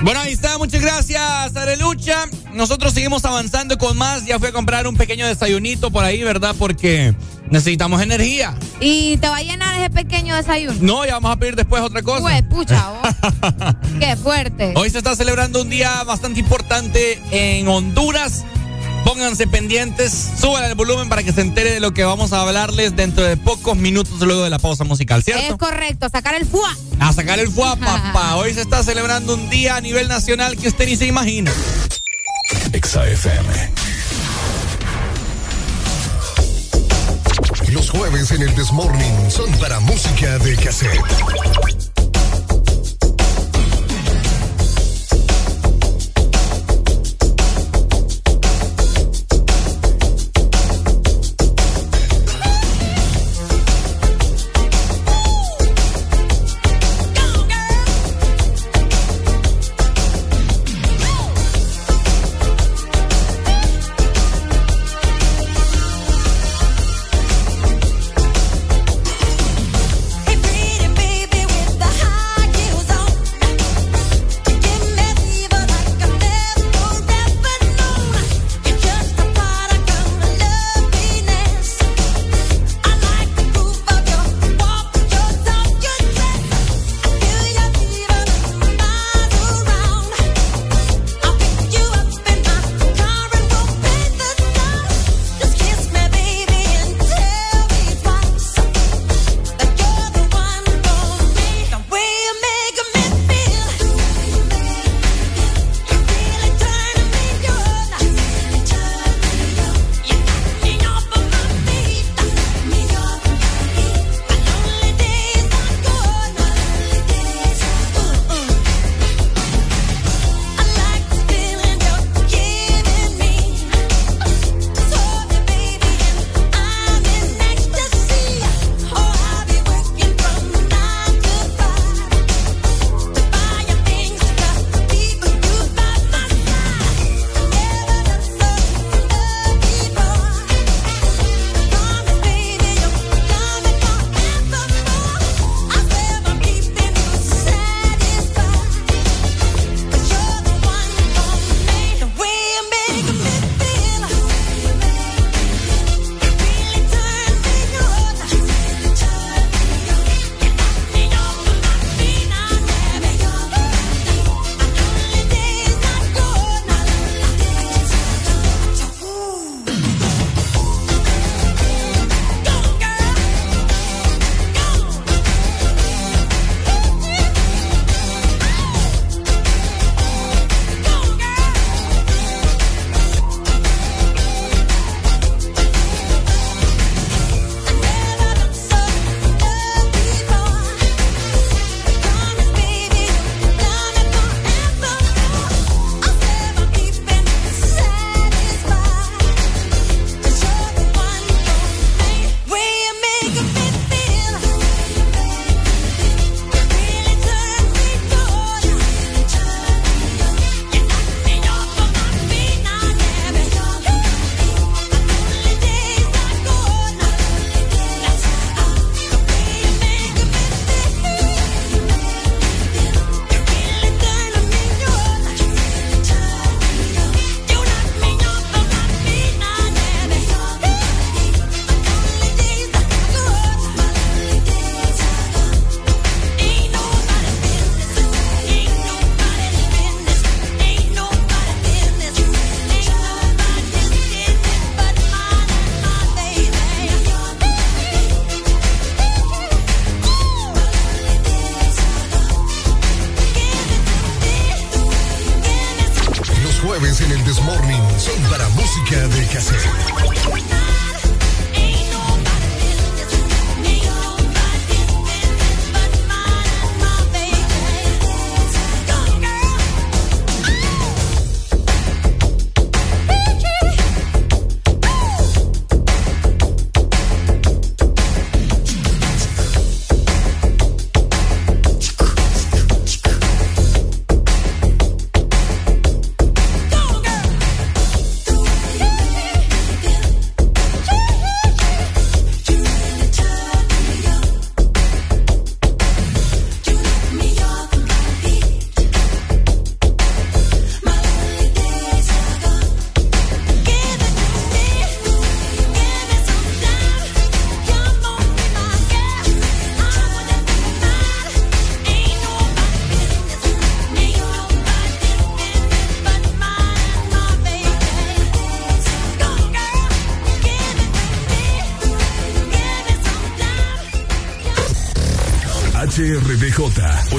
Bueno, 0.03 0.21
ahí 0.21 0.33
está, 0.33 0.57
muchas 0.59 0.81
gracias, 0.81 1.57
Arelucha. 1.57 2.27
Nosotros 2.55 2.93
seguimos 2.93 3.25
avanzando 3.25 3.79
con 3.79 3.97
más. 3.97 4.25
Ya 4.27 4.39
fui 4.39 4.49
a 4.49 4.53
comprar 4.53 4.87
un 4.87 4.97
pequeño 4.97 5.27
desayunito 5.27 5.91
por 5.91 6.05
ahí, 6.05 6.23
¿verdad? 6.23 6.55
Porque 6.59 7.15
necesitamos 7.51 8.01
energía. 8.03 8.55
¿Y 8.81 9.17
te 9.19 9.29
va 9.29 9.39
a 9.39 9.43
llenar 9.43 9.79
ese 9.81 9.91
pequeño 9.91 10.37
desayuno? 10.37 10.77
No, 10.81 11.05
ya 11.05 11.15
vamos 11.15 11.33
a 11.33 11.37
pedir 11.37 11.57
después 11.57 11.83
otra 11.83 12.03
cosa. 12.03 12.21
Pues, 12.21 12.43
pucha, 12.45 12.91
vos. 12.91 13.75
Qué 14.01 14.17
fuerte. 14.17 14.73
Hoy 14.77 14.91
se 14.91 14.99
está 14.99 15.15
celebrando 15.17 15.63
un 15.63 15.71
día 15.71 16.03
bastante 16.05 16.41
importante 16.41 17.21
en 17.31 17.69
Honduras. 17.69 18.45
Pónganse 19.05 19.47
pendientes, 19.47 20.13
suban 20.41 20.63
el 20.65 20.75
volumen 20.75 21.09
para 21.09 21.23
que 21.23 21.33
se 21.33 21.41
entere 21.41 21.73
de 21.73 21.81
lo 21.81 21.93
que 21.93 22.05
vamos 22.05 22.33
a 22.35 22.43
hablarles 22.43 22.95
dentro 22.95 23.25
de 23.25 23.37
pocos 23.39 23.77
minutos 23.77 24.21
luego 24.21 24.45
de 24.45 24.51
la 24.51 24.59
pausa 24.59 24.85
musical, 24.85 25.23
¿cierto? 25.23 25.55
Es 25.55 25.57
correcto, 25.57 26.09
sacar 26.11 26.35
el 26.35 26.47
fuá. 26.47 26.77
A 27.01 27.13
sacar 27.13 27.39
el 27.39 27.49
fuá, 27.49 27.77
papá. 27.77 28.37
Hoy 28.37 28.53
se 28.53 28.61
está 28.61 28.83
celebrando 28.83 29.35
un 29.35 29.49
día 29.49 29.77
a 29.77 29.81
nivel 29.81 30.07
nacional 30.07 30.57
que 30.57 30.69
usted 30.69 30.87
ni 30.87 30.97
se 30.97 31.07
imagina. 31.07 31.51
XAFM. 32.83 33.73
Los 37.73 37.91
jueves 37.91 38.31
en 38.33 38.43
el 38.43 38.55
Desmorning 38.55 39.31
son 39.31 39.51
para 39.59 39.81
música 39.81 40.39
de 40.39 40.57
cassette. 40.57 41.80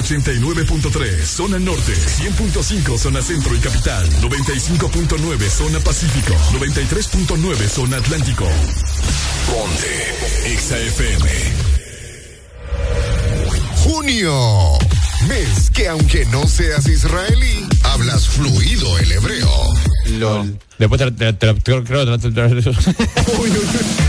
89.3 0.02 1.24
zona 1.24 1.58
norte, 1.60 1.92
100.5 1.94 2.98
zona 2.98 3.22
centro 3.22 3.54
y 3.54 3.58
capital, 3.60 4.04
95.9 4.20 5.48
zona 5.48 5.78
pacífico, 5.78 6.34
93.9 6.58 7.68
zona 7.68 7.98
atlántico. 7.98 8.44
Ponte 9.46 10.56
XAFM. 10.58 11.28
Junio. 13.84 14.78
Mes 15.28 15.70
que 15.70 15.86
aunque 15.88 16.24
no 16.26 16.48
seas 16.48 16.86
israelí, 16.88 17.64
hablas 17.84 18.26
fluido 18.28 18.98
el 18.98 19.12
hebreo. 19.12 19.48
LOL. 20.18 20.58
Después 20.78 21.00
te, 21.00 21.12
te, 21.12 21.32
te, 21.32 21.54
creo 21.62 21.84
creo 21.84 22.18
que 22.18 22.18
te- 22.18 24.01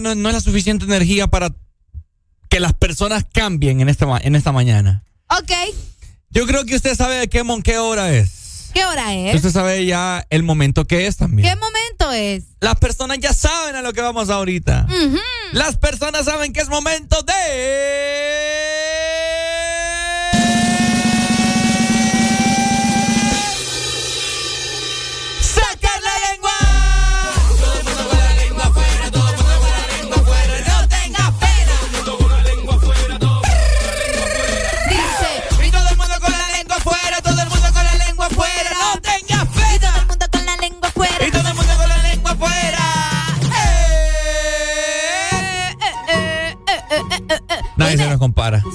todavía 0.00 0.14
no, 0.14 0.14
no 0.22 0.28
es 0.28 0.34
la 0.34 0.40
suficiente 0.40 0.84
energía 0.84 1.26
para 1.26 1.50
que 2.48 2.60
las 2.60 2.72
personas 2.72 3.24
cambien 3.32 3.80
en 3.80 3.88
esta, 3.88 4.06
en 4.22 4.34
esta 4.34 4.52
mañana. 4.52 5.04
ok, 5.30 5.52
Yo 6.30 6.46
creo 6.46 6.64
que 6.64 6.76
usted 6.76 6.94
sabe 6.96 7.16
de 7.16 7.28
qué, 7.28 7.42
mon- 7.42 7.62
qué 7.62 7.78
hora 7.78 8.12
es. 8.12 8.70
¿qué 8.74 8.84
hora 8.84 9.14
es? 9.14 9.34
Usted 9.34 9.50
sabe 9.50 9.84
ya 9.86 10.24
el 10.30 10.42
momento 10.42 10.86
que 10.86 11.06
es 11.06 11.16
también. 11.16 11.48
¿Qué 11.48 11.56
momento 11.56 12.12
es? 12.12 12.44
Las 12.60 12.76
personas 12.76 13.18
ya 13.18 13.32
saben 13.32 13.74
a 13.76 13.82
lo 13.82 13.92
que 13.92 14.00
vamos 14.02 14.28
ahorita. 14.30 14.86
Las 15.52 15.76
personas 15.76 16.26
saben 16.26 16.52
que 16.52 16.60
es 16.60 16.68
momento 16.68 17.22
de... 17.22 17.32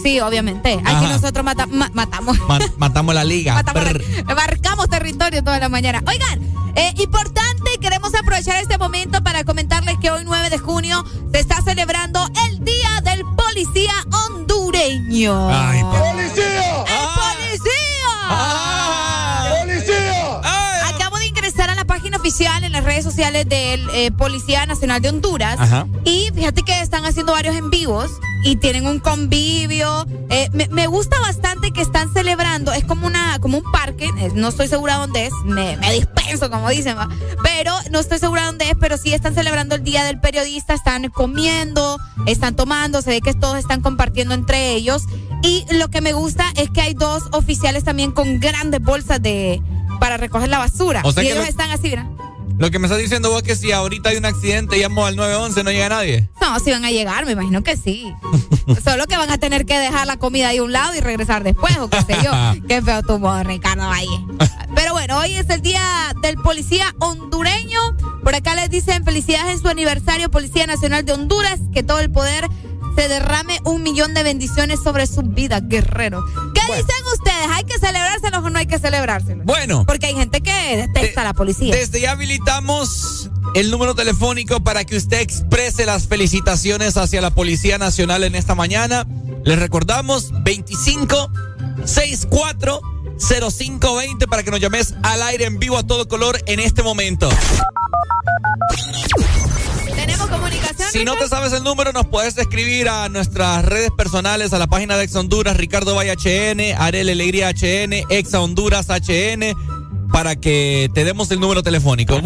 Sí, 0.04 0.20
obviamente. 0.20 0.80
Aquí 0.86 1.06
nosotros 1.08 1.44
mata- 1.46 1.66
ma- 1.66 1.90
matamos. 1.94 2.38
Ma- 2.48 2.60
matamos 2.78 3.16
la 3.16 3.24
liga. 3.24 3.54
Matamos 3.56 3.84
la- 4.26 4.36
marcamos 4.36 4.90
territorio 4.90 5.44
toda 5.44 5.60
la 5.60 5.70
mañana. 5.70 6.04
Oigan, 6.06 6.42
eh, 6.76 6.94
importante, 6.98 7.72
queremos 7.82 8.14
aprovechar 8.14 8.62
este 8.62 8.78
momento 8.78 9.24
para 9.24 9.44
comentarles 9.46 9.98
que 10.00 10.12
hoy 10.12 10.24
9 10.26 10.50
de 10.50 10.58
junio 10.58 11.04
se 11.32 11.40
está 11.40 11.62
celebrando 11.62 12.20
el 12.50 12.64
Día 12.66 13.02
del 13.04 13.24
Policía 13.36 13.94
Hondureño. 14.12 15.50
Ay, 15.50 15.82
¡Policía! 15.84 16.78
¡El 16.80 17.08
policía! 17.16 18.10
Ah. 18.30 19.54
¡Policía! 19.62 20.40
Ay, 20.44 20.94
Acabo 20.96 21.18
de 21.18 21.28
ingresar 21.28 21.70
a 21.70 21.76
la 21.76 21.86
página 21.86 22.18
oficial 22.18 22.64
en 22.64 22.72
las 22.72 22.84
redes 22.84 23.04
sociales 23.04 23.48
del 23.48 23.88
eh, 23.94 24.12
Policía 24.12 24.66
Nacional 24.66 25.02
de 25.02 25.10
Honduras. 25.10 25.58
Ajá. 25.60 25.88
Y 26.04 26.30
fíjate 26.36 26.64
que 26.64 26.82
están 26.82 27.06
haciendo 27.06 27.32
varios 27.34 27.56
en 27.56 27.70
vivos 27.70 28.12
y 28.44 28.58
tienen 28.58 28.86
un 28.88 29.00
convivio. 29.00 30.06
Eh, 30.30 30.50
me, 30.54 30.68
me 30.70 30.88
gusta 30.88 31.20
bastante 31.20 31.72
que 31.72 31.82
están 31.82 32.12
celebrando. 32.14 32.72
Es 32.74 32.84
como 32.84 33.08
una, 33.08 33.40
como 33.40 33.58
un 33.60 33.72
parque. 33.72 34.06
eh, 34.20 34.32
No 34.36 34.50
estoy 34.50 34.68
segura 34.68 34.96
dónde 34.96 35.26
es. 35.28 35.34
Me, 35.46 35.78
me 35.78 35.94
dispenso, 35.94 36.50
como 36.50 36.70
dicen. 36.70 36.98
¿va? 36.98 37.10
Pero 37.44 37.74
no 37.92 38.00
estoy 38.00 38.20
segura 38.20 38.46
dónde 38.46 38.70
es. 38.70 38.76
Pero 38.80 38.98
sí 38.98 39.14
están 39.14 39.34
celebrando 39.34 39.76
el 39.76 39.84
Día 39.84 40.04
del 40.04 40.20
Periodista. 40.20 40.74
Están 40.74 41.10
comiendo, 41.10 41.98
están 42.26 42.56
tomando. 42.56 43.02
Se 43.02 43.10
ve 43.12 43.22
que 43.22 43.34
todos 43.34 43.58
están 43.58 43.82
compartiendo 43.82 44.34
entre 44.34 44.72
ellos. 44.74 45.04
Y 45.42 45.66
lo 45.72 45.90
que 45.90 46.02
me 46.02 46.14
gusta 46.14 46.46
es 46.56 46.70
que 46.70 46.82
hay 46.82 46.94
dos 46.94 47.24
oficiales 47.32 47.84
también 47.84 48.12
con 48.12 48.40
grandes 48.40 48.82
bolsas 48.82 49.22
de 49.22 49.62
para 50.00 50.18
recoger 50.18 50.50
la 50.50 50.58
basura. 50.60 51.02
O 51.04 51.12
sea 51.12 51.24
y 51.24 51.28
ellos 51.28 51.40
lo- 51.40 51.44
están 51.46 51.72
así, 51.72 51.90
¿verdad? 51.90 52.08
Lo 52.60 52.70
que 52.70 52.78
me 52.78 52.86
estás 52.86 53.00
diciendo 53.02 53.30
vos 53.32 53.42
es 53.42 53.48
que 53.48 53.56
si 53.56 53.72
ahorita 53.72 54.10
hay 54.10 54.18
un 54.18 54.26
accidente 54.26 54.78
y 54.78 54.82
llamo 54.82 55.06
al 55.08 55.16
911 55.16 55.64
no 55.64 55.72
llega 55.72 55.90
nadie. 55.90 56.30
No, 56.54 56.60
si 56.60 56.70
van 56.70 56.86
a 56.86 56.92
llegar, 56.92 57.26
me 57.26 57.32
imagino 57.32 57.64
que 57.64 57.76
sí. 57.76 58.14
Solo 58.84 59.08
que 59.08 59.18
van 59.18 59.32
a 59.32 59.40
tener 59.40 59.66
que 59.66 59.76
dejar 59.80 60.06
la 60.06 60.18
comida 60.18 60.50
ahí 60.50 60.60
a 60.60 60.64
un 60.64 60.72
lado 60.72 60.96
y 60.96 61.00
regresar 61.00 61.44
después, 61.44 61.76
o 61.80 61.90
qué 61.90 62.00
sé 62.04 62.16
yo. 62.24 62.32
Qué 62.68 62.80
feo 62.80 63.02
tu 63.02 63.18
modo, 63.18 63.42
Ricardo 63.44 63.88
Valle. 63.88 64.24
Pero 64.76 64.94
bueno, 64.94 65.18
hoy 65.18 65.34
es 65.34 65.50
el 65.50 65.64
día 65.64 66.14
del 66.22 66.36
policía 66.36 66.94
hondureño. 67.00 67.80
Por 68.24 68.36
acá 68.36 68.54
les 68.54 68.70
dicen 68.70 69.04
felicidades 69.04 69.52
en 69.56 69.62
su 69.64 69.68
aniversario, 69.68 70.30
Policía 70.30 70.68
Nacional 70.68 71.04
de 71.06 71.14
Honduras, 71.14 71.60
que 71.74 71.82
todo 71.82 72.00
el 72.00 72.12
poder 72.12 72.48
se 72.96 73.08
derrame 73.08 73.60
un 73.64 73.82
millón 73.82 74.14
de 74.14 74.22
bendiciones 74.22 74.80
sobre 74.84 75.08
sus 75.08 75.34
vidas, 75.34 75.64
guerreros. 75.66 76.24
¿Qué 76.54 76.62
dicen 76.62 77.06
ustedes? 77.14 77.48
¿Hay 77.50 77.64
que 77.64 77.80
celebrárselos 77.80 78.44
o 78.44 78.50
no 78.52 78.60
hay 78.60 78.68
que 78.68 78.78
celebrárselos? 78.78 79.46
Bueno, 79.46 79.86
Porque 79.88 80.06
hay 80.06 80.14
gente 80.14 80.42
que 80.42 80.78
detesta 80.78 81.22
a 81.22 81.24
la 81.24 81.34
policía. 81.34 81.76
desde 81.76 82.00
ya 82.00 82.12
habilitamos 82.12 83.32
el 83.54 83.70
número 83.70 83.94
telefónico 83.96 84.64
para 84.64 84.84
que 84.84 84.98
usted 84.98 85.22
exprese 85.22 85.86
las 85.86 86.08
felicitaciones 86.08 86.98
hacia 86.98 87.22
la 87.22 87.30
Policía 87.32 87.78
Nacional 87.78 88.24
en 88.24 88.36
esta 88.36 88.56
mañana. 88.56 89.06
Les 89.44 89.60
recordamos 89.60 90.32
25 90.44 91.32
64 91.86 92.82
0520 93.20 94.28
para 94.28 94.44
que 94.44 94.52
nos 94.52 94.60
llames 94.60 94.96
al 95.04 95.22
aire 95.24 95.46
en 95.46 95.60
vivo 95.60 95.78
a 95.78 95.84
todo 95.84 96.08
color 96.08 96.42
en 96.48 96.60
este 96.60 96.82
momento. 96.82 97.30
¿Tenemos 99.96 100.28
comunicación? 100.28 100.90
Si 100.92 101.06
no 101.06 101.16
te 101.16 101.28
sabes 101.28 101.54
el 101.54 101.64
número, 101.64 101.92
nos 101.94 102.08
puedes 102.08 102.38
escribir 102.38 102.90
a 102.90 103.08
nuestras 103.10 103.64
redes 103.64 103.92
personales, 103.92 104.52
a 104.54 104.60
la 104.60 104.68
página 104.68 104.98
de 104.98 105.04
Exa 105.04 105.20
Honduras, 105.20 105.58
Ricardo 105.58 105.96
Valle 105.96 106.16
HN, 106.16 106.76
Arel 106.82 107.10
Alegría 107.10 107.52
HN, 107.52 108.06
Exa 108.10 108.42
Honduras 108.42 108.88
HN, 108.90 109.56
para 110.12 110.36
que 110.36 110.90
te 110.94 111.04
demos 111.04 111.32
el 111.32 111.40
número 111.40 111.64
telefónico. 111.64 112.20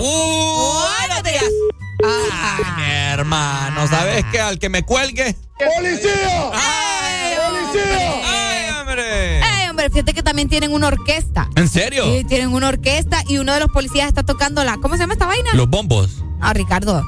Ay, 2.04 2.64
mi 2.78 2.84
hermano, 2.92 3.88
¿sabes 3.88 4.26
qué? 4.32 4.40
Al 4.40 4.60
que 4.60 4.70
me 4.70 4.84
cuelgue. 4.84 5.36
¡Policía! 5.58 6.52
¡Ay, 6.54 7.36
¡Policía! 7.36 8.12
¡Ay, 8.26 8.80
hombre! 8.80 9.40
Eh, 9.40 9.70
hombre, 9.70 9.90
fíjate 9.90 10.14
que 10.14 10.24
también 10.24 10.48
tienen 10.50 10.72
una 10.74 10.88
orquesta. 10.88 11.50
¿En 11.56 11.68
serio? 11.68 12.04
Sí, 12.06 12.24
tienen 12.26 12.50
una 12.54 12.68
orquesta 12.68 13.24
y 13.28 13.38
uno 13.40 13.54
de 13.54 13.60
los 13.62 13.70
policías 13.70 14.08
está 14.08 14.24
tocando 14.24 14.64
la. 14.64 14.78
¿Cómo 14.78 14.96
se 14.96 15.02
llama 15.02 15.14
esta 15.14 15.26
vaina? 15.26 15.50
Los 15.54 15.70
bombos. 15.70 16.24
Ah, 16.42 16.54
Ricardo. 16.54 17.04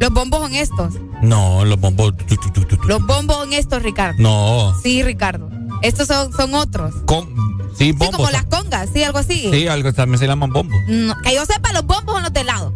Los 0.00 0.10
bombos 0.10 0.40
son 0.40 0.54
estos. 0.54 0.94
No, 1.22 1.64
los 1.64 1.78
bombos. 1.78 2.16
tu, 2.16 2.36
tu, 2.36 2.50
tu, 2.50 2.64
tu, 2.64 2.76
tu. 2.76 2.88
Los 2.88 3.06
bombos 3.06 3.36
son 3.36 3.52
estos, 3.52 3.82
Ricardo. 3.82 4.16
No. 4.20 4.74
Sí, 4.82 5.02
Ricardo. 5.04 5.48
Estos 5.82 6.08
son, 6.08 6.32
son 6.32 6.54
otros. 6.54 6.94
Con... 7.06 7.26
Sí, 7.76 7.86
Sí, 7.86 7.92
bombos. 7.92 8.16
como 8.16 8.30
las 8.30 8.44
congas, 8.46 8.90
sí, 8.92 9.02
algo 9.02 9.18
así. 9.18 9.48
Sí, 9.52 9.66
algo 9.68 9.92
también 9.92 10.18
se 10.18 10.26
llaman 10.26 10.50
bombos. 10.52 10.76
No, 10.88 11.16
que 11.22 11.34
yo 11.34 11.46
sepa, 11.46 11.72
los 11.72 11.86
bombos 11.86 12.14
son 12.16 12.22
los 12.24 12.32
de 12.32 12.44
lado. 12.44 12.74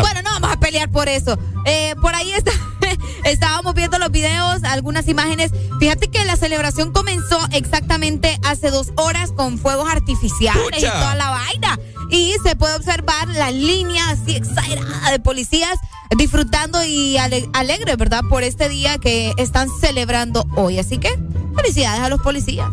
Bueno, 0.00 0.22
no 0.22 0.30
vamos 0.30 0.52
a 0.52 0.60
pelear 0.60 0.90
por 0.90 1.08
eso. 1.08 1.38
Eh, 1.64 1.94
por 2.00 2.14
ahí 2.14 2.30
está, 2.32 2.52
estábamos 3.24 3.74
viendo 3.74 3.98
los 3.98 4.10
videos, 4.10 4.62
algunas 4.64 5.08
imágenes. 5.08 5.52
Fíjate 5.80 6.08
que 6.08 6.24
la 6.24 6.36
celebración 6.36 6.92
comenzó 6.92 7.38
exactamente 7.52 8.38
hace 8.44 8.70
dos 8.70 8.92
horas 8.96 9.32
con 9.32 9.58
fuegos 9.58 9.88
artificiales 9.90 10.62
Pucha. 10.64 10.78
y 10.78 10.82
toda 10.90 11.14
la 11.14 11.30
vaina. 11.30 11.78
y 12.10 12.34
se 12.44 12.54
puede 12.56 12.74
observar 12.76 13.28
la 13.28 13.50
línea 13.50 14.10
así 14.10 14.36
exagerada 14.36 15.10
de 15.10 15.18
policías 15.18 15.76
disfrutando 16.16 16.84
y 16.84 17.16
ale- 17.18 17.48
alegre, 17.52 17.96
¿verdad? 17.96 18.20
Por 18.30 18.44
este 18.44 18.68
día 18.68 18.98
que 18.98 19.32
están 19.38 19.68
celebrando 19.80 20.46
hoy. 20.56 20.78
Así 20.78 20.98
que 20.98 21.18
felicidades 21.56 22.00
a 22.00 22.08
los 22.08 22.20
policías. 22.20 22.68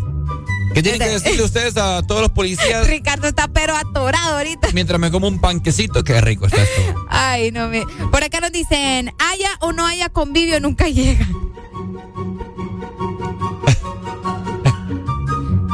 ¿Qué 0.73 0.81
tienen 0.81 0.99
que 0.99 1.09
decirle 1.09 1.43
ustedes 1.43 1.77
a 1.77 2.01
todos 2.01 2.21
los 2.21 2.31
policías 2.31 2.87
Ricardo 2.87 3.27
está 3.27 3.47
pero 3.47 3.75
atorado 3.75 4.37
ahorita. 4.37 4.69
mientras 4.73 4.99
me 4.99 5.11
como 5.11 5.27
un 5.27 5.39
panquecito? 5.39 6.03
Qué 6.03 6.19
rico 6.21 6.47
está 6.47 6.63
esto. 6.63 6.81
Ay, 7.09 7.51
no 7.51 7.67
me. 7.67 7.83
Por 8.11 8.23
acá 8.23 8.39
nos 8.39 8.51
dicen, 8.51 9.11
haya 9.19 9.49
o 9.61 9.71
no 9.71 9.85
haya 9.85 10.09
convivio, 10.09 10.59
nunca 10.59 10.87
llega. 10.89 11.25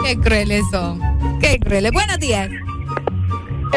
Qué 0.05 0.17
crueles 0.19 0.63
son. 0.71 0.99
Qué 1.39 1.59
crueles. 1.59 1.91
Buenos 1.91 2.17
días. 2.19 2.49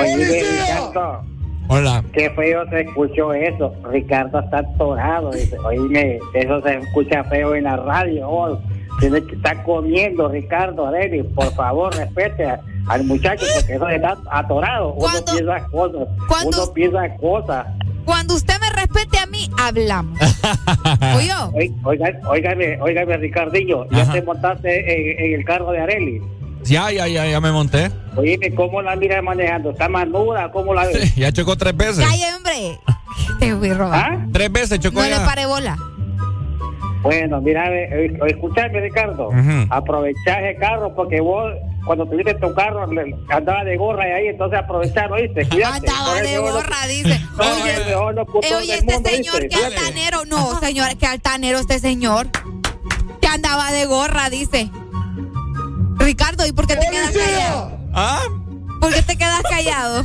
Oye, 0.00 0.16
Ricardo, 0.16 1.24
Hola. 1.68 2.02
qué 2.12 2.30
feo 2.30 2.64
se 2.70 2.80
escuchó 2.80 3.32
eso. 3.34 3.74
Ricardo 3.90 4.40
está 4.40 4.58
atorado. 4.60 5.30
Dice, 5.32 5.58
oíme, 5.58 6.18
eso 6.34 6.62
se 6.62 6.78
escucha 6.78 7.24
feo 7.24 7.54
en 7.54 7.64
la 7.64 7.76
radio. 7.76 8.28
Oh, 8.28 8.58
tiene 9.00 9.22
que 9.24 9.34
estar 9.36 9.62
comiendo, 9.64 10.28
Ricardo, 10.28 10.86
Areli. 10.86 11.22
Por 11.22 11.52
favor, 11.54 11.94
respete 11.94 12.44
a- 12.46 12.60
al 12.88 13.04
muchacho 13.04 13.44
porque 13.58 13.74
eso 13.74 13.88
está 13.88 14.16
atorado. 14.30 14.92
Uno 14.94 15.08
piensa 15.24 15.66
cosas. 15.70 16.08
Uno 16.46 16.72
piensa 16.72 17.16
cosas. 17.16 17.66
Cuando 18.04 18.34
usted 18.34 18.54
me 18.60 18.68
respete 18.70 19.18
a 19.18 19.26
mí, 19.26 19.48
hablamos. 19.58 20.18
¿Oyó? 21.16 21.50
Oí- 21.54 21.72
Oiga, 21.84 22.10
óigame, 22.26 22.80
óigame, 22.80 23.16
Ricardillo, 23.16 23.86
¿ya 23.90 24.02
Ajá. 24.02 24.12
te 24.12 24.22
montaste 24.22 25.20
en, 25.20 25.26
en 25.26 25.38
el 25.40 25.44
carro 25.44 25.70
de 25.70 25.80
Areli? 25.80 26.20
Ya, 26.64 26.90
ya, 26.92 27.06
ya, 27.08 27.26
ya 27.26 27.40
me 27.40 27.50
monté. 27.52 27.90
Oíme, 28.16 28.54
¿cómo 28.54 28.82
la 28.82 28.94
miras 28.96 29.22
manejando? 29.22 29.70
¿Está 29.70 29.88
manuda? 29.88 30.50
¿Cómo 30.52 30.74
la 30.74 30.86
ves? 30.86 31.14
Ya 31.16 31.32
chocó 31.32 31.56
tres 31.56 31.76
veces. 31.76 32.04
Calle, 32.06 32.24
hombre. 32.36 32.78
Te 33.40 33.52
voy 33.54 33.70
a 33.70 33.74
robar. 33.74 34.12
¿Ah? 34.12 34.26
Tres 34.32 34.52
veces 34.52 34.78
chocó 34.80 35.00
No 35.00 35.04
le 35.04 35.10
ya. 35.10 35.24
pare 35.24 35.46
bola. 35.46 35.76
Bueno, 37.02 37.40
mira, 37.40 37.68
eh, 37.70 38.16
escuchame, 38.28 38.80
Ricardo. 38.80 39.28
Ujú. 39.28 39.66
Aprovechá 39.70 40.40
ese 40.40 40.58
carro 40.58 40.94
porque 40.94 41.20
vos, 41.20 41.52
cuando 41.84 42.06
tuviste 42.06 42.34
tu 42.34 42.54
carro, 42.54 42.86
le- 42.92 43.16
andaba 43.28 43.64
de 43.64 43.76
gorra 43.76 44.08
y 44.08 44.12
ahí, 44.12 44.26
entonces 44.28 44.58
aprovechar, 44.60 45.10
¿oíste? 45.10 45.48
Cuídate. 45.48 45.88
Andaba 45.90 46.22
de 46.22 46.38
gorra, 46.38 46.76
dice. 46.88 47.20
Oye, 47.38 48.72
eh, 48.72 48.78
este 48.78 48.92
mundo, 48.94 49.08
señor, 49.10 49.48
qué 49.48 49.56
altanero. 49.64 50.24
No, 50.26 50.60
señor, 50.60 50.96
qué 50.96 51.06
altanero 51.06 51.58
este 51.58 51.78
señor. 51.80 52.28
Que 53.20 53.26
andaba 53.28 53.72
de 53.72 53.84
gorra, 53.86 54.30
dice. 54.30 54.70
Ricardo, 55.96 56.46
¿y 56.46 56.52
por 56.52 56.66
qué 56.66 56.76
te 56.76 56.88
quedas 56.88 57.10
callado? 57.12 57.78
¿Ah? 57.94 58.20
¿Por 58.80 58.92
qué 58.92 59.02
te 59.02 59.16
quedas 59.16 59.42
callado? 59.42 60.00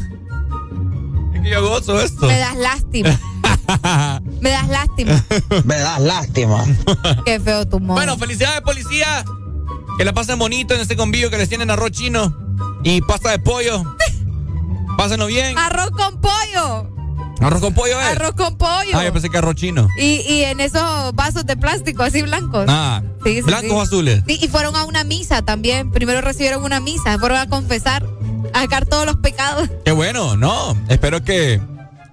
Es 1.34 1.42
que 1.42 1.50
yo 1.50 1.68
gozo 1.68 2.00
esto. 2.02 2.26
Me 2.28 2.38
das 2.38 2.56
lástima. 2.58 3.10
Me 4.42 4.50
das 4.50 4.68
lástima. 4.70 5.24
Me 5.66 5.78
das 5.78 6.00
lástima. 6.02 6.64
Qué 7.26 7.40
feo 7.40 7.68
tu 7.68 7.80
modo. 7.80 7.96
Bueno, 7.96 8.18
felicidades, 8.18 8.62
policía. 8.62 9.26
Que 9.98 10.06
la 10.06 10.14
pasen 10.14 10.38
bonito 10.40 10.74
en 10.76 10.82
este 10.82 10.96
convivio 10.96 11.30
que 11.30 11.38
les 11.38 11.50
tienen 11.50 11.72
arroz 11.72 11.92
chino 11.92 12.36
y 12.84 13.02
pasta 13.02 13.32
de 13.32 13.40
pollo. 13.40 13.84
Pásenlo 14.98 15.28
bien. 15.28 15.58
Arroz 15.58 15.92
con 15.92 16.20
pollo. 16.22 16.90
Arroz 17.40 17.62
con 17.62 17.74
pollo, 17.74 18.00
¿eh? 18.00 18.04
Arroz 18.04 18.34
con 18.34 18.58
pollo. 18.58 18.92
Ah, 18.98 19.04
yo 19.04 19.14
pensé 19.14 19.30
que 19.30 19.38
arroz 19.38 19.56
chino. 19.56 19.88
Y, 20.00 20.22
y 20.28 20.44
en 20.44 20.60
esos 20.60 21.14
vasos 21.14 21.46
de 21.46 21.56
plástico 21.56 22.02
así 22.04 22.22
blancos. 22.24 22.66
Ah, 22.68 23.04
Sí, 23.24 23.36
sí, 23.36 23.42
blancos 23.42 23.70
sí. 23.70 23.76
o 23.76 23.82
azules. 23.82 24.24
Sí, 24.28 24.40
y 24.42 24.48
fueron 24.48 24.76
a 24.76 24.86
una 24.86 25.04
misa 25.04 25.42
también. 25.44 25.92
Primero 25.92 26.22
recibieron 26.22 26.64
una 26.64 26.80
misa, 26.80 27.20
fueron 27.20 27.38
a 27.38 27.48
confesar, 27.48 28.08
a 28.54 28.62
sacar 28.62 28.86
todos 28.86 29.06
los 29.06 29.18
pecados. 29.18 29.70
Qué 29.86 29.92
bueno, 29.92 30.36
no. 30.38 30.76
Espero 30.90 31.24
que 31.24 31.62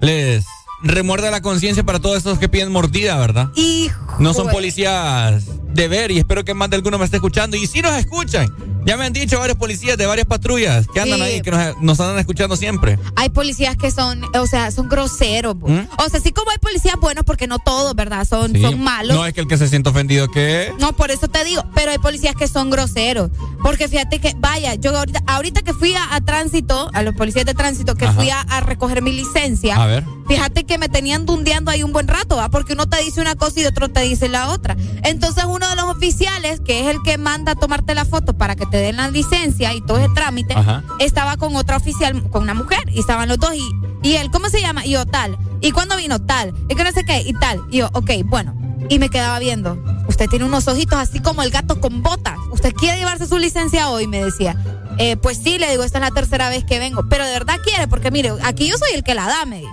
les 0.00 0.44
remuerda 0.84 1.30
la 1.30 1.40
conciencia 1.40 1.82
para 1.82 1.98
todos 1.98 2.18
esos 2.18 2.38
que 2.38 2.48
piden 2.48 2.70
mordida, 2.70 3.16
¿verdad? 3.18 3.50
Hijo. 3.56 4.16
No 4.20 4.34
son 4.34 4.48
policías 4.48 5.44
de 5.72 5.88
ver 5.88 6.10
y 6.10 6.18
espero 6.18 6.44
que 6.44 6.54
más 6.54 6.70
de 6.70 6.76
alguno 6.76 6.98
me 6.98 7.04
esté 7.04 7.16
escuchando. 7.16 7.56
Y 7.56 7.66
si 7.66 7.82
nos 7.82 7.96
escuchan, 7.96 8.54
ya 8.86 8.96
me 8.96 9.04
han 9.06 9.12
dicho 9.12 9.38
varios 9.38 9.56
policías 9.58 9.96
de 9.96 10.06
varias 10.06 10.26
patrullas 10.26 10.86
que 10.92 11.00
andan 11.00 11.18
Sí. 11.20 11.24
ahí, 11.24 11.40
que 11.42 11.50
nos, 11.50 11.80
nos 11.80 12.00
andan 12.00 12.18
escuchando 12.18 12.56
siempre. 12.56 12.98
Hay 13.16 13.28
policías 13.30 13.76
que 13.76 13.90
son, 13.90 14.22
o 14.36 14.46
sea, 14.46 14.70
son 14.70 14.88
groseros. 14.88 15.58
bo. 15.58 15.68
¿Mm? 15.68 15.88
O 15.98 16.08
sea, 16.08 16.20
sí 16.20 16.32
como 16.32 16.50
hay 16.50 16.58
policías 16.58 16.96
buenos, 17.00 17.24
porque 17.24 17.46
no 17.46 17.58
todos, 17.58 17.94
¿verdad? 17.94 18.26
Son, 18.26 18.52
Sí. 18.52 18.60
son 18.60 18.80
malos. 18.82 19.16
No 19.16 19.26
es 19.26 19.32
que 19.34 19.40
el 19.40 19.48
que 19.48 19.56
se 19.58 19.68
siente 19.68 19.88
ofendido 19.90 20.28
que... 20.28 20.72
No, 20.78 20.92
por 20.94 21.10
eso 21.10 21.28
te 21.28 21.44
digo, 21.44 21.64
pero 21.74 21.90
hay 21.92 21.98
policías 21.98 22.34
que 22.36 22.46
son 22.48 22.70
groseros. 22.70 23.30
Porque 23.62 23.88
fíjate 23.88 24.18
que, 24.20 24.34
vaya, 24.38 24.74
yo 24.74 24.96
ahorita, 24.96 25.22
ahorita 25.26 25.62
que 25.62 25.72
fui 25.72 25.94
a, 25.94 26.14
a 26.14 26.20
tránsito, 26.20 26.90
a 26.92 27.02
los 27.02 27.14
policías 27.14 27.46
de 27.46 27.54
tránsito, 27.54 27.94
que 27.94 28.04
Ajá. 28.06 28.14
fui 28.14 28.30
a, 28.30 28.40
a 28.40 28.60
recoger 28.60 29.02
mi 29.02 29.12
licencia, 29.12 29.76
A 29.76 29.86
ver. 29.86 30.04
fíjate 30.28 30.64
que 30.64 30.78
me 30.78 30.88
tenían 30.88 31.24
dundeando 31.26 31.70
ahí 31.70 31.82
un 31.82 31.92
buen 31.92 32.08
rato, 32.08 32.36
¿va? 32.36 32.48
porque 32.50 32.74
uno 32.74 32.86
te 32.88 32.98
dice 33.02 33.20
una 33.20 33.34
cosa 33.34 33.60
y 33.60 33.64
otro 33.64 33.88
te 33.88 34.00
dice 34.00 34.28
la 34.28 34.50
otra. 34.50 34.76
Entonces 35.02 35.44
uno 35.46 35.68
de 35.68 35.76
los 35.76 35.84
oficiales, 35.86 36.60
que 36.60 36.80
es 36.80 36.86
el 36.94 37.02
que 37.04 37.18
manda 37.18 37.52
a 37.52 37.54
tomarte 37.54 37.94
la 37.94 38.04
foto 38.04 38.34
para 38.36 38.56
que 38.56 38.66
te 38.66 38.73
den 38.78 38.96
la 38.96 39.08
licencia 39.08 39.72
y 39.74 39.80
todo 39.80 39.98
ese 39.98 40.08
trámite, 40.14 40.54
Ajá. 40.54 40.82
estaba 40.98 41.36
con 41.36 41.54
otra 41.56 41.76
oficial, 41.76 42.30
con 42.30 42.42
una 42.42 42.54
mujer, 42.54 42.84
y 42.88 43.00
estaban 43.00 43.28
los 43.28 43.38
dos, 43.38 43.54
y, 43.54 43.62
y 44.02 44.16
él, 44.16 44.30
¿cómo 44.30 44.48
se 44.48 44.60
llama? 44.60 44.84
Y 44.84 44.90
yo, 44.90 45.06
tal. 45.06 45.36
¿Y 45.60 45.72
cuándo 45.72 45.96
vino? 45.96 46.18
Tal. 46.20 46.54
Y 46.68 46.74
que 46.74 46.84
no 46.84 46.92
sé 46.92 47.04
qué, 47.04 47.22
y 47.22 47.32
tal. 47.34 47.62
Y 47.70 47.78
yo, 47.78 47.90
ok, 47.92 48.10
bueno. 48.26 48.54
Y 48.88 48.98
me 48.98 49.08
quedaba 49.08 49.38
viendo. 49.38 49.82
Usted 50.08 50.28
tiene 50.28 50.44
unos 50.44 50.68
ojitos 50.68 50.98
así 50.98 51.20
como 51.20 51.42
el 51.42 51.50
gato 51.50 51.80
con 51.80 52.02
botas. 52.02 52.38
¿Usted 52.50 52.74
quiere 52.74 52.98
llevarse 52.98 53.26
su 53.26 53.38
licencia 53.38 53.88
hoy? 53.88 54.06
Me 54.06 54.22
decía. 54.22 54.56
Eh, 54.98 55.16
pues 55.16 55.38
sí, 55.38 55.58
le 55.58 55.70
digo, 55.70 55.82
esta 55.82 55.98
es 55.98 56.04
la 56.04 56.10
tercera 56.10 56.50
vez 56.50 56.64
que 56.64 56.78
vengo. 56.78 57.08
Pero 57.08 57.24
de 57.24 57.32
verdad 57.32 57.56
quiere, 57.64 57.88
porque 57.88 58.10
mire, 58.10 58.32
aquí 58.42 58.68
yo 58.68 58.76
soy 58.76 58.90
el 58.94 59.02
que 59.02 59.14
la 59.14 59.26
da, 59.26 59.46
me 59.46 59.60
dice. 59.60 59.72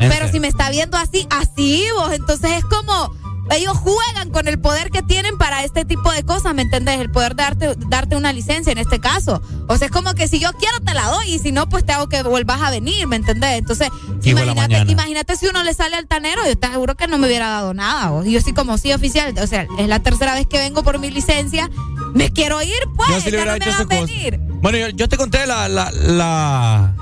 ¿En 0.00 0.08
Pero 0.08 0.28
si 0.28 0.40
me 0.40 0.48
está 0.48 0.70
viendo 0.70 0.96
así, 0.96 1.26
así 1.30 1.84
vos, 1.94 2.12
entonces 2.12 2.52
es 2.52 2.64
como 2.64 3.12
ellos 3.50 3.76
juegan 3.76 4.30
con 4.30 4.48
el 4.48 4.58
poder 4.58 4.90
que 4.90 5.02
tienen 5.02 5.38
para 5.38 5.64
este 5.64 5.84
tipo 5.84 6.12
de 6.12 6.24
cosas, 6.24 6.54
¿me 6.54 6.62
entendés? 6.62 7.00
El 7.00 7.10
poder 7.10 7.34
de 7.34 7.42
darte, 7.42 7.74
darte 7.88 8.16
una 8.16 8.32
licencia 8.32 8.72
en 8.72 8.78
este 8.78 9.00
caso. 9.00 9.42
O 9.68 9.76
sea, 9.76 9.86
es 9.86 9.92
como 9.92 10.14
que 10.14 10.28
si 10.28 10.38
yo 10.38 10.52
quiero 10.52 10.80
te 10.80 10.94
la 10.94 11.06
doy 11.06 11.34
y 11.34 11.38
si 11.38 11.52
no, 11.52 11.68
pues 11.68 11.84
te 11.84 11.92
hago 11.92 12.08
que 12.08 12.22
vuelvas 12.22 12.60
a 12.60 12.70
venir, 12.70 13.06
¿me 13.06 13.16
entendés? 13.16 13.58
Entonces, 13.58 13.88
imagínate, 14.22 14.90
imagínate 14.90 15.36
si 15.36 15.46
uno 15.46 15.62
le 15.62 15.74
sale 15.74 15.96
altanero, 15.96 16.42
yo 16.46 16.58
te 16.58 16.66
aseguro 16.66 16.96
que 16.96 17.06
no 17.06 17.18
me 17.18 17.26
hubiera 17.26 17.48
dado 17.48 17.74
nada. 17.74 18.12
Y 18.26 18.32
yo 18.32 18.40
sí 18.40 18.52
como 18.52 18.78
sí 18.78 18.92
oficial, 18.92 19.34
o 19.42 19.46
sea, 19.46 19.66
es 19.78 19.88
la 19.88 20.00
tercera 20.00 20.34
vez 20.34 20.46
que 20.46 20.58
vengo 20.58 20.82
por 20.82 20.98
mi 20.98 21.10
licencia, 21.10 21.70
me 22.14 22.32
quiero 22.32 22.62
ir, 22.62 22.78
pues, 22.96 23.08
Yo 23.10 23.20
sí 23.20 23.30
ya 23.30 23.44
no 23.44 23.52
me 23.52 23.58
van 23.58 23.72
a 23.72 23.84
venir. 23.84 24.40
Bueno, 24.60 24.78
yo, 24.78 24.88
yo 24.88 25.08
te 25.08 25.16
conté 25.16 25.46
la, 25.46 25.68
la, 25.68 25.90
la, 25.92 26.94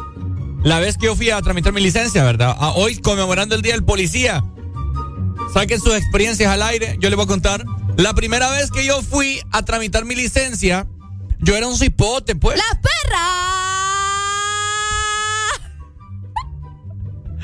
la 0.63 0.79
vez 0.79 0.99
que 0.99 1.07
yo 1.07 1.17
fui 1.17 1.31
a 1.31 1.41
tramitar 1.43 1.73
mi 1.73 1.81
licencia, 1.81 2.23
¿verdad? 2.23 2.55
A 2.59 2.71
hoy 2.73 2.99
conmemorando 2.99 3.55
el 3.55 3.63
Día 3.63 3.73
del 3.73 3.85
Policía. 3.85 4.45
Saquen 5.53 5.81
sus 5.81 5.95
experiencias 5.95 6.51
al 6.51 6.63
aire. 6.63 6.97
Yo 7.01 7.09
les 7.09 7.17
voy 7.17 7.25
a 7.25 7.29
contar. 7.29 7.65
La 7.97 8.15
primera 8.15 8.51
vez 8.51 8.71
que 8.71 8.85
yo 8.85 9.03
fui 9.03 9.41
a 9.53 9.63
tramitar 9.65 10.05
mi 10.05 10.15
licencia, 10.15 10.87
yo 11.39 11.57
era 11.57 11.67
un 11.67 11.77
cipote, 11.77 12.37
pues. 12.37 12.59
¡La 12.59 12.81
perra! 12.81 13.47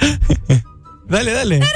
Dale, 1.09 1.33
dale. 1.33 1.61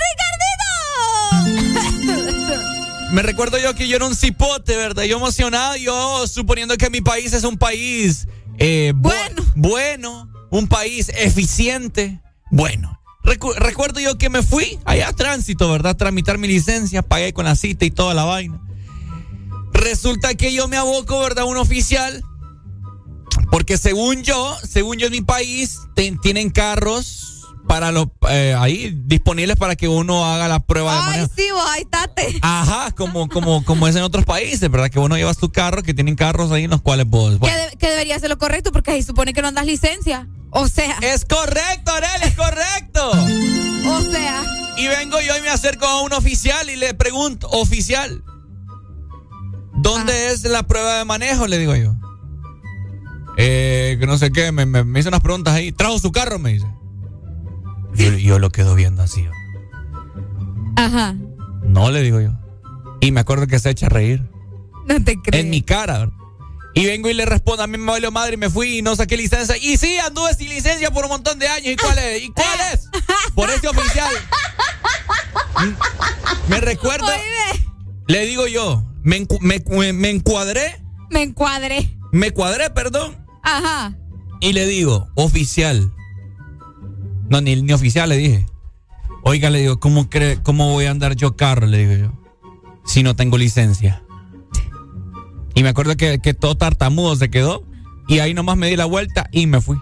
Me 3.13 3.23
recuerdo 3.23 3.59
yo 3.59 3.75
que 3.75 3.87
yo 3.87 3.97
era 3.97 4.07
un 4.07 4.17
cipote, 4.17 4.77
¿verdad? 4.77 5.05
Yo 5.05 5.19
emocionado, 5.19 5.77
yo 5.77 6.27
suponiendo 6.27 6.77
que 6.77 6.91
mi 6.91 7.01
país 7.01 7.33
es 7.33 7.45
un 7.45 7.57
país 7.57 8.27
eh, 8.59 8.93
bueno. 8.97 9.43
bueno, 9.55 10.33
un 10.51 10.69
país 10.69 11.11
eficiente. 11.15 12.21
Bueno, 12.51 13.01
recu- 13.27 13.55
recuerdo 13.57 14.01
yo 14.01 14.17
que 14.17 14.31
me 14.31 14.43
fui 14.43 14.79
allá 14.87 15.09
a 15.09 15.13
tránsito, 15.13 15.71
¿verdad? 15.71 15.97
Tramitar 15.97 16.39
mi 16.39 16.49
licencia, 16.49 17.03
pagué 17.03 17.33
con 17.33 17.45
la 17.45 17.57
cita 17.57 17.85
y 17.85 17.91
toda 17.91 18.15
la 18.15 18.25
vaina. 18.25 18.61
Resulta 19.73 20.35
que 20.35 20.53
yo 20.53 20.69
me 20.69 20.77
aboco, 20.77 21.21
¿verdad? 21.21 21.45
Un 21.45 21.59
oficial. 21.59 22.23
Porque 23.51 23.77
según 23.79 24.23
yo, 24.23 24.57
según 24.69 24.97
yo 24.99 25.07
en 25.07 25.13
mi 25.13 25.21
país, 25.21 25.79
ten- 25.95 26.19
tienen 26.21 26.51
carros 26.51 27.23
para 27.69 27.91
los 27.91 28.07
eh, 28.31 28.55
ahí 28.57 28.93
disponibles 29.07 29.57
para 29.57 29.75
que 29.75 29.89
uno 29.89 30.25
haga 30.25 30.47
la 30.49 30.61
prueba 30.61 30.95
de 30.95 31.01
manejo. 31.01 31.31
sí, 31.37 31.43
vos, 31.53 31.65
ahí 31.69 31.83
estate. 31.83 32.39
Ajá, 32.43 32.93
como, 32.93 33.29
como, 33.29 33.65
como 33.65 33.89
es 33.89 33.97
en 33.97 34.03
otros 34.03 34.25
países, 34.25 34.71
¿verdad? 34.71 34.89
Que 34.89 34.99
uno 35.01 35.17
lleva 35.17 35.35
tu 35.35 35.51
carro, 35.51 35.83
que 35.83 35.93
tienen 35.93 36.15
carros 36.17 36.53
ahí 36.53 36.65
en 36.65 36.71
los 36.71 36.81
cuales 36.81 37.07
vos. 37.07 37.33
Que, 37.33 37.39
Bueno. 37.39 37.57
de- 37.71 37.77
que 37.77 37.89
debería 37.91 38.19
ser 38.21 38.31
lo 38.31 38.39
correcto 38.39 38.71
porque 38.73 38.93
ahí 38.93 39.03
supone 39.03 39.33
que 39.33 39.43
no 39.43 39.49
andas 39.49 39.67
licencia. 39.67 40.29
O 40.51 40.69
sea. 40.69 40.97
Es 41.03 41.25
correcto, 41.25 41.93
Arel, 41.93 42.23
es 42.23 42.35
correcto. 42.35 43.11
O 43.11 44.01
sea. 44.01 44.45
Y 44.77 44.87
vengo 44.89 45.19
yo 45.21 45.37
y 45.37 45.41
me 45.41 45.49
acerco 45.49 45.87
a 45.87 46.03
un 46.03 46.13
oficial 46.13 46.69
y 46.69 46.77
le 46.77 46.93
pregunto, 46.93 47.49
oficial, 47.49 48.23
¿dónde 49.75 50.29
es 50.29 50.45
la 50.45 50.65
prueba 50.65 50.99
de 50.99 51.05
manejo? 51.07 51.47
Le 51.47 51.59
digo 51.59 51.75
yo. 51.75 51.95
Eh, 53.39 53.97
que 53.99 54.07
no 54.07 54.19
sé 54.19 54.31
qué, 54.33 54.53
me, 54.53 54.67
me, 54.67 54.85
me 54.85 55.01
hizo 55.01 55.09
unas 55.09 55.21
preguntas 55.21 55.55
ahí. 55.55 55.73
¿Trajo 55.73 55.99
su 55.99 56.13
carro? 56.13 56.39
Me 56.39 56.53
dice. 56.53 56.67
Yo, 57.95 58.13
yo 58.13 58.39
lo 58.39 58.51
quedo 58.51 58.75
viendo 58.75 59.03
así. 59.03 59.27
Ajá. 60.77 61.15
No, 61.63 61.91
le 61.91 62.03
digo 62.03 62.21
yo. 62.21 62.33
Y 63.01 63.13
me 63.13 63.21
acuerdo 63.21 63.47
que 63.47 63.59
se 63.59 63.71
echa 63.71 63.87
a 63.87 63.91
reír. 63.91 64.29
No 64.87 65.03
te 65.03 65.21
creo. 65.21 65.41
En 65.41 65.51
mi 65.51 65.63
cara. 65.63 65.99
¿verdad? 65.99 66.26
Y 66.79 66.85
vengo 66.85 67.09
y 67.09 67.15
le 67.15 67.25
respondo, 67.25 67.63
a 67.63 67.67
mí 67.67 67.79
me 67.79 67.91
valió 67.91 68.11
madre 68.13 68.35
y 68.35 68.37
me 68.37 68.51
fui 68.51 68.79
y 68.79 68.83
no 68.83 68.95
saqué 68.95 69.17
licencia. 69.17 69.57
Y 69.57 69.79
sí, 69.79 69.97
anduve 69.99 70.35
sin 70.35 70.51
licencia 70.51 70.91
por 70.91 71.05
un 71.05 71.11
montón 71.11 71.39
de 71.39 71.49
años. 71.49 71.69
¿Y 71.73 71.77
cuál 71.77 71.99
es? 71.99 72.23
¿Y 72.23 72.29
cuál 72.29 72.59
es? 72.75 72.89
Por 73.35 73.49
ese 73.51 73.67
oficial. 73.67 74.13
Mm, 75.59 76.51
Me 76.51 76.61
recuerdo. 76.61 77.07
Le 78.09 78.27
digo 78.27 78.47
yo, 78.47 78.85
me, 79.03 79.23
encu- 79.27 79.41
me, 79.41 79.93
me 79.95 80.11
encuadré, 80.11 80.81
Me 81.11 81.23
encuadré. 81.23 81.97
me 82.13 82.31
cuadré, 82.33 82.69
perdón. 82.71 83.17
Ajá. 83.43 83.97
Y 84.41 84.53
le 84.53 84.67
digo, 84.67 85.09
oficial. 85.15 85.93
No, 87.31 87.41
ni, 87.41 87.57
ni 87.63 87.73
oficial 87.73 88.09
le 88.11 88.19
dije. 88.19 88.47
Oiga, 89.25 89.49
le 89.51 89.61
digo, 89.61 89.81
¿cómo, 89.81 90.11
cree, 90.11 90.41
¿cómo 90.43 90.71
voy 90.73 90.85
a 90.85 90.91
andar 90.91 91.17
yo 91.17 91.37
carro? 91.37 91.67
Le 91.67 91.79
digo 91.87 92.07
yo. 92.09 92.13
Si 92.85 93.03
no 93.03 93.17
tengo 93.17 93.39
licencia. 93.39 94.03
Y 95.57 95.63
me 95.65 95.71
acuerdo 95.71 95.97
que, 95.97 96.21
que 96.21 96.35
todo 96.35 96.57
tartamudo 96.57 97.17
se 97.17 97.29
quedó. 97.31 97.65
Y 98.07 98.21
ahí 98.21 98.35
nomás 98.35 98.57
me 98.57 98.69
di 98.69 98.77
la 98.77 98.85
vuelta 98.85 99.29
y 99.33 99.49
me 99.49 99.61
fui. 99.61 99.77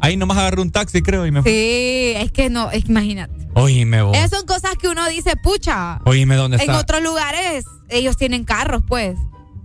Ahí 0.00 0.16
nomás 0.16 0.36
agarré 0.38 0.60
un 0.62 0.70
taxi, 0.70 1.02
creo, 1.02 1.26
y 1.26 1.32
me 1.32 1.42
fui. 1.42 1.50
Sí, 1.50 2.12
es 2.16 2.30
que 2.30 2.48
no, 2.50 2.70
es- 2.70 2.88
imagínate. 2.88 3.34
Oíme 3.54 4.02
vos. 4.02 4.16
Esas 4.16 4.30
son 4.30 4.46
cosas 4.46 4.72
que 4.80 4.86
uno 4.88 5.08
dice, 5.08 5.34
pucha. 5.42 6.00
Oíme 6.04 6.36
dónde 6.36 6.56
En 6.58 6.60
está. 6.60 6.78
otros 6.78 7.02
lugares 7.02 7.64
ellos 7.88 8.16
tienen 8.16 8.44
carros, 8.44 8.82
pues. 8.86 9.16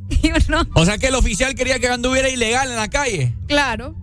Y 0.23 0.31
uno, 0.47 0.63
O 0.73 0.85
sea 0.85 0.97
que 0.97 1.07
el 1.07 1.15
oficial 1.15 1.53
quería 1.55 1.79
que 1.79 1.87
anduviera 1.89 2.29
ilegal 2.29 2.69
en 2.69 2.75
la 2.77 2.89
calle. 2.89 3.35
claro. 3.47 3.95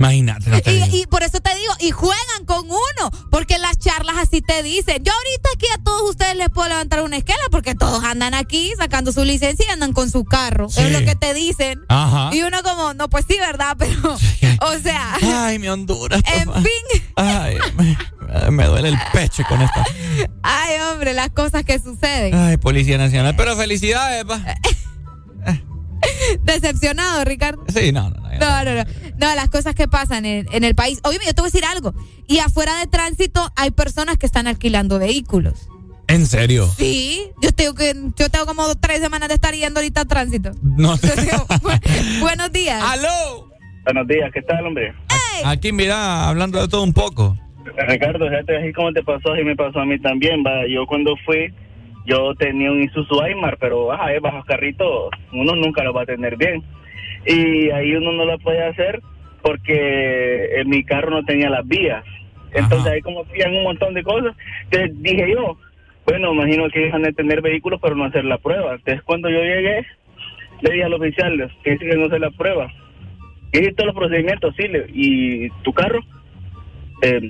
Imagínate. 0.00 0.50
no. 0.50 0.58
Y, 0.64 1.02
y 1.02 1.06
por 1.06 1.22
eso 1.22 1.40
te 1.40 1.54
digo, 1.54 1.72
y 1.78 1.90
juegan 1.92 2.44
con 2.46 2.64
uno, 2.66 3.10
porque 3.30 3.58
las 3.58 3.78
charlas 3.78 4.16
así 4.18 4.40
te 4.42 4.62
dicen. 4.62 5.04
Yo 5.04 5.12
ahorita 5.12 5.48
aquí 5.54 5.66
a 5.78 5.82
todos 5.84 6.10
ustedes 6.10 6.36
les 6.36 6.48
puedo 6.48 6.68
levantar 6.68 7.02
una 7.02 7.18
esquela, 7.18 7.38
porque 7.50 7.74
todos 7.74 8.02
andan 8.02 8.32
aquí 8.34 8.72
sacando 8.78 9.12
su 9.12 9.24
licencia 9.24 9.66
y 9.68 9.70
andan 9.72 9.92
con 9.92 10.10
su 10.10 10.24
carro. 10.24 10.68
Sí. 10.70 10.80
Es 10.80 10.90
lo 10.90 11.00
que 11.00 11.14
te 11.16 11.34
dicen. 11.34 11.82
Ajá. 11.88 12.30
Y 12.34 12.42
uno 12.42 12.62
como, 12.62 12.94
no, 12.94 13.08
pues 13.10 13.26
sí, 13.28 13.36
¿verdad? 13.38 13.76
Pero, 13.78 14.14
o 14.62 14.78
sea, 14.82 15.16
Ay, 15.22 15.58
mi 15.58 15.68
Honduras. 15.68 16.22
en 16.34 16.46
papá. 16.48 16.62
fin, 16.62 17.02
Ay, 17.16 17.58
me, 17.76 18.50
me 18.50 18.64
duele 18.64 18.88
el 18.88 18.98
pecho 19.12 19.42
con 19.48 19.60
esta. 19.60 19.84
ay, 20.42 20.80
hombre, 20.90 21.12
las 21.12 21.28
cosas 21.30 21.62
que 21.64 21.78
suceden. 21.78 22.34
Ay, 22.34 22.56
Policía 22.56 22.96
Nacional. 22.96 23.34
Pero 23.36 23.54
felicidades, 23.56 24.24
pa. 24.24 24.40
Decepcionado, 26.42 27.24
Ricardo. 27.24 27.64
Sí, 27.68 27.92
no, 27.92 28.10
no, 28.10 28.20
no. 28.20 28.30
No, 28.38 28.64
no, 28.64 28.74
no. 28.74 28.84
No, 29.18 29.34
las 29.34 29.50
cosas 29.50 29.74
que 29.74 29.88
pasan 29.88 30.24
en, 30.24 30.46
en 30.52 30.64
el 30.64 30.74
país. 30.74 31.00
Oye, 31.04 31.18
yo 31.24 31.34
te 31.34 31.42
voy 31.42 31.48
a 31.48 31.52
decir 31.52 31.64
algo. 31.64 31.94
Y 32.26 32.38
afuera 32.38 32.78
de 32.78 32.86
tránsito 32.86 33.50
hay 33.56 33.70
personas 33.70 34.16
que 34.16 34.26
están 34.26 34.46
alquilando 34.46 34.98
vehículos. 34.98 35.68
¿En 36.08 36.26
serio? 36.26 36.66
Sí, 36.66 37.30
yo 37.40 37.52
tengo 37.52 37.74
que, 37.74 37.94
yo 38.16 38.28
tengo 38.30 38.44
como 38.44 38.74
tres 38.74 39.00
semanas 39.00 39.28
de 39.28 39.36
estar 39.36 39.54
yendo 39.54 39.78
ahorita 39.78 40.00
a 40.00 40.04
tránsito. 40.06 40.50
No 40.62 40.98
te... 40.98 41.08
Buenos 42.20 42.50
días. 42.50 42.82
¡Aló! 42.82 43.48
Buenos 43.84 44.08
días, 44.08 44.30
¿qué 44.34 44.42
tal, 44.42 44.66
hombre? 44.66 44.92
Aquí, 45.44 45.72
mira, 45.72 46.28
hablando 46.28 46.60
de 46.60 46.68
todo 46.68 46.82
un 46.82 46.92
poco. 46.92 47.36
Ricardo, 47.88 48.28
fíjate 48.28 48.56
así 48.56 48.72
como 48.72 48.92
te 48.92 49.02
pasó, 49.02 49.32
así 49.32 49.44
me 49.44 49.54
pasó 49.54 49.80
a 49.80 49.86
mí 49.86 50.00
también. 50.00 50.42
Va. 50.44 50.66
Yo 50.68 50.86
cuando 50.86 51.14
fui, 51.24 51.52
yo 52.10 52.34
tenía 52.34 52.70
un 52.72 52.82
Isuzu 52.82 53.20
Aymar, 53.22 53.56
pero 53.58 53.92
ajá, 53.92 54.12
es 54.12 54.20
bajo 54.20 54.42
carrito, 54.44 55.08
uno 55.32 55.54
nunca 55.54 55.84
lo 55.84 55.92
va 55.92 56.02
a 56.02 56.06
tener 56.06 56.36
bien. 56.36 56.62
Y 57.26 57.70
ahí 57.70 57.94
uno 57.94 58.12
no 58.12 58.24
lo 58.24 58.38
puede 58.38 58.62
hacer 58.64 59.00
porque 59.42 60.60
en 60.60 60.68
mi 60.68 60.82
carro 60.84 61.10
no 61.10 61.22
tenía 61.24 61.48
las 61.50 61.66
vías. 61.66 62.04
Entonces 62.52 62.92
ahí 62.92 63.00
como 63.00 63.22
hacían 63.22 63.54
un 63.54 63.62
montón 63.62 63.94
de 63.94 64.02
cosas. 64.02 64.34
Entonces 64.64 65.02
dije 65.02 65.30
yo, 65.32 65.56
bueno, 66.04 66.32
imagino 66.32 66.68
que 66.70 66.80
dejan 66.80 67.02
de 67.02 67.12
tener 67.12 67.40
vehículos 67.40 67.78
pero 67.80 67.94
no 67.94 68.04
hacer 68.04 68.24
la 68.24 68.38
prueba. 68.38 68.74
Entonces 68.74 69.02
cuando 69.04 69.30
yo 69.30 69.38
llegué, 69.42 69.86
le 70.62 70.70
dije 70.72 70.84
al 70.84 70.94
oficial 70.94 71.50
que 71.62 71.70
dice 71.72 71.86
que 71.86 71.96
no 71.96 72.06
hacer 72.06 72.20
la 72.20 72.30
prueba. 72.30 72.72
Y 73.52 73.72
todos 73.72 73.86
los 73.86 73.96
procedimientos, 73.96 74.54
sí, 74.56 74.66
le- 74.68 74.86
y 74.92 75.48
tu 75.62 75.72
carro, 75.72 76.00
eh, 77.02 77.20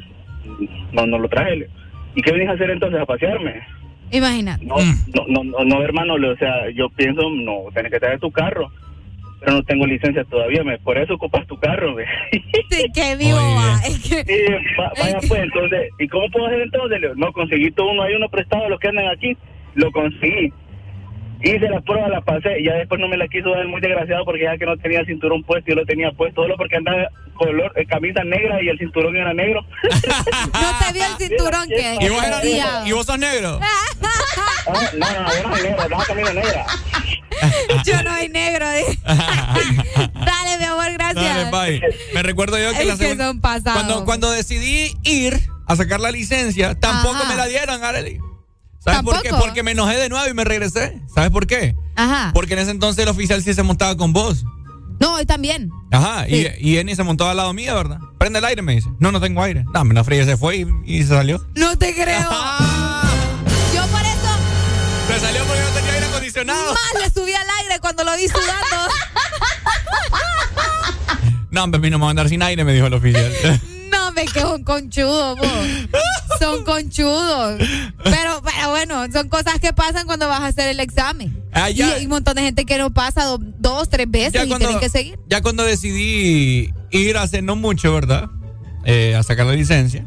no, 0.92 1.06
no 1.06 1.18
lo 1.18 1.28
traje. 1.28 1.56
le- 1.56 1.68
¿Y 2.14 2.22
qué 2.22 2.32
venís 2.32 2.48
a 2.48 2.52
hacer 2.52 2.70
entonces? 2.70 3.00
A 3.00 3.06
pasearme. 3.06 3.60
Imagínate. 4.10 4.64
No, 4.64 4.76
no, 4.78 5.24
no, 5.28 5.44
no, 5.44 5.64
no, 5.64 5.82
hermano, 5.82 6.14
o 6.14 6.36
sea, 6.36 6.70
yo 6.74 6.88
pienso, 6.90 7.22
no, 7.30 7.64
tenés 7.74 7.92
que 7.92 8.00
traer 8.00 8.18
tu 8.20 8.30
carro. 8.30 8.70
Pero 9.40 9.52
no 9.54 9.62
tengo 9.62 9.86
licencia 9.86 10.22
todavía, 10.24 10.62
me, 10.62 10.76
por 10.78 10.98
eso 10.98 11.14
ocupas 11.14 11.46
tu 11.46 11.56
carro, 11.58 11.94
ve. 11.96 12.04
Sí, 12.70 12.84
qué 12.94 13.16
vivo 13.16 13.38
va. 13.38 13.80
Es 13.86 13.98
que, 14.06 14.22
Sí, 14.24 14.52
va- 14.78 14.92
vaya 15.00 15.18
pues, 15.26 15.42
entonces, 15.42 15.88
¿y 15.98 16.06
cómo 16.08 16.28
puedo 16.30 16.46
hacer 16.46 16.60
entonces? 16.60 17.00
No, 17.16 17.32
conseguí 17.32 17.70
todo 17.70 17.90
uno, 17.92 18.02
hay 18.02 18.14
uno 18.16 18.28
prestado, 18.28 18.68
los 18.68 18.78
que 18.78 18.88
andan 18.88 19.08
aquí, 19.08 19.34
lo 19.76 19.90
conseguí. 19.92 20.52
Hice 21.42 21.68
la 21.70 21.80
prueba, 21.80 22.08
la 22.08 22.20
pasé, 22.20 22.60
y 22.60 22.66
ya 22.66 22.74
después 22.74 23.00
no 23.00 23.08
me 23.08 23.16
la 23.16 23.26
quiso 23.28 23.50
dar 23.50 23.66
muy 23.66 23.80
desgraciado 23.80 24.24
porque 24.24 24.42
ya 24.44 24.58
que 24.58 24.66
no 24.66 24.76
tenía 24.76 25.04
cinturón 25.06 25.42
puesto, 25.42 25.70
yo 25.70 25.74
lo 25.76 25.86
tenía 25.86 26.10
puesto, 26.12 26.42
solo 26.42 26.56
porque 26.56 26.76
andaba 26.76 27.08
color, 27.34 27.72
eh, 27.76 27.86
camisa 27.86 28.22
negra 28.24 28.62
y 28.62 28.68
el 28.68 28.78
cinturón 28.78 29.16
era 29.16 29.32
negro. 29.32 29.62
no 29.82 30.78
te 30.86 30.92
vio 30.92 31.04
el 31.06 31.16
cinturón 31.28 31.68
que. 31.68 31.96
¿Y 32.00 32.08
vos, 32.10 32.22
eras- 32.22 32.42
desgraciado. 32.42 32.86
¿Y 32.86 32.92
vos 32.92 33.06
sos 33.06 33.18
negro? 33.18 33.60
Ah, 34.66 34.90
no, 34.96 35.06
no, 35.10 35.22
no, 35.22 35.34
yo 35.34 35.42
no 35.48 35.56
soy 35.56 35.62
negro, 35.64 35.82
andaba 35.82 36.04
camisa 36.04 36.32
negra. 36.34 36.66
Yo 37.84 38.02
no 38.02 38.10
soy 38.16 38.28
negro. 38.28 38.66
di. 38.70 38.98
Dale, 39.04 40.58
mi 40.58 40.64
amor, 40.64 40.92
gracias. 40.92 41.50
Dale, 41.50 41.50
bye. 41.50 41.82
Me 42.14 42.22
recuerdo 42.22 42.58
yo 42.58 42.70
que 42.72 42.82
Es 42.82 42.86
la 42.86 42.96
que 42.98 43.16
son 43.16 43.40
cuando, 43.40 44.04
cuando 44.04 44.30
decidí 44.30 44.94
ir 45.02 45.40
a 45.66 45.76
sacar 45.76 46.00
la 46.00 46.10
licencia, 46.10 46.78
tampoco 46.78 47.16
Ajá. 47.16 47.28
me 47.30 47.36
la 47.36 47.46
dieron, 47.46 47.82
Arely. 47.82 48.20
¿Sabes 48.82 49.02
por 49.02 49.20
qué? 49.22 49.28
Porque 49.30 49.62
me 49.62 49.72
enojé 49.72 49.96
de 49.96 50.08
nuevo 50.08 50.26
y 50.28 50.34
me 50.34 50.44
regresé. 50.44 51.00
¿Sabes 51.14 51.30
por 51.30 51.46
qué? 51.46 51.74
Ajá. 51.96 52.30
Porque 52.34 52.54
en 52.54 52.60
ese 52.60 52.70
entonces 52.70 53.02
el 53.02 53.08
oficial 53.10 53.42
sí 53.42 53.52
se 53.54 53.62
montaba 53.62 53.96
con 53.96 54.12
vos. 54.12 54.44
No, 55.00 55.14
hoy 55.14 55.24
también. 55.26 55.70
Ajá, 55.92 56.24
Sí. 56.26 56.46
y, 56.60 56.70
y 56.72 56.78
Eni 56.78 56.94
se 56.94 57.02
montó 57.02 57.28
al 57.28 57.36
lado 57.36 57.52
mío, 57.52 57.74
¿verdad? 57.74 57.98
Prende 58.18 58.38
el 58.38 58.44
aire, 58.44 58.62
me 58.62 58.74
dice. 58.74 58.88
No, 58.98 59.12
no 59.12 59.20
tengo 59.20 59.42
aire. 59.42 59.64
Dame 59.72 59.94
la 59.94 60.04
fría, 60.04 60.24
se 60.24 60.36
fue 60.36 60.56
y, 60.58 60.66
y 60.84 61.02
se 61.02 61.08
salió. 61.08 61.44
No 61.54 61.76
te 61.78 61.94
creo. 61.94 62.20
Yo 63.74 63.86
por 63.88 64.00
eso 64.02 64.28
Se 65.08 65.20
salió 65.20 65.42
porque 65.44 65.60
no 65.62 65.68
tenía 65.74 65.92
aire 65.94 66.06
acondicionado. 66.06 66.74
más 66.74 67.02
le 67.02 67.10
subí 67.10 67.32
al 67.32 67.46
aire 67.62 67.80
cuando 67.80 68.04
lo 68.04 68.16
vi 68.16 68.28
sudando. 68.28 68.76
No, 71.50 71.64
hombre, 71.64 71.78
a 71.78 71.80
mí 71.82 71.90
no 71.90 71.98
me 71.98 72.02
va 72.02 72.08
a 72.08 72.10
andar 72.10 72.28
sin 72.28 72.42
aire, 72.44 72.62
me 72.62 72.72
dijo 72.72 72.86
el 72.86 72.94
oficial. 72.94 73.32
No, 73.90 74.12
me 74.12 74.24
quedo 74.26 74.54
un 74.54 74.62
conchudo, 74.62 75.34
vos. 75.34 75.48
Son 76.40 76.64
conchudos. 76.64 77.58
Pero, 78.02 78.42
pero 78.42 78.70
bueno, 78.70 79.04
son 79.12 79.28
cosas 79.28 79.60
que 79.60 79.72
pasan 79.72 80.06
cuando 80.06 80.26
vas 80.28 80.40
a 80.40 80.46
hacer 80.46 80.68
el 80.68 80.80
examen. 80.80 81.42
Ah, 81.52 81.70
y 81.70 81.80
hay 81.82 82.04
un 82.04 82.10
montón 82.10 82.34
de 82.36 82.42
gente 82.42 82.64
que 82.64 82.78
no 82.78 82.90
pasa 82.90 83.24
do- 83.24 83.38
dos, 83.58 83.88
tres 83.88 84.10
veces 84.10 84.32
Ya 84.32 84.44
y 84.44 84.48
cuando- 84.48 84.66
tienen 84.66 84.80
que 84.80 84.88
seguir. 84.88 85.18
Ya 85.28 85.42
cuando 85.42 85.64
decidí 85.64 86.72
ir 86.90 87.16
hace 87.18 87.42
no 87.42 87.56
mucho, 87.56 87.92
¿verdad? 87.92 88.28
Eh, 88.84 89.14
a 89.14 89.22
sacar 89.22 89.46
la 89.46 89.52
licencia. 89.52 90.04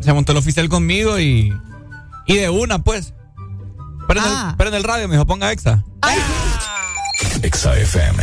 Se 0.00 0.12
montó 0.12 0.32
el 0.32 0.38
oficial 0.38 0.68
conmigo 0.68 1.18
y. 1.18 1.52
Y 2.26 2.36
de 2.36 2.48
una, 2.50 2.78
pues. 2.78 3.12
Prende, 4.06 4.28
Ah. 4.30 4.48
el, 4.52 4.56
prende 4.56 4.76
el 4.76 4.84
radio, 4.84 5.08
me 5.08 5.14
dijo, 5.14 5.26
ponga 5.26 5.50
exa. 5.52 5.82
Exa 7.42 7.76
FM. 7.78 8.22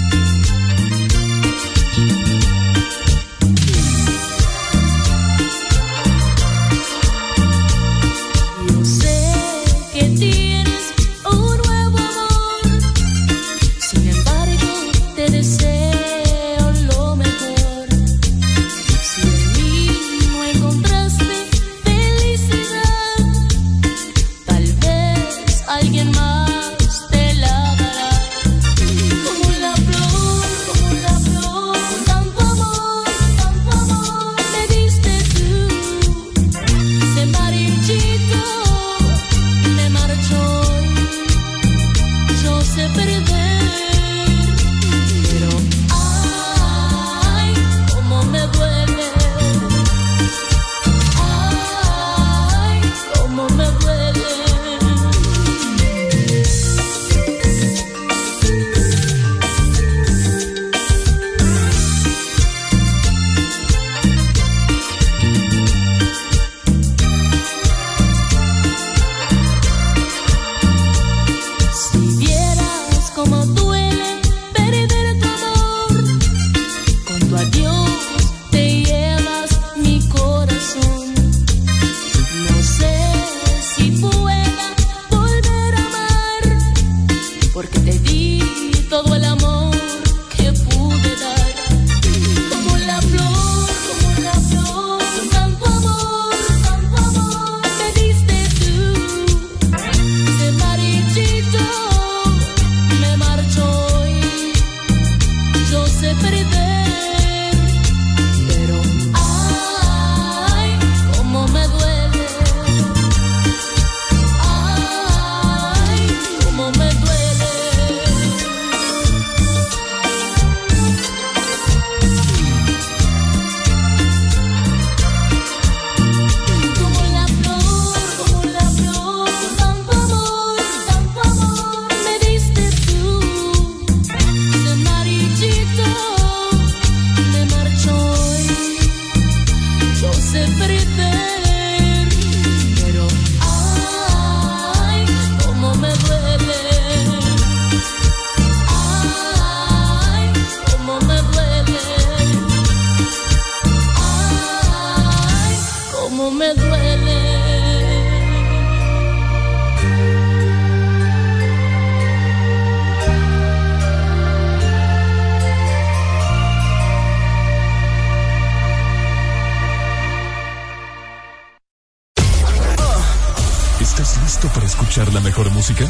Música? 175.61 175.85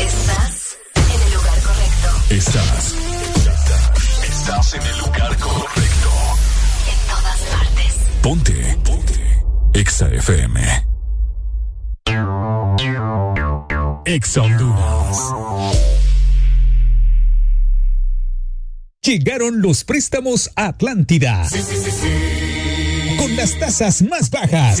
Estás 0.00 0.78
en 0.96 1.20
el 1.20 1.34
lugar 1.34 1.60
correcto. 1.60 2.08
Estás. 2.30 2.94
Estás 4.26 4.74
en 4.74 4.82
el 4.82 4.98
lugar 4.98 5.36
correcto. 5.36 6.10
En 6.88 6.98
todas 7.06 7.40
partes. 7.52 7.94
Ponte. 8.22 8.78
Ponte. 8.82 9.44
Exa 9.74 10.08
FM. 10.08 10.58
Exa 14.06 14.40
Honduras. 14.40 15.18
Llegaron 19.02 19.60
los 19.60 19.84
préstamos 19.84 20.50
a 20.56 20.68
Atlántida. 20.68 21.46
Con 23.18 23.36
las 23.36 23.58
tasas 23.58 24.00
más 24.00 24.30
bajas. 24.30 24.80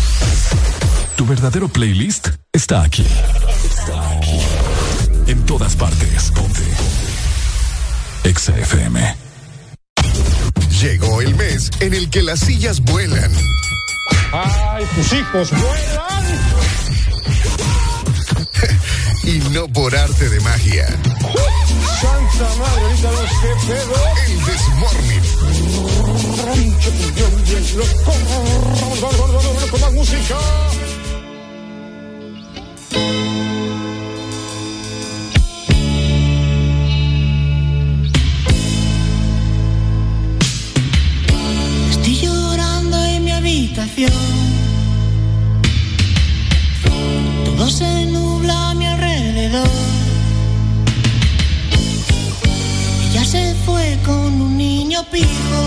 Tu 1.21 1.27
verdadero 1.27 1.67
playlist 1.67 2.29
está 2.51 2.81
aquí. 2.81 3.05
Está 3.63 4.17
aquí. 4.17 4.39
En 5.27 5.45
todas 5.45 5.75
partes. 5.75 6.31
Ponte. 6.31 6.63
Exa 8.23 8.57
FM. 8.57 9.15
Llegó 10.81 11.21
el 11.21 11.35
mes 11.35 11.69
en 11.79 11.93
el 11.93 12.09
que 12.09 12.23
las 12.23 12.39
sillas 12.39 12.79
vuelan. 12.79 13.31
¡Ay, 14.31 14.83
tus 14.95 15.13
hijos 15.13 15.51
vuelan! 15.51 16.25
y 19.25 19.37
no 19.51 19.67
por 19.67 19.95
arte 19.95 20.27
de 20.27 20.39
magia. 20.39 20.87
¡Santa 20.87 22.55
madre, 22.57 22.81
ahorita 22.81 23.11
los 23.11 23.29
que 23.29 23.67
pedo! 23.67 23.93
El 24.25 24.45
Desmorning. 24.45 25.21
Vamos, 28.81 29.01
vamos, 29.01 29.19
vamos, 29.19 29.43
vamos, 29.43 29.65
con 29.69 29.81
más 29.81 29.93
música. 29.93 30.35
Todo 47.45 47.69
se 47.69 48.05
nubla 48.05 48.71
a 48.71 48.73
mi 48.73 48.87
alrededor. 48.87 49.67
Ella 53.09 53.23
se 53.25 53.53
fue 53.65 53.99
con 54.05 54.41
un 54.41 54.57
niño 54.57 55.03
pijo. 55.11 55.61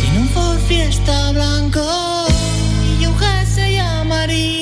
Tiene 0.00 0.18
un 0.20 0.28
Ford 0.28 0.60
Fiesta 0.68 1.32
blanco 1.32 2.29
Maria. 4.20 4.59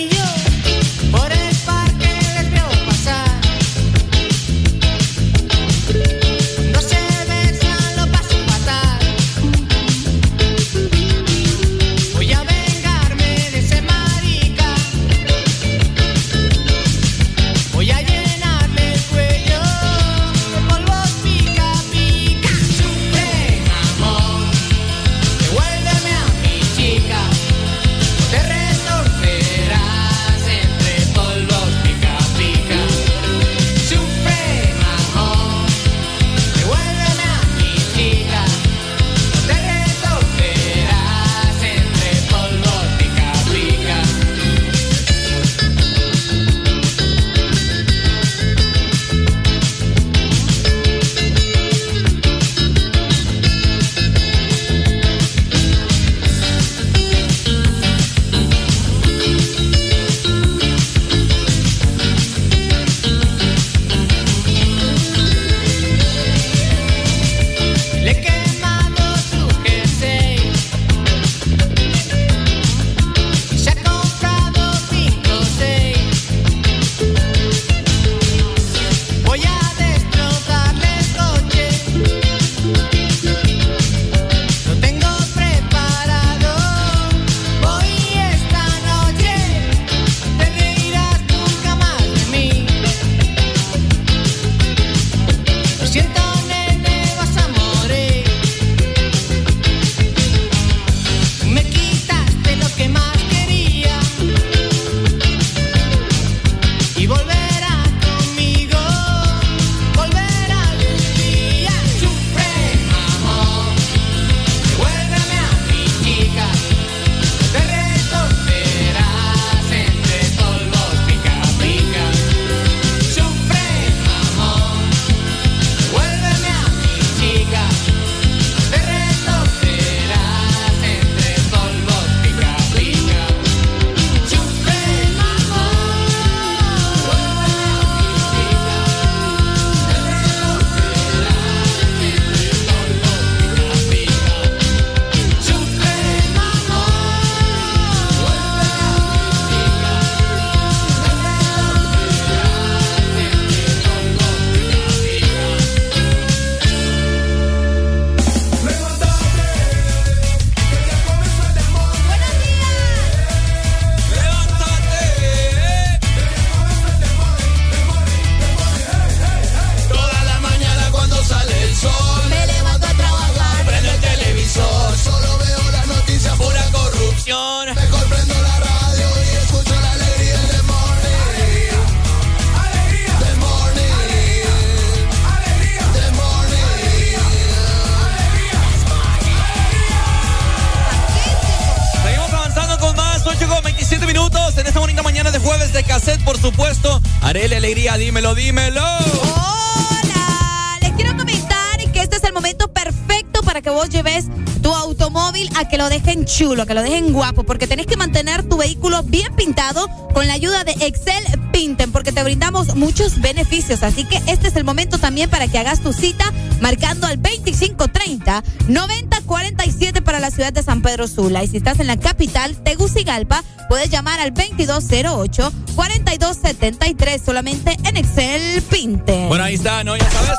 Chulo, 206.38 206.66
que 206.66 206.74
lo 206.74 206.84
dejen 206.84 207.12
guapo, 207.12 207.42
porque 207.42 207.66
tenés 207.66 207.86
que 207.86 207.96
mantener 207.96 208.48
tu 208.48 208.58
vehículo 208.58 209.02
bien 209.02 209.34
pintado 209.34 209.88
con 210.14 210.28
la 210.28 210.34
ayuda 210.34 210.62
de 210.62 210.70
Excel 210.70 211.24
Pinten, 211.52 211.90
porque 211.90 212.12
te 212.12 212.22
brindamos 212.22 212.76
muchos 212.76 213.20
beneficios. 213.20 213.82
Así 213.82 214.04
que 214.04 214.22
este 214.28 214.46
es 214.46 214.54
el 214.54 214.62
momento 214.62 214.98
también 214.98 215.28
para 215.28 215.48
que 215.48 215.58
hagas 215.58 215.80
tu 215.80 215.92
cita 215.92 216.32
marcando 216.60 217.08
al 217.08 217.20
2530 217.20 218.44
9047 218.68 220.00
para 220.00 220.20
la 220.20 220.30
ciudad 220.30 220.52
de 220.52 220.62
San 220.62 220.80
Pedro 220.80 221.08
Sula. 221.08 221.42
Y 221.42 221.48
si 221.48 221.56
estás 221.56 221.80
en 221.80 221.88
la 221.88 221.96
capital, 221.96 222.56
Tegucigalpa, 222.62 223.42
puedes 223.68 223.90
llamar 223.90 224.20
al 224.20 224.32
2208 224.32 225.52
4273 225.74 227.20
solamente 227.20 227.76
en 227.82 227.96
Excel 227.96 228.62
Pinten. 228.62 229.26
Bueno, 229.26 229.42
ahí 229.42 229.54
está, 229.54 229.82
¿no? 229.82 229.96
Ya 229.96 230.08
sabes. 230.08 230.38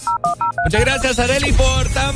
Muchas 0.64 0.82
gracias, 0.82 1.20
Areli, 1.20 1.52
por 1.52 1.90
tan 1.90 2.16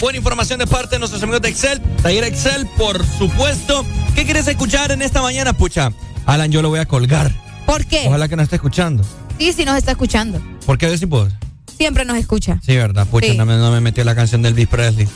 buena 0.00 0.18
información 0.18 0.58
de 0.58 0.66
parte 0.66 0.96
de 0.96 0.98
nuestros 1.00 1.22
amigos 1.22 1.42
de 1.42 1.48
Excel. 1.48 1.80
Taller 2.02 2.24
Excel, 2.24 2.66
por 2.78 3.04
supuesto. 3.18 3.84
¿Qué 4.14 4.24
quieres 4.24 4.46
escuchar 4.48 4.92
en 4.92 5.02
esta 5.02 5.22
mañana, 5.22 5.52
pucha? 5.52 5.92
Alan, 6.26 6.50
yo 6.50 6.62
lo 6.62 6.68
voy 6.68 6.80
a 6.80 6.86
colgar. 6.86 7.30
¿Por 7.66 7.84
qué? 7.86 8.04
Ojalá 8.06 8.28
que 8.28 8.36
no 8.36 8.42
esté 8.42 8.56
escuchando. 8.56 9.04
Sí, 9.38 9.52
sí 9.52 9.64
nos 9.64 9.76
está 9.76 9.92
escuchando. 9.92 10.40
¿Por 10.66 10.78
qué 10.78 10.88
decir 10.88 11.06
vos? 11.08 11.32
Siempre 11.76 12.04
nos 12.04 12.16
escucha. 12.18 12.58
Sí, 12.64 12.76
verdad, 12.76 13.06
pucha, 13.06 13.28
Sí. 13.28 13.36
No, 13.36 13.46
me, 13.46 13.56
no 13.56 13.70
me 13.70 13.80
metió 13.80 14.04
la 14.04 14.14
canción 14.14 14.42
del 14.42 14.52
Elvis 14.52 14.68
Presley. 14.68 15.08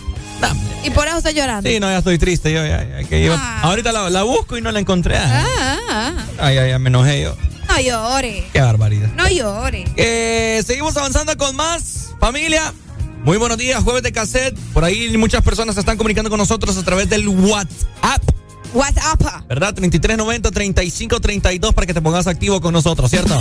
Y 0.83 0.91
por 0.91 1.07
eso 1.09 1.19
está 1.19 1.31
llorando. 1.31 1.69
Sí, 1.69 1.81
no, 1.81 1.89
ya 1.91 1.99
estoy 1.99 2.19
triste. 2.19 2.53
Yo, 2.53 2.67
ya, 2.67 2.85
ya, 3.01 3.09
que 3.09 3.25
yo- 3.25 3.35
Ah. 3.39 3.61
ahorita 3.63 3.93
la, 3.93 4.11
la 4.11 4.23
busco 4.25 4.59
y 4.59 4.61
no 4.63 4.71
la 4.71 4.81
encontré. 4.81 5.17
Ah, 5.17 5.47
ah, 5.61 5.79
ah. 5.91 6.13
Ay, 6.39 6.59
ay, 6.59 6.71
ay, 6.73 6.79
me 6.79 6.89
enojé 6.89 7.23
yo. 7.23 7.35
No 7.69 7.81
llore. 7.81 8.47
Qué 8.53 8.61
barbaridad. 8.61 9.09
No 9.17 9.27
llore. 9.29 9.85
Eh, 9.97 10.63
seguimos 10.67 10.95
avanzando 10.99 11.35
con 11.39 11.57
más, 11.57 12.11
familia. 12.21 12.73
Muy 13.25 13.39
buenos 13.39 13.57
días, 13.57 13.83
jueves 13.83 14.03
de 14.03 14.12
cassette. 14.12 14.55
Por 14.75 14.85
ahí 14.85 15.17
muchas 15.17 15.43
personas 15.43 15.75
se 15.75 15.81
están 15.81 15.97
comunicando 15.97 16.28
con 16.28 16.39
nosotros 16.39 16.77
a 16.77 16.83
través 16.83 17.09
del 17.09 17.27
WhatsApp. 17.27 18.23
WhatsApp. 18.75 19.49
¿Verdad? 19.49 19.75
3390-3532 19.75 21.73
para 21.73 21.86
que 21.86 21.94
te 21.94 22.03
pongas 22.03 22.27
activo 22.27 22.61
con 22.61 22.75
nosotros, 22.75 23.11
¿cierto? 23.11 23.41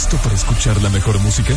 Listo 0.00 0.16
para 0.22 0.34
escuchar 0.34 0.80
la 0.80 0.88
mejor 0.88 1.18
música? 1.18 1.52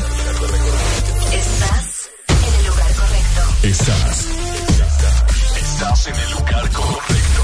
Estás 1.32 2.10
en 2.28 2.56
el 2.60 2.66
lugar 2.68 2.94
correcto. 2.94 3.42
Estás. 3.64 4.28
Estás 5.56 6.08
en 6.08 6.16
el 6.16 6.32
lugar 6.32 6.70
correcto. 6.72 7.44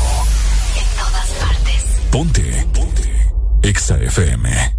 En 0.76 0.88
todas 1.00 1.30
partes. 1.40 1.84
Ponte. 2.12 2.68
Ponte. 2.74 3.32
Exa 3.64 3.98
FM. 3.98 4.76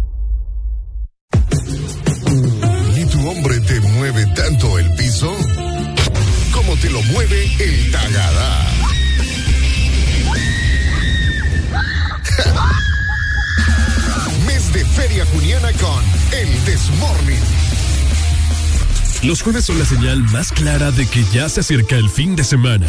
¿Y 2.97 3.05
tu 3.05 3.29
hombre 3.29 3.59
te 3.61 3.79
mueve 3.79 4.25
tanto 4.35 4.77
el 4.77 4.93
piso? 4.93 5.35
Como 6.53 6.75
te 6.75 6.89
lo 6.91 7.01
mueve 7.01 7.51
el 7.59 7.91
Tagadá. 7.91 8.70
Juniana 15.19 15.71
con 15.73 16.03
El 16.31 16.65
Desmorning. 16.65 17.37
Los 19.23 19.41
jueves 19.41 19.65
son 19.65 19.77
la 19.77 19.85
señal 19.85 20.23
más 20.31 20.53
clara 20.53 20.89
de 20.91 21.05
que 21.05 21.25
ya 21.33 21.49
se 21.49 21.59
acerca 21.59 21.97
el 21.97 22.09
fin 22.09 22.35
de 22.35 22.45
semana. 22.45 22.87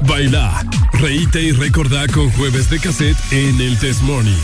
Baila, 0.00 0.64
reíte 0.94 1.42
y 1.42 1.52
recordá 1.52 2.08
con 2.08 2.30
jueves 2.32 2.70
de 2.70 2.80
cassette 2.80 3.16
en 3.30 3.60
el 3.60 3.78
Test 3.78 4.00
Morning. 4.02 4.38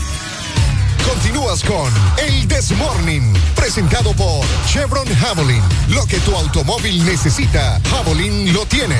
Continúas 1.07 1.63
con 1.63 1.91
El 2.23 2.47
Desmorning, 2.47 3.33
presentado 3.55 4.13
por 4.13 4.45
Chevron 4.67 5.07
Javelin. 5.07 5.63
Lo 5.89 6.05
que 6.05 6.19
tu 6.19 6.35
automóvil 6.35 7.03
necesita, 7.03 7.81
Javelin 7.89 8.53
lo 8.53 8.65
tiene. 8.67 8.99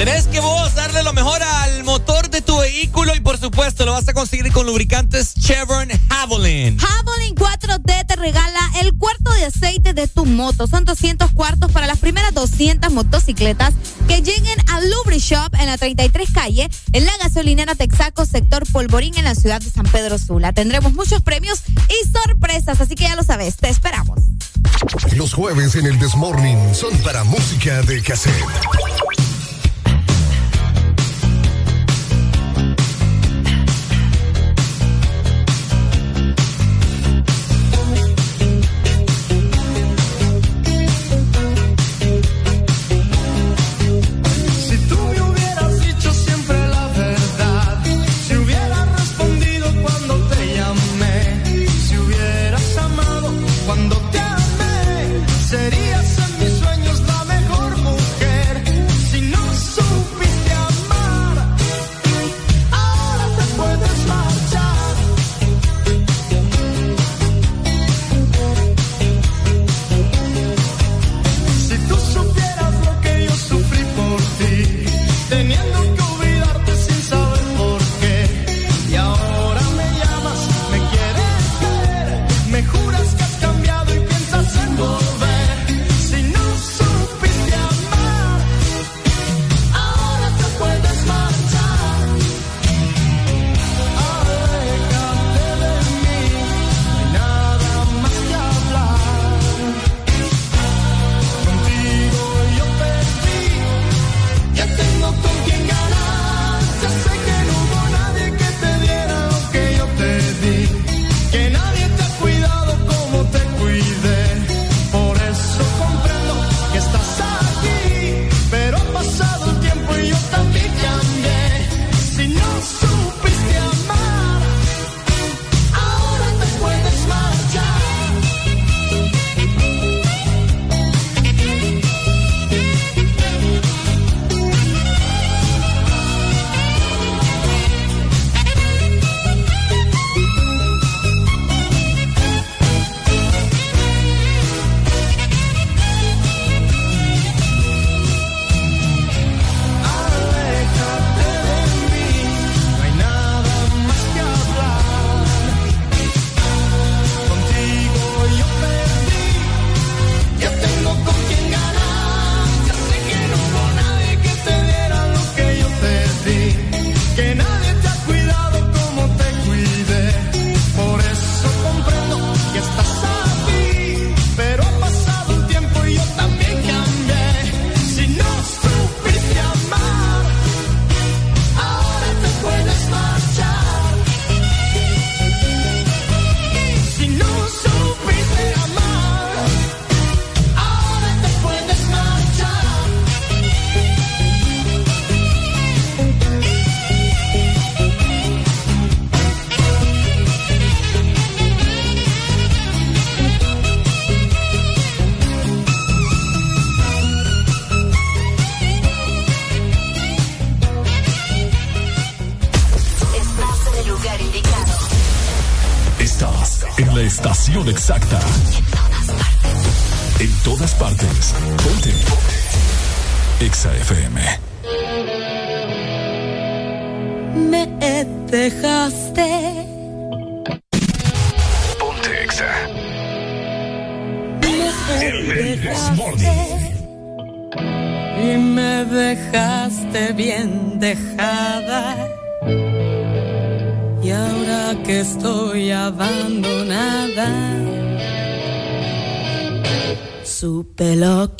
Tenés 0.00 0.26
que 0.28 0.40
vos 0.40 0.74
darle 0.74 1.02
lo 1.02 1.12
mejor 1.12 1.42
al 1.42 1.84
motor 1.84 2.30
de 2.30 2.40
tu 2.40 2.56
vehículo 2.56 3.14
y 3.14 3.20
por 3.20 3.38
supuesto 3.38 3.84
lo 3.84 3.92
vas 3.92 4.08
a 4.08 4.14
conseguir 4.14 4.50
con 4.50 4.64
lubricantes 4.64 5.34
Chevron 5.34 5.90
Javelin. 6.08 6.78
Javelin 6.78 7.34
4D 7.34 8.06
te 8.06 8.16
regala 8.16 8.60
el 8.80 8.96
cuarto 8.96 9.30
de 9.32 9.44
aceite 9.44 9.92
de 9.92 10.08
tu 10.08 10.24
moto. 10.24 10.66
Son 10.66 10.86
200 10.86 11.32
cuartos 11.32 11.70
para 11.70 11.86
las 11.86 11.98
primeras 11.98 12.32
200 12.32 12.90
motocicletas 12.90 13.74
que 14.08 14.22
lleguen 14.22 14.58
a 14.70 14.80
Lubri 14.80 15.18
Shop 15.18 15.54
en 15.60 15.66
la 15.66 15.76
33 15.76 16.30
calle, 16.30 16.70
en 16.94 17.04
la 17.04 17.12
gasolinera 17.22 17.74
Texaco, 17.74 18.24
sector 18.24 18.64
Polvorín, 18.72 19.18
en 19.18 19.24
la 19.24 19.34
ciudad 19.34 19.60
de 19.60 19.68
San 19.68 19.84
Pedro 19.84 20.16
Sula. 20.16 20.54
Tendremos 20.54 20.94
muchos 20.94 21.20
premios 21.20 21.60
y 21.90 22.10
sorpresas, 22.10 22.80
así 22.80 22.94
que 22.94 23.04
ya 23.04 23.16
lo 23.16 23.22
sabes, 23.22 23.56
te 23.56 23.68
esperamos. 23.68 24.18
Los 25.14 25.34
jueves 25.34 25.74
en 25.74 25.84
el 25.84 25.98
Desmorning 25.98 26.74
son 26.74 26.96
para 27.00 27.22
música 27.22 27.82
de 27.82 28.00
cassette. 28.00 28.46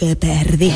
que 0.01 0.17
perdí. 0.17 0.73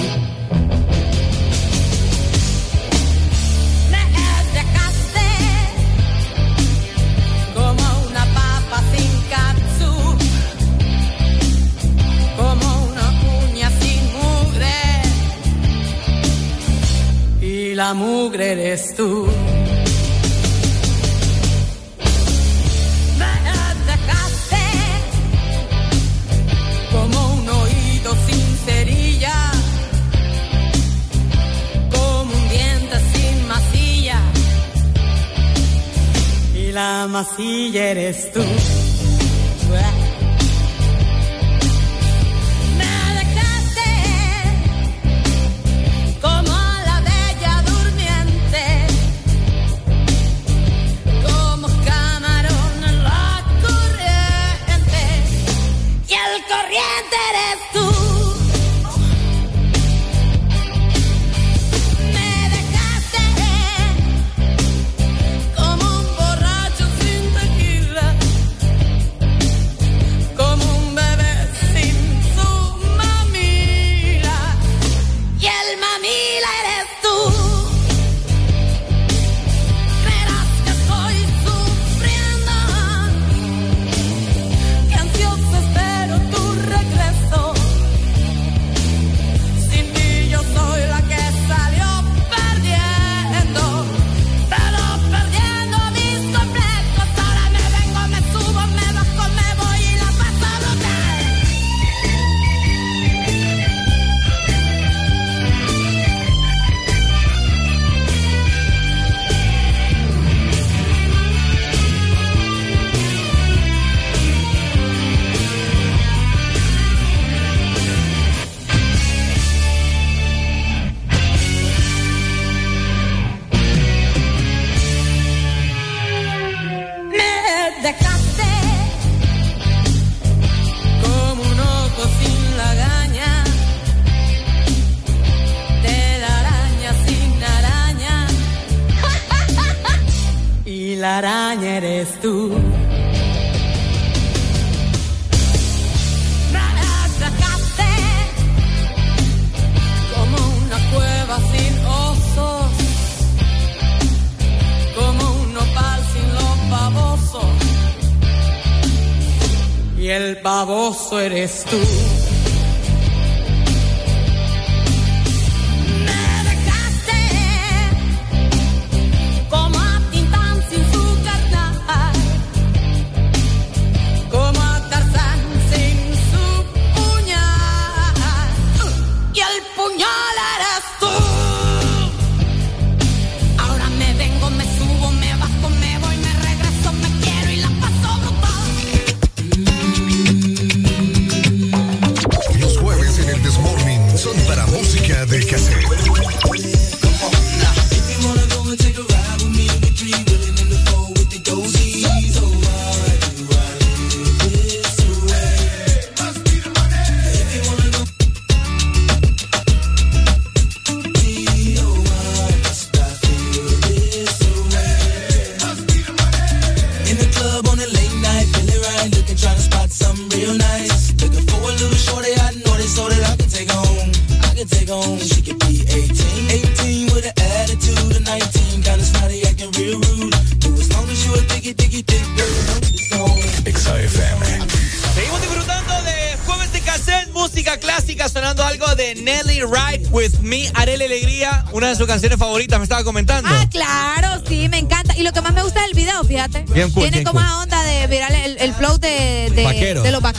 eres 161.44 161.64
tú. 161.64 161.93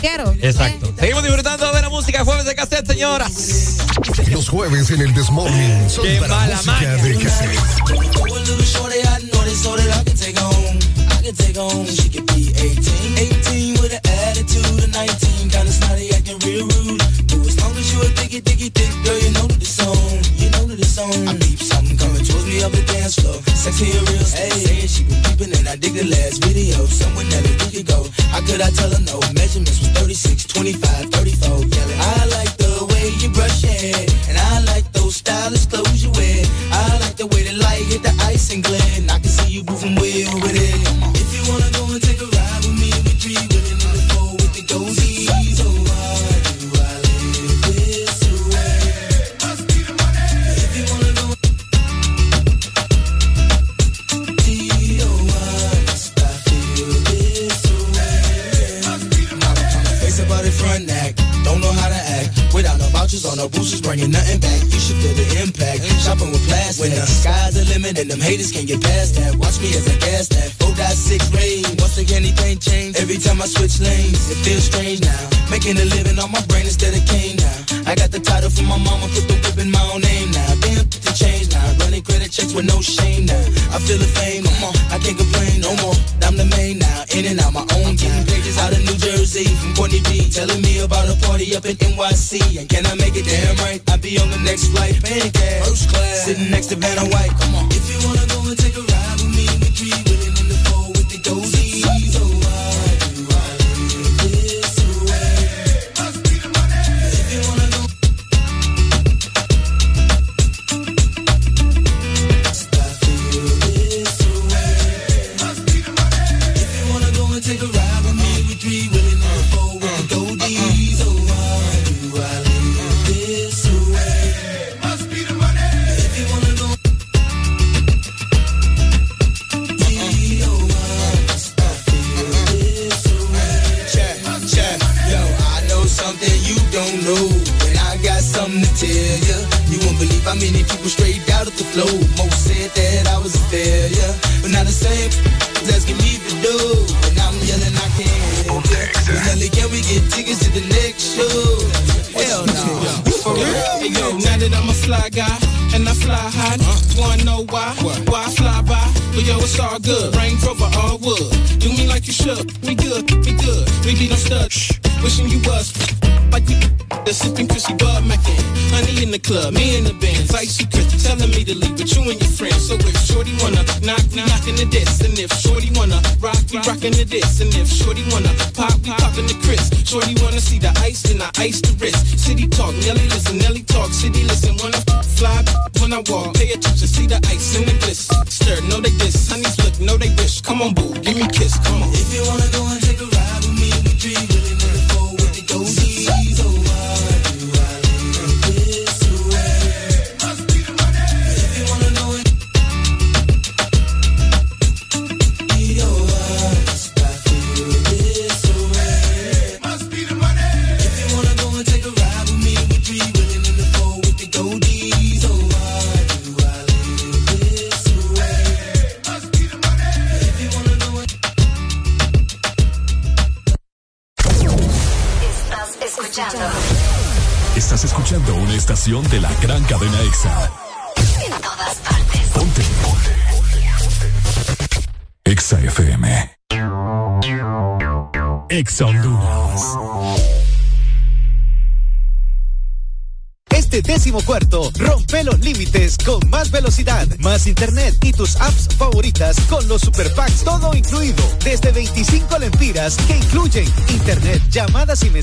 Exacto. 0.05 0.93
Seguimos 0.99 1.23
disfrutando 1.23 1.71
de 1.71 1.81
la 1.81 1.89
música 1.89 2.19
de 2.19 2.25
jueves 2.25 2.45
de 2.45 2.53
cassette, 2.53 2.85
señoras. 2.85 3.77
Los 4.29 4.49
jueves 4.49 4.91
en 4.91 5.01
el 5.01 5.13
Desmorning 5.15 5.89
son 5.89 6.05
para 6.19 6.47
la 6.47 6.55
música 6.55 6.95
de 6.97 7.14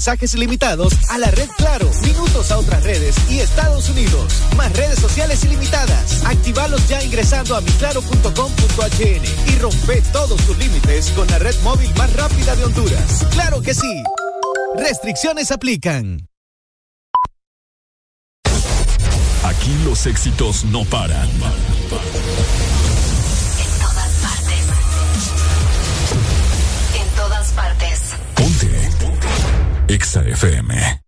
mensajes 0.03 0.35
ilimitados 0.35 0.95
a 1.11 1.19
la 1.19 1.31
red 1.31 1.49
Claro, 1.57 1.89
minutos 2.03 2.51
a 2.51 2.59
otras 2.59 2.83
redes 2.83 3.15
y 3.31 3.39
Estados 3.39 3.89
Unidos. 3.89 4.43
Más 4.57 4.73
redes 4.73 4.99
sociales 4.99 5.45
ilimitadas. 5.45 6.25
Activalos 6.25 6.89
ya 6.89 7.01
ingresando 7.05 7.55
a 7.55 7.61
miclaro.com.hn 7.61 9.23
y 9.47 9.59
rompe 9.61 10.03
todos 10.13 10.45
tus 10.45 10.59
límites 10.59 11.13
con 11.13 11.29
la 11.29 11.39
red 11.39 11.55
móvil 11.63 11.89
más 11.95 12.13
rápida 12.15 12.57
de 12.57 12.65
Honduras. 12.65 13.25
¡Claro 13.31 13.63
que 13.63 13.75
sí! 13.75 14.03
Restricciones 14.77 15.53
aplican. 15.53 16.29
Aquí 19.45 19.73
los 19.85 20.07
éxitos 20.07 20.65
no 20.65 20.85
paran. 20.85 21.29
Feme. 30.43 31.02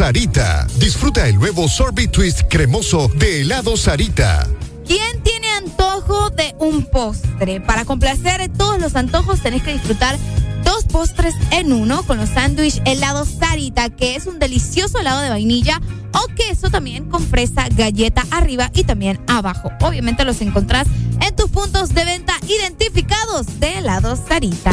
Sarita. 0.00 0.66
Disfruta 0.78 1.28
el 1.28 1.36
nuevo 1.36 1.68
sorbet 1.68 2.10
twist 2.10 2.40
cremoso 2.48 3.08
de 3.16 3.42
Helado 3.42 3.76
Sarita. 3.76 4.48
¿Quién 4.86 5.22
tiene 5.22 5.46
antojo 5.50 6.30
de 6.30 6.54
un 6.58 6.84
postre? 6.86 7.60
Para 7.60 7.84
complacer 7.84 8.50
todos 8.56 8.80
los 8.80 8.96
antojos 8.96 9.42
tenés 9.42 9.62
que 9.62 9.74
disfrutar 9.74 10.16
dos 10.64 10.84
postres 10.84 11.34
en 11.50 11.74
uno 11.74 12.02
con 12.04 12.16
los 12.16 12.30
sándwich 12.30 12.80
helado 12.86 13.26
Sarita, 13.26 13.90
que 13.90 14.16
es 14.16 14.24
un 14.24 14.38
delicioso 14.38 15.00
helado 15.00 15.20
de 15.20 15.28
vainilla 15.28 15.82
o 16.14 16.34
queso 16.34 16.70
también 16.70 17.10
con 17.10 17.22
fresa, 17.22 17.68
galleta 17.68 18.24
arriba 18.30 18.70
y 18.72 18.84
también 18.84 19.20
abajo. 19.26 19.70
Obviamente 19.82 20.24
los 20.24 20.40
encontrás 20.40 20.86
en 21.20 21.36
tus 21.36 21.50
puntos 21.50 21.92
de 21.92 22.06
venta 22.06 22.32
identificados 22.48 23.60
de 23.60 23.76
helado 23.76 24.16
Sarita. 24.16 24.72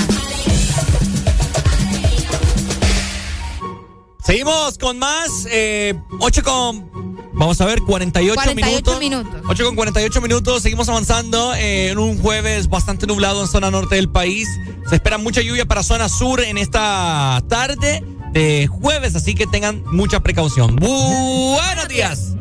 Con 4.87 4.99
más. 4.99 5.45
Eh, 5.51 5.93
8 6.19 6.43
con. 6.43 7.17
Vamos 7.33 7.59
a 7.59 7.65
ver, 7.65 7.81
48, 7.81 8.35
48 8.35 8.99
minutos. 8.99 8.99
minutos. 8.99 9.41
8 9.49 9.65
con 9.65 9.75
48 9.75 10.21
minutos. 10.21 10.63
Seguimos 10.63 10.87
avanzando 10.87 11.53
eh, 11.55 11.89
en 11.89 11.99
un 11.99 12.17
jueves 12.17 12.69
bastante 12.69 13.05
nublado 13.05 13.41
en 13.41 13.47
zona 13.47 13.69
norte 13.69 13.95
del 13.95 14.07
país. 14.07 14.47
Se 14.87 14.95
espera 14.95 15.17
mucha 15.17 15.41
lluvia 15.41 15.65
para 15.65 15.83
zona 15.83 16.07
sur 16.07 16.39
en 16.39 16.57
esta 16.57 17.43
tarde 17.49 18.01
de 18.31 18.67
jueves, 18.67 19.13
así 19.17 19.35
que 19.35 19.45
tengan 19.45 19.83
mucha 19.91 20.21
precaución. 20.21 20.77
Buenos 20.77 21.87
días. 21.89 22.35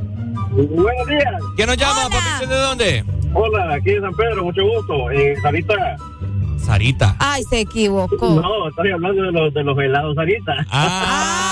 Buenos 0.52 1.06
días. 1.08 1.42
¿Quién 1.56 1.66
nos 1.66 1.76
llama? 1.76 2.08
¿De 2.38 2.46
dónde? 2.46 3.04
Hola, 3.34 3.74
aquí 3.74 3.90
de 3.90 4.00
San 4.00 4.14
Pedro, 4.14 4.44
mucho 4.44 4.62
gusto. 4.64 5.10
Eh, 5.10 5.34
Sarita. 5.42 5.96
Sarita. 6.64 7.16
Ay, 7.18 7.42
se 7.50 7.60
equivocó. 7.60 8.40
No, 8.40 8.68
estoy 8.68 8.92
hablando 8.92 9.22
de 9.22 9.32
los, 9.32 9.52
de 9.52 9.64
los 9.64 9.76
helados 9.78 10.14
Sarita. 10.14 10.64
Ah, 10.70 11.45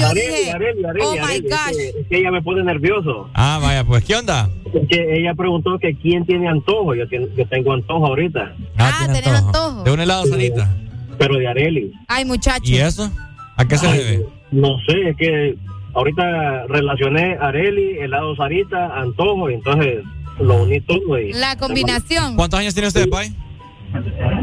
yo 0.00 0.06
Areli, 0.08 0.26
dije, 0.36 0.50
Areli, 0.52 0.84
Areli, 0.84 1.04
oh 1.06 1.12
my 1.14 1.34
es 1.34 1.42
gosh. 1.42 1.76
que- 1.76 1.88
Es 2.00 2.06
que 2.08 2.18
ella 2.18 2.30
me 2.30 2.42
pone 2.42 2.62
nervioso. 2.64 3.28
Ah, 3.34 3.58
vaya, 3.62 3.84
pues, 3.84 4.04
¿qué 4.04 4.16
onda? 4.16 4.48
Es 4.74 4.88
que 4.88 5.18
ella 5.18 5.34
preguntó 5.34 5.78
que 5.78 5.94
quién 5.96 6.24
tiene 6.26 6.48
antojo. 6.48 6.94
Yo, 6.94 7.04
yo 7.10 7.46
tengo 7.48 7.72
antojo 7.72 8.06
ahorita. 8.06 8.54
Ah, 8.78 9.06
tenés 9.06 9.26
antojo. 9.28 9.82
De 9.84 9.90
un 9.90 10.00
helado, 10.00 10.26
Sarita. 10.26 10.74
Pero 11.18 11.36
de 11.38 11.48
Areli. 11.48 11.92
Ay, 12.08 12.24
muchacho. 12.24 12.62
¿Y 12.64 12.76
eso? 12.76 13.10
¿A 13.56 13.64
qué 13.66 13.78
se 13.78 13.86
Ay, 13.86 13.98
debe? 13.98 14.26
No 14.50 14.76
sé, 14.86 15.10
es 15.10 15.16
que 15.16 15.56
ahorita 15.94 16.66
relacioné 16.68 17.36
Areli, 17.40 17.98
helado 17.98 18.36
Sarita, 18.36 18.98
antojo, 19.00 19.50
y 19.50 19.54
entonces 19.54 20.04
lo 20.40 20.62
uní 20.62 20.80
todo. 20.82 21.18
Y, 21.18 21.32
La 21.32 21.56
combinación. 21.56 22.36
¿Cuántos 22.36 22.60
años 22.60 22.74
tiene 22.74 22.88
usted, 22.88 23.08
Pai? 23.08 23.34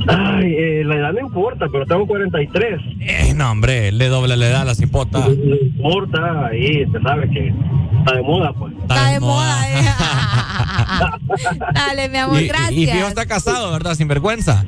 Ay, 0.07 0.53
eh, 0.57 0.83
la 0.85 0.95
edad 0.95 1.13
no 1.13 1.19
importa, 1.21 1.65
pero 1.71 1.85
tengo 1.85 2.05
43. 2.07 2.79
Eh, 3.01 3.33
no, 3.35 3.51
hombre, 3.51 3.91
le 3.91 4.07
doble 4.07 4.35
la 4.37 4.47
edad 4.47 4.61
a 4.61 4.65
la 4.65 4.75
cipota. 4.75 5.19
No 5.19 5.31
importa, 5.55 6.47
ahí 6.47 6.85
se 6.91 7.01
sabe 7.01 7.29
que 7.29 7.53
está 7.99 8.15
de 8.15 8.21
moda, 8.21 8.53
pues. 8.53 8.73
Está 8.81 9.11
de 9.11 9.19
moda, 9.19 9.69
eh. 9.69 9.83
Dale, 11.73 12.09
mi 12.09 12.17
amor, 12.17 12.41
Y, 12.41 12.47
gracias. 12.47 12.71
y 12.71 12.87
fijo 12.87 13.07
está 13.07 13.25
casado, 13.25 13.71
¿verdad? 13.71 13.95
Sin 13.95 14.07
vergüenza. 14.07 14.65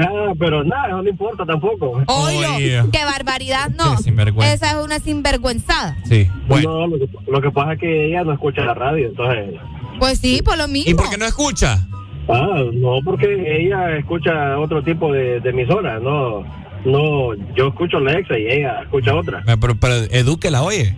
Ah, 0.00 0.32
pero 0.38 0.64
nada, 0.64 0.86
eso 0.88 1.02
no 1.02 1.08
importa 1.08 1.44
tampoco. 1.44 2.02
Oye, 2.06 2.82
qué 2.92 3.04
barbaridad, 3.04 3.70
no. 3.76 3.96
Qué 3.96 4.04
sinvergüenza. 4.04 4.54
Esa 4.54 4.78
es 4.78 4.84
una 4.84 4.98
sinvergüenzada. 5.00 5.96
Sí, 6.04 6.28
No, 6.48 6.86
lo 6.86 6.98
que, 6.98 7.08
lo 7.26 7.40
que 7.42 7.50
pasa 7.50 7.74
es 7.74 7.80
que 7.80 8.06
ella 8.08 8.24
no 8.24 8.32
escucha 8.32 8.62
la 8.64 8.72
radio, 8.74 9.08
entonces... 9.08 9.54
Pues 9.98 10.18
sí, 10.18 10.40
por 10.42 10.56
lo 10.56 10.66
mismo. 10.68 10.90
¿Y 10.90 10.94
por 10.94 11.10
qué 11.10 11.18
no 11.18 11.26
escucha? 11.26 11.86
Ah, 12.28 12.62
no, 12.72 12.98
porque 13.04 13.26
ella 13.60 13.96
escucha 13.96 14.58
otro 14.58 14.82
tipo 14.82 15.12
de, 15.12 15.40
de 15.40 15.50
emisora, 15.50 15.98
no... 16.00 16.44
No, 16.84 17.34
yo 17.56 17.68
escucho 17.68 17.98
la 17.98 18.12
exa 18.12 18.38
y 18.38 18.46
ella 18.46 18.82
escucha 18.82 19.12
otra. 19.12 19.40
Eh, 19.40 19.56
Pero, 19.60 19.74
pero 19.74 19.94
edúquela, 19.94 20.62
oye. 20.62 20.94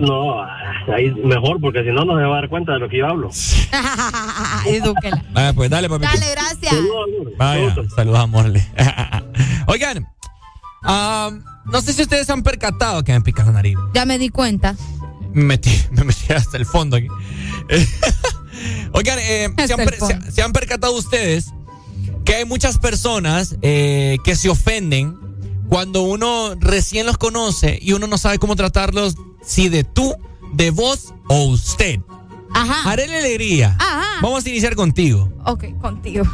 No, 0.00 0.40
ahí 0.42 1.12
mejor, 1.22 1.60
porque 1.60 1.82
si 1.82 1.90
no, 1.90 2.06
no 2.06 2.16
se 2.16 2.24
va 2.24 2.38
a 2.38 2.40
dar 2.40 2.48
cuenta 2.48 2.72
de 2.72 2.78
lo 2.78 2.88
que 2.88 2.98
yo 2.98 3.06
hablo. 3.06 3.28
Edúquela. 4.66 5.22
Vaya, 5.32 5.52
pues 5.52 5.68
dale, 5.68 5.90
papito. 5.90 6.10
Dale, 6.10 6.30
gracias. 6.32 6.74
Vaya, 7.36 7.76
saludos, 7.94 8.18
amorle. 8.18 8.66
Oigan, 9.66 10.06
ah, 10.82 11.30
no 11.66 11.80
sé 11.82 11.92
si 11.92 12.00
ustedes 12.02 12.26
se 12.26 12.32
han 12.32 12.42
percatado 12.42 13.04
que 13.04 13.12
me 13.12 13.20
pica 13.20 13.44
la 13.44 13.52
nariz. 13.52 13.76
Ya 13.92 14.06
me 14.06 14.18
di 14.18 14.30
cuenta. 14.30 14.74
Me 15.34 15.44
metí, 15.44 15.70
me 15.90 16.04
metí 16.04 16.32
hasta 16.32 16.56
el 16.56 16.64
fondo 16.64 16.96
aquí. 16.96 17.08
Oigan, 18.92 19.18
eh, 19.20 19.48
¿se, 19.66 19.72
han 19.74 19.78
per- 19.84 19.98
se- 19.98 20.32
se 20.32 20.42
han 20.42 20.52
percatado 20.52 20.94
ustedes 20.96 21.46
que 22.24 22.34
hay 22.36 22.44
muchas 22.44 22.78
personas 22.78 23.56
eh, 23.62 24.18
que 24.24 24.34
se 24.36 24.48
ofenden 24.48 25.16
cuando 25.68 26.02
uno 26.02 26.54
recién 26.58 27.06
los 27.06 27.18
conoce 27.18 27.78
y 27.80 27.92
uno 27.92 28.06
no 28.06 28.18
sabe 28.18 28.38
cómo 28.38 28.56
tratarlos, 28.56 29.16
si 29.44 29.68
de 29.68 29.84
tú, 29.84 30.14
de 30.52 30.70
vos 30.70 31.12
o 31.28 31.44
usted. 31.44 32.00
Ajá. 32.54 32.90
Haré 32.90 33.06
la 33.08 33.18
alegría. 33.18 33.76
Ajá. 33.78 34.20
Vamos 34.22 34.44
a 34.44 34.48
iniciar 34.48 34.74
contigo. 34.76 35.30
Ok, 35.44 35.64
contigo. 35.80 36.24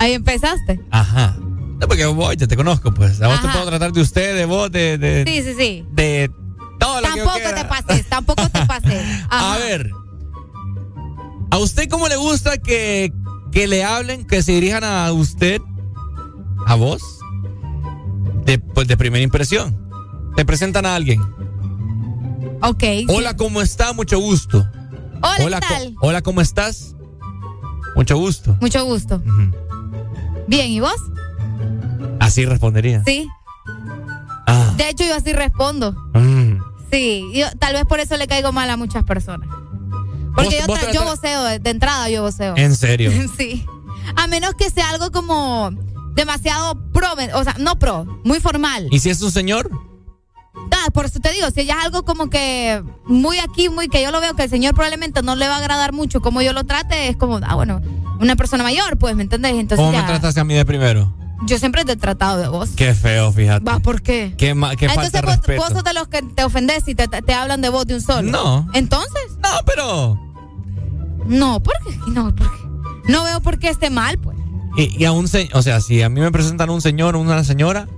Ahí 0.00 0.12
empezaste. 0.14 0.80
Ajá. 0.90 1.36
No, 1.38 1.86
porque 1.88 2.06
vos 2.06 2.34
ya 2.36 2.46
te 2.46 2.56
conozco, 2.56 2.92
pues. 2.94 3.20
A 3.20 3.28
vos 3.28 3.40
te 3.40 3.46
Ajá. 3.46 3.52
puedo 3.58 3.66
tratar 3.70 3.92
de 3.92 4.00
usted, 4.00 4.34
de 4.36 4.44
vos, 4.46 4.70
de. 4.70 4.98
de 4.98 5.24
Sí, 5.26 5.42
sí, 5.42 5.54
sí. 5.58 5.84
de 5.92 6.30
todo 6.78 7.00
lo 7.00 7.12
que 7.12 7.18
yo 7.18 7.24
Tampoco 7.24 7.54
te 7.54 7.64
pases, 7.66 8.06
tampoco 8.08 8.48
te 8.48 8.66
pases. 8.66 9.02
Ajá. 9.30 9.54
A 9.54 9.58
ver. 9.58 9.90
¿A 11.50 11.58
usted 11.58 11.88
cómo 11.88 12.08
le 12.08 12.16
gusta 12.16 12.58
que, 12.58 13.12
que 13.52 13.66
le 13.66 13.84
hablen, 13.84 14.24
que 14.26 14.42
se 14.42 14.52
dirijan 14.52 14.84
a 14.84 15.12
usted? 15.12 15.60
¿A 16.66 16.74
vos? 16.76 17.02
De, 18.44 18.58
pues 18.58 18.86
de 18.88 18.96
primera 18.96 19.22
impresión. 19.22 19.76
Te 20.36 20.44
presentan 20.44 20.86
a 20.86 20.94
alguien. 20.94 21.20
Ok. 22.62 22.84
Hola, 23.08 23.36
¿cómo 23.36 23.60
está? 23.62 23.92
Mucho 23.92 24.18
gusto. 24.20 24.66
Hola, 25.42 25.60
¿qué 25.60 25.66
co- 25.66 25.74
tal? 25.74 25.94
hola, 26.00 26.22
¿cómo 26.22 26.40
estás? 26.40 26.94
Mucho 27.96 28.16
gusto. 28.16 28.56
Mucho 28.60 28.84
gusto. 28.84 29.20
Bien, 30.46 30.70
¿y 30.70 30.80
vos? 30.80 30.94
Así 32.20 32.44
respondería. 32.46 33.02
Sí. 33.04 33.28
Ah. 34.46 34.72
De 34.76 34.88
hecho, 34.88 35.04
yo 35.04 35.14
así 35.16 35.32
respondo. 35.32 35.92
Mm. 36.14 36.60
Sí, 36.90 37.24
yo, 37.34 37.46
tal 37.58 37.74
vez 37.74 37.84
por 37.86 38.00
eso 38.00 38.16
le 38.16 38.26
caigo 38.26 38.52
mal 38.52 38.68
a 38.70 38.76
muchas 38.76 39.04
personas. 39.04 39.48
Porque 40.34 40.60
yo, 40.60 40.66
vos 40.66 40.78
yo 40.92 41.04
voceo, 41.04 41.42
de, 41.44 41.70
entrada 41.70 42.08
yo 42.08 42.22
voceo. 42.22 42.54
¿En 42.56 42.74
serio? 42.76 43.12
sí. 43.38 43.66
A 44.16 44.26
menos 44.26 44.54
que 44.54 44.70
sea 44.70 44.90
algo 44.90 45.10
como 45.10 45.70
demasiado 46.14 46.74
pro, 46.92 47.08
o 47.34 47.44
sea, 47.44 47.56
no 47.58 47.78
pro, 47.78 48.04
muy 48.24 48.40
formal. 48.40 48.88
¿Y 48.90 49.00
si 49.00 49.10
es 49.10 49.22
un 49.22 49.30
señor? 49.30 49.70
Ah, 50.72 50.90
por 50.92 51.04
eso 51.04 51.20
te 51.20 51.32
digo, 51.32 51.50
si 51.50 51.64
ya 51.64 51.78
es 51.78 51.84
algo 51.84 52.04
como 52.04 52.30
que 52.30 52.82
muy 53.06 53.38
aquí, 53.38 53.68
muy 53.68 53.88
que 53.88 54.02
yo 54.02 54.10
lo 54.10 54.20
veo 54.20 54.34
que 54.34 54.44
el 54.44 54.50
señor 54.50 54.74
probablemente 54.74 55.22
no 55.22 55.36
le 55.36 55.46
va 55.48 55.56
a 55.56 55.58
agradar 55.58 55.92
mucho 55.92 56.20
como 56.20 56.42
yo 56.42 56.52
lo 56.52 56.64
trate, 56.64 57.08
es 57.08 57.16
como, 57.16 57.38
ah, 57.42 57.54
bueno, 57.54 57.80
una 58.20 58.36
persona 58.36 58.62
mayor, 58.62 58.98
pues, 58.98 59.14
¿me 59.14 59.22
entendés? 59.22 59.52
Entonces 59.52 59.78
¿Cómo 59.78 59.92
ya, 59.92 60.02
me 60.02 60.08
trataste 60.08 60.40
a 60.40 60.44
mí 60.44 60.54
de 60.54 60.64
primero? 60.64 61.12
Yo 61.46 61.58
siempre 61.58 61.84
te 61.84 61.92
he 61.92 61.96
tratado 61.96 62.38
de 62.38 62.48
vos. 62.48 62.70
Qué 62.76 62.94
feo, 62.94 63.32
fíjate. 63.32 63.64
Va, 63.64 63.78
¿por 63.80 64.02
qué? 64.02 64.34
Qué, 64.36 64.54
qué 64.78 64.86
Entonces 64.86 65.12
falta 65.12 65.20
de 65.20 65.56
vos, 65.56 65.68
vos 65.68 65.72
sos 65.72 65.84
de 65.84 65.94
los 65.94 66.08
que 66.08 66.22
te 66.22 66.44
ofendes 66.44 66.86
y 66.88 66.94
te, 66.94 67.08
te- 67.08 67.22
te 67.22 67.32
hablan 67.34 67.60
de 67.60 67.68
vos 67.68 67.86
de 67.86 67.94
un 67.94 68.00
solo. 68.02 68.30
No. 68.30 68.68
Entonces. 68.74 69.22
No, 69.42 69.48
pero. 69.66 70.20
No, 71.26 71.60
¿por 71.62 71.74
qué? 71.84 71.96
No, 72.08 72.34
¿por 72.34 72.50
qué? 72.50 73.10
No 73.12 73.24
veo 73.24 73.40
por 73.40 73.58
qué 73.58 73.68
esté 73.68 73.90
mal, 73.90 74.18
pues. 74.18 74.36
Y, 74.76 75.02
y 75.02 75.04
a 75.04 75.12
un 75.12 75.26
señor, 75.28 75.56
o 75.56 75.62
sea, 75.62 75.80
si 75.80 76.02
a 76.02 76.08
mí 76.08 76.20
me 76.20 76.30
presentan 76.30 76.70
un 76.70 76.80
señor 76.80 77.16
o 77.16 77.20
una 77.20 77.42
señora, 77.44 77.88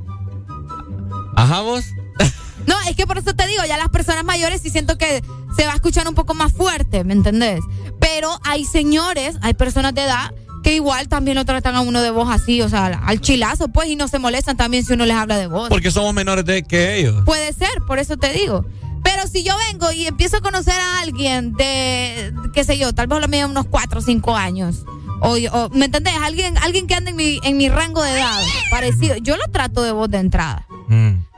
ajá 1.36 1.60
vos, 1.60 1.84
No, 2.66 2.74
es 2.88 2.94
que 2.96 3.06
por 3.06 3.18
eso 3.18 3.34
te 3.34 3.46
digo, 3.48 3.62
ya 3.66 3.76
las 3.76 3.88
personas 3.88 4.24
mayores 4.24 4.62
sí 4.62 4.70
siento 4.70 4.96
que 4.96 5.22
se 5.56 5.66
va 5.66 5.72
a 5.72 5.74
escuchar 5.74 6.06
un 6.08 6.14
poco 6.14 6.32
más 6.34 6.52
fuerte, 6.52 7.02
¿me 7.04 7.12
entendés? 7.12 7.60
Pero 8.00 8.30
hay 8.44 8.64
señores, 8.64 9.36
hay 9.42 9.54
personas 9.54 9.94
de 9.94 10.04
edad 10.04 10.32
que 10.62 10.74
igual 10.74 11.08
también 11.08 11.36
lo 11.36 11.44
tratan 11.44 11.74
a 11.74 11.80
uno 11.80 12.00
de 12.02 12.10
voz 12.10 12.28
así, 12.30 12.62
o 12.62 12.68
sea, 12.68 12.86
al- 12.86 13.20
chilazo, 13.20 13.68
pues, 13.68 13.88
y 13.88 13.96
no 13.96 14.08
se 14.08 14.18
molestan 14.18 14.56
también 14.56 14.84
si 14.84 14.92
uno 14.92 15.04
les 15.06 15.16
habla 15.16 15.36
de 15.38 15.46
voz. 15.48 15.68
porque 15.68 15.90
somos 15.90 16.14
menores 16.14 16.44
de 16.44 16.62
que 16.62 16.96
ellos. 16.98 17.22
Puede 17.24 17.52
ser, 17.52 17.70
por 17.86 17.98
eso 17.98 18.16
te 18.16 18.32
digo. 18.32 18.64
Pero 19.02 19.26
si 19.26 19.42
yo 19.42 19.54
vengo 19.70 19.90
y 19.90 20.06
empiezo 20.06 20.36
a 20.36 20.40
conocer 20.40 20.74
a 20.74 21.00
alguien 21.00 21.54
de, 21.54 22.32
qué 22.54 22.62
sé 22.64 22.78
yo, 22.78 22.92
tal 22.94 23.08
vez 23.08 23.20
lo 23.20 23.26
mío 23.28 23.48
unos 23.48 23.66
4 23.68 23.98
o 23.98 24.02
5 24.02 24.36
años. 24.36 24.84
O, 25.20 25.36
o, 25.52 25.68
¿Me 25.70 25.86
entendés? 25.86 26.14
Alguien, 26.22 26.56
alguien 26.58 26.86
que 26.86 26.94
anda 26.94 27.10
en 27.10 27.16
mi, 27.16 27.38
en 27.42 27.56
mi 27.56 27.68
rango 27.68 28.02
de 28.02 28.12
edad, 28.12 28.40
parecido. 28.70 29.16
Yo 29.16 29.36
lo 29.36 29.44
trato 29.52 29.82
de 29.82 29.92
voz 29.92 30.08
de 30.10 30.18
entrada. 30.18 30.66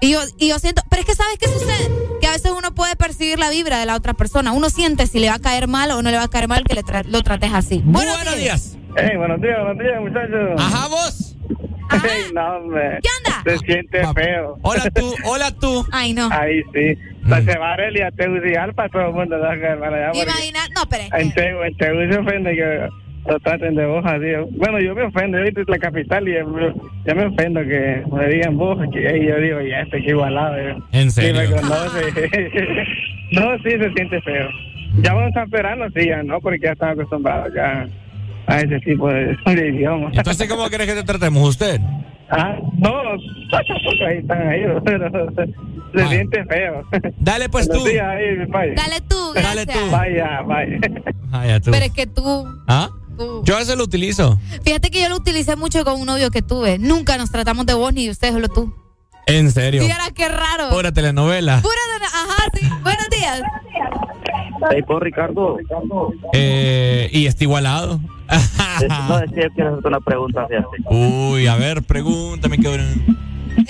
Y 0.00 0.10
yo, 0.10 0.20
y 0.38 0.48
yo 0.48 0.58
siento, 0.58 0.82
pero 0.90 1.00
es 1.02 1.06
que 1.06 1.14
¿sabes 1.14 1.36
qué 1.38 1.46
sucede? 1.48 1.88
Que 2.20 2.26
a 2.26 2.32
veces 2.32 2.50
uno 2.56 2.74
puede 2.74 2.96
percibir 2.96 3.38
la 3.38 3.50
vibra 3.50 3.78
de 3.78 3.86
la 3.86 3.94
otra 3.94 4.12
persona. 4.12 4.50
Uno 4.52 4.68
siente 4.68 5.06
si 5.06 5.18
le 5.20 5.28
va 5.28 5.36
a 5.36 5.38
caer 5.38 5.68
mal 5.68 5.90
o 5.92 6.02
no 6.02 6.10
le 6.10 6.16
va 6.16 6.24
a 6.24 6.28
caer 6.28 6.48
mal 6.48 6.64
que 6.64 6.74
le 6.74 6.82
tra- 6.82 7.04
lo 7.06 7.22
trates 7.22 7.52
así. 7.54 7.80
Buenos, 7.84 8.16
días. 8.36 8.76
Hey, 8.96 9.16
buenos 9.16 9.40
días, 9.40 9.58
buenos 9.60 9.78
días, 9.84 10.00
muchachos. 10.00 10.50
Ajá, 10.60 10.88
vos. 10.88 11.36
Hey, 11.90 12.30
no, 12.34 12.56
hombre. 12.56 12.98
¿Qué 13.02 13.08
onda? 13.18 13.42
Se 13.44 13.58
siente 13.66 14.02
feo. 14.14 14.56
Hola 14.62 14.90
tú, 14.94 15.14
hola 15.24 15.50
tú. 15.60 15.86
Ay, 15.92 16.12
no. 16.12 16.28
Ahí 16.30 16.62
sí. 16.72 16.96
Pues 17.28 17.44
se 17.44 17.58
va 17.58 17.72
a 17.74 18.10
Tegucigalpa, 18.12 18.88
todo 18.88 19.08
el 19.08 19.12
mundo. 19.14 19.36
Ya, 19.40 20.12
porque 20.12 20.22
Imagina, 20.22 20.60
no, 20.74 20.82
pero 20.88 21.02
es 21.04 21.12
En 21.12 21.32
que- 21.32 21.40
Tegu, 21.42 21.62
en 21.62 21.76
Tegu 21.76 22.12
se 22.12 22.18
ofende 22.18 22.54
que 22.54 22.88
lo 23.30 23.40
traten 23.40 23.74
de 23.74 23.86
vos 23.86 24.04
así. 24.06 24.26
Bueno, 24.56 24.80
yo 24.80 24.94
me 24.94 25.02
ofendo, 25.04 25.38
yo 25.38 25.44
soy 25.44 25.64
de 25.64 25.72
la 25.72 25.78
capital 25.78 26.28
y 26.28 26.34
yo, 26.34 26.74
yo 27.06 27.14
me 27.14 27.26
ofendo 27.26 27.60
que 27.62 28.02
me 28.12 28.28
digan 28.28 28.56
vos, 28.56 28.78
que 28.92 29.18
y 29.18 29.26
yo 29.26 29.36
digo, 29.38 29.60
ya 29.62 29.80
estoy 29.80 30.06
igualado. 30.08 30.56
yo. 30.56 30.84
¿En 30.92 31.10
Sí, 31.10 31.20
serio? 31.22 31.40
me 31.50 31.56
conoce. 31.60 32.00
no, 33.32 33.56
sí, 33.58 33.70
se 33.70 33.92
siente 33.94 34.20
feo. 34.22 34.48
Ya 34.98 35.10
cuando 35.12 35.28
están 35.28 35.44
esperando, 35.44 35.86
sí, 35.94 36.06
ya 36.08 36.22
no, 36.22 36.40
porque 36.40 36.60
ya 36.60 36.72
están 36.72 36.90
acostumbrados 36.90 37.52
ya 37.54 37.88
a 38.46 38.60
ese 38.60 38.80
tipo 38.80 39.08
de, 39.08 39.36
de 39.46 39.68
idioma. 39.68 40.10
Entonces, 40.12 40.48
¿cómo 40.48 40.68
querés 40.68 40.86
que 40.86 40.94
te 40.94 41.02
tratemos 41.02 41.48
usted? 41.48 41.80
Ah, 42.30 42.56
no, 42.78 43.00
ahí 43.00 44.18
están 44.18 44.48
ahí, 44.48 44.62
pero 44.84 45.10
se 45.94 46.08
siente 46.08 46.44
feo. 46.46 46.82
Dale 47.18 47.48
pues 47.48 47.68
tú. 47.68 47.84
días, 47.84 48.06
ahí, 48.06 48.46
vaya. 48.48 48.74
Dale 48.74 49.00
tú, 49.08 49.32
gracias. 49.34 49.90
Vaya, 49.90 50.40
vaya. 50.42 50.78
Vaya 51.30 51.60
tú. 51.60 51.70
Pero 51.70 51.84
es 51.84 51.92
que 51.92 52.06
tú, 52.06 52.44
¿Ah? 52.66 52.88
tú. 53.18 53.42
Yo 53.44 53.56
a 53.56 53.58
veces 53.58 53.76
lo 53.76 53.84
utilizo. 53.84 54.38
Fíjate 54.64 54.90
que 54.90 55.02
yo 55.02 55.08
lo 55.08 55.16
utilicé 55.16 55.54
mucho 55.56 55.84
con 55.84 56.00
un 56.00 56.06
novio 56.06 56.30
que 56.30 56.42
tuve. 56.42 56.78
Nunca 56.78 57.18
nos 57.18 57.30
tratamos 57.30 57.66
de 57.66 57.74
vos 57.74 57.92
ni 57.92 58.06
de 58.06 58.10
usted, 58.10 58.32
solo 58.32 58.48
tú. 58.48 58.74
En 59.26 59.50
serio. 59.50 59.82
Viera 59.82 60.04
qué 60.14 60.28
raro. 60.28 60.70
Pura 60.70 60.92
telenovela. 60.92 61.60
Pura 61.62 61.74
de- 61.74 62.04
Ajá, 62.06 62.50
sí. 62.54 62.66
Buenos 62.82 63.08
días. 63.10 63.42
Hey, 64.70 64.82
por 64.86 65.02
Ricardo. 65.02 65.58
Eh, 66.32 67.08
y 67.12 67.26
está 67.26 67.44
igualado. 67.44 68.00
No, 68.88 69.18
es 69.18 69.30
que 69.32 69.48
quiero 69.54 69.70
hacerte 69.70 69.88
una 69.88 70.00
pregunta 70.00 70.42
hacia 70.44 70.60
ti. 70.60 70.82
Uy, 70.90 71.46
a 71.46 71.56
ver, 71.56 71.82
pregúntame 71.82 72.58
qué. 72.58 72.68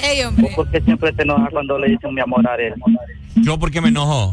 Ey, 0.02 0.22
hombre. 0.22 0.50
¿Por 0.54 0.70
qué 0.70 0.80
siempre 0.80 1.12
te 1.12 1.22
enojas 1.22 1.48
cuando 1.52 1.78
le 1.78 1.88
dicen 1.88 2.14
mi 2.14 2.20
amor 2.20 2.46
a 2.48 2.52
Ariel? 2.54 2.74
¿Yo 3.36 3.58
por 3.58 3.70
qué 3.70 3.80
me 3.80 3.88
enojo? 3.88 4.30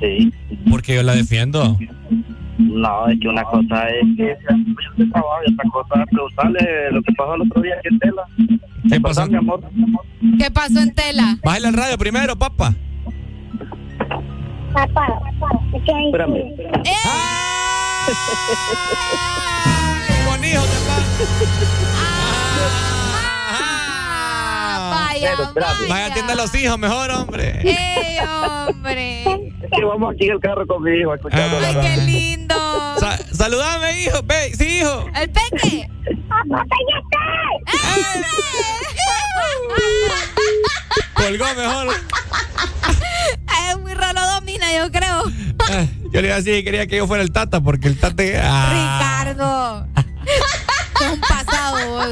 Sí. 0.00 0.32
Porque 0.70 0.94
yo 0.94 1.02
la 1.02 1.14
defiendo. 1.14 1.76
No, 2.58 3.08
es 3.08 3.18
que 3.20 3.28
una 3.28 3.42
cosa 3.44 3.88
es 3.88 4.04
que 4.16 4.24
de 4.24 4.36
trabajo 5.10 5.40
y 5.46 5.52
otra 5.52 5.64
cosa 5.72 6.02
es 6.02 6.08
preguntarle 6.10 6.90
lo 6.92 7.02
que 7.02 7.12
pasó 7.12 7.34
el 7.34 7.42
otro 7.42 7.62
día 7.62 7.74
aquí 7.78 7.88
en 7.88 7.98
Tela. 7.98 8.22
¿Qué 8.88 9.00
pasó? 9.00 9.26
mi 9.26 9.36
amor? 9.36 9.60
¿Qué 10.38 10.50
pasó 10.50 10.78
en 10.80 10.94
tela? 10.94 11.36
Bájale 11.42 11.68
el 11.68 11.74
radio 11.74 11.98
primero, 11.98 12.36
papá. 12.36 12.74
Papá, 14.72 15.20
Espérame. 15.72 16.34
Con 20.26 20.44
hijos, 20.44 20.68
Vaya, 24.90 25.32
Vaya, 25.88 26.06
atiende 26.06 26.32
a 26.32 26.36
los 26.36 26.54
hijos 26.54 26.78
mejor, 26.78 27.10
hombre. 27.10 27.60
¡Ey, 27.62 28.18
hombre! 28.26 29.43
Que 29.76 29.84
vamos 29.84 30.14
aquí 30.14 30.26
en 30.26 30.32
el 30.32 30.40
carro 30.40 30.66
con 30.66 30.82
mi 30.82 30.92
hijo 30.98 31.14
escuchando 31.14 31.60
la 31.60 31.68
¡Ay, 31.68 31.76
qué 31.80 31.96
lindo! 32.02 32.54
Sa- 33.00 33.18
saludame, 33.34 34.02
hijo. 34.02 34.20
Ve, 34.24 34.52
sí, 34.56 34.78
hijo. 34.78 35.06
¡El 35.14 35.30
peque! 35.30 35.88
Colgó 41.14 41.44
mejor. 41.56 41.88
Es 43.70 43.78
muy 43.80 43.94
raro 43.94 44.20
domina, 44.34 44.66
yo 44.76 44.90
creo. 44.90 45.24
Eh, 45.70 45.88
Yo 46.12 46.20
le 46.20 46.26
iba 46.28 46.36
a 46.36 46.38
decir 46.38 46.54
que 46.54 46.64
quería 46.64 46.86
que 46.86 46.96
yo 46.96 47.06
fuera 47.06 47.22
el 47.22 47.32
tata, 47.32 47.60
porque 47.60 47.88
el 47.88 47.98
tata. 47.98 48.22
ah. 48.42 49.24
Ricardo. 49.34 49.86
Es 51.00 51.10
un 51.12 51.20
pasado. 51.20 51.88
vos. 51.88 52.06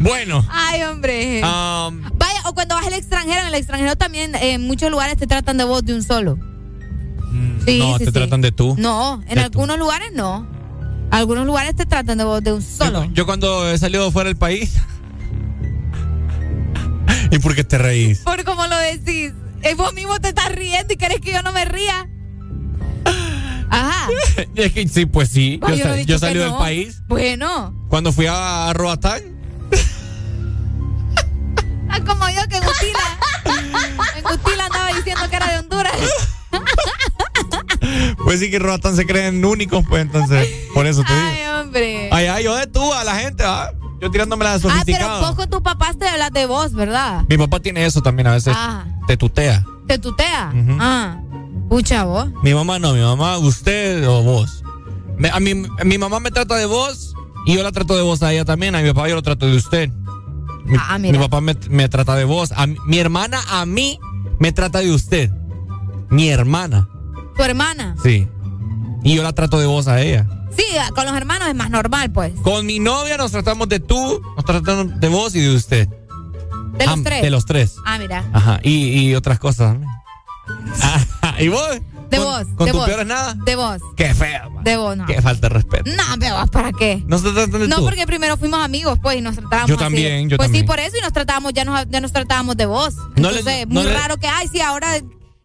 Bueno. 0.00 0.44
Ay, 0.50 0.82
hombre. 0.84 1.42
um, 1.44 2.00
Vaya, 2.16 2.40
o 2.46 2.54
cuando 2.54 2.74
vas 2.74 2.86
al 2.86 2.94
extranjero, 2.94 3.40
en 3.42 3.46
el 3.48 3.54
extranjero 3.54 3.96
también 3.96 4.34
eh, 4.34 4.52
en 4.54 4.66
muchos 4.66 4.90
lugares 4.90 5.16
te 5.16 5.26
tratan 5.26 5.56
de 5.58 5.64
voz 5.64 5.84
de 5.84 5.94
un 5.94 6.02
solo. 6.02 6.38
Sí, 7.66 7.78
no, 7.78 7.92
sí, 7.98 8.00
te 8.00 8.04
sí. 8.06 8.12
tratan 8.12 8.40
de 8.40 8.50
tú. 8.52 8.74
No, 8.78 9.22
en 9.28 9.38
algunos 9.38 9.78
lugares 9.78 10.12
no. 10.14 10.46
Algunos 11.10 11.44
lugares 11.46 11.76
te 11.76 11.84
tratan 11.86 12.18
de 12.18 12.24
voz 12.24 12.42
de 12.42 12.52
un 12.54 12.62
solo. 12.62 13.04
Yo 13.12 13.26
cuando 13.26 13.70
he 13.70 13.78
salido 13.78 14.10
fuera 14.10 14.28
del 14.28 14.36
país. 14.36 14.76
¿Y 17.30 17.38
por 17.38 17.54
qué 17.54 17.64
te 17.64 17.78
reís? 17.78 18.20
Por 18.20 18.42
cómo 18.44 18.66
lo 18.66 18.76
decís. 18.78 19.32
Eh, 19.62 19.74
vos 19.74 19.92
mismo 19.92 20.18
te 20.20 20.28
estás 20.28 20.50
riendo 20.52 20.94
y 20.94 20.96
querés 20.96 21.20
que 21.20 21.32
yo 21.32 21.42
no 21.42 21.52
me 21.52 21.64
ría. 21.66 22.08
Ajá. 23.68 24.08
Es 24.56 24.72
que 24.72 24.88
sí, 24.88 25.06
pues 25.06 25.28
sí. 25.28 25.60
Ay, 25.62 25.78
Yo, 25.78 25.78
yo 25.78 25.84
no 25.84 25.90
he 25.90 25.94
sa- 25.94 25.98
dicho 25.98 26.08
yo 26.12 26.18
salí 26.18 26.38
del 26.38 26.54
país. 26.54 27.02
Bueno. 27.06 27.74
Cuando 27.88 28.12
fui 28.12 28.26
a, 28.28 28.72
Roatán. 28.72 29.20
Ah, 31.90 32.00
como 32.06 32.28
yo 32.28 32.40
que 32.48 32.56
en 32.56 32.64
Gutila. 32.64 33.18
en 34.16 34.22
Gutila 34.22 34.66
andaba 34.66 34.88
diciendo 34.94 35.22
que 35.28 35.36
era 35.36 35.46
de 35.52 35.58
Honduras. 35.58 35.92
Pues 38.24 38.40
sí 38.40 38.50
que 38.50 38.58
Roatán 38.58 38.94
se 38.96 39.06
creen 39.06 39.44
únicos, 39.44 39.84
pues 39.88 40.02
entonces. 40.02 40.46
Por 40.74 40.86
eso 40.86 41.02
te 41.02 41.12
digo. 41.12 41.26
Ay, 41.26 41.42
hombre. 41.60 42.08
Ay, 42.12 42.26
ay, 42.26 42.44
yo 42.44 42.54
de 42.54 42.66
tú 42.66 42.92
a 42.92 43.02
la 43.04 43.16
gente, 43.16 43.42
¿ah? 43.44 43.72
Yo 44.00 44.10
tirándome 44.10 44.44
la 44.44 44.52
de 44.52 44.56
ah, 44.56 44.60
pero 44.62 44.74
sofisticado. 44.74 45.20
vos 45.20 45.34
con 45.36 45.50
tu 45.50 45.62
papá 45.62 45.92
te 45.98 46.08
hablas 46.08 46.30
de 46.32 46.46
vos, 46.46 46.72
¿verdad? 46.72 47.24
Mi 47.28 47.36
papá 47.36 47.60
tiene 47.60 47.84
eso 47.84 48.00
también 48.00 48.28
a 48.28 48.32
veces. 48.32 48.54
Ah. 48.56 48.84
Te 49.06 49.16
tutea. 49.16 49.64
¿Te 49.86 49.98
tutea? 49.98 50.52
Ujú. 50.54 50.76
Ah. 50.80 51.20
Pucha 51.68 52.04
vos. 52.04 52.28
Mi 52.42 52.54
mamá 52.54 52.78
no, 52.78 52.94
mi 52.94 53.00
mamá, 53.00 53.38
usted 53.38 54.08
o 54.08 54.22
vos. 54.22 54.62
Me- 55.18 55.28
a 55.30 55.38
mi, 55.40 55.54
mi 55.54 55.98
mamá 55.98 56.18
me 56.20 56.30
trata 56.30 56.54
de 56.56 56.66
vos 56.66 57.14
y 57.46 57.54
yo 57.56 57.62
la 57.62 57.72
trato 57.72 57.94
de 57.96 58.02
vos 58.02 58.22
a 58.22 58.32
ella 58.32 58.44
también. 58.44 58.74
A 58.74 58.80
mi 58.80 58.92
papá 58.92 59.08
yo 59.08 59.14
lo 59.16 59.22
trato 59.22 59.46
de 59.46 59.56
usted. 59.56 59.90
Mi, 60.64 60.76
Ah, 60.78 60.98
mi 60.98 61.12
papá 61.18 61.40
me, 61.40 61.56
me 61.68 61.88
trata 61.88 62.14
de 62.16 62.24
vos. 62.24 62.52
A 62.52 62.66
mi, 62.66 62.98
hermana 62.98 63.40
a 63.50 63.66
mí 63.66 63.98
me 64.38 64.52
trata 64.52 64.80
de 64.80 64.92
usted. 64.92 65.30
Mi 66.10 66.28
hermana, 66.28 66.88
Tu 67.36 67.42
hermana. 67.42 67.94
sí. 68.02 68.28
Y 69.02 69.14
yo 69.14 69.22
la 69.22 69.32
trato 69.32 69.58
de 69.58 69.66
vos 69.66 69.88
a 69.88 70.00
ella. 70.02 70.26
Sí, 70.54 70.64
con 70.94 71.06
los 71.06 71.14
hermanos 71.16 71.48
es 71.48 71.54
más 71.54 71.70
normal, 71.70 72.10
pues. 72.12 72.32
Con 72.42 72.66
mi 72.66 72.78
novia 72.80 73.16
nos 73.16 73.30
tratamos 73.32 73.68
de 73.68 73.80
tú, 73.80 74.20
nos 74.36 74.44
tratamos 74.44 75.00
de 75.00 75.08
vos 75.08 75.34
y 75.34 75.40
de 75.40 75.54
usted. 75.54 75.88
De 76.76 76.86
los 76.86 76.98
Ah, 76.98 77.00
tres. 77.04 77.22
De 77.22 77.30
los 77.30 77.46
tres. 77.46 77.74
Ah, 77.86 77.98
mira. 77.98 78.24
Ajá. 78.32 78.60
Y, 78.62 78.88
y 79.08 79.14
otras 79.14 79.38
cosas 79.38 79.72
también. 79.72 79.90
¿Y 81.40 81.48
vos? 81.48 81.68
De 82.10 82.16
¿Con- 82.16 82.26
vos. 82.26 82.46
¿Con 82.56 82.66
de 82.66 82.72
tu 82.72 82.78
vos. 82.78 82.86
peor 82.86 83.00
es 83.00 83.06
nada? 83.06 83.34
De 83.44 83.54
vos. 83.56 83.80
Qué 83.96 84.12
feo. 84.14 84.50
man. 84.50 84.64
De 84.64 84.76
vos, 84.76 84.96
no. 84.96 85.06
Qué 85.06 85.22
falta 85.22 85.48
de 85.48 85.54
respeto. 85.54 85.90
No, 85.90 86.02
pero 86.18 86.36
vos, 86.40 86.50
¿para 86.50 86.72
qué? 86.72 87.02
¿No 87.06 87.18
se 87.18 87.30
tratan 87.30 87.60
de 87.60 87.68
No, 87.68 87.76
tú? 87.76 87.84
porque 87.84 88.04
primero 88.06 88.36
fuimos 88.36 88.60
amigos, 88.64 88.98
pues, 89.00 89.16
y 89.18 89.20
nos 89.20 89.36
tratábamos 89.36 89.68
Yo 89.68 89.74
así. 89.76 89.84
también, 89.84 90.28
yo 90.28 90.36
pues 90.36 90.46
también. 90.48 90.64
sí, 90.64 90.66
por 90.66 90.80
eso, 90.80 90.96
y 90.98 91.00
nos 91.02 91.12
tratábamos, 91.12 91.52
ya 91.52 91.64
nos, 91.64 91.88
ya 91.88 92.00
nos 92.00 92.12
tratábamos 92.12 92.56
de 92.56 92.66
vos. 92.66 92.94
No 93.16 93.30
le- 93.30 93.38
Entonces, 93.38 93.66
no 93.68 93.74
muy 93.74 93.84
le- 93.84 93.94
raro 93.94 94.16
que 94.16 94.26
hay, 94.26 94.48
sí, 94.48 94.60
ahora 94.60 94.88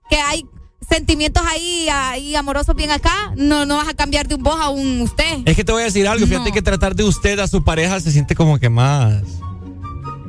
que 0.09 0.15
hay 0.17 0.45
sentimientos 0.89 1.43
ahí, 1.47 1.87
ahí 1.91 2.35
amorosos 2.35 2.75
bien 2.75 2.91
acá, 2.91 3.31
no, 3.35 3.65
no 3.65 3.77
vas 3.77 3.87
a 3.87 3.93
cambiar 3.93 4.27
de 4.27 4.35
un 4.35 4.43
vos 4.43 4.59
a 4.59 4.69
un 4.69 5.01
usted. 5.01 5.39
Es 5.45 5.55
que 5.55 5.63
te 5.63 5.71
voy 5.71 5.81
a 5.81 5.85
decir 5.85 6.07
algo. 6.07 6.25
Fíjate 6.27 6.51
que 6.51 6.61
tratar 6.61 6.95
de 6.95 7.03
usted 7.03 7.39
a 7.39 7.47
su 7.47 7.63
pareja 7.63 7.99
se 7.99 8.11
siente 8.11 8.35
como 8.35 8.57
que 8.59 8.69
más. 8.69 9.21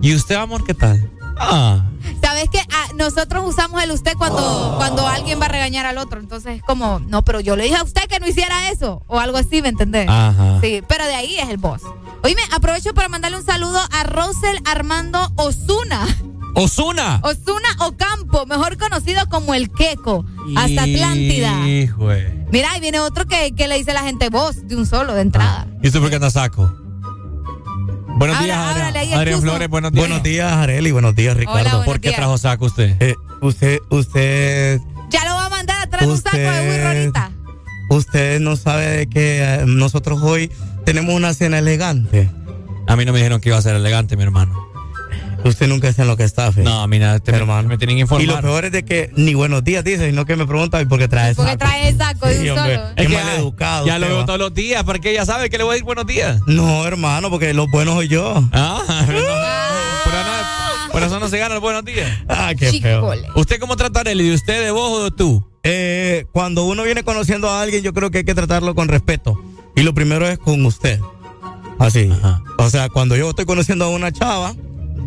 ¿Y 0.03 0.15
usted, 0.15 0.35
amor, 0.35 0.65
qué 0.65 0.75
tal? 0.75 1.11
Ah. 1.39 1.85
¿Sabes 2.23 2.49
que 2.51 2.61
nosotros 2.97 3.45
usamos 3.47 3.83
el 3.83 3.91
usted 3.91 4.15
cuando, 4.17 4.75
cuando 4.77 5.07
alguien 5.07 5.41
va 5.41 5.47
a 5.47 5.49
regañar 5.49 5.87
al 5.87 5.99
otro? 5.99 6.21
Entonces 6.21 6.57
es 6.57 6.63
como, 6.63 7.01
no, 7.01 7.23
pero 7.25 7.41
yo 7.41 7.57
le 7.57 7.65
dije 7.65 7.77
a 7.77 7.83
usted 7.83 8.03
que 8.09 8.21
no 8.21 8.27
hiciera 8.27 8.71
eso. 8.71 9.03
O 9.07 9.19
algo 9.19 9.39
así, 9.39 9.63
¿me 9.63 9.69
entendés? 9.69 10.09
Ajá. 10.09 10.61
Sí, 10.61 10.83
pero 10.89 11.05
de 11.05 11.15
ahí 11.15 11.37
es 11.37 11.49
el 11.49 11.59
boss. 11.59 11.83
Oíme, 12.23 12.43
aprovecho 12.55 12.95
para 12.95 13.09
mandarle 13.09 13.39
un 13.39 13.45
saludo 13.45 13.79
a 13.93 14.03
Rosel 14.05 14.61
Armando 14.65 15.33
Osuna. 15.37 16.07
¡Osuna! 16.55 17.21
Osuna 17.23 17.69
Ocampo, 17.81 18.47
mejor 18.47 18.79
conocido 18.79 19.29
como 19.29 19.53
el 19.53 19.71
Queco, 19.71 20.25
hasta 20.57 20.85
Atlántida. 20.85 21.69
Hijo 21.69 22.09
Mira, 22.51 22.73
ahí 22.73 22.81
viene 22.81 22.99
otro 23.01 23.27
que, 23.27 23.53
que 23.55 23.69
le 23.69 23.77
dice 23.77 23.91
a 23.91 23.95
la 23.95 24.03
gente 24.03 24.31
voz 24.31 24.67
de 24.67 24.75
un 24.75 24.87
solo, 24.87 25.13
de 25.13 25.21
entrada. 25.21 25.67
¿Y 25.83 25.89
usted 25.89 26.01
por 26.01 26.09
qué 26.09 26.17
anda 26.17 26.31
saco? 26.31 26.86
Buenos 28.17 28.39
días, 28.43 28.59
ahí 28.97 29.13
Adrián. 29.13 29.41
Flores. 29.43 29.69
Buenos 29.69 29.93
días. 29.93 30.01
Buenos 30.09 30.23
días, 30.23 30.53
Areli. 30.53 30.91
Buenos 30.91 31.15
días, 31.15 31.37
Ricardo. 31.37 31.61
Hola, 31.61 31.71
buenos 31.71 31.87
¿Por 31.87 32.01
qué 32.01 32.09
días. 32.09 32.17
trajo 32.19 32.39
saco 32.39 32.65
usted? 32.67 32.97
Eh, 33.01 33.15
usted, 33.43 33.79
usted, 33.91 34.81
Ya 35.11 35.25
lo 35.27 35.35
va 35.35 35.47
a 35.47 35.49
mandar 35.51 35.83
a 35.83 35.87
traer 35.91 36.09
un 36.09 36.17
saco 36.21 36.37
de 36.37 36.79
burro 36.79 36.89
ahorita. 36.89 37.31
usted 37.91 38.41
no 38.41 38.57
sabe 38.57 38.87
de 38.89 39.07
que 39.09 39.43
eh, 39.43 39.65
nosotros 39.67 40.21
hoy 40.23 40.51
tenemos 40.85 41.15
una 41.15 41.35
cena 41.35 41.59
elegante. 41.59 42.31
A 42.89 42.97
mí 42.97 43.05
no 43.05 43.13
me 43.13 43.19
dijeron 43.19 43.41
que 43.41 43.51
iba 43.51 43.59
a 43.59 43.63
ser 43.63 43.77
elegante, 43.77 44.17
mi 44.17 44.23
hermano. 44.23 44.66
Usted 45.45 45.69
nunca 45.69 45.89
está 45.89 46.03
en 46.03 46.09
lo 46.09 46.17
que 46.17 46.25
está, 46.25 46.51
fe. 46.51 46.63
No, 46.63 46.87
mira, 46.89 47.19
te, 47.21 47.31
hermano. 47.31 47.69
me 47.69 47.79
tienen 47.79 47.97
que 47.97 48.01
Y 48.01 48.03
informar. 48.03 48.27
lo 48.27 48.41
peor 48.41 48.65
es 48.65 48.73
de 48.73 48.85
que 48.85 49.11
ni 49.17 49.35
buenos 49.35 49.63
días 49.63 49.85
dice, 49.85 50.07
sino 50.11 50.25
que 50.27 50.35
me 50.37 50.47
pregunta 50.47 50.81
¿y 50.81 50.87
por 50.87 50.99
qué 50.99 51.07
traes 51.09 51.37
Porque 51.37 51.57
trae 51.57 51.89
el 51.89 51.97
saco 51.99 52.27
de 52.27 52.41
Sí, 52.41 52.49
un 52.51 52.59
hombre. 52.59 52.75
solo. 52.77 52.89
Es 52.97 53.07
que 53.07 53.15
mal 53.15 53.29
educado. 53.37 53.87
Ya 53.87 53.99
lo 53.99 54.07
veo 54.09 54.19
va. 54.19 54.27
todos 54.27 54.39
los 54.39 54.55
días, 54.55 54.83
porque 54.85 55.11
ella 55.13 55.25
sabe 55.25 55.49
que 55.51 55.59
le 55.59 55.65
voy 55.65 55.73
a 55.73 55.75
decir 55.75 55.85
buenos 55.85 56.07
días. 56.07 56.41
No, 56.47 56.87
hermano, 56.87 57.31
porque 57.31 57.55
los 57.55 57.71
buenos 57.71 57.95
soy 57.95 58.09
yo. 58.09 58.43
Ah, 58.53 58.83
pero 59.07 59.21
no- 59.21 59.27
por, 60.05 60.13
nada- 60.13 60.89
por 60.93 61.03
eso 61.03 61.21
no 61.21 61.29
se 61.29 61.39
gana 61.39 61.55
el 61.55 61.61
buenos 61.61 61.85
días. 61.85 62.11
Ah, 62.29 62.53
qué 62.59 62.73
feo. 62.81 63.01
Chicole. 63.01 63.29
¿Usted 63.37 63.61
cómo 63.61 63.77
trata 63.77 64.01
a? 64.01 64.05
¿De 64.05 64.35
usted, 64.35 64.65
de 64.65 64.71
vos 64.71 64.91
o 65.01 65.05
de 65.05 65.11
tú? 65.11 65.47
Eh, 65.63 66.27
cuando 66.33 66.65
uno 66.65 66.83
viene 66.85 67.03
conociendo 67.05 67.51
a 67.51 67.61
alguien, 67.63 67.83
yo 67.83 67.93
creo 67.93 68.11
que 68.11 68.19
hay 68.19 68.25
que 68.25 68.35
tratarlo 68.35 68.75
con 68.75 68.89
respeto. 68.89 69.39
Y 69.77 69.83
lo 69.83 69.93
primero 69.95 70.27
es 70.27 70.39
con 70.39 70.65
usted. 70.65 71.01
Así. 71.79 72.11
Ajá. 72.11 72.43
O 72.59 72.71
sea, 72.71 72.89
cuando 72.89 73.17
yo 73.17 73.29
estoy 73.31 73.45
conociendo 73.45 73.85
a 73.85 73.89
una 73.89 74.11
chava, 74.13 74.55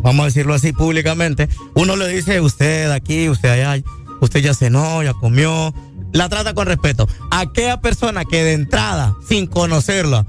vamos 0.02 0.22
a 0.22 0.26
decirlo 0.26 0.54
así 0.54 0.72
públicamente, 0.72 1.48
uno 1.74 1.96
le 1.96 2.08
dice 2.08 2.40
usted 2.40 2.90
aquí, 2.90 3.28
usted 3.28 3.48
allá, 3.50 3.82
usted 4.20 4.40
ya 4.40 4.54
cenó, 4.54 5.02
ya 5.02 5.12
comió, 5.14 5.74
la 6.12 6.28
trata 6.28 6.54
con 6.54 6.66
respeto. 6.66 7.08
Aquella 7.30 7.80
persona 7.80 8.24
que 8.24 8.42
de 8.44 8.52
entrada, 8.54 9.14
sin 9.28 9.46
conocerla, 9.46 10.26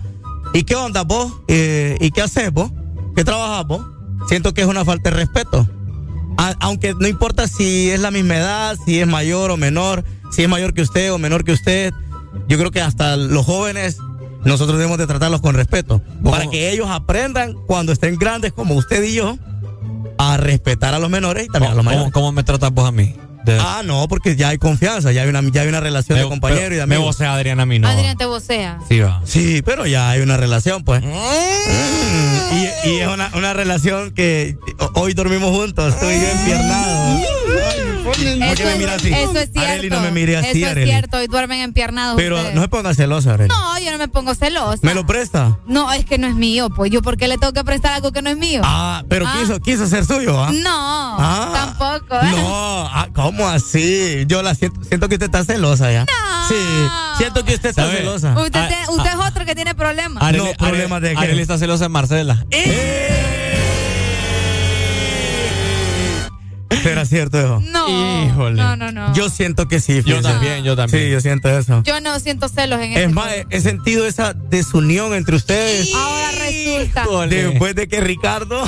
¿y 0.53 0.63
qué 0.63 0.75
onda 0.75 1.03
vos? 1.03 1.33
Eh, 1.47 1.97
¿Y 2.01 2.11
qué 2.11 2.21
haces 2.21 2.51
vos? 2.51 2.71
¿Qué 3.15 3.23
trabajas 3.23 3.65
vos? 3.67 3.85
Siento 4.27 4.53
que 4.53 4.61
es 4.61 4.67
una 4.67 4.85
falta 4.85 5.09
de 5.09 5.15
respeto. 5.17 5.67
A- 6.37 6.55
aunque 6.59 6.93
no 6.99 7.07
importa 7.07 7.47
si 7.47 7.89
es 7.89 7.99
la 7.99 8.11
misma 8.11 8.37
edad, 8.37 8.77
si 8.85 8.99
es 8.99 9.07
mayor 9.07 9.51
o 9.51 9.57
menor, 9.57 10.03
si 10.31 10.43
es 10.43 10.49
mayor 10.49 10.73
que 10.73 10.81
usted 10.81 11.11
o 11.11 11.17
menor 11.17 11.43
que 11.43 11.51
usted, 11.51 11.91
yo 12.47 12.57
creo 12.57 12.71
que 12.71 12.81
hasta 12.81 13.17
los 13.17 13.45
jóvenes 13.45 13.97
nosotros 14.45 14.77
debemos 14.77 14.97
de 14.97 15.07
tratarlos 15.07 15.41
con 15.41 15.55
respeto. 15.55 16.01
Para 16.23 16.49
que 16.49 16.71
ellos 16.71 16.87
aprendan 16.89 17.53
cuando 17.67 17.91
estén 17.91 18.15
grandes 18.17 18.53
como 18.53 18.75
usted 18.75 19.03
y 19.03 19.13
yo 19.15 19.37
a 20.21 20.37
respetar 20.37 20.93
a 20.93 20.99
los 20.99 21.09
menores 21.09 21.45
y 21.45 21.47
también 21.49 21.73
a 21.73 21.75
los 21.75 21.83
mayores. 21.83 22.11
¿Cómo, 22.11 22.27
cómo 22.27 22.31
me 22.31 22.43
tratas 22.43 22.71
vos 22.71 22.87
a 22.87 22.91
mí? 22.91 23.15
De- 23.45 23.57
Ah, 23.59 23.81
no, 23.83 24.07
porque 24.07 24.35
ya 24.35 24.49
hay 24.49 24.57
confianza, 24.57 25.11
ya 25.11 25.23
hay 25.23 25.29
una, 25.29 25.41
ya 25.51 25.61
hay 25.61 25.67
una 25.67 25.79
relación 25.79 26.17
de 26.19 26.25
compañero 26.27 26.75
y 26.75 26.77
de 26.77 26.85
me 26.85 26.95
amigo. 26.95 27.03
vocea 27.03 27.33
Adriana 27.33 27.63
a 27.63 27.65
mí, 27.65 27.79
no. 27.79 27.87
Adrián 27.87 28.15
te 28.17 28.25
vocea. 28.25 28.77
Sí, 28.87 28.99
va. 28.99 29.21
Sí, 29.25 29.61
pero 29.63 29.85
ya 29.87 30.09
hay 30.11 30.21
una 30.21 30.37
relación, 30.37 30.83
pues. 30.83 31.01
Mm, 31.03 31.09
Y, 32.85 32.89
y 32.89 32.99
es 32.99 33.07
una, 33.07 33.31
una 33.35 33.53
relación 33.53 34.11
que 34.11 34.57
ho- 34.79 34.91
hoy 34.95 35.13
dormimos 35.13 35.51
juntos, 35.51 35.93
estoy 35.93 36.15
yo 36.19 36.27
empiernado. 36.27 37.21
¿Por 38.03 38.15
qué 38.57 38.65
me 38.65 38.75
mira 38.75 38.95
así? 38.95 39.07
Eso 39.13 39.31
es 39.37 39.51
cierto. 39.51 39.59
Areli, 39.61 39.89
no 39.89 40.01
me 40.01 40.11
mire 40.11 40.35
así, 40.37 40.47
Eso 40.49 40.65
es 40.65 40.71
Areli. 40.71 40.91
cierto. 40.91 41.21
Y 41.21 41.27
duermen 41.27 41.61
empiernados 41.61 42.17
Pero 42.17 42.35
ustedes. 42.37 42.55
no 42.55 42.61
se 42.61 42.67
ponga 42.67 42.93
celosa, 42.93 43.35
Areli. 43.35 43.49
No, 43.49 43.79
yo 43.79 43.91
no 43.91 43.97
me 43.97 44.07
pongo 44.07 44.35
celosa. 44.35 44.79
¿Me 44.81 44.93
lo 44.93 45.05
presta? 45.05 45.59
No, 45.67 45.91
es 45.93 46.03
que 46.05 46.17
no 46.17 46.27
es 46.27 46.35
mío. 46.35 46.69
Pues 46.75 46.91
yo, 46.91 47.01
¿por 47.01 47.15
qué 47.15 47.27
le 47.27 47.37
tengo 47.37 47.53
que 47.53 47.63
prestar 47.63 47.93
algo 47.93 48.11
que 48.11 48.21
no 48.21 48.29
es 48.31 48.37
mío? 48.37 48.61
Ah, 48.65 49.03
pero 49.07 49.25
Ah. 49.27 49.35
quiso, 49.39 49.59
quiso 49.61 49.87
ser 49.87 50.05
suyo, 50.05 50.43
¿ah? 50.43 50.51
No, 50.51 51.15
Ah. 51.19 51.51
tampoco. 51.53 52.15
¿eh? 52.15 52.31
No, 52.31 52.87
ah, 52.91 53.07
¿cómo 53.13 53.30
así? 53.39 54.25
Yo 54.27 54.41
la 54.41 54.55
siento, 54.55 54.81
siento 54.83 55.07
que 55.09 55.15
usted 55.15 55.25
está 55.27 55.43
celosa 55.45 55.91
ya. 55.91 56.05
Sí, 56.47 56.55
siento 57.17 57.43
que 57.45 57.53
usted 57.55 57.69
está 57.69 57.83
¿Sabe? 57.85 57.97
celosa. 57.99 58.33
Usted, 58.37 58.59
Ah, 58.59 58.91
usted 58.91 59.09
es 59.11 59.15
otro 59.27 59.45
que 59.45 59.55
tiene 59.55 59.73
problemas. 59.75 60.23
Areli, 60.23 60.43
No, 60.43 60.51
problemas 60.53 61.01
de 61.01 61.11
qué. 61.11 61.17
Areli 61.17 61.41
está 61.41 61.57
celosa 61.57 61.85
de 61.85 61.89
Marcela. 61.89 62.45
¿Será 66.83 67.05
cierto 67.05 67.39
eso? 67.39 67.61
No. 67.71 68.25
Híjole. 68.25 68.61
No, 68.61 68.75
no, 68.75 68.91
no. 68.91 69.13
Yo 69.13 69.29
siento 69.29 69.67
que 69.67 69.79
sí. 69.79 70.01
Yo 70.05 70.21
también, 70.21 70.63
yo 70.63 70.75
también. 70.75 71.05
Sí, 71.05 71.11
yo 71.11 71.19
siento 71.21 71.49
eso. 71.49 71.81
Yo 71.83 71.99
no 72.01 72.19
siento 72.19 72.47
celos 72.49 72.79
en 72.81 72.91
este 72.93 73.03
Es 73.03 73.11
más, 73.11 73.29
he 73.49 73.61
sentido 73.61 74.05
esa 74.05 74.33
desunión 74.33 75.13
entre 75.13 75.35
ustedes. 75.35 75.93
Ahora 75.93 76.31
resulta. 76.39 77.27
Después 77.27 77.75
de 77.75 77.87
que 77.87 78.01
Ricardo 78.01 78.63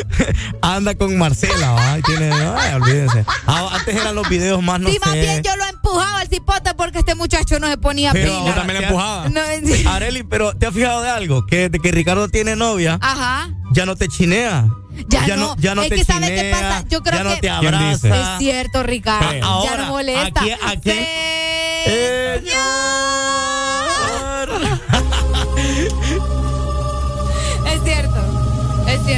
anda 0.62 0.94
con 0.94 1.16
Marcela, 1.18 1.92
ay, 1.92 2.02
tiene, 2.02 2.30
ay, 2.32 2.74
olvídense. 2.74 3.24
Ah, 3.46 3.70
antes 3.72 3.94
eran 3.96 4.14
los 4.14 4.28
videos 4.28 4.62
más, 4.62 4.80
no 4.80 4.88
sí, 4.90 4.98
más 5.04 5.14
sé. 5.14 5.20
bien 5.20 5.42
yo 5.42 5.54
lo 5.56 5.64
empujaba 5.66 6.20
al 6.20 6.28
cipote 6.28 6.74
porque 6.74 6.98
este 7.00 7.14
muchacho 7.14 7.58
no 7.58 7.68
se 7.68 7.76
ponía 7.78 8.12
Pero 8.12 8.32
pila. 8.38 8.46
yo 8.46 8.54
también 8.54 8.80
le 8.80 8.86
empujaba. 8.86 9.28
No, 9.28 9.40
sí. 9.64 9.84
Areli, 9.86 10.22
pero 10.22 10.52
¿te 10.54 10.66
has 10.66 10.74
fijado 10.74 11.02
de 11.02 11.10
algo? 11.10 11.46
Que 11.46 11.68
de 11.68 11.78
que 11.78 11.90
Ricardo 11.92 12.28
tiene 12.28 12.56
novia, 12.56 12.98
Ajá. 13.00 13.48
ya 13.72 13.86
no 13.86 13.96
te 13.96 14.08
chinea. 14.08 14.68
Ya, 15.08 15.36
no, 15.36 15.56
ya 15.56 15.74
no 15.74 15.82
es 15.82 15.88
te 15.88 15.94
que 15.96 16.04
¿sabe 16.04 16.26
qué 16.28 16.36
chinea, 16.36 16.60
pasa? 16.60 16.84
Yo 16.88 17.02
creo 17.02 17.18
ya 17.18 17.24
no 17.24 17.34
que 17.34 17.40
te 17.40 17.50
abraza. 17.50 18.32
es 18.34 18.38
cierto, 18.38 18.82
Ricardo. 18.82 19.28
Pero 19.30 19.40
ya 19.40 19.46
ahora, 19.46 19.76
no 19.84 19.88
molesta. 19.88 20.40
¿a 20.40 20.44
quién- 20.44 20.58
a 20.62 20.76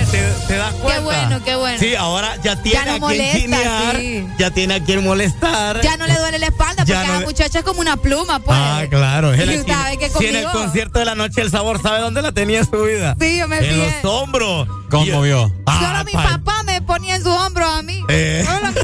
cierto. 0.07 0.11
¿Te, 0.12 0.47
te 0.49 0.57
das 0.57 0.75
cuenta? 0.75 0.95
Qué 0.99 1.05
bueno, 1.05 1.45
qué 1.45 1.57
bueno. 1.57 1.79
Sí, 1.79 1.95
ahora 1.95 2.37
ya 2.43 2.57
tiene 2.62 2.85
no 2.99 3.07
a 3.07 3.11
quien 3.11 3.19
molesta, 3.19 3.39
chinear, 3.39 3.97
sí. 3.97 4.27
ya 4.39 4.51
tiene 4.51 4.75
a 4.75 4.85
quien 4.85 5.05
molestar. 5.05 5.81
Ya 5.83 5.97
no 5.97 6.07
le 6.07 6.15
duele 6.15 6.39
la 6.39 6.47
espalda 6.47 6.85
Ya 6.85 6.95
porque 6.97 7.07
no 7.09 7.12
la 7.15 7.19
le- 7.21 7.27
muchacha 7.27 7.59
es 7.61 7.65
como 7.65 7.81
una 7.81 7.97
pluma, 7.97 8.39
pues. 8.41 8.57
Ah, 8.61 8.83
claro. 8.91 9.33
es 9.33 9.41
Y 9.43 9.47
la 9.47 9.53
usted 9.53 9.65
china. 9.65 9.83
sabe 9.83 9.99
que 9.99 10.11
Si 10.11 10.27
en 10.27 10.37
el 10.37 10.45
conmigo- 10.45 10.53
concierto 10.65 10.99
de 10.99 11.05
la 11.05 11.15
noche 11.15 11.41
el 11.41 11.51
sabor 11.51 11.81
sabe 11.83 12.01
dónde 12.01 12.23
la 12.23 12.33
tenía 12.33 12.59
en 12.61 12.71
su 12.71 12.83
vida. 12.83 13.17
Sí, 13.21 13.39
yo 13.39 13.49
me 13.49 13.59
En 13.59 13.65
fijé. 13.65 14.01
los 14.03 14.12
hombros. 14.12 14.69
¿Cómo 14.91 15.23
vio? 15.23 15.51
Ah, 15.67 15.81
Solo 15.81 16.05
mi 16.05 16.12
pa- 16.12 16.23
papá 16.39 16.62
me 16.65 16.83
ponía 16.83 17.17
en 17.17 17.23
su 17.23 17.31
hombro 17.31 17.67
a 17.67 17.83
mí. 17.83 18.03
Eh. 18.09 18.45
Solo 18.47 18.73
mi 18.73 18.81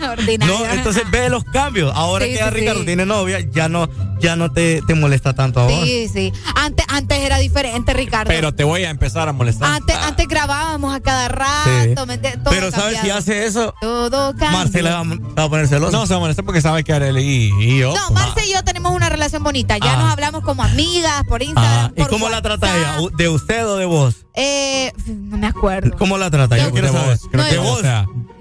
no 0.46 0.64
entonces 0.72 1.02
ve 1.10 1.28
los 1.30 1.44
cambios. 1.44 1.92
Ahora 1.94 2.24
Sí, 2.26 2.32
que 2.32 2.38
ya 2.38 2.48
sí, 2.48 2.54
Ricardo 2.54 2.80
sí. 2.80 2.86
tiene 2.86 3.06
novia, 3.06 3.40
ya 3.52 3.68
no, 3.68 3.88
ya 4.20 4.36
no 4.36 4.50
te, 4.52 4.82
te 4.86 4.94
molesta 4.94 5.34
tanto 5.34 5.60
a 5.60 5.64
vos. 5.64 5.84
Sí, 5.84 6.08
sí. 6.12 6.32
Antes, 6.54 6.84
antes 6.88 7.18
era 7.18 7.38
diferente, 7.38 7.92
Ricardo. 7.92 8.28
Pero 8.28 8.52
te 8.54 8.64
voy 8.64 8.84
a 8.84 8.90
empezar 8.90 9.28
a 9.28 9.32
molestar. 9.32 9.70
Antes, 9.74 9.96
antes 9.96 10.26
grabábamos 10.28 10.94
a 10.94 11.00
cada 11.00 11.28
rato. 11.28 12.06
Pero 12.50 12.70
sabes 12.70 12.98
si 13.00 13.10
hace 13.10 13.46
eso, 13.46 13.74
Todo 13.80 14.30
cambia. 14.32 14.50
Marcela 14.50 15.02
va, 15.02 15.16
va 15.38 15.44
a 15.44 15.48
poner 15.48 15.68
celosa. 15.68 15.96
No, 15.96 16.06
se 16.06 16.12
va 16.14 16.18
a 16.18 16.20
molestar 16.20 16.44
porque 16.44 16.60
sabe 16.60 16.84
que 16.84 16.92
Areli 16.92 17.22
y, 17.22 17.64
y 17.64 17.78
yo. 17.78 17.94
No, 17.94 18.00
pues, 18.08 18.20
Marce 18.20 18.46
y 18.46 18.52
yo 18.52 18.62
tenemos 18.64 18.92
una 18.94 19.08
relación 19.08 19.42
bonita. 19.42 19.76
Ya 19.78 19.94
Ah. 19.94 19.96
nos 20.02 20.12
hablamos 20.12 20.42
como 20.42 20.62
amigas 20.62 21.24
por 21.28 21.42
Instagram. 21.42 21.86
Ah, 21.86 21.92
¿Y 21.96 22.00
por 22.00 22.10
cómo 22.10 22.28
la 22.28 22.40
trata 22.42 22.76
ella? 22.76 23.00
¿U- 23.00 23.10
¿De 23.10 23.28
usted 23.28 23.66
o 23.66 23.76
de 23.76 23.86
vos? 23.86 24.26
Eh, 24.34 24.92
no 25.06 25.36
me 25.38 25.46
acuerdo. 25.46 25.96
¿Cómo 25.98 26.16
la 26.18 26.30
trata? 26.30 26.56
Yo 26.56 26.64
Yo- 26.64 26.70
quiero 26.72 26.92
saber. 26.92 27.18
creo 27.30 27.44
No, 27.44 27.50
que 27.50 27.58
vos. 27.58 27.82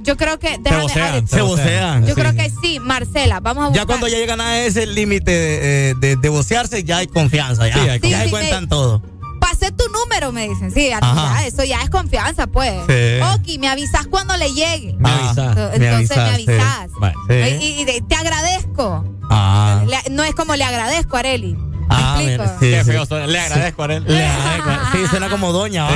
Yo 0.02 0.18
creo 0.18 0.40
que. 0.40 0.50
se 0.64 0.76
vocean. 0.82 1.28
Se 1.28 1.42
vocean. 1.42 2.06
Yo 2.06 2.16
sí. 2.16 2.22
creo 2.22 2.34
que 2.34 2.52
sí, 2.62 2.80
Marcela. 2.80 3.40
Vamos 3.40 3.64
a 3.66 3.68
buscar. 3.70 3.84
Ya 3.84 3.86
cuando 3.88 4.08
ya 4.08 4.18
llegan 4.18 4.40
a 4.42 4.60
ese 4.62 4.86
límite 4.88 5.32
de, 5.32 5.96
de, 5.96 6.16
de 6.16 6.30
vocearse, 6.30 6.84
ya 6.84 6.98
hay 6.98 7.08
confianza. 7.08 7.68
Ya, 7.68 7.74
Sí, 7.74 7.80
hay 7.90 8.00
ya 8.10 8.24
se 8.24 8.30
cuentan 8.30 8.68
todo. 8.70 9.02
Pasé 9.42 9.72
tu 9.72 9.84
número, 9.92 10.32
me 10.32 10.48
dicen. 10.48 10.72
Sí, 10.72 10.90
ya, 10.90 11.00
eso 11.46 11.64
ya 11.64 11.82
es 11.82 11.90
confianza, 11.90 12.46
pues. 12.48 12.74
Sí. 12.88 13.22
Ok, 13.34 13.60
me 13.60 13.68
avisas 13.68 14.06
cuando 14.08 14.38
le 14.38 14.54
llegue. 14.54 14.96
Me 15.00 15.10
Ah, 15.10 15.18
avisas. 15.28 15.58
Entonces 15.76 16.18
me 16.18 16.30
avisas. 16.30 16.90
Vale. 17.00 17.60
Y, 17.62 17.86
te 18.08 18.16
agradezco. 18.16 19.04
Ah. 19.32 19.84
Le- 19.88 20.12
no 20.14 20.24
es 20.24 20.34
como 20.36 20.56
le 20.56 20.64
agradezco 20.64 21.18
Areli. 21.18 21.58
¿Me 21.90 21.96
Ah, 21.96 22.16
mira, 22.20 22.48
sí, 22.60 22.70
Qué 22.72 22.84
sí. 22.84 22.92
feo 22.92 23.06
suena. 23.06 23.28
Le 23.28 23.40
agradezco 23.40 23.82
a 23.82 23.86
Areli. 23.86 24.06
Le 24.08 24.26
agradezco. 24.26 24.70
Sí, 24.92 25.08
suena 25.10 25.30
como 25.30 25.52
doña. 25.52 25.88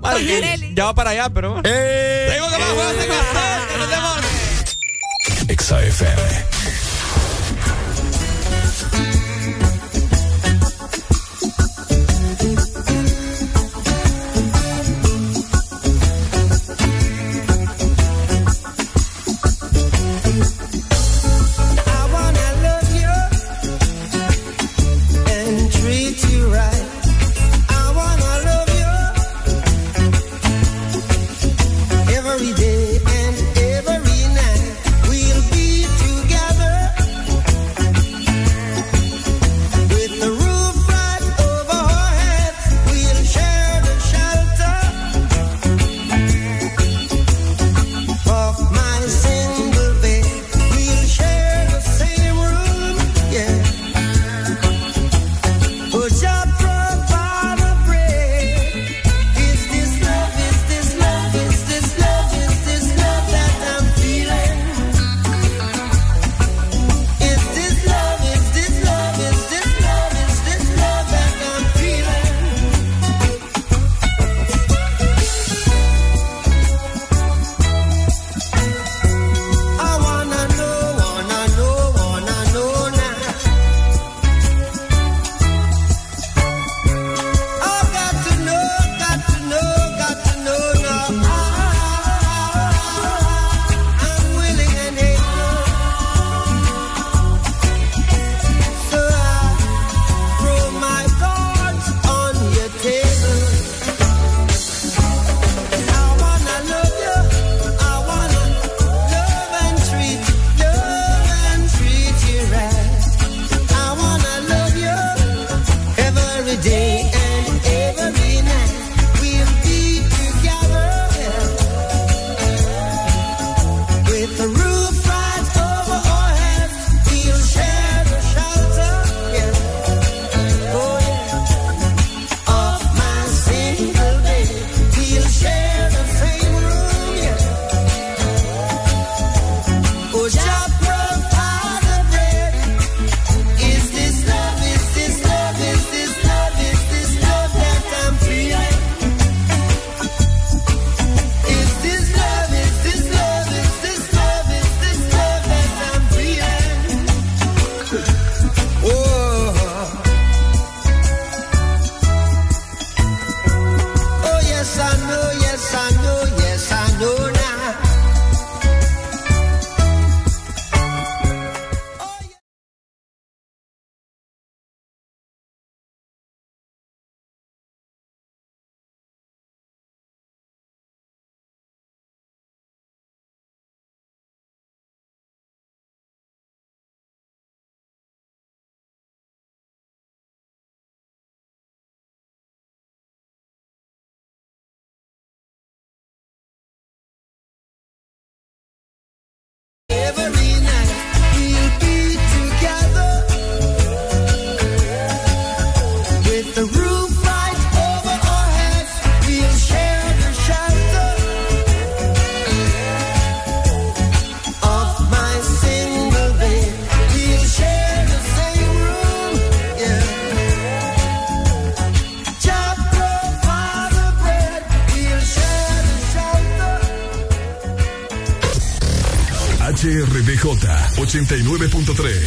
Vale, 0.00 0.26
que 0.26 0.36
Areli. 0.36 0.74
Ya 0.74 0.84
va 0.86 0.94
para 0.94 1.10
allá, 1.10 1.30
pero 1.30 1.52
bueno. 1.52 1.68
¡Eh! 1.68 2.26
Seguimos 2.28 2.50
con 2.52 2.60
más 2.60 2.70
juegos 2.70 2.98
de 2.98 3.06
Costa, 3.06 3.60
que 3.72 3.78
nos 3.78 3.88
vemos. 3.90 4.14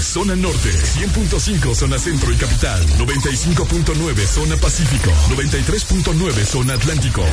zona 0.07 0.35
norte, 0.35 0.69
100.5 0.71 1.75
zona 1.75 1.99
centro 1.99 2.31
y 2.31 2.35
capital, 2.35 2.85
95.9 2.97 4.25
zona 4.25 4.55
pacífico, 4.57 5.11
93.9 5.29 6.45
zona 6.45 6.73
atlántico. 6.73 7.23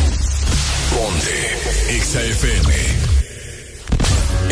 Ponte 0.91 1.59
XAFM. 2.01 2.71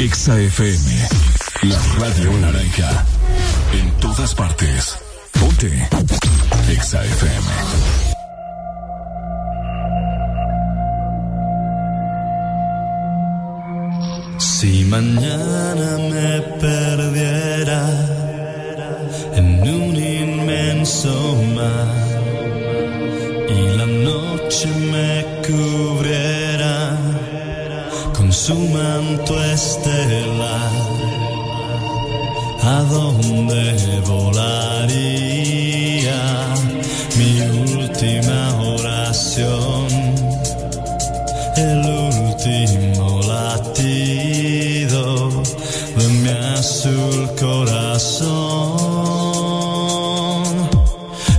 XAFM. 0.09 1.69
La 1.69 1.79
radio 1.99 2.33
naranja. 2.39 3.07
En 3.73 3.91
todas 4.01 4.35
partes. 4.35 4.95
Ponte 5.33 5.89
XAFM. 6.81 8.02
Si 14.63 14.85
mañana 14.85 15.99
me 15.99 16.41
perdiera 16.61 17.83
en 19.35 19.61
un 19.61 19.97
inmenso 19.97 21.13
mar 21.57 21.97
y 23.49 23.77
la 23.77 23.87
noche 23.87 24.69
me 24.93 25.11
cubriera 25.45 26.97
con 28.17 28.33
su 28.33 28.55
manto 28.55 29.33
estelar, 29.43 30.71
¿a 32.63 32.85
dónde 32.85 34.01
volaría 34.07 35.41
mi 37.19 37.33
última 37.75 38.41
oración? 38.77 39.89
azul 46.83 47.31
corazón. 47.39 48.33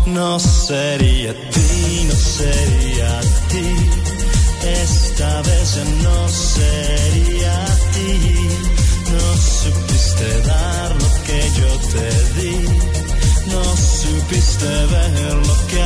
No 0.06 0.40
sería 0.40 1.34
ti, 1.50 2.08
no 2.08 2.16
sería 2.16 3.22
ti. 3.52 3.68
Esta 4.84 5.42
vez 5.42 5.76
ya 5.76 5.86
no 6.06 6.30
sería 6.30 7.66
ti. 7.94 8.12
No 9.12 9.26
supiste 9.62 10.28
dar 10.48 10.90
lo 11.02 11.10
que 11.28 11.40
yo 11.60 11.70
te 11.94 12.10
di. 12.40 12.56
No 13.54 13.64
supiste 14.02 14.70
ver 14.94 15.34
lo 15.48 15.56
que 15.68 15.82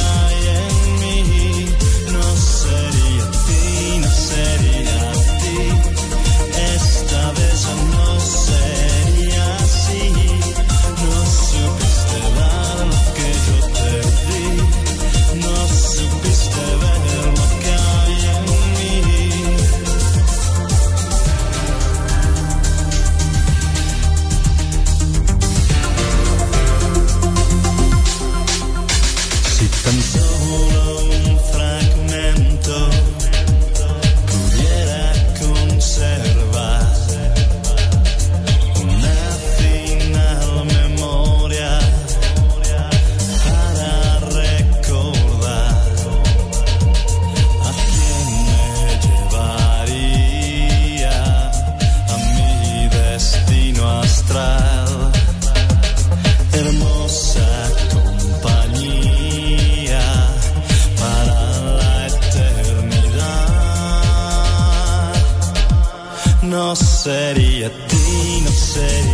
seria 67.08 67.70
ti, 67.88 68.42
não 68.44 68.52
seria. 68.52 69.07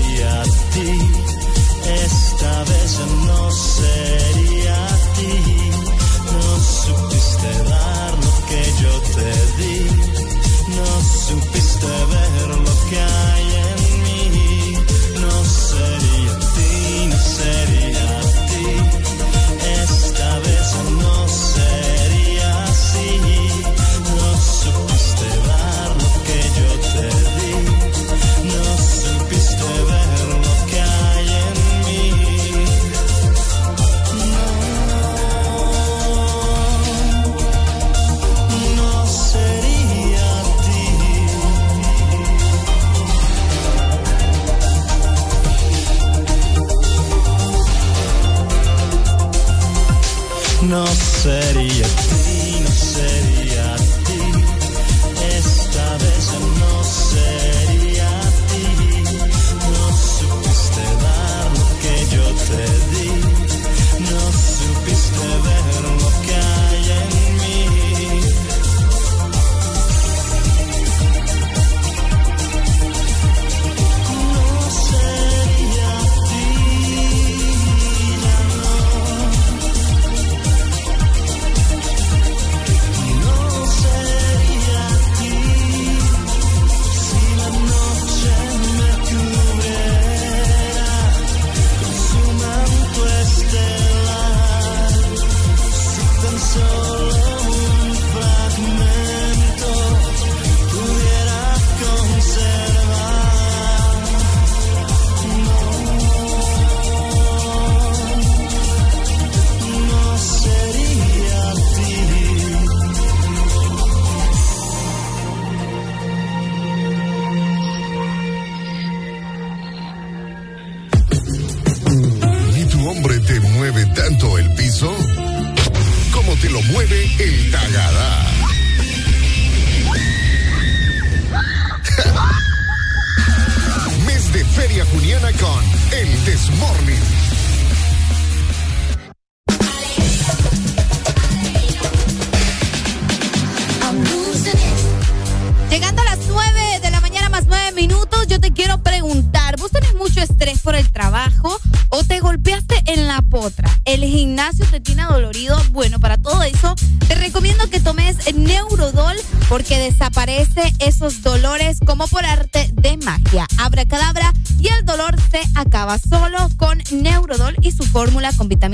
no 50.70 50.86
sería 50.88 51.84
ti. 51.84 52.43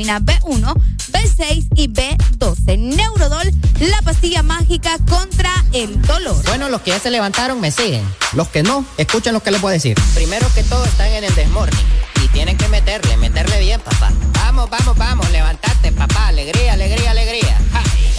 Vitamina 0.10 0.20
B1, 0.20 0.74
B6 1.12 1.68
y 1.76 1.88
B12. 1.88 2.78
Neurodol, 2.78 3.52
la 3.80 4.02
pastilla 4.02 4.44
mágica 4.44 4.98
contra 5.08 5.52
el 5.74 6.02
dolor. 6.02 6.44
Bueno, 6.46 6.70
los 6.70 6.82
que 6.82 6.92
ya 6.92 7.00
se 7.00 7.12
levantaron 7.12 7.60
me 7.62 7.72
siguen. 7.72 8.04
Los 8.34 8.48
que 8.48 8.64
no, 8.64 8.86
escuchen 8.98 9.34
lo 9.34 9.42
que 9.42 9.52
les 9.52 9.62
voy 9.62 9.72
a 9.72 9.74
decir. 9.74 9.98
Primero 10.16 10.48
que 10.54 10.64
todo 10.64 10.84
están 10.86 11.08
en 11.08 11.24
el 11.24 11.36
desmorning. 11.36 11.80
Y 12.24 12.28
tienen 12.30 12.58
que 12.58 12.68
meterle, 12.68 13.18
meterle 13.18 13.60
bien, 13.60 13.80
papá. 13.82 14.12
Vamos, 14.34 14.70
vamos, 14.70 14.98
vamos, 14.98 15.30
levantate, 15.32 15.92
papá. 15.92 16.28
Alegría, 16.28 16.74
alegría, 16.74 17.12
alegría. 17.12 17.58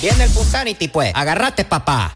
Viene 0.01 0.25
el 0.25 0.31
Pusanity, 0.31 0.89
pues. 0.89 1.13
Agarrate, 1.15 1.65
papá. 1.65 2.15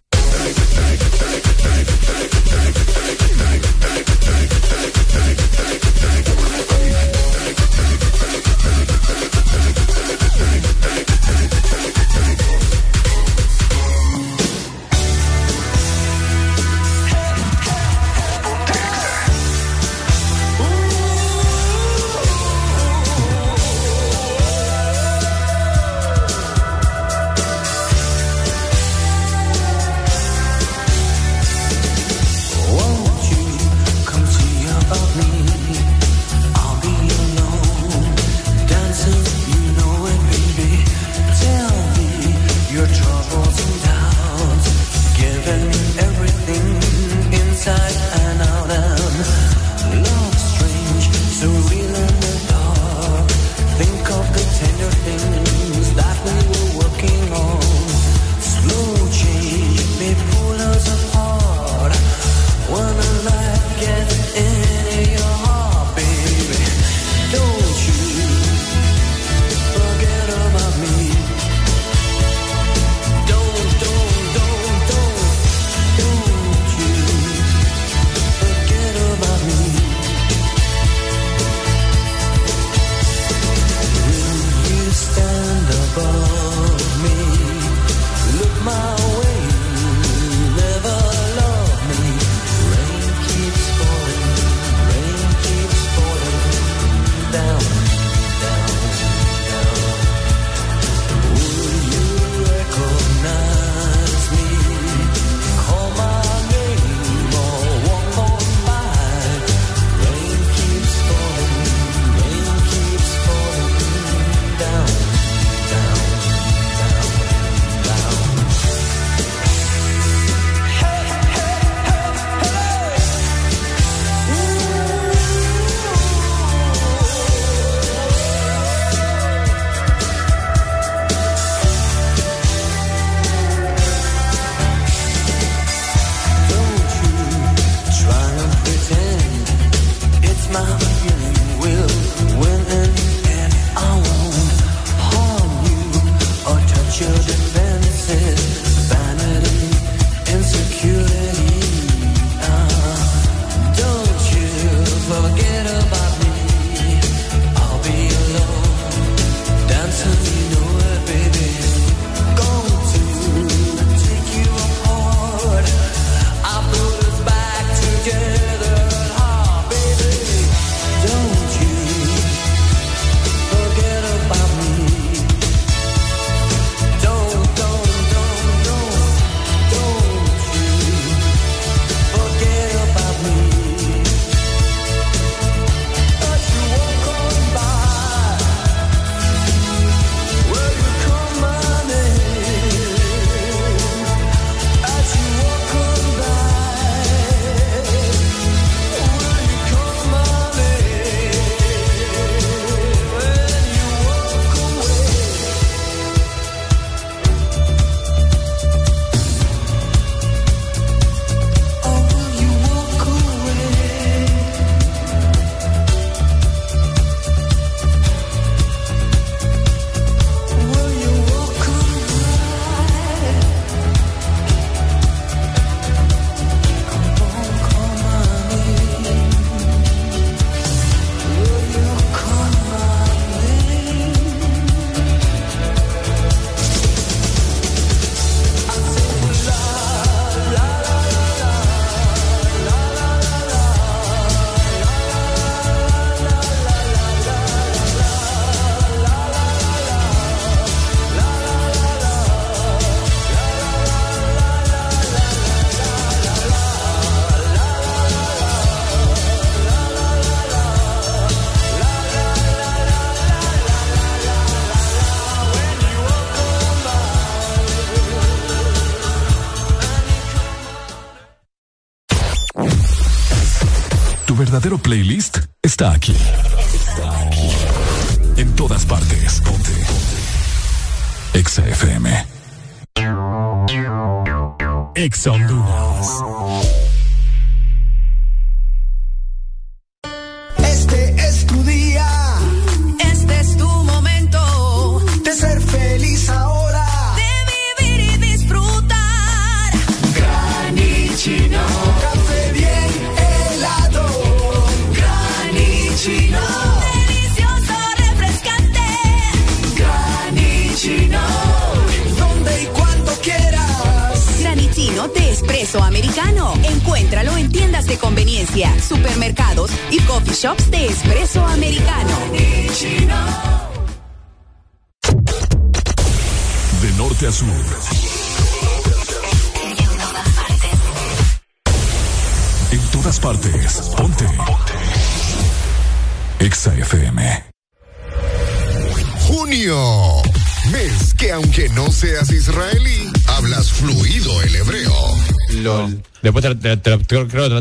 Creo 347.34 347.48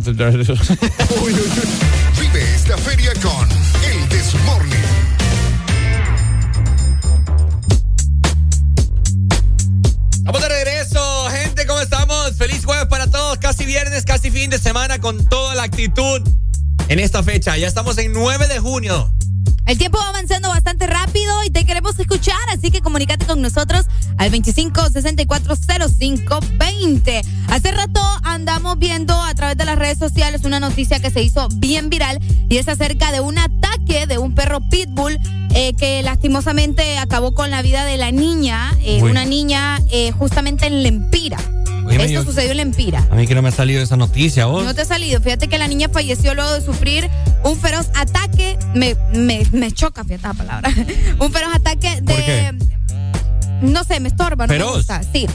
Vive 2.19 2.53
esta 2.53 2.77
feria 2.77 3.11
con 3.15 3.49
El 3.83 4.07
Desmorning. 4.07 4.77
Vamos 10.21 10.41
de 10.41 10.49
regreso, 10.49 11.27
gente, 11.31 11.65
¿cómo 11.65 11.79
estamos? 11.79 12.33
Feliz 12.37 12.63
jueves 12.63 12.85
para 12.85 13.07
todos, 13.07 13.39
casi 13.39 13.65
viernes, 13.65 14.05
casi 14.05 14.29
fin 14.29 14.51
de 14.51 14.59
semana 14.59 14.99
con 14.99 15.27
toda 15.27 15.55
la 15.55 15.63
actitud 15.63 16.21
en 16.87 16.99
esta 16.99 17.23
fecha. 17.23 17.57
Ya 17.57 17.67
estamos 17.67 17.97
en 17.97 18.13
9 18.13 18.47
de 18.47 18.59
junio. 18.59 19.11
El 19.65 19.77
tiempo 19.77 19.97
va 19.97 20.09
avanzando 20.09 20.49
bastante 20.49 20.87
rápido 20.87 21.43
y 21.45 21.49
te 21.49 21.65
queremos 21.65 21.97
escuchar, 21.97 22.37
así 22.51 22.69
que 22.69 22.81
comunícate 22.81 23.25
con 23.25 23.41
nosotros 23.41 23.85
al 24.17 24.29
25 24.29 24.89
64 24.89 25.55
05 25.55 26.39
20. 26.57 27.21
Hace 27.47 27.71
rato 27.71 27.92
viendo 28.77 29.13
a 29.21 29.33
través 29.35 29.57
de 29.57 29.65
las 29.65 29.77
redes 29.77 29.97
sociales 29.97 30.41
una 30.43 30.59
noticia 30.59 30.99
que 30.99 31.09
se 31.11 31.21
hizo 31.21 31.47
bien 31.55 31.89
viral 31.89 32.19
y 32.49 32.57
es 32.57 32.67
acerca 32.67 33.11
de 33.11 33.19
un 33.19 33.37
ataque 33.37 34.07
de 34.07 34.17
un 34.17 34.33
perro 34.35 34.59
pitbull 34.69 35.17
eh, 35.55 35.73
que 35.75 36.01
lastimosamente 36.03 36.97
acabó 36.97 37.33
con 37.33 37.51
la 37.51 37.61
vida 37.61 37.85
de 37.85 37.97
la 37.97 38.11
niña, 38.11 38.73
eh, 38.81 39.01
una 39.03 39.25
niña 39.25 39.79
eh, 39.91 40.11
justamente 40.11 40.65
en 40.67 40.81
Lempira. 40.83 41.37
Óyeme, 41.85 42.05
Esto 42.05 42.13
yo- 42.19 42.23
sucedió 42.23 42.51
en 42.51 42.57
Lempira. 42.57 43.05
A 43.11 43.15
mí 43.15 43.27
que 43.27 43.35
no 43.35 43.41
me 43.41 43.49
ha 43.49 43.51
salido 43.51 43.81
esa 43.83 43.97
noticia, 43.97 44.45
vos. 44.45 44.63
No 44.63 44.73
te 44.73 44.81
ha 44.81 44.85
salido. 44.85 45.19
Fíjate 45.21 45.47
que 45.49 45.57
la 45.57 45.67
niña 45.67 45.89
falleció 45.89 46.33
luego 46.33 46.51
de 46.53 46.61
sufrir 46.61 47.09
un 47.43 47.59
feroz 47.59 47.87
ataque. 47.93 48.57
Me, 48.73 48.95
me, 49.13 49.43
me 49.51 49.71
choca, 49.71 50.03
fíjate 50.05 50.27
la 50.29 50.33
palabra. 50.33 50.69
un 51.19 51.31
feroz 51.31 51.53
ataque 51.53 51.99
de. 52.01 52.13
¿Por 52.13 52.23
qué? 52.23 52.51
No 53.61 53.83
sé, 53.83 53.99
me 53.99 54.09
estorba, 54.09 54.47
no 54.47 54.53
me 54.53 54.59
Feroz. 54.59 54.77
gusta. 54.77 55.01
Sí. 55.11 55.27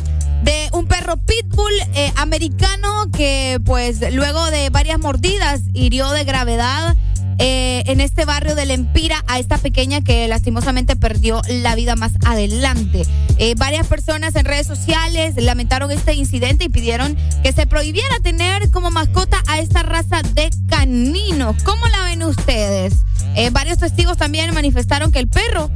De 0.42 0.68
un 0.72 0.86
perro 0.86 1.16
pitbull 1.16 1.72
eh, 1.94 2.12
americano 2.16 2.97
que, 3.18 3.58
pues, 3.64 3.98
luego 4.12 4.48
de 4.52 4.70
varias 4.70 5.00
mordidas, 5.00 5.62
hirió 5.74 6.08
de 6.10 6.22
gravedad. 6.22 6.96
eh, 7.40 7.84
en 7.86 8.00
este 8.00 8.24
barrio 8.24 8.56
de 8.56 8.66
Lempira 8.66 9.22
a 9.28 9.38
esta 9.38 9.58
pequeña 9.58 10.00
que 10.00 10.26
lastimosamente 10.26 10.96
perdió 10.96 11.40
la 11.48 11.76
vida 11.76 11.94
más 11.94 12.10
adelante. 12.24 13.02
Eh, 13.38 13.54
varias 13.56 13.86
personas 13.86 14.34
en 14.34 14.44
redes 14.44 14.66
sociales 14.66 15.36
lamentaron 15.36 15.92
este 15.92 16.14
incidente 16.14 16.64
y 16.64 16.68
pidieron 16.68 17.16
que 17.44 17.52
se 17.52 17.64
prohibiera 17.68 18.18
tener 18.24 18.68
como 18.72 18.90
mascota 18.90 19.40
a 19.46 19.60
esta 19.60 19.84
raza 19.84 20.20
de 20.34 20.50
caninos. 20.68 21.62
¿Cómo 21.62 21.86
la 21.86 22.02
ven 22.02 22.24
ustedes? 22.24 22.94
Eh, 23.36 23.50
varios 23.50 23.78
testigos 23.78 24.16
también 24.16 24.52
manifestaron 24.52 25.12
que 25.12 25.20
el 25.20 25.28
perro 25.28 25.70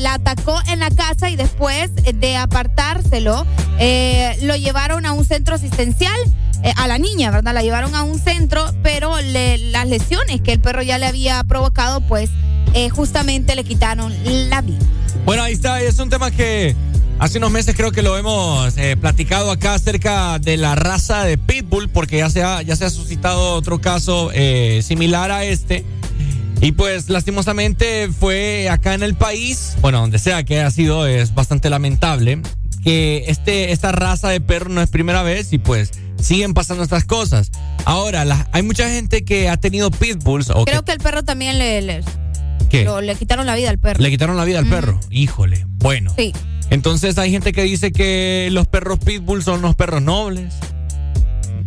la 0.00 0.14
atacó 0.14 0.60
en 0.68 0.78
la 0.78 0.90
casa 0.90 1.30
y 1.30 1.36
después 1.36 1.90
de 1.94 2.36
apartárselo, 2.36 3.46
lo 4.42 4.56
llevaron 4.56 5.06
a 5.06 5.12
un 5.12 5.24
centro 5.24 5.54
asistencial. 5.56 6.20
Eh, 6.62 6.72
a 6.76 6.86
la 6.86 6.98
niña, 6.98 7.30
¿verdad? 7.30 7.54
La 7.54 7.62
llevaron 7.62 7.94
a 7.94 8.02
un 8.02 8.18
centro, 8.18 8.64
pero 8.82 9.14
las 9.20 9.88
lesiones 9.88 10.40
que 10.40 10.52
el 10.52 10.60
perro 10.60 10.82
ya 10.82 10.98
le 10.98 11.06
había 11.06 11.42
provocado, 11.44 12.00
pues 12.02 12.30
eh, 12.74 12.90
justamente 12.90 13.54
le 13.54 13.64
quitaron 13.64 14.12
la 14.48 14.60
vida. 14.60 14.78
Bueno, 15.24 15.42
ahí 15.42 15.52
está, 15.52 15.80
es 15.80 15.98
un 15.98 16.10
tema 16.10 16.30
que 16.30 16.76
hace 17.18 17.38
unos 17.38 17.50
meses 17.50 17.74
creo 17.76 17.92
que 17.92 18.02
lo 18.02 18.16
hemos 18.16 18.76
eh, 18.76 18.96
platicado 18.96 19.50
acá 19.50 19.74
acerca 19.74 20.38
de 20.38 20.56
la 20.56 20.74
raza 20.74 21.24
de 21.24 21.38
Pitbull, 21.38 21.88
porque 21.88 22.18
ya 22.18 22.30
se 22.30 22.42
ha, 22.42 22.62
ya 22.62 22.76
se 22.76 22.84
ha 22.84 22.90
suscitado 22.90 23.54
otro 23.54 23.80
caso 23.80 24.30
similar 24.82 25.30
a 25.30 25.44
este. 25.44 25.84
Y 26.62 26.72
pues 26.72 27.08
lastimosamente 27.08 28.10
fue 28.12 28.68
acá 28.68 28.92
en 28.92 29.02
el 29.02 29.14
país, 29.14 29.76
bueno, 29.80 30.00
donde 30.00 30.18
sea 30.18 30.44
que 30.44 30.60
haya 30.60 30.70
sido, 30.70 31.06
es 31.06 31.34
bastante 31.34 31.70
lamentable 31.70 32.42
que 32.82 33.24
este, 33.28 33.72
esta 33.72 33.92
raza 33.92 34.28
de 34.28 34.40
perro 34.40 34.70
no 34.70 34.82
es 34.82 34.90
primera 34.90 35.22
vez 35.22 35.52
y 35.52 35.58
pues 35.58 35.92
siguen 36.22 36.54
pasando 36.54 36.82
estas 36.82 37.04
cosas. 37.04 37.50
Ahora, 37.84 38.24
la- 38.24 38.48
hay 38.52 38.62
mucha 38.62 38.88
gente 38.88 39.24
que 39.24 39.48
ha 39.48 39.56
tenido 39.56 39.90
pitbulls 39.90 40.50
o 40.50 40.64
Creo 40.64 40.80
que, 40.82 40.86
que 40.86 40.92
el 40.92 40.98
perro 40.98 41.22
también 41.22 41.58
le, 41.58 41.82
le, 41.82 42.00
¿qué? 42.68 42.84
lo- 42.84 43.00
le 43.00 43.14
quitaron 43.16 43.46
la 43.46 43.54
vida 43.54 43.70
al 43.70 43.78
perro. 43.78 44.02
le 44.02 44.10
quitaron 44.10 44.36
la 44.36 44.44
vida 44.44 44.58
al 44.58 44.66
perro. 44.66 44.98
Híjole, 45.10 45.66
bueno. 45.68 46.12
Sí. 46.16 46.32
Entonces 46.70 47.18
hay 47.18 47.30
gente 47.32 47.52
que 47.52 47.62
dice 47.62 47.90
que 47.90 48.48
los 48.52 48.68
perros 48.68 48.98
pitbull 49.00 49.42
son 49.42 49.60
los 49.62 49.74
perros 49.74 50.02
nobles. 50.02 50.54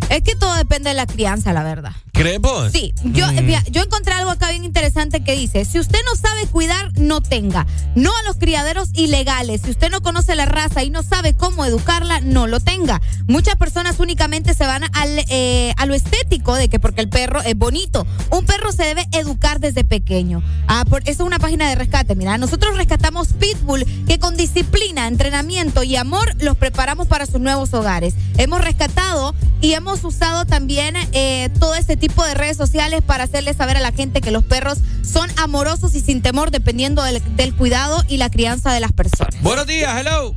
Es 0.09 0.22
que 0.22 0.35
todo 0.35 0.53
depende 0.56 0.90
de 0.90 0.95
la 0.95 1.06
crianza, 1.07 1.53
la 1.53 1.64
verdad. 1.64 1.93
¿Crees 2.11 2.40
vos? 2.40 2.72
Sí, 2.72 2.93
yo, 3.03 3.25
Mm. 3.32 3.72
yo 3.72 3.82
encontré 3.82 4.14
algo 4.14 4.30
acá 4.30 4.51
bien 4.51 4.64
interesante 4.64 5.23
que 5.23 5.35
dice, 5.35 5.65
si 5.65 5.80
usted 5.80 5.98
no 6.06 6.15
sabe 6.15 6.45
cuidar, 6.45 6.91
no 6.99 7.22
tenga. 7.22 7.65
No 7.95 8.11
a 8.15 8.23
los 8.23 8.38
criaderos 8.38 8.90
ilegales. 8.93 9.61
Si 9.65 9.72
usted 9.72 9.90
no 9.90 10.01
conoce 10.01 10.35
la 10.35 10.45
raza 10.45 10.83
y 10.83 10.91
no 10.91 11.01
sabe 11.01 11.33
cómo 11.33 11.65
educarla, 11.65 12.22
no 12.22 12.45
lo 12.45 12.59
tenga. 12.59 13.01
Muchas 13.27 13.56
personas 13.56 13.99
únicamente 13.99 14.53
se 14.53 14.65
van 14.67 14.83
al, 14.93 15.25
eh, 15.30 15.73
a 15.77 15.85
lo 15.88 15.95
estético 15.95 16.53
de 16.53 16.69
que 16.69 16.80
porque 16.80 17.01
el 17.01 17.09
perro 17.09 17.41
es 17.41 17.57
bonito. 17.57 18.06
Un 18.30 18.45
perro 18.45 18.72
se 18.72 18.83
debe 18.83 19.07
educar 19.14 19.59
desde 19.59 19.83
pequeño. 19.83 20.43
Ah, 20.67 20.85
por, 20.88 21.01
eso 21.03 21.23
es 21.23 21.27
una 21.27 21.40
página 21.40 21.67
de 21.69 21.75
rescate. 21.75 22.15
Mira, 22.15 22.38
nosotros 22.38 22.77
rescatamos 22.77 23.33
Pitbull 23.33 23.85
que 24.07 24.19
con 24.19 24.38
disciplina, 24.38 25.07
entrenamiento 25.07 25.82
y 25.82 25.95
amor 25.95 26.35
los 26.40 26.57
preparamos 26.57 27.07
para 27.07 27.25
sus 27.25 27.40
nuevos 27.41 27.73
hogares. 27.73 28.14
Hemos 28.38 28.61
rescatado 28.61 29.33
y 29.61 29.73
hemos 29.73 29.92
usado 30.01 30.45
también 30.45 30.95
eh, 31.11 31.49
todo 31.59 31.75
este 31.75 31.97
tipo 31.97 32.25
de 32.25 32.33
redes 32.33 32.55
sociales 32.55 33.01
para 33.01 33.25
hacerle 33.25 33.53
saber 33.53 33.77
a 33.77 33.81
la 33.81 33.91
gente 33.91 34.22
que 34.22 34.31
los 34.31 34.43
perros 34.43 34.80
son 35.03 35.30
amorosos 35.38 35.93
y 35.95 35.99
sin 35.99 36.22
temor 36.22 36.51
dependiendo 36.51 37.03
del, 37.03 37.22
del 37.35 37.53
cuidado 37.53 38.01
y 38.07 38.17
la 38.17 38.30
crianza 38.30 38.72
de 38.72 38.80
las 38.80 38.93
personas. 38.93 39.35
Buenos 39.41 39.67
días, 39.67 39.93
hello. 39.99 40.33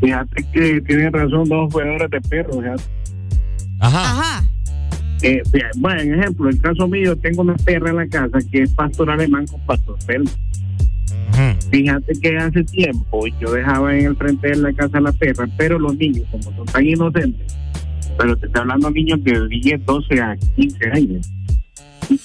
Fíjate 0.00 0.44
que 0.52 0.80
tienen 0.82 1.12
razón 1.12 1.48
dos 1.48 1.72
jugadores 1.72 2.10
de 2.10 2.20
perros. 2.20 2.56
fíjate. 2.56 2.82
Ajá. 3.80 4.10
Ajá. 4.10 4.44
Eh, 5.22 5.42
fíjate, 5.50 5.78
bueno, 5.78 6.00
en 6.02 6.20
ejemplo, 6.20 6.48
el 6.50 6.60
caso 6.60 6.86
mío, 6.86 7.16
tengo 7.16 7.42
una 7.42 7.56
perra 7.56 7.90
en 7.90 7.96
la 7.96 8.06
casa 8.06 8.38
que 8.50 8.62
es 8.62 8.70
pastor 8.72 9.10
alemán 9.10 9.46
con 9.46 9.60
pastor 9.66 9.96
belga. 10.06 10.30
Fíjate 11.70 12.12
que 12.20 12.36
hace 12.38 12.64
tiempo 12.64 13.26
yo 13.40 13.52
dejaba 13.52 13.94
en 13.94 14.06
el 14.06 14.16
frente 14.16 14.48
de 14.48 14.56
la 14.56 14.72
casa 14.72 14.98
a 14.98 15.00
la 15.00 15.12
perra, 15.12 15.46
pero 15.56 15.78
los 15.78 15.96
niños, 15.96 16.26
como 16.30 16.44
son 16.44 16.66
tan 16.66 16.86
inocentes, 16.86 17.54
pero 18.16 18.36
te 18.36 18.46
estoy 18.46 18.60
hablando 18.60 18.88
de 18.88 18.94
niños 18.94 19.22
de 19.24 19.48
10, 19.48 19.86
12 19.86 20.20
a 20.20 20.36
15 20.56 20.90
años, 20.92 21.30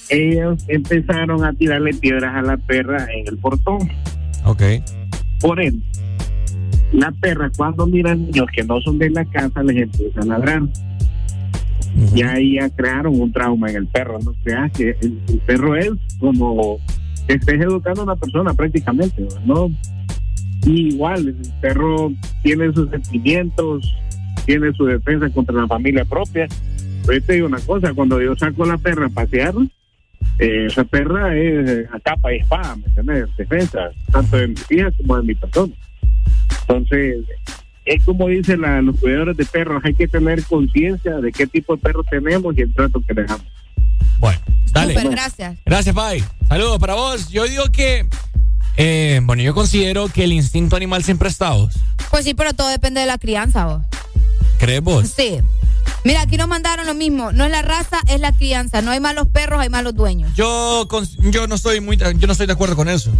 ellos 0.08 0.64
empezaron 0.68 1.44
a 1.44 1.52
tirarle 1.52 1.92
piedras 1.94 2.34
a 2.34 2.42
la 2.42 2.56
perra 2.56 3.06
en 3.12 3.26
el 3.28 3.38
portón. 3.38 3.90
Ok. 4.44 4.62
Por 5.40 5.60
ende, 5.60 5.84
la 6.92 7.10
perra 7.12 7.50
cuando 7.56 7.86
mira 7.86 8.14
niños 8.14 8.46
que 8.54 8.62
no 8.62 8.80
son 8.80 8.98
de 8.98 9.10
la 9.10 9.24
casa 9.24 9.62
les 9.62 9.82
empieza 9.82 10.20
a 10.20 10.24
ladrar. 10.24 10.62
Y 12.14 12.22
ahí 12.22 12.54
ya 12.54 12.70
crearon 12.70 13.20
un 13.20 13.32
trauma 13.32 13.68
en 13.70 13.76
el 13.76 13.86
perro. 13.86 14.18
No 14.20 14.32
creas 14.42 14.72
que 14.72 14.96
el, 15.00 15.20
el 15.28 15.38
perro 15.40 15.76
es 15.76 15.90
como 16.18 16.78
que 17.26 17.34
estés 17.34 17.60
educando 17.60 18.02
a 18.02 18.04
una 18.04 18.16
persona 18.16 18.54
prácticamente, 18.54 19.26
¿no? 19.44 19.70
Y 20.64 20.94
igual, 20.94 21.28
el 21.28 21.52
perro 21.60 22.12
tiene 22.42 22.72
sus 22.72 22.88
sentimientos, 22.90 23.94
tiene 24.44 24.72
su 24.74 24.84
defensa 24.86 25.28
contra 25.30 25.54
la 25.54 25.66
familia 25.66 26.04
propia. 26.04 26.46
Pero 27.06 27.18
yo 27.18 27.24
te 27.26 27.32
digo 27.34 27.46
una 27.46 27.60
cosa, 27.60 27.92
cuando 27.94 28.20
yo 28.22 28.36
saco 28.36 28.64
a 28.64 28.68
la 28.68 28.78
perra 28.78 29.06
a 29.06 29.10
pasear, 29.10 29.54
eh, 30.38 30.66
esa 30.68 30.84
perra 30.84 31.36
es 31.36 31.68
eh, 31.68 31.86
a 31.92 31.98
capa 32.00 32.32
y 32.32 32.38
espada, 32.38 32.76
¿me 32.76 32.86
entiendes? 32.86 33.36
Defensa, 33.36 33.90
tanto 34.12 34.36
de 34.36 34.48
mis 34.48 34.70
hijas 34.70 34.94
como 34.98 35.16
de 35.16 35.22
mi 35.24 35.34
persona. 35.34 35.72
Entonces, 36.60 37.24
es 37.84 38.04
como 38.04 38.28
dicen 38.28 38.60
la- 38.60 38.80
los 38.82 38.96
cuidadores 38.98 39.36
de 39.36 39.44
perros, 39.44 39.82
hay 39.84 39.94
que 39.94 40.06
tener 40.06 40.44
conciencia 40.44 41.16
de 41.16 41.32
qué 41.32 41.46
tipo 41.46 41.74
de 41.74 41.82
perros 41.82 42.06
tenemos 42.10 42.56
y 42.56 42.60
el 42.62 42.72
trato 42.72 43.02
que 43.06 43.14
dejamos. 43.14 43.46
Dale. 44.72 44.94
Súper, 44.94 45.10
gracias. 45.10 45.58
Gracias, 45.66 45.94
Pai. 45.94 46.24
Saludos 46.48 46.78
para 46.78 46.94
vos. 46.94 47.28
Yo 47.28 47.44
digo 47.44 47.64
que, 47.70 48.06
eh, 48.78 49.20
bueno, 49.24 49.42
yo 49.42 49.52
considero 49.52 50.08
que 50.08 50.24
el 50.24 50.32
instinto 50.32 50.76
animal 50.76 51.02
siempre 51.04 51.28
ha 51.28 51.30
estado. 51.30 51.68
Pues 52.10 52.24
sí, 52.24 52.32
pero 52.32 52.54
todo 52.54 52.68
depende 52.68 53.00
de 53.00 53.06
la 53.06 53.18
crianza, 53.18 53.66
vos. 53.66 53.82
¿Crees 54.62 54.80
vos? 54.80 55.08
Sí. 55.16 55.40
Mira, 56.04 56.20
aquí 56.22 56.36
nos 56.36 56.46
mandaron 56.46 56.86
lo 56.86 56.94
mismo. 56.94 57.32
No 57.32 57.44
es 57.44 57.50
la 57.50 57.62
raza, 57.62 57.98
es 58.06 58.20
la 58.20 58.30
crianza. 58.30 58.80
No 58.80 58.92
hay 58.92 59.00
malos 59.00 59.26
perros, 59.26 59.60
hay 59.60 59.68
malos 59.68 59.92
dueños. 59.96 60.30
Yo, 60.36 60.86
con- 60.88 61.04
yo 61.32 61.48
no 61.48 61.56
estoy 61.56 61.80
muy, 61.80 61.96
yo 61.96 62.26
no 62.28 62.32
estoy 62.32 62.46
de 62.46 62.52
acuerdo 62.52 62.76
con 62.76 62.88
eso. 62.88 63.10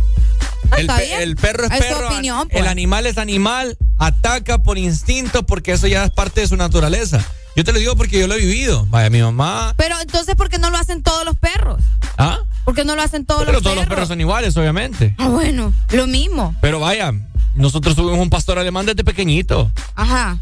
Ah, 0.70 0.76
El, 0.78 0.86
pe- 0.86 1.22
el 1.24 1.34
perro 1.34 1.64
es 1.64 1.72
Es 1.72 1.78
perro, 1.84 2.06
opinión, 2.10 2.42
el 2.50 2.58
pues. 2.60 2.70
animal 2.70 3.06
es 3.06 3.18
animal, 3.18 3.76
ataca 3.98 4.58
por 4.62 4.78
instinto 4.78 5.44
porque 5.44 5.72
eso 5.72 5.88
ya 5.88 6.04
es 6.04 6.12
parte 6.12 6.42
de 6.42 6.46
su 6.46 6.56
naturaleza. 6.56 7.20
Yo 7.56 7.64
te 7.64 7.72
lo 7.72 7.80
digo 7.80 7.96
porque 7.96 8.20
yo 8.20 8.28
lo 8.28 8.34
he 8.34 8.38
vivido. 8.38 8.86
Vaya, 8.90 9.10
mi 9.10 9.20
mamá. 9.20 9.74
Pero 9.76 9.96
entonces, 10.00 10.36
¿por 10.36 10.48
qué 10.48 10.58
no 10.60 10.70
lo 10.70 10.76
hacen 10.78 11.02
todos 11.02 11.24
los 11.24 11.36
perros? 11.36 11.82
¿Ah? 12.18 12.38
¿Por 12.64 12.76
qué 12.76 12.84
no 12.84 12.94
lo 12.94 13.02
hacen 13.02 13.26
todos 13.26 13.40
Pero 13.40 13.54
los 13.54 13.62
todos 13.64 13.74
los 13.74 13.82
perros? 13.86 13.96
perros 13.96 14.08
son 14.08 14.20
iguales, 14.20 14.56
obviamente. 14.56 15.16
Ah, 15.18 15.26
bueno, 15.26 15.74
lo 15.90 16.06
mismo. 16.06 16.54
Pero 16.62 16.78
vaya, 16.78 17.12
nosotros 17.56 17.96
tuvimos 17.96 18.20
un 18.20 18.30
pastor 18.30 18.60
alemán 18.60 18.86
desde 18.86 19.02
pequeñito. 19.02 19.72
Ajá. 19.96 20.38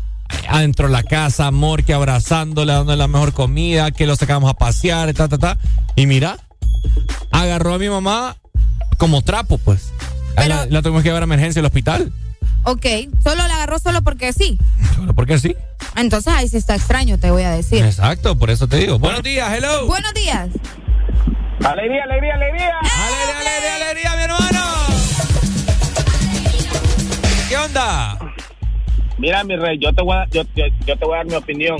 Adentro 0.49 0.86
de 0.86 0.92
la 0.92 1.02
casa, 1.02 1.47
amor, 1.47 1.84
que 1.84 1.92
abrazándole, 1.94 2.73
dándole 2.73 2.99
la 2.99 3.09
mejor 3.09 3.33
comida, 3.33 3.91
que 3.91 4.07
lo 4.07 4.17
sacábamos 4.17 4.50
a 4.50 4.55
pasear, 4.55 5.12
ta, 5.15 5.28
ta, 5.28 5.39
ta. 5.39 5.59
Y 5.97 6.07
mira, 6.07 6.36
agarró 7.31 7.75
a 7.75 7.78
mi 7.78 7.89
mamá 7.89 8.36
como 8.99 9.23
trapo, 9.23 9.59
pues. 9.59 9.92
La, 10.36 10.67
la 10.67 10.83
tuvimos 10.83 11.02
que 11.02 11.09
llevar 11.09 11.23
a 11.23 11.25
emergencia 11.25 11.60
al 11.60 11.67
hospital. 11.67 12.12
Ok, 12.65 12.86
solo 13.23 13.47
la 13.47 13.55
agarró 13.55 13.78
solo 13.78 14.02
porque 14.02 14.33
sí. 14.33 14.59
Solo 14.94 15.15
porque 15.15 15.39
sí. 15.39 15.57
Entonces 15.97 16.33
ahí 16.33 16.49
sí 16.49 16.57
está 16.57 16.75
extraño, 16.75 17.18
te 17.18 17.31
voy 17.31 17.42
a 17.42 17.50
decir. 17.50 17.84
Exacto, 17.84 18.39
por 18.39 18.50
eso 18.50 18.68
te 18.68 18.76
digo. 18.76 18.99
Buenos 18.99 19.23
días, 19.23 19.52
hello. 19.52 19.86
Buenos 19.86 20.12
días. 20.15 20.49
Alegría, 21.65 22.05
alegría, 22.05 22.34
alegría. 22.34 22.73
Alegría, 22.81 23.41
alegría, 23.41 23.76
alegría, 23.76 24.17
mi 24.17 24.23
hermano. 24.23 24.60
¿Qué 27.49 27.57
onda? 27.57 28.18
Mira, 29.20 29.44
mi 29.44 29.55
rey, 29.57 29.78
yo 29.78 29.92
te 29.92 30.02
voy 30.02 30.16
a, 30.16 30.26
yo, 30.31 30.42
yo, 30.57 30.65
yo 30.86 30.97
te 30.97 31.05
voy 31.05 31.15
a 31.15 31.16
dar 31.18 31.26
mi 31.26 31.34
opinión. 31.34 31.78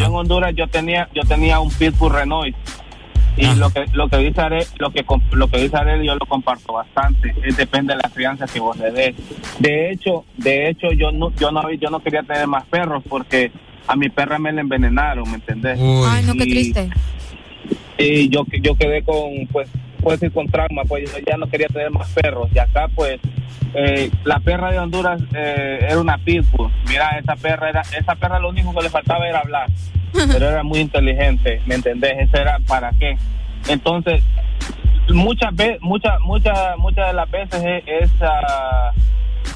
Yo 0.00 0.06
en 0.06 0.14
Honduras 0.14 0.54
yo 0.54 0.66
tenía 0.68 1.08
yo 1.14 1.22
tenía 1.22 1.58
un 1.60 1.70
Pitbull 1.70 2.12
Renault 2.12 2.54
y 3.36 3.46
lo 3.54 3.70
que 3.70 3.84
lo 3.92 4.08
que 4.08 4.18
dice 4.18 4.40
Arel, 4.40 4.64
lo 4.78 4.90
que 4.90 5.04
lo 5.32 5.48
que 5.48 5.58
dice 5.58 5.76
Arel 5.76 6.02
yo 6.02 6.14
lo 6.14 6.26
comparto 6.26 6.72
bastante. 6.74 7.34
Es 7.44 7.56
depende 7.56 7.94
de 7.94 8.00
la 8.02 8.08
crianza 8.10 8.46
que 8.46 8.60
vos 8.60 8.76
le 8.78 8.90
des. 8.92 9.14
De 9.58 9.90
hecho, 9.90 10.24
de 10.36 10.68
hecho 10.68 10.92
yo 10.92 11.10
no 11.12 11.32
yo 11.36 11.50
no 11.50 11.70
yo 11.72 11.90
no 11.90 12.00
quería 12.00 12.22
tener 12.22 12.46
más 12.46 12.64
perros 12.66 13.02
porque 13.08 13.50
a 13.86 13.96
mi 13.96 14.08
perra 14.08 14.38
me 14.38 14.52
la 14.52 14.60
envenenaron, 14.60 15.28
¿me 15.28 15.36
entendés? 15.36 15.78
Ay, 16.06 16.24
no, 16.24 16.34
qué 16.34 16.44
Y- 16.44 16.50
triste. 16.50 16.88
y 17.98 18.28
yo 18.28 18.44
yo 18.62 18.74
quedé 18.76 19.02
con 19.02 19.46
pues 19.50 19.68
puede 20.00 20.16
decir 20.16 20.32
con 20.32 20.46
trauma 20.48 20.82
pues 20.88 21.10
yo 21.12 21.18
ya 21.26 21.36
no 21.36 21.46
quería 21.48 21.68
tener 21.68 21.90
más 21.90 22.08
perros. 22.10 22.48
Y 22.54 22.58
acá 22.58 22.88
pues 22.94 23.20
eh, 23.74 24.10
la 24.24 24.40
perra 24.40 24.70
de 24.72 24.78
Honduras 24.78 25.20
eh, 25.34 25.78
era 25.88 26.00
una 26.00 26.18
pitbull. 26.18 26.70
Mira 26.88 27.18
esa 27.18 27.36
perra 27.36 27.68
era 27.70 27.82
esa 27.98 28.14
perra 28.16 28.38
lo 28.40 28.48
único 28.48 28.74
que 28.74 28.82
le 28.82 28.90
faltaba 28.90 29.26
era 29.28 29.38
hablar. 29.40 29.68
Pero 30.12 30.48
era 30.48 30.62
muy 30.64 30.80
inteligente 30.80 31.60
me 31.66 31.76
entendés 31.76 32.14
eso 32.18 32.36
era 32.36 32.58
para 32.66 32.90
qué 32.98 33.16
entonces 33.68 34.24
muchas 35.08 35.54
veces 35.54 35.78
muchas 35.80 36.20
muchas 36.22 36.76
muchas 36.78 37.06
de 37.08 37.12
las 37.12 37.30
veces 37.30 37.62
es, 37.64 37.84
es, 37.86 38.10
ah, 38.22 38.90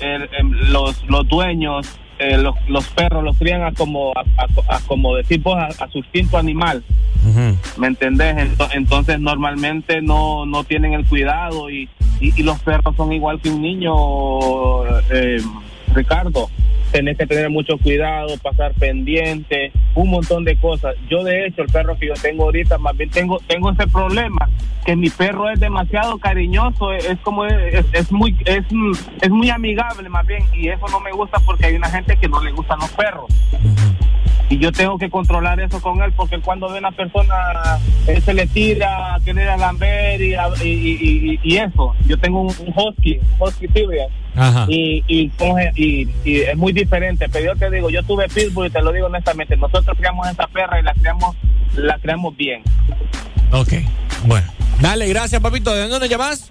el- 0.01 0.29
em, 0.39 0.51
los 0.71 1.03
los 1.09 1.27
dueños 1.29 1.89
eh, 2.19 2.39
los, 2.39 2.55
los 2.69 2.87
perros 2.89 3.25
los 3.25 3.37
crían 3.37 3.63
a 3.63 3.73
como 3.73 4.13
a, 4.17 4.21
a- 4.43 4.77
a 4.77 4.81
como 4.87 5.17
decir 5.17 5.41
vos 5.41 5.57
a, 5.59 5.89
su 5.89 5.99
instinto 5.99 6.39
animal 6.39 6.83
¿me 7.79 7.87
entendés? 7.89 8.37
Ento- 8.37 8.69
Entonces 8.75 9.19
normalmente 9.19 10.01
no, 10.03 10.45
no 10.47 10.63
tienen 10.65 10.93
el 10.93 11.05
cuidado 11.07 11.71
y, 11.71 11.89
y, 12.21 12.39
y 12.39 12.43
los 12.43 12.59
perros 12.61 12.95
son 12.97 13.13
igual 13.13 13.41
que 13.41 13.49
un 13.51 13.63
niño, 13.63 13.95
eh, 15.11 15.41
Ricardo. 15.95 16.51
Tenés 16.95 17.19
que 17.19 17.27
tener 17.27 17.51
mucho 17.51 17.77
cuidado, 17.77 18.29
pasar 18.41 18.73
pendiente, 18.75 19.73
un 19.97 20.11
montón 20.11 20.45
de 20.45 20.57
cosas. 20.57 20.95
Yo 21.11 21.25
de 21.25 21.45
hecho 21.45 21.63
el 21.63 21.69
perro 21.69 21.99
que 21.99 22.07
yo 22.07 22.15
tengo 22.15 22.45
ahorita, 22.45 22.79
más 22.79 22.97
bien 22.97 23.11
tengo 23.11 23.41
tengo 23.49 23.73
ese 23.73 23.89
problema 23.89 24.49
que 24.87 24.95
mi 24.95 25.11
perro 25.11 25.51
es 25.51 25.59
demasiado 25.59 26.19
cariñoso, 26.19 26.93
es, 26.93 27.19
como 27.25 27.47
es, 27.47 27.85
es 27.93 28.13
muy 28.13 28.37
es, 28.45 28.65
es 29.23 29.31
muy 29.31 29.51
amigable 29.51 30.09
más 30.09 30.25
bien 30.25 30.45
y 30.55 30.69
eso 30.69 30.87
no 30.93 31.01
me 31.01 31.11
gusta 31.11 31.41
porque 31.45 31.67
hay 31.67 31.75
una 31.75 31.89
gente 31.89 32.17
que 32.17 32.29
no 32.29 32.41
le 32.41 32.53
gustan 32.53 32.79
los 32.79 32.93
perros 32.93 33.27
y 34.55 34.59
yo 34.59 34.71
tengo 34.73 34.99
que 34.99 35.11
controlar 35.11 35.59
eso 35.61 35.81
con 35.81 36.01
él 36.03 36.13
porque 36.13 36.39
cuando 36.41 36.69
ve 36.69 36.77
a 36.77 36.79
una 36.81 36.93
persona 36.93 37.35
él 38.07 38.23
se 38.23 38.35
le 38.35 38.47
tira 38.47 39.15
a 39.15 39.21
querer 39.21 39.49
a 39.49 39.57
lamber 39.57 40.21
y, 40.21 40.35
a- 40.35 40.49
y, 40.63 40.69
y- 40.69 41.31
y- 41.35 41.41
y 41.43 41.57
eso 41.57 41.95
yo 42.07 42.17
tengo 42.19 42.41
un, 42.43 42.49
un 42.49 42.73
husky 42.77 43.19
un 43.19 43.49
husky 43.49 43.67
Ajá. 44.37 44.67
y, 44.69 45.03
y, 45.07 45.31
coge- 45.31 45.73
y, 45.77 46.09
y 46.25 46.41
es 46.43 46.57
muy 46.57 46.73
diferente 46.73 47.29
pero 47.29 47.53
yo 47.55 47.59
te 47.59 47.71
digo 47.71 47.91
yo 47.91 48.03
tuve 48.05 48.29
pitbull 48.29 48.67
y 48.67 48.71
te 48.71 48.83
lo 48.83 48.93
digo 48.93 49.07
honestamente 49.07 49.57
nosotros 49.57 49.97
criamos 49.97 50.29
esa 50.29 50.47
perra 50.49 50.79
y 50.81 50.83
la 50.83 50.93
criamos 50.95 51.37
la 51.77 51.99
criamos 51.99 52.37
bien 52.37 52.63
Ok, 53.53 53.73
bueno. 54.27 54.47
Dale, 54.81 55.07
gracias, 55.09 55.41
papito. 55.41 55.73
¿De 55.73 55.83
dónde 55.83 56.01
nos 56.01 56.09
llamas? 56.09 56.51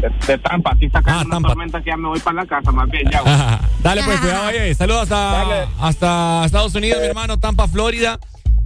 De, 0.00 0.26
de 0.26 0.38
Tampa 0.38 0.72
aquí 0.72 0.86
está 0.86 1.02
cayendo 1.02 1.38
una 1.38 1.48
tormenta 1.48 1.82
que 1.82 1.90
ya 1.90 1.96
me 1.96 2.08
voy 2.08 2.20
para 2.20 2.42
la 2.42 2.46
casa 2.46 2.72
más 2.72 2.88
bien 2.90 3.08
ya 3.10 3.20
Ajá. 3.20 3.60
Dale, 3.82 4.02
pues, 4.04 4.20
cuidado 4.20 4.46
ahí. 4.46 4.74
Saludos 4.74 5.02
hasta, 5.02 5.62
hasta 5.80 6.44
Estados 6.44 6.74
Unidos, 6.74 7.00
mi 7.00 7.06
hermano, 7.06 7.38
Tampa, 7.38 7.68
Florida. 7.68 8.18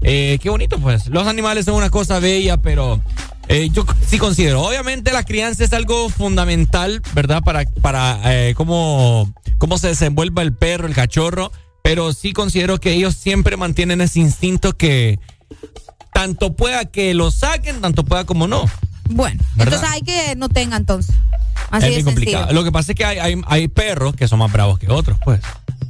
Eh, 0.03 0.39
qué 0.43 0.51
bonito, 0.51 0.79
pues. 0.79 1.09
Los 1.09 1.27
animales 1.27 1.67
son 1.67 1.75
una 1.75 1.91
cosa 1.91 2.19
bella, 2.19 2.57
pero 2.57 3.01
eh, 3.49 3.69
yo 3.71 3.85
sí 4.07 4.19
considero. 4.19 4.63
Obviamente, 4.63 5.13
la 5.13 5.23
crianza 5.23 5.65
es 5.65 5.73
algo 5.73 6.09
fundamental, 6.09 7.03
¿verdad? 7.15 7.43
Para, 7.43 7.65
para 7.83 8.21
eh, 8.25 8.55
cómo, 8.55 9.33
cómo 9.59 9.79
se 9.79 9.89
desenvuelva 9.89 10.43
el 10.43 10.55
perro, 10.55 10.87
el 10.87 10.95
cachorro. 10.95 11.53
Pero 11.83 12.13
sí 12.13 12.33
considero 12.33 12.79
que 12.79 12.93
ellos 12.93 13.15
siempre 13.15 13.57
mantienen 13.57 14.01
ese 14.01 14.21
instinto 14.21 14.77
que 14.77 15.19
tanto 16.13 16.55
pueda 16.55 16.85
que 16.85 17.13
lo 17.13 17.31
saquen, 17.33 17.81
tanto 17.81 18.05
pueda 18.05 18.25
como 18.25 18.47
no. 18.47 18.65
Bueno, 19.15 19.43
¿Verdad? 19.55 19.75
entonces 19.75 19.89
hay 19.91 20.03
que 20.03 20.35
no 20.37 20.49
tenga 20.49 20.77
entonces. 20.77 21.15
Así 21.71 21.87
es 21.87 21.93
bien 21.95 22.05
complicado. 22.05 22.45
sencillo. 22.45 22.61
Lo 22.61 22.65
que 22.65 22.73
pasa 22.73 22.93
es 22.93 22.97
que 22.99 23.05
hay, 23.05 23.19
hay, 23.19 23.41
hay 23.47 23.69
perros 23.69 24.15
que 24.15 24.29
son 24.29 24.39
más 24.39 24.53
bravos 24.53 24.79
que 24.79 24.91
otros, 24.91 25.19
pues. 25.25 25.41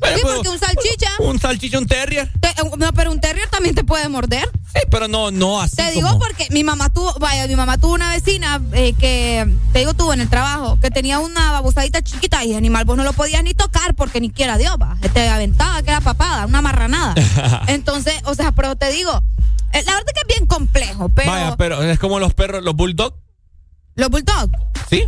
Sí, 0.04 0.20
porque 0.22 0.48
un 0.48 0.58
salchicha. 0.58 1.10
Un 1.20 1.38
salchicha, 1.38 1.78
un 1.78 1.86
terrier. 1.86 2.28
te- 2.40 2.48
eh, 2.48 2.70
no, 2.76 2.92
pero 2.92 3.12
un 3.12 3.20
terrier 3.20 3.48
también 3.48 3.74
te 3.74 3.84
puede 3.84 4.08
morder. 4.08 4.48
Sí, 4.74 4.80
pero 4.90 5.06
no, 5.06 5.30
no 5.30 5.60
así 5.60 5.76
Te 5.76 5.92
digo 5.92 6.08
como- 6.08 6.18
porque 6.18 6.48
mi 6.50 6.64
mamá 6.64 6.88
tuvo, 6.90 7.14
vaya, 7.20 7.46
mi 7.46 7.54
mamá 7.54 7.78
tuvo 7.78 7.94
una 7.94 8.10
vecina 8.10 8.60
eh, 8.72 8.94
que, 8.98 9.46
te 9.72 9.78
digo 9.80 9.94
tuvo 9.94 10.12
en 10.12 10.20
el 10.20 10.28
trabajo, 10.28 10.76
que 10.80 10.90
tenía 10.90 11.20
una 11.20 11.52
babosadita 11.52 12.02
chiquita 12.02 12.44
y 12.44 12.54
animal 12.54 12.84
vos 12.84 12.96
no 12.96 13.04
lo 13.04 13.12
podías 13.12 13.44
ni 13.44 13.54
tocar 13.54 13.94
porque 13.94 14.20
ni 14.20 14.30
quiera 14.30 14.58
Dios, 14.58 14.74
va. 14.80 14.96
Te 15.14 15.28
aventaba 15.28 15.82
que 15.82 15.90
era 15.90 16.00
papada, 16.00 16.46
una 16.46 16.62
marranada. 16.62 17.14
Entonces, 17.68 18.14
o 18.24 18.34
sea, 18.34 18.50
pero 18.52 18.74
te 18.76 18.90
digo, 18.90 19.22
la 19.72 19.94
verdad 19.94 20.12
que 20.14 20.20
es 20.20 20.36
bien 20.36 20.46
complejo, 20.46 21.08
pero 21.08 21.30
Vaya, 21.30 21.56
pero 21.56 21.82
es 21.82 21.98
como 21.98 22.18
los 22.18 22.34
perros, 22.34 22.62
los 22.62 22.74
bulldog, 22.74 23.14
los 23.94 24.08
bulldog, 24.08 24.50
¿sí? 24.88 25.04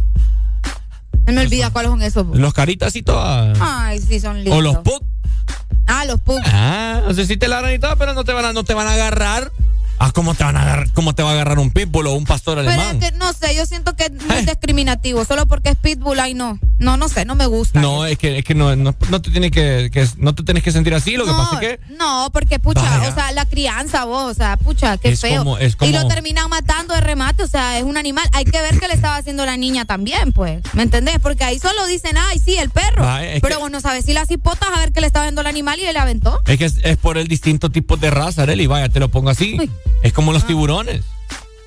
no 1.26 1.32
me 1.32 1.40
olvida 1.42 1.70
cuáles 1.70 1.90
son 1.90 2.02
esos. 2.02 2.26
Los 2.36 2.52
caritas 2.52 2.94
y 2.96 3.02
todas. 3.02 3.56
Ay, 3.60 4.00
sí, 4.00 4.20
son 4.20 4.36
lindos. 4.36 4.58
o 4.58 4.60
los 4.60 4.78
pug. 4.78 5.02
Ah, 5.86 6.04
los 6.04 6.20
pug. 6.20 6.40
Ah, 6.44 7.02
o 7.06 7.14
sea, 7.14 7.24
sí 7.26 7.36
te 7.36 7.48
ladran 7.48 7.72
y 7.74 7.78
todo, 7.78 7.96
pero 7.96 8.14
no 8.14 8.24
te 8.24 8.32
van 8.32 8.44
a, 8.44 8.52
no 8.52 8.64
te 8.64 8.74
van 8.74 8.86
a 8.86 8.92
agarrar. 8.92 9.52
Ah, 9.98 10.10
¿cómo 10.12 10.34
te 10.34 10.44
van 10.44 10.56
a 10.56 10.62
agarrar? 10.62 10.90
¿Cómo 10.92 11.14
te 11.14 11.22
va 11.22 11.30
a 11.30 11.32
agarrar 11.34 11.58
un 11.58 11.70
pitbull 11.70 12.06
o 12.08 12.12
un 12.14 12.24
pastor 12.24 12.58
Pero 12.58 12.68
alemán? 12.70 13.00
es 13.02 13.10
que 13.10 13.16
no 13.16 13.32
sé, 13.32 13.54
yo 13.54 13.64
siento 13.64 13.94
que 13.94 14.04
es 14.06 14.12
muy 14.26 14.42
discriminativo, 14.44 15.24
solo 15.24 15.46
porque 15.46 15.70
es 15.70 15.76
pitbull, 15.76 16.18
ay 16.20 16.34
no. 16.34 16.58
No, 16.78 16.96
no 16.96 17.08
sé, 17.08 17.24
no 17.24 17.36
me 17.36 17.46
gusta. 17.46 17.80
No, 17.80 18.04
es 18.04 18.18
que, 18.18 18.38
es 18.38 18.44
que 18.44 18.54
no, 18.54 18.74
no, 18.74 18.94
no 19.08 19.22
te 19.22 19.30
tienes 19.30 19.52
que, 19.52 19.90
que- 19.92 20.08
no 20.18 20.34
te 20.34 20.42
tienes 20.42 20.64
que 20.64 20.72
sentir 20.72 20.92
así. 20.92 21.16
Lo 21.16 21.24
que 21.24 21.30
no, 21.30 21.36
pasa 21.38 21.54
es 21.54 21.60
que 21.60 21.80
no, 21.96 22.28
porque 22.32 22.58
pucha, 22.58 22.82
Vaya. 22.82 23.08
o 23.08 23.14
sea, 23.14 23.30
la 23.32 23.46
crianza 23.46 24.04
vos, 24.04 24.32
o 24.32 24.34
sea, 24.34 24.56
pucha, 24.56 24.98
qué 24.98 25.10
Es 25.10 25.20
feo. 25.20 25.38
como- 25.38 25.58
es 25.58 25.76
Y 25.80 25.92
lo 25.92 25.98
como- 26.02 26.08
terminan 26.12 26.50
matando 26.50 26.92
de 26.94 27.00
remate, 27.00 27.44
o 27.44 27.46
sea, 27.48 27.78
es 27.78 27.84
un 27.84 27.96
animal. 27.96 28.26
Hay 28.32 28.44
que 28.44 28.60
ver 28.60 28.78
qué 28.80 28.88
le 28.88 28.94
estaba 28.94 29.16
haciendo 29.16 29.46
la 29.46 29.56
niña 29.56 29.84
también, 29.84 30.32
pues. 30.32 30.60
¿Me 30.72 30.82
entendés? 30.82 31.20
Porque 31.22 31.44
ahí 31.44 31.60
solo 31.60 31.86
dicen, 31.86 32.16
ay, 32.18 32.40
sí, 32.44 32.56
el 32.56 32.70
perro. 32.70 33.04
Vaya, 33.04 33.34
es 33.34 33.40
Pero 33.40 33.56
que- 33.56 33.62
vos 33.62 33.70
no 33.70 33.80
sabes 33.80 34.04
si 34.04 34.12
las 34.12 34.28
hipotas 34.32 34.68
a 34.74 34.80
ver 34.80 34.92
qué 34.92 35.00
le 35.00 35.06
estaba 35.06 35.26
viendo 35.26 35.40
el 35.42 35.46
animal 35.46 35.78
y 35.78 35.82
le 35.90 35.98
aventó. 35.98 36.40
es 36.46 36.58
que 36.58 36.64
es, 36.64 36.78
es 36.82 36.96
por 36.96 37.16
el 37.18 37.28
distinto 37.28 37.70
tipo 37.70 37.96
de 37.96 38.10
raza, 38.10 38.42
Arely. 38.42 38.66
Vaya, 38.66 38.88
te 38.88 38.98
lo 38.98 39.08
pongo 39.10 39.30
así. 39.30 39.56
Es 40.02 40.12
como 40.12 40.30
Ah. 40.30 40.34
los 40.34 40.46
tiburones. 40.46 41.02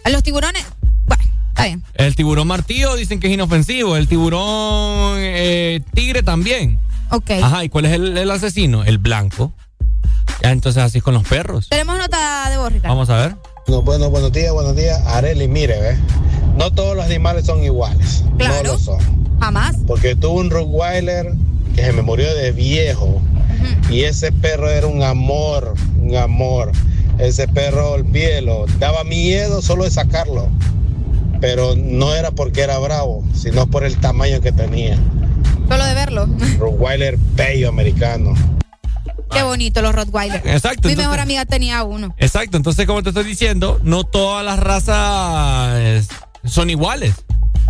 A 0.04 0.10
los 0.10 0.24
tiburones, 0.24 0.66
bueno, 1.06 1.24
está 1.50 1.66
bien. 1.66 1.84
El 1.96 2.16
tiburón 2.16 2.48
martillo 2.48 2.96
dicen 2.96 3.20
que 3.20 3.28
es 3.28 3.34
inofensivo. 3.34 3.98
El 3.98 4.08
tiburón 4.08 5.16
eh, 5.18 5.82
tigre 5.94 6.24
también. 6.24 6.80
Ok. 7.12 7.32
Ajá, 7.42 7.64
¿y 7.64 7.70
cuál 7.70 7.86
es 7.86 7.94
el, 7.94 8.18
el 8.18 8.32
asesino? 8.32 8.84
El 8.84 8.98
blanco. 9.00 9.54
Ya, 10.44 10.52
entonces 10.52 10.84
así 10.84 11.00
es 11.00 11.04
con 11.04 11.14
los 11.14 11.24
perros. 11.24 11.68
Tenemos 11.70 11.98
nota 11.98 12.50
de 12.50 12.58
vos, 12.58 12.72
Ricardo. 12.72 12.96
Vamos 12.96 13.10
a 13.10 13.18
ver. 13.18 13.36
No, 13.68 13.82
bueno, 13.82 14.10
buenos 14.10 14.32
días, 14.32 14.54
buenos 14.54 14.76
días. 14.76 15.02
Areli, 15.08 15.48
mire, 15.48 15.80
¿ve? 15.82 15.98
No 16.58 16.72
todos 16.72 16.96
los 16.96 17.06
animales 17.06 17.46
son 17.46 17.64
iguales. 17.64 18.24
No 18.38 18.64
lo 18.64 18.78
son. 18.80 19.00
Jamás. 19.40 19.76
Porque 19.86 20.16
tuve 20.16 20.40
un 20.42 20.50
Rottweiler 20.50 21.34
que 21.76 21.84
se 21.84 21.92
me 21.92 22.02
murió 22.02 22.34
de 22.34 22.52
viejo. 22.52 23.22
Y 23.90 24.04
ese 24.04 24.32
perro 24.32 24.70
era 24.70 24.88
un 24.88 25.04
amor, 25.04 25.74
un 26.00 26.16
amor. 26.16 26.72
Ese 27.20 27.48
perro, 27.48 27.92
olvídelo. 27.92 28.66
Daba 28.80 29.04
miedo 29.04 29.62
solo 29.62 29.84
de 29.86 29.92
sacarlo. 29.92 30.50
Pero 31.42 31.76
no 31.76 32.14
era 32.16 32.32
porque 32.32 32.62
era 32.62 32.78
bravo, 32.80 33.24
sino 33.34 33.68
por 33.68 33.84
el 33.84 33.98
tamaño 33.98 34.42
que 34.42 34.52
tenía. 34.52 34.98
Solo 35.70 35.86
de 35.86 35.94
verlo. 35.94 36.28
Rottweiler 36.60 37.18
bello 37.36 37.70
americano. 37.70 38.34
Qué 39.32 39.44
bonito 39.44 39.82
los 39.82 39.94
Rottweiler. 39.94 40.38
Exacto, 40.46 40.88
Mi 40.88 40.94
entonces- 40.94 40.98
mejor 40.98 41.20
amiga 41.20 41.46
tenía 41.46 41.84
uno. 41.84 42.16
Exacto, 42.18 42.56
entonces 42.58 42.88
como 42.88 43.04
te 43.04 43.10
estoy 43.10 43.26
diciendo, 43.26 43.78
no 43.84 44.04
todas 44.06 44.44
las 44.46 44.58
razas 44.58 46.08
son 46.48 46.70
iguales. 46.70 47.16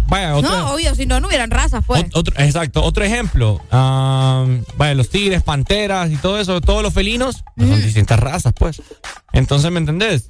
Vaya, 0.09 0.35
otro, 0.37 0.49
No, 0.49 0.71
obvio, 0.73 0.95
si 0.95 1.05
no, 1.05 1.19
no 1.19 1.27
hubieran 1.27 1.51
razas, 1.51 1.83
pues. 1.85 2.05
otro- 2.13 2.33
exacto, 2.37 2.81
otro 2.83 3.03
ejemplo. 3.03 3.61
am, 3.71 4.63
vaya, 4.77 4.93
los 4.95 5.09
tigres, 5.09 5.43
panteras 5.43 6.09
y 6.11 6.15
todo 6.15 6.39
eso, 6.39 6.61
todos 6.61 6.81
los 6.81 6.93
felinos 6.93 7.43
pues, 7.57 7.69
son 7.69 7.81
distintas 7.81 8.17
razas, 8.19 8.53
pues. 8.53 8.81
Entonces, 9.33 9.69
¿me 9.69 9.79
entendés? 9.79 10.29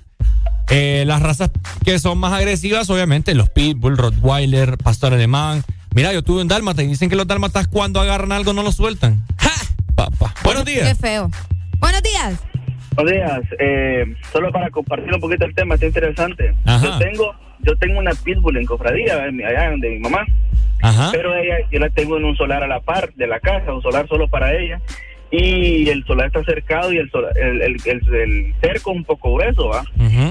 Eh, 0.69 1.03
las 1.05 1.21
razas 1.21 1.51
que 1.85 1.99
son 1.99 2.17
más 2.17 2.33
agresivas, 2.33 2.89
obviamente, 2.89 3.35
los 3.35 3.49
pitbull, 3.49 3.97
rottweiler, 3.97 4.77
pastor 4.79 5.13
alemán. 5.13 5.63
Mira, 5.93 6.11
yo 6.11 6.23
tuve 6.23 6.41
un 6.41 6.47
dálmata 6.47 6.81
y 6.83 6.87
dicen 6.87 7.09
que 7.09 7.15
los 7.15 7.27
dálmatas 7.27 7.67
cuando 7.67 8.01
agarran 8.01 8.31
algo 8.31 8.53
no 8.53 8.63
lo 8.63 8.71
sueltan. 8.71 9.23
¡Ja! 9.37 9.51
Papá. 9.95 10.33
Buenos 10.43 10.63
Qué 10.63 10.71
días. 10.73 10.97
feo. 10.97 11.29
Buenos 11.79 12.01
días. 12.01 12.39
Buenos 12.95 13.13
días. 13.13 13.41
Eh, 13.59 14.05
solo 14.33 14.51
para 14.51 14.69
compartir 14.71 15.13
un 15.13 15.21
poquito 15.21 15.45
el 15.45 15.53
tema, 15.55 15.75
está 15.75 15.85
interesante. 15.85 16.55
Ajá. 16.65 16.83
Yo 16.83 16.97
tengo 16.97 17.33
yo 17.59 17.75
tengo 17.77 17.99
una 17.99 18.11
pitbull 18.11 18.57
en 18.57 18.65
cofradía, 18.65 19.15
allá 19.23 19.71
de 19.77 19.89
mi 19.89 19.99
mamá. 19.99 20.25
Ajá. 20.81 21.09
Pero 21.11 21.35
ella, 21.35 21.57
yo 21.71 21.79
la 21.79 21.89
tengo 21.89 22.17
en 22.17 22.25
un 22.25 22.35
solar 22.37 22.63
a 22.63 22.67
la 22.67 22.79
par 22.79 23.13
de 23.15 23.27
la 23.27 23.39
casa, 23.39 23.73
un 23.73 23.81
solar 23.81 24.07
solo 24.07 24.27
para 24.27 24.53
ella. 24.55 24.79
Y 25.29 25.89
el 25.89 26.05
solar 26.05 26.27
está 26.27 26.41
cercado 26.45 26.93
y 26.93 26.99
el, 26.99 27.11
solar- 27.11 27.33
el, 27.37 27.61
el, 27.61 27.75
el- 27.85 28.15
el 28.15 28.53
cerco 28.61 28.91
un 28.91 29.03
poco 29.03 29.33
grueso, 29.33 29.67
¿va? 29.69 29.83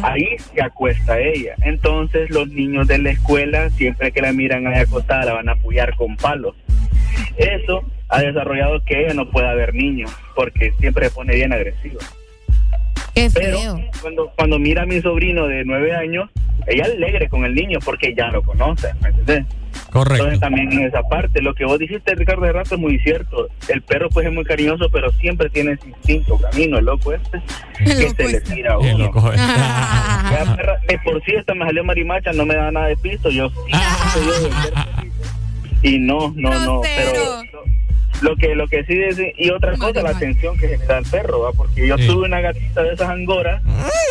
Ahí 0.05 0.27
se 0.39 0.63
acuesta 0.63 1.19
ella. 1.21 1.55
Entonces 1.65 2.31
los 2.31 2.49
niños 2.49 2.89
de 2.89 2.99
la 2.99 3.11
escuela, 3.11 3.69
siempre 3.71 4.11
que 4.13 4.23
la 4.23 4.33
miran 4.33 4.67
ahí 4.67 4.81
acostada, 4.81 5.27
la 5.27 5.35
van 5.35 5.49
a 5.51 5.53
apoyar 5.53 5.95
con 5.97 6.17
palos. 6.17 6.55
Eso 7.37 7.83
ha 8.09 8.21
desarrollado 8.21 8.83
que 8.85 9.05
ella 9.05 9.15
no 9.15 9.29
pueda 9.31 9.53
ver 9.55 9.75
niños, 9.75 10.11
porque 10.35 10.73
siempre 10.79 11.09
se 11.09 11.15
pone 11.15 11.35
bien 11.35 11.53
agresiva. 11.53 12.01
Qué 13.17 13.31
Pero 13.33 13.59
feo. 13.59 13.81
cuando, 14.03 14.31
cuando 14.37 14.59
mira 14.59 14.83
a 14.83 14.87
mi 14.87 15.01
sobrino 15.01 15.47
de 15.47 15.65
nueve 15.65 15.97
años, 15.97 16.29
ella 16.67 16.85
es 16.85 16.93
alegre 16.93 17.31
con 17.31 17.47
el 17.47 17.55
niño 17.55 17.79
porque 17.83 18.15
ya 18.15 18.29
lo 18.29 18.43
conoce, 18.43 18.93
¿me 19.01 19.09
entendés? 19.09 19.47
Correcto. 19.91 20.25
Entonces 20.25 20.41
también 20.41 20.71
en 20.71 20.83
esa 20.83 21.03
parte, 21.03 21.41
lo 21.41 21.55
que 21.55 21.65
vos 21.65 21.79
dijiste, 21.79 22.15
Ricardo, 22.15 22.45
de 22.45 22.53
rato 22.53 22.75
es 22.75 22.81
muy 22.81 22.99
cierto. 22.99 23.49
El 23.69 23.81
perro 23.81 24.11
pues 24.11 24.27
es 24.27 24.33
muy 24.35 24.45
cariñoso, 24.45 24.91
pero 24.93 25.11
siempre 25.13 25.49
tiene 25.49 25.73
ese 25.73 25.89
instinto 25.89 26.37
camino, 26.37 26.77
el 26.77 26.85
loco 26.85 27.15
este, 27.15 27.41
que 27.79 28.11
se 28.11 28.29
le 28.29 28.41
tira 28.43 28.75
a 28.75 28.79
uno. 28.79 29.11
Perra, 30.57 30.79
de 30.87 30.99
por 30.99 31.25
sí 31.25 31.33
esta 31.37 31.55
me 31.55 31.65
salió 31.65 31.85
marimacha, 31.85 32.33
no 32.33 32.45
me 32.45 32.55
da 32.55 32.71
nada 32.71 32.89
de 32.89 32.99
piso, 32.99 33.31
yo 33.31 33.49
de 33.49 33.57
y 35.89 35.99
no, 35.99 36.35
no, 36.37 36.51
no, 36.67 36.83
pero 36.83 37.56
lo, 38.23 38.37
que 38.37 38.55
lo 38.55 38.67
que 38.69 38.85
sí 38.85 38.95
es, 39.01 39.19
y 39.39 39.51
otra 39.51 39.77
cosa, 39.77 40.03
la 40.03 40.11
atención 40.11 40.57
que 40.59 40.69
genera 40.69 40.99
el 40.99 41.05
perro, 41.07 41.41
¿va? 41.41 41.53
porque 41.53 41.87
yo 41.87 41.97
Sí. 41.99 42.07
tuve 42.07 42.27
una 42.27 42.41
gatita 42.41 42.83
de 42.83 42.93
esas 42.95 43.09
angoras 43.09 43.63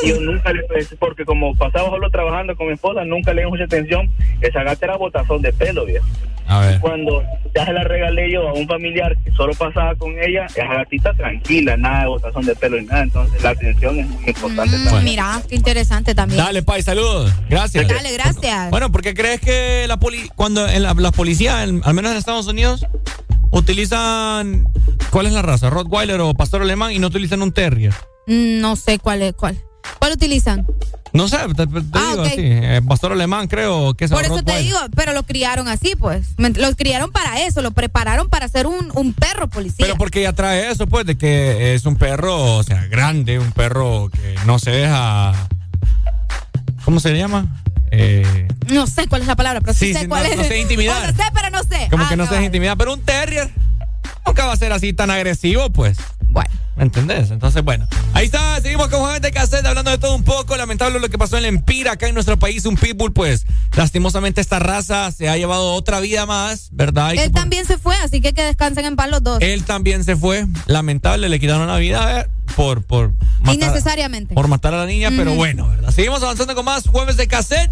y 0.03 0.09
yo 0.09 0.19
nunca 0.22 0.51
le 0.53 0.64
porque 1.00 1.25
como 1.25 1.56
pasaba 1.56 1.90
solo 1.90 2.09
trabajando 2.09 2.56
con 2.56 2.67
mi 2.67 2.74
esposa, 2.74 3.03
nunca 3.06 3.34
le 3.34 3.43
di 3.43 3.48
mucha 3.50 3.64
atención, 3.66 4.09
esa 4.42 4.64
gata 4.64 4.85
era 4.85 4.98
botazón 4.98 5.42
de 5.42 5.51
pelo, 5.53 5.85
viejo. 5.85 6.06
A 6.48 6.59
ver. 6.59 6.80
Cuando 6.80 7.24
ya 7.56 7.66
se 7.66 7.74
la 7.74 7.84
regalé 7.84 8.32
yo 8.32 8.48
a 8.48 8.53
un 8.53 8.67
familiar 8.67 9.17
que 9.24 9.32
solo 9.32 9.53
pasaba 9.56 9.95
con 9.95 10.11
ella, 10.22 10.45
esa 10.45 10.66
gatita 10.67 11.11
tranquila, 11.16 11.75
nada 11.75 12.01
de 12.01 12.08
botazón 12.08 12.45
de 12.45 12.56
pelo 12.56 12.77
y 12.77 12.85
nada, 12.85 13.01
entonces 13.01 13.42
la 13.42 13.50
atención 13.50 14.00
es 14.00 14.06
muy 14.08 14.24
importante 14.27 14.75
también. 14.84 15.03
Mira, 15.03 15.42
qué 15.50 15.56
interesante 15.56 16.14
también. 16.14 16.43
Dale, 16.43 16.61
Pai, 16.61 16.84
saludos. 16.84 17.34
Gracias. 17.50 17.88
Dale, 17.88 18.14
gracias. 18.14 18.69
Bueno, 18.69 18.92
¿por 18.92 19.01
qué 19.01 19.16
crees 19.16 19.42
que 19.42 19.85
la 19.88 19.98
poli 19.98 20.30
cuando 20.35 20.67
en 20.67 20.84
la, 20.84 20.93
las 20.93 21.11
policías, 21.14 21.67
en- 21.67 21.82
al 21.84 21.93
menos 21.95 22.11
en 22.11 22.17
Estados 22.17 22.45
Unidos, 22.45 22.85
utilizan 23.59 24.67
¿cuál 25.11 25.25
es 25.27 25.34
la 25.34 25.42
raza? 25.42 25.69
Rottweiler 25.69 26.19
o 26.22 26.34
pastor 26.34 26.61
alemán 26.61 26.92
y 26.92 27.00
no 27.00 27.08
utilizan 27.08 27.42
un 27.42 27.51
terrier? 27.51 27.93
Mm, 28.27 28.59
No 28.59 28.75
sé 28.75 29.00
cuál 29.00 29.22
es 29.22 29.34
cuál. 29.34 29.58
¿Cuál 30.00 30.14
utilizan? 30.14 30.66
No 31.14 31.27
sé, 31.30 31.38
te, 31.56 31.66
te 31.67 31.80
Ah, 31.93 32.08
digo 32.11 32.24
así, 32.24 32.35
eh, 32.42 32.82
pastor 32.85 33.14
alemán 33.14 33.48
creo 33.48 33.93
que 33.93 34.06
es 34.06 34.11
Por 34.11 34.25
eso 34.25 34.43
te 34.43 34.58
digo, 34.58 34.77
pero 34.95 35.14
lo 35.14 35.24
criaron 35.24 35.67
así, 35.69 35.95
pues. 35.95 36.27
Me- 36.38 36.50
Lo 36.50 36.75
criaron 36.75 37.11
para 37.11 37.42
eso, 37.45 37.61
lo 37.61 37.72
prepararon 37.72 38.27
para 38.27 38.50
ser 38.50 38.67
un, 38.67 38.92
un 38.93 39.14
perro 39.14 39.48
policía. 39.48 39.77
Pero 39.85 39.95
porque 39.95 40.22
ya 40.24 40.34
trae 40.34 40.69
eso, 40.69 40.88
pues, 40.88 41.06
de 41.06 41.17
que 41.17 41.74
es 41.74 41.85
un 41.85 41.95
perro, 41.95 42.58
o 42.58 42.64
sea, 42.64 42.85
grande, 42.88 43.40
un 43.40 43.51
perro 43.53 44.09
que 44.09 44.35
no 44.45 44.59
se 44.59 44.72
deja. 44.72 45.32
¿Cómo 46.84 47.00
se 47.00 47.14
llama? 47.17 47.64
Eh, 47.92 48.48
No 48.72 48.88
sé 48.88 49.08
cuál 49.08 49.22
es 49.22 49.28
la 49.28 49.36
palabra, 49.36 49.62
pero 49.62 49.74
sí, 49.74 49.88
Sí, 49.88 49.94
sé 49.94 50.08
cuál 50.08 50.24
no- 50.24 50.30
es. 50.30 50.38
no 50.38 50.44
sé. 50.44 50.50
O 50.64 50.68
sé, 51.16 51.24
pero 51.34 51.50
no 51.52 51.64
sé. 51.64 51.88
como 51.92 52.04
Ah, 52.04 52.10
que 52.10 52.16
no 52.18 52.24
se 52.24 52.28
cabal. 52.30 52.30
deja 52.30 52.44
intimidar, 52.46 52.78
pero 52.78 52.94
un 52.94 53.02
terrier 53.02 53.50
nunca 54.26 54.46
va 54.46 54.54
a 54.54 54.58
ser 54.58 54.72
así 54.74 54.92
tan 54.94 55.10
agresivo, 55.12 55.70
pues. 55.70 55.98
Bueno. 56.30 56.50
¿Me 56.76 56.84
entendés? 56.84 57.32
Entonces, 57.32 57.64
bueno. 57.64 57.88
Ahí 58.14 58.26
está, 58.26 58.60
seguimos 58.60 58.90
con 58.90 59.00
Juan 59.00 59.22
de 59.22 59.32
Cassette 59.32 59.66
hablando 59.66 59.92
de 59.92 59.98
todo 59.98 60.14
un 60.14 60.24
poco. 60.24 60.58
Lamentable 60.58 61.00
lo 61.00 61.08
que 61.08 61.18
pasó 61.18 61.38
en 61.38 61.44
la 61.44 61.48
Empira, 61.48 61.94
acá 61.94 62.08
en 62.10 62.14
nuestro 62.14 62.38
país, 62.38 62.66
un 62.66 62.76
pitbull, 62.76 63.14
pues, 63.14 63.46
lastimosamente 63.78 64.42
esta 64.42 64.60
raza 64.60 65.10
se 65.14 65.30
ha 65.30 65.38
llevado 65.38 65.74
otra 65.74 66.02
vida 66.02 66.26
más, 66.26 66.68
¿verdad? 66.74 67.08
Hay 67.08 67.20
Él 67.20 67.32
también 67.32 67.66
se 67.66 67.78
fue, 67.78 67.96
así 68.04 68.20
que 68.20 68.34
que 68.34 68.42
descansen 68.44 68.84
en 68.86 68.98
paz 68.98 69.10
los 69.10 69.24
dos. 69.24 69.38
Él 69.42 69.64
también 69.64 70.04
se 70.04 70.18
fue, 70.18 70.48
lamentable, 70.66 71.30
le 71.30 71.40
quitaron 71.40 71.68
la 71.68 71.78
vida 71.78 72.20
eh, 72.22 72.28
por, 72.56 72.82
por 72.84 73.14
matar, 73.40 73.56
Innecesariamente. 73.56 74.34
por 74.34 74.48
matar 74.48 74.74
a 74.74 74.77
la 74.77 74.85
niña, 74.85 75.09
pero 75.16 75.34
bueno, 75.35 75.67
¿verdad? 75.67 75.92
Seguimos 75.92 76.24
avanzando 76.24 76.56
con 76.56 76.66
más 76.66 76.88
jueves 76.88 77.17
de 77.17 77.27
cassette. 77.27 77.72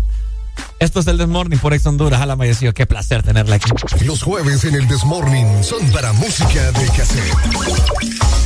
Esto 0.80 1.00
es 1.00 1.08
el 1.08 1.18
Desmorning 1.18 1.58
por 1.60 1.74
Ex 1.74 1.86
Honduras. 1.88 2.22
A 2.22 2.26
la 2.26 2.36
Mayesío, 2.36 2.74
qué 2.74 2.86
placer 2.86 3.24
tenerla 3.24 3.56
aquí. 3.56 3.70
Los 4.06 4.22
jueves 4.22 4.64
en 4.66 4.76
el 4.76 4.88
Desmorning 4.88 5.64
son 5.64 5.82
para 5.92 6.14
música 6.14 6.72
de 6.72 6.86
cassette. 6.90 8.43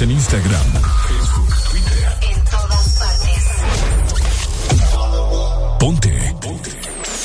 En 0.00 0.10
Instagram, 0.10 0.64
Facebook, 1.06 1.54
Twitter. 1.70 2.08
En 2.22 2.42
todas 2.44 2.98
partes. 2.98 3.44
Ponte. 5.78 6.34
Ponte. 6.40 6.70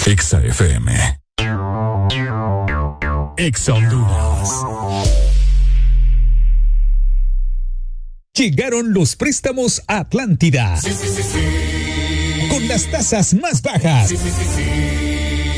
Exa 0.06 0.42
FM. 0.44 1.20
Exa 3.38 3.74
Honduras. 3.76 4.50
Llegaron 8.34 8.94
los 8.94 9.16
préstamos 9.16 9.82
Atlántida. 9.88 10.78
Con 12.50 12.68
las 12.68 12.92
tasas 12.92 13.34
más 13.36 13.62
bajas. 13.62 14.12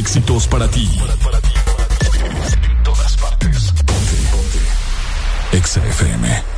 Éxitos 0.00 0.46
para 0.46 0.66
ti. 0.66 0.88
En 2.62 2.82
todas 2.82 3.16
partes. 3.18 3.72
Ponte. 3.84 4.16
Ponte. 4.32 5.56
Exa 5.56 5.80
FM. 5.80 6.49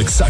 Estación 0.00 0.29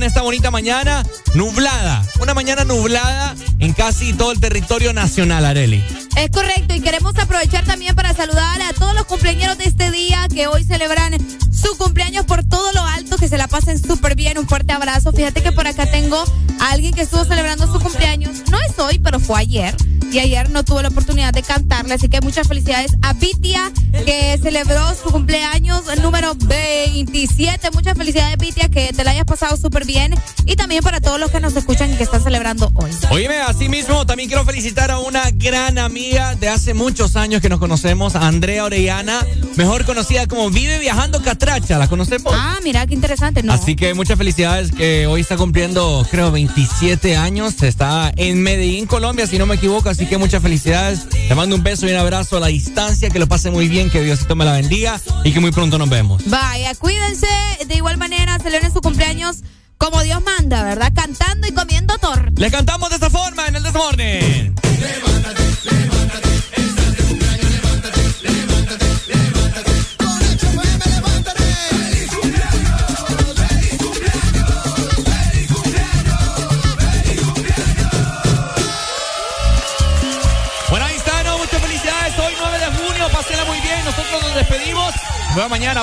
En 0.00 0.06
esta 0.06 0.22
bonita 0.22 0.50
mañana 0.50 1.04
nublada. 1.34 2.02
Una 2.20 2.32
mañana 2.32 2.64
nublada 2.64 3.34
en 3.58 3.74
casi 3.74 4.14
todo 4.14 4.32
el 4.32 4.40
territorio 4.40 4.94
nacional, 4.94 5.44
Areli. 5.44 5.84
Es 6.16 6.30
correcto, 6.30 6.74
y 6.74 6.80
queremos 6.80 7.16
aprovechar 7.18 7.66
también 7.66 7.94
para 7.94 8.14
saludar 8.14 8.62
a 8.62 8.72
todos 8.72 8.94
los 8.94 9.04
cumpleaños 9.04 9.58
de 9.58 9.64
este 9.64 9.90
día 9.90 10.26
que 10.32 10.46
hoy 10.46 10.64
celebran 10.64 11.18
su 11.52 11.76
cumpleaños 11.76 12.24
por 12.24 12.42
todo 12.44 12.72
lo 12.72 12.82
alto, 12.82 13.18
que 13.18 13.28
se 13.28 13.36
la 13.36 13.46
pasen 13.46 13.78
súper 13.78 14.14
bien. 14.14 14.38
Un 14.38 14.48
fuerte 14.48 14.72
abrazo. 14.72 15.12
Fíjate 15.12 15.42
que 15.42 15.52
por 15.52 15.66
acá 15.66 15.90
tengo 15.90 16.24
a 16.60 16.70
alguien 16.70 16.94
que 16.94 17.02
estuvo 17.02 17.24
celebrando 17.26 17.70
su 17.70 17.78
cumpleaños. 17.78 18.42
No 18.50 18.58
es 18.58 18.78
hoy, 18.78 18.98
pero 19.00 19.20
fue 19.20 19.38
ayer. 19.38 19.76
Y 20.10 20.18
ayer 20.18 20.48
no 20.50 20.64
tuve 20.64 20.82
la 20.82 20.88
oportunidad 20.88 21.32
de 21.34 21.42
cantarle, 21.42 21.94
así 21.94 22.08
que 22.08 22.20
muchas 22.20 22.48
felicidades 22.48 22.96
a 23.02 23.12
Vitia, 23.12 23.70
que 24.04 24.38
celebró 24.42 24.94
su 24.94 25.10
cumpleaños 25.10 25.82
número 26.02 26.34
27. 26.34 27.70
Muchas 27.72 27.96
felicidades, 27.96 28.36
Vitia, 28.38 28.68
que 28.68 28.92
te 28.92 29.04
la 29.04 29.12
hayas 29.12 29.24
pasado 29.24 29.56
súper 29.56 29.84
bien. 29.84 30.14
Y 30.46 30.56
también 30.56 30.82
para 30.82 31.00
todos 31.00 31.20
los 31.20 31.30
que 31.30 31.40
nos 31.40 31.54
escuchan 31.56 31.92
y 31.92 31.96
que 31.96 32.02
están 32.02 32.22
celebrando 32.22 32.70
hoy. 32.74 32.90
Oíme, 33.10 33.40
así 33.40 33.68
mismo 33.68 34.06
también 34.06 34.28
quiero 34.28 34.44
felicitar 34.44 34.90
a 34.90 34.98
una 34.98 35.30
gran 35.32 35.78
amiga 35.78 36.34
de 36.34 36.48
hace 36.48 36.74
muchos 36.74 37.16
años 37.16 37.40
que 37.40 37.48
nos 37.48 37.58
conocemos, 37.58 38.14
Andrea 38.14 38.64
Orellana, 38.64 39.24
mejor 39.56 39.84
conocida 39.84 40.26
como 40.26 40.50
Vive 40.50 40.78
Viajando 40.78 41.22
Catracha. 41.22 41.78
¿La 41.78 41.88
conocemos? 41.88 42.32
Ah, 42.36 42.58
mira, 42.62 42.86
qué 42.86 42.94
interesante, 42.94 43.42
¿no? 43.42 43.52
Así 43.52 43.76
que 43.76 43.94
muchas 43.94 44.18
felicidades 44.18 44.72
que 44.72 45.06
hoy 45.06 45.20
está 45.20 45.36
cumpliendo, 45.36 46.06
creo, 46.10 46.30
27 46.32 47.16
años. 47.16 47.62
Está 47.62 48.12
en 48.16 48.42
Medellín, 48.42 48.86
Colombia, 48.86 49.26
si 49.26 49.38
no 49.38 49.46
me 49.46 49.56
equivoco. 49.56 49.88
Así 49.88 50.06
que 50.06 50.18
muchas 50.18 50.42
felicidades. 50.42 51.06
Te 51.30 51.36
mando 51.36 51.54
un 51.54 51.62
beso 51.62 51.86
y 51.86 51.92
un 51.92 51.96
abrazo 51.96 52.38
a 52.38 52.40
la 52.40 52.48
distancia. 52.48 53.08
Que 53.08 53.20
lo 53.20 53.28
pase 53.28 53.52
muy 53.52 53.68
bien, 53.68 53.88
que 53.88 54.02
Diosito 54.02 54.34
me 54.34 54.44
la 54.44 54.50
bendiga 54.54 55.00
y 55.22 55.30
que 55.30 55.38
muy 55.38 55.52
pronto 55.52 55.78
nos 55.78 55.88
vemos. 55.88 56.28
Vaya, 56.28 56.74
cuídense. 56.74 57.28
De 57.68 57.76
igual 57.76 57.98
manera, 57.98 58.36
celebren 58.40 58.72
su 58.72 58.80
cumpleaños 58.80 59.36
como 59.78 60.02
Dios 60.02 60.20
manda, 60.24 60.64
¿verdad? 60.64 60.92
Cantando 60.92 61.46
y 61.46 61.52
comiendo 61.52 61.96
tor. 61.98 62.32
Le 62.36 62.50
cantamos 62.50 62.88
de 62.88 62.96
esta 62.96 63.10
forma 63.10 63.46
en 63.46 63.54
el 63.54 63.62
Desmorning. 63.62 64.49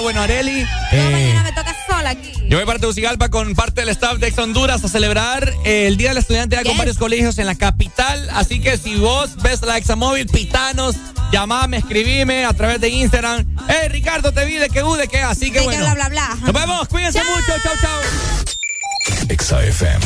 Bueno, 0.02 0.22
Areli. 0.22 0.62
eh, 0.92 1.10
Mañana 1.12 1.44
me 1.44 1.52
toca 1.52 1.76
sola 1.88 2.12
aquí. 2.12 2.32
yo 2.48 2.58
voy 2.58 2.66
para 2.66 2.80
Tegucigalpa 2.80 3.30
con 3.30 3.54
parte 3.56 3.82
del 3.82 3.90
staff 3.90 4.18
de 4.20 4.28
Ex 4.28 4.38
Honduras 4.38 4.84
a 4.84 4.88
celebrar 4.88 5.54
eh, 5.66 5.88
el 5.88 5.98
Día 5.98 6.10
del 6.10 6.20
Estudiante 6.20 6.56
ya 6.56 6.64
con 6.64 6.78
varios 6.78 6.98
colegios 6.98 7.38
en 7.40 7.46
la 7.46 7.56
capital. 7.56 8.30
Así 8.34 8.60
que 8.62 8.78
si 8.78 8.96
vos 8.98 9.36
ves 9.42 9.62
la 9.64 9.78
Examóvil, 9.78 10.28
pitanos, 10.28 10.96
llamame, 11.32 11.78
escribime 11.78 12.46
a 12.46 12.54
través 12.54 12.80
de 12.80 12.90
Instagram. 12.90 13.46
Hey, 13.68 13.90
Ricardo, 13.90 14.32
te 14.32 14.46
vi 14.46 14.56
de 14.56 14.70
que 14.70 14.84
U, 14.84 14.96
de 14.96 15.08
que 15.08 15.20
Así 15.22 15.52
que 15.52 15.60
De 15.60 15.66
que 15.68 15.78
bueno. 15.78 15.84
bla, 15.84 15.94
bla, 15.94 16.10
bla. 16.10 16.36
Nos 16.42 16.54
vemos, 16.54 16.88
cuídense 16.88 17.22
mucho. 17.24 17.54
Chau, 17.64 17.74
chau. 17.82 18.02
Exa 19.30 19.64
FM. 19.64 20.06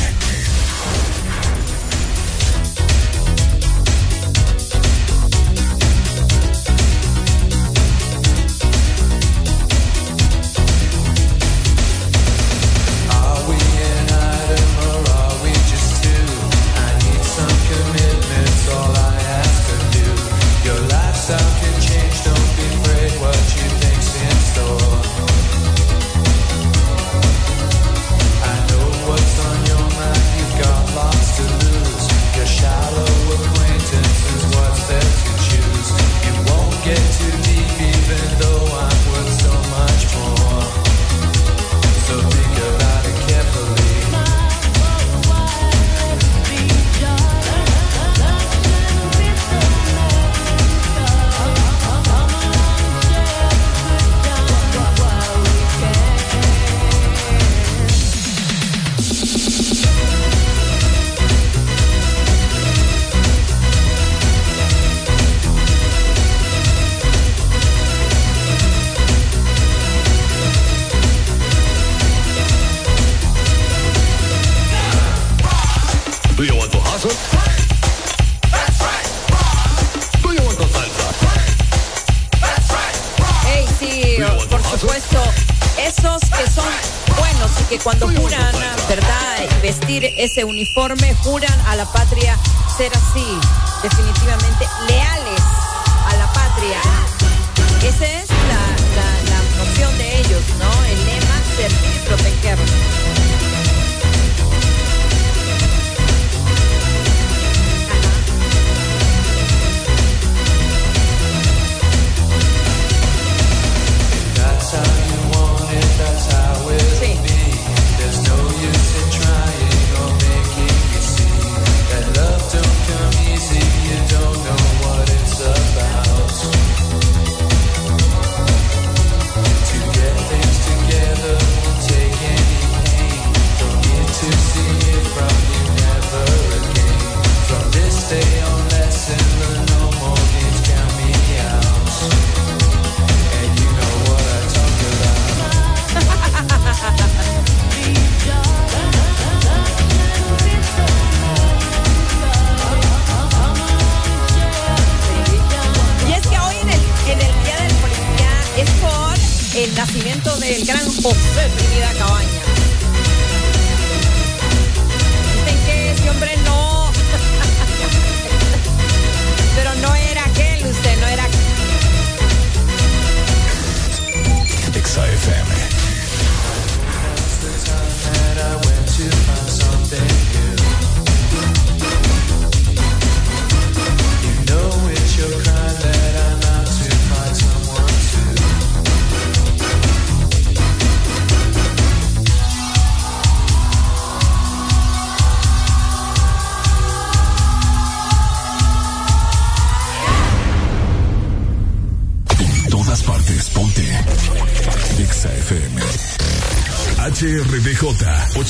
ese 90.31 90.45
uniforme, 90.45 91.13
juran 91.15 91.50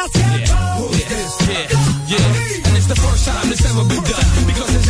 and 0.00 0.14
yeah. 0.14 0.48
Yeah. 1.46 1.68
yeah. 2.08 2.66
And 2.66 2.76
it's 2.76 2.86
the 2.86 2.96
first 2.96 3.26
time 3.26 3.50
this 3.50 3.64
ever 3.66 3.84
been 3.84 4.02
done. 4.02 4.46
Because 4.46 4.74
it's 4.74 4.89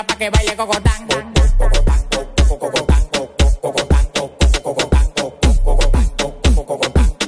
salsa 0.00 0.06
pa' 0.06 0.16
que 0.16 0.30
baile 0.30 0.56
cocotán. 0.56 1.06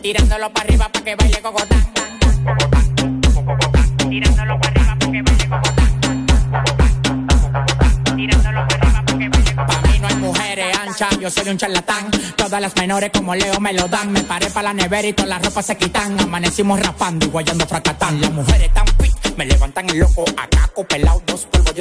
Tirándolo 0.03 0.53
para 0.53 0.67
arriba 0.67 0.89
pa' 0.89 1.01
que 1.03 1.17
baile 1.17 1.41
cocotán. 1.43 1.93
Tirándolo 4.11 4.59
para 4.61 4.71
arriba 4.71 4.97
pa' 4.99 5.11
que 5.13 5.23
baile 5.23 5.49
cocotán. 5.49 6.27
Tirándolo 8.17 8.67
para 8.69 8.81
arriba 8.81 9.03
pa' 9.07 9.19
que 9.19 9.29
baile 9.29 9.55
cocotán. 9.55 9.83
Pa' 9.83 9.83
mí 9.89 9.99
no 9.99 10.09
hay 10.09 10.17
mujeres 10.17 10.79
anchas, 10.79 11.19
yo 11.19 11.31
soy 11.31 11.49
un 11.49 11.59
charlatán. 11.59 12.11
Todas 12.37 12.61
las 12.61 12.77
menores 12.77 13.11
como 13.13 13.35
Leo 13.35 13.61
me 13.61 13.73
lo 13.73 13.89
dan. 13.89 14.13
Me 14.13 14.23
paré 14.23 14.51
para 14.51 14.69
la 14.69 14.75
nevera 14.75 15.09
y 15.09 15.13
todas 15.13 15.29
las 15.29 15.43
ropas 15.43 15.67
se 15.67 15.77
quitan. 15.77 16.19
Amanecimos 16.21 16.81
rapando 16.81 17.27
y 17.27 17.29
guayando 17.29 17.67
fracatán. 17.67 18.21
Las 18.21 18.33
mujeres 18.33 18.73
tan 18.75 18.87
fit, 18.99 19.37
me 19.37 19.47
levantan 19.47 19.89
el 19.91 19.99
loco 19.99 20.25
acá 20.37 20.52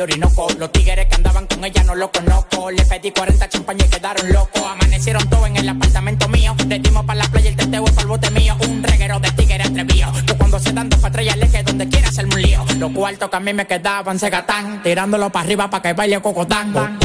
Orinoco. 0.02 0.48
Los 0.58 0.72
tigres 0.72 1.06
que 1.08 1.16
andaban 1.16 1.48
con 1.48 1.64
ella 1.64 1.84
no 1.84 1.96
lo 1.96 2.12
conozco. 2.12 2.72
Le 2.72 2.84
pedí 2.86 3.12
40 3.12 3.50
champañas 3.50 3.88
y 3.88 3.90
quedaron 3.90 4.32
locos. 4.32 4.64
Amanecieron 4.64 5.28
todos 5.30 5.48
en 5.48 5.58
el 5.58 5.70
apartamento 5.70 6.28
mío. 6.28 6.56
Le 6.68 6.80
dimos 6.80 7.06
para 7.06 7.20
la 7.20 7.26
playa 7.30 7.50
el 7.50 7.56
teteo 7.56 7.84
para 7.86 8.02
el 8.02 8.08
bote 8.08 8.32
mío. 8.32 8.56
Un 8.68 8.84
reguero 8.84 9.20
de 9.20 9.32
tigres 9.32 9.68
atrevido. 9.68 10.12
Que 10.26 10.34
cuando 10.36 10.60
se 10.60 10.72
dan 10.74 10.90
dos 10.90 11.00
patrullas 11.00 11.38
le 11.38 11.50
que 11.50 11.64
donde 11.64 11.88
quiera 11.88 12.10
hacerme 12.10 12.36
un 12.36 12.42
lío. 12.42 12.66
Los 12.78 12.92
cuartos 12.92 13.30
que 13.30 13.36
a 13.36 13.40
mí 13.40 13.54
me 13.54 13.68
quedaban 13.68 14.20
se 14.20 14.30
gatan. 14.30 14.82
Tirándolo 14.84 15.30
para 15.30 15.46
arriba 15.46 15.70
para 15.70 15.82
que 15.82 15.94
baile 15.94 16.22
cocotán. 16.22 17.00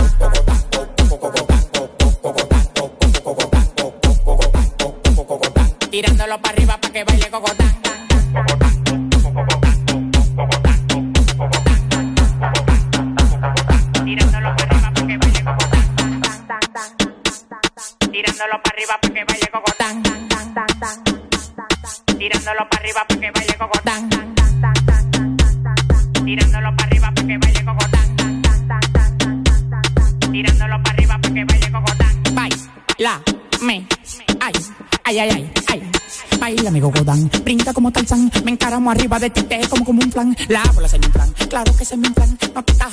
Arriba 38.90 39.18
de 39.18 39.30
ti, 39.30 39.42
te 39.42 39.60
como 39.68 39.84
como 39.84 40.02
un 40.02 40.12
flan, 40.12 40.36
la 40.48 40.62
bola 40.74 40.88
se 40.88 40.98
me 40.98 41.06
inflan, 41.06 41.32
claro 41.48 41.76
que 41.76 41.84
se 41.84 41.96
me 41.96 42.08
inflan, 42.08 42.38
no 42.54 42.64
te 42.64 42.72
estás 42.72 42.92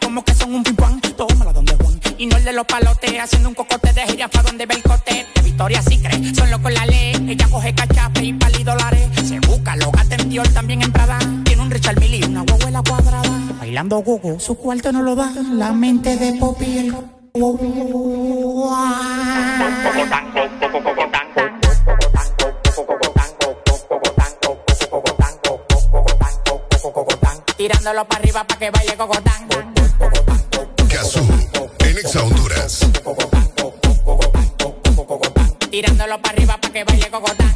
como 0.00 0.24
que 0.24 0.34
son 0.34 0.54
un 0.54 0.62
pimpán, 0.62 1.00
tómala 1.16 1.52
donde 1.52 1.74
Juan, 1.76 2.00
y 2.18 2.26
no 2.26 2.36
el 2.36 2.44
de 2.44 2.52
los 2.52 2.66
palotes, 2.66 3.18
haciendo 3.20 3.48
un 3.48 3.54
cocote 3.54 3.92
de 3.92 4.02
jirafa 4.02 4.42
donde 4.42 4.66
ve 4.66 4.74
el 4.74 4.82
cote, 4.82 5.26
de 5.34 5.42
Victoria 5.42 5.82
sí 5.82 5.98
cree, 5.98 6.34
son 6.34 6.50
locos 6.50 6.72
la 6.72 6.86
ley, 6.86 7.14
ella 7.28 7.48
coge 7.50 7.74
cachape 7.74 8.24
y 8.24 8.32
pali 8.32 8.64
dólares, 8.64 9.08
se 9.26 9.38
busca, 9.40 9.76
lo 9.76 9.90
gata 9.90 10.16
en 10.16 10.28
Dior, 10.28 10.48
también 10.48 10.82
en 10.82 10.92
Prada, 10.92 11.18
tiene 11.44 11.62
un 11.62 11.70
Richard 11.70 12.00
Mille 12.00 12.18
y 12.18 12.24
una 12.24 12.42
guaguela 12.42 12.82
cuadrada, 12.82 13.40
bailando 13.58 13.98
gogo, 13.98 14.40
su 14.40 14.56
cuarto 14.56 14.92
no 14.92 15.02
lo 15.02 15.14
da, 15.14 15.32
la 15.52 15.72
mente 15.72 16.16
de 16.16 16.28
el 16.28 17.13
que 28.64 28.70
baile 28.70 28.96
cocotán. 28.96 29.46
Gazú, 30.88 31.20
en 31.80 31.98
Exa 31.98 32.22
Honduras. 32.22 32.80
Tirándolo 35.70 36.18
para 36.22 36.34
arriba 36.34 36.56
para 36.58 36.72
que 36.72 36.84
baile 36.84 37.10
cocotán. 37.10 37.53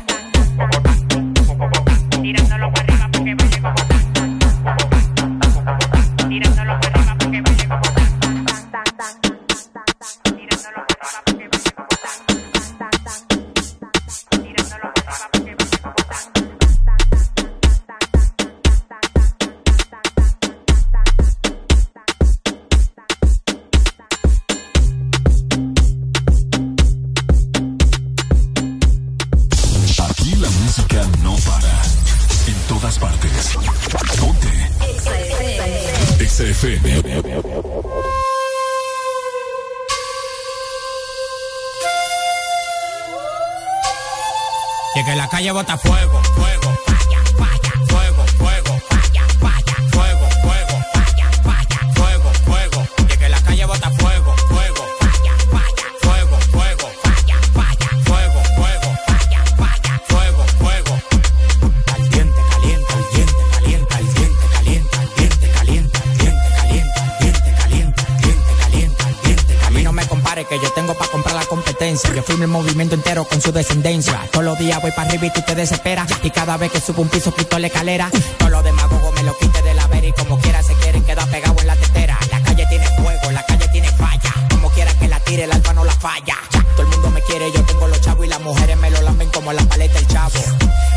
Arriba 75.59 76.07
y 76.23 76.31
cada 76.31 76.57
vez 76.57 76.71
que 76.71 76.81
subo 76.81 77.03
un 77.03 77.09
piso 77.09 77.35
quito 77.35 77.59
la 77.59 77.67
escalera. 77.67 78.11
Todos 78.39 78.53
los 78.53 78.63
demagogos 78.65 79.13
me 79.15 79.23
lo 79.25 79.37
quite 79.37 79.61
de 79.63 79.75
la 79.75 79.87
vera 79.89 80.07
y 80.07 80.13
como 80.13 80.39
quiera 80.39 80.63
se 80.63 80.73
quieren 80.75 81.03
quedar 81.05 81.29
pegados 81.29 81.61
en 81.61 81.67
la 81.67 81.75
tetera. 81.75 82.17
La 82.31 82.41
calle 82.43 82.65
tiene 82.69 82.87
fuego, 82.97 83.31
la 83.33 83.45
calle 83.45 83.67
tiene 83.73 83.91
falla. 83.93 84.33
Como 84.51 84.71
quiera 84.71 84.93
que 84.95 85.09
la 85.09 85.19
tire, 85.21 85.45
el 85.45 85.53
alfa 85.53 85.73
no 85.73 85.85
la 85.85 85.93
falla. 85.93 86.37
Todo 86.77 86.83
el 86.83 86.89
mundo 86.89 87.11
me 87.11 87.21
quiere, 87.23 87.51
yo 87.51 87.65
tengo 87.65 87.89
los 87.89 88.01
chavos 88.01 88.25
y 88.25 88.29
las 88.29 88.41
mujeres 88.41 88.77
me 88.77 88.91
lo 88.91 89.03
lamben 89.03 89.31
como 89.31 89.53
la 89.53 89.63
paleta 89.65 89.95
del 89.95 90.07
chavo. 90.07 90.39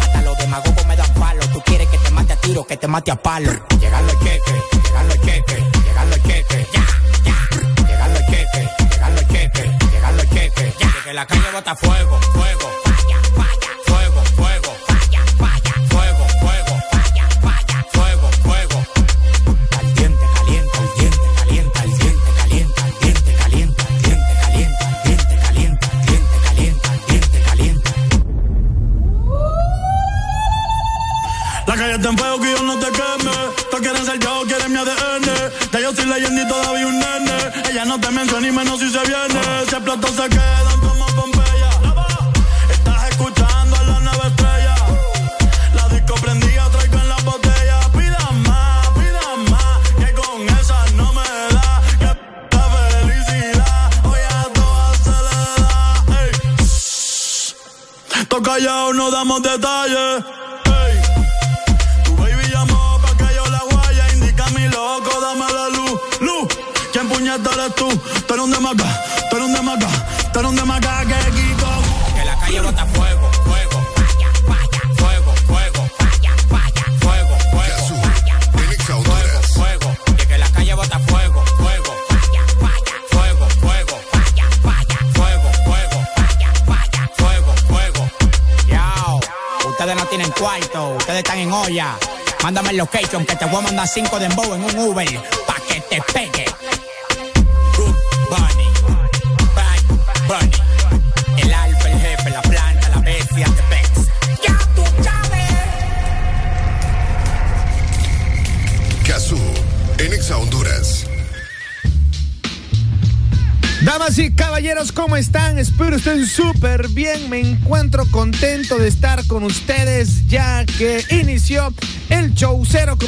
Hasta 0.01 0.21
los 0.21 0.37
demagogos 0.37 0.85
me 0.85 0.95
dan 0.95 1.13
palo. 1.15 1.41
Tú 1.51 1.61
quieres 1.65 1.87
que 1.89 1.97
te 1.97 2.11
mate 2.11 2.33
a 2.33 2.35
tiro, 2.35 2.63
que 2.63 2.77
te 2.77 2.87
mate 2.87 3.11
a 3.11 3.15
palo. 3.15 3.51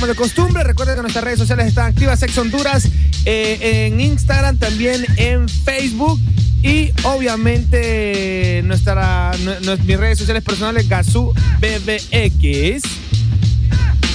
Como 0.03 0.11
de 0.11 0.15
costumbre. 0.17 0.63
Recuerden 0.63 0.95
que 0.97 1.01
nuestras 1.01 1.23
redes 1.23 1.39
sociales 1.39 1.67
están 1.67 1.85
activas, 1.87 2.21
Ex 2.23 2.37
Honduras, 2.37 2.89
eh, 3.23 3.87
en 3.87 4.01
Instagram, 4.01 4.57
también 4.57 5.05
en 5.15 5.47
Facebook 5.47 6.19
y 6.61 6.91
obviamente 7.03 8.61
nuestra, 8.65 9.31
nu- 9.45 9.53
nu- 9.61 9.77
mis 9.85 9.97
redes 9.97 10.17
sociales 10.19 10.43
personales, 10.43 10.89
Gazú 10.89 11.33
BBX. 11.61 12.83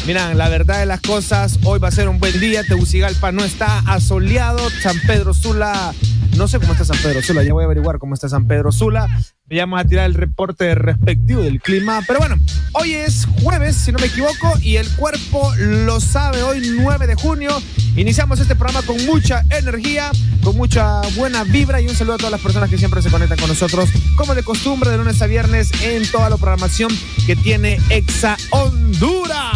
Miran, 0.07 0.37
la 0.37 0.51
verdad 0.51 0.81
de 0.81 0.87
las 0.87 1.01
cosas, 1.01 1.59
hoy 1.65 1.79
va 1.79 1.89
a 1.89 1.93
ser 1.93 2.09
un 2.11 2.19
buen 2.19 2.39
día. 2.39 2.65
Tegucigalpa 2.65 3.33
no 3.33 3.43
está 3.45 3.79
asoleado. 3.87 4.69
San 4.83 4.99
Pedro 5.07 5.33
Sula 5.33 5.95
No 6.37 6.47
sé 6.49 6.59
cómo 6.61 6.73
está 6.73 6.85
San 6.85 6.99
Pedro 6.99 7.23
Sula, 7.23 7.43
ya 7.43 7.53
voy 7.55 7.63
a 7.63 7.67
averiguar 7.67 7.99
cómo 7.99 8.13
está 8.15 8.29
San 8.29 8.47
Pedro 8.47 8.73
Sula. 8.73 9.09
Vamos 9.51 9.81
a 9.81 9.85
tirar 9.85 10.05
el 10.07 10.15
reporte 10.15 10.75
respectivo 10.75 11.41
del 11.43 11.61
clima. 11.61 12.01
Pero 12.07 12.19
bueno, 12.21 12.37
hoy 12.79 12.95
es 12.95 13.27
jueves, 13.43 13.77
si 13.77 13.93
no 13.93 13.99
me 13.99 14.07
equivoco, 14.07 14.55
y 14.63 14.77
el 14.77 14.89
cuerpo 14.97 15.53
lo 15.57 16.01
sabe. 16.01 16.43
Hoy, 16.43 16.77
9 16.81 17.07
de 17.07 17.15
junio, 17.15 17.51
iniciamos 17.97 18.39
este 18.41 18.55
programa 18.55 18.87
con 18.87 19.05
mucha 19.07 19.45
energía, 19.51 20.11
con 20.43 20.57
mucha 20.57 21.03
buena 21.17 21.45
vibra 21.45 21.81
y 21.81 21.89
un 21.89 21.97
saludo 21.97 22.15
a 22.15 22.19
todas 22.19 22.33
las 22.33 22.41
personas 22.41 22.71
que 22.71 22.79
siempre 22.79 23.03
se 23.03 23.11
conectan 23.11 23.39
con 23.39 23.49
nosotros, 23.49 23.89
como 24.17 24.35
de 24.35 24.43
costumbre, 24.43 24.91
de 24.91 24.99
lunes 24.99 25.21
a 25.23 25.27
viernes, 25.27 25.71
en 25.83 26.07
toda 26.11 26.31
la 26.31 26.37
programación 26.37 26.97
que 27.27 27.37
tiene 27.37 27.81
Exa 27.91 28.37
Honduras. 28.51 29.48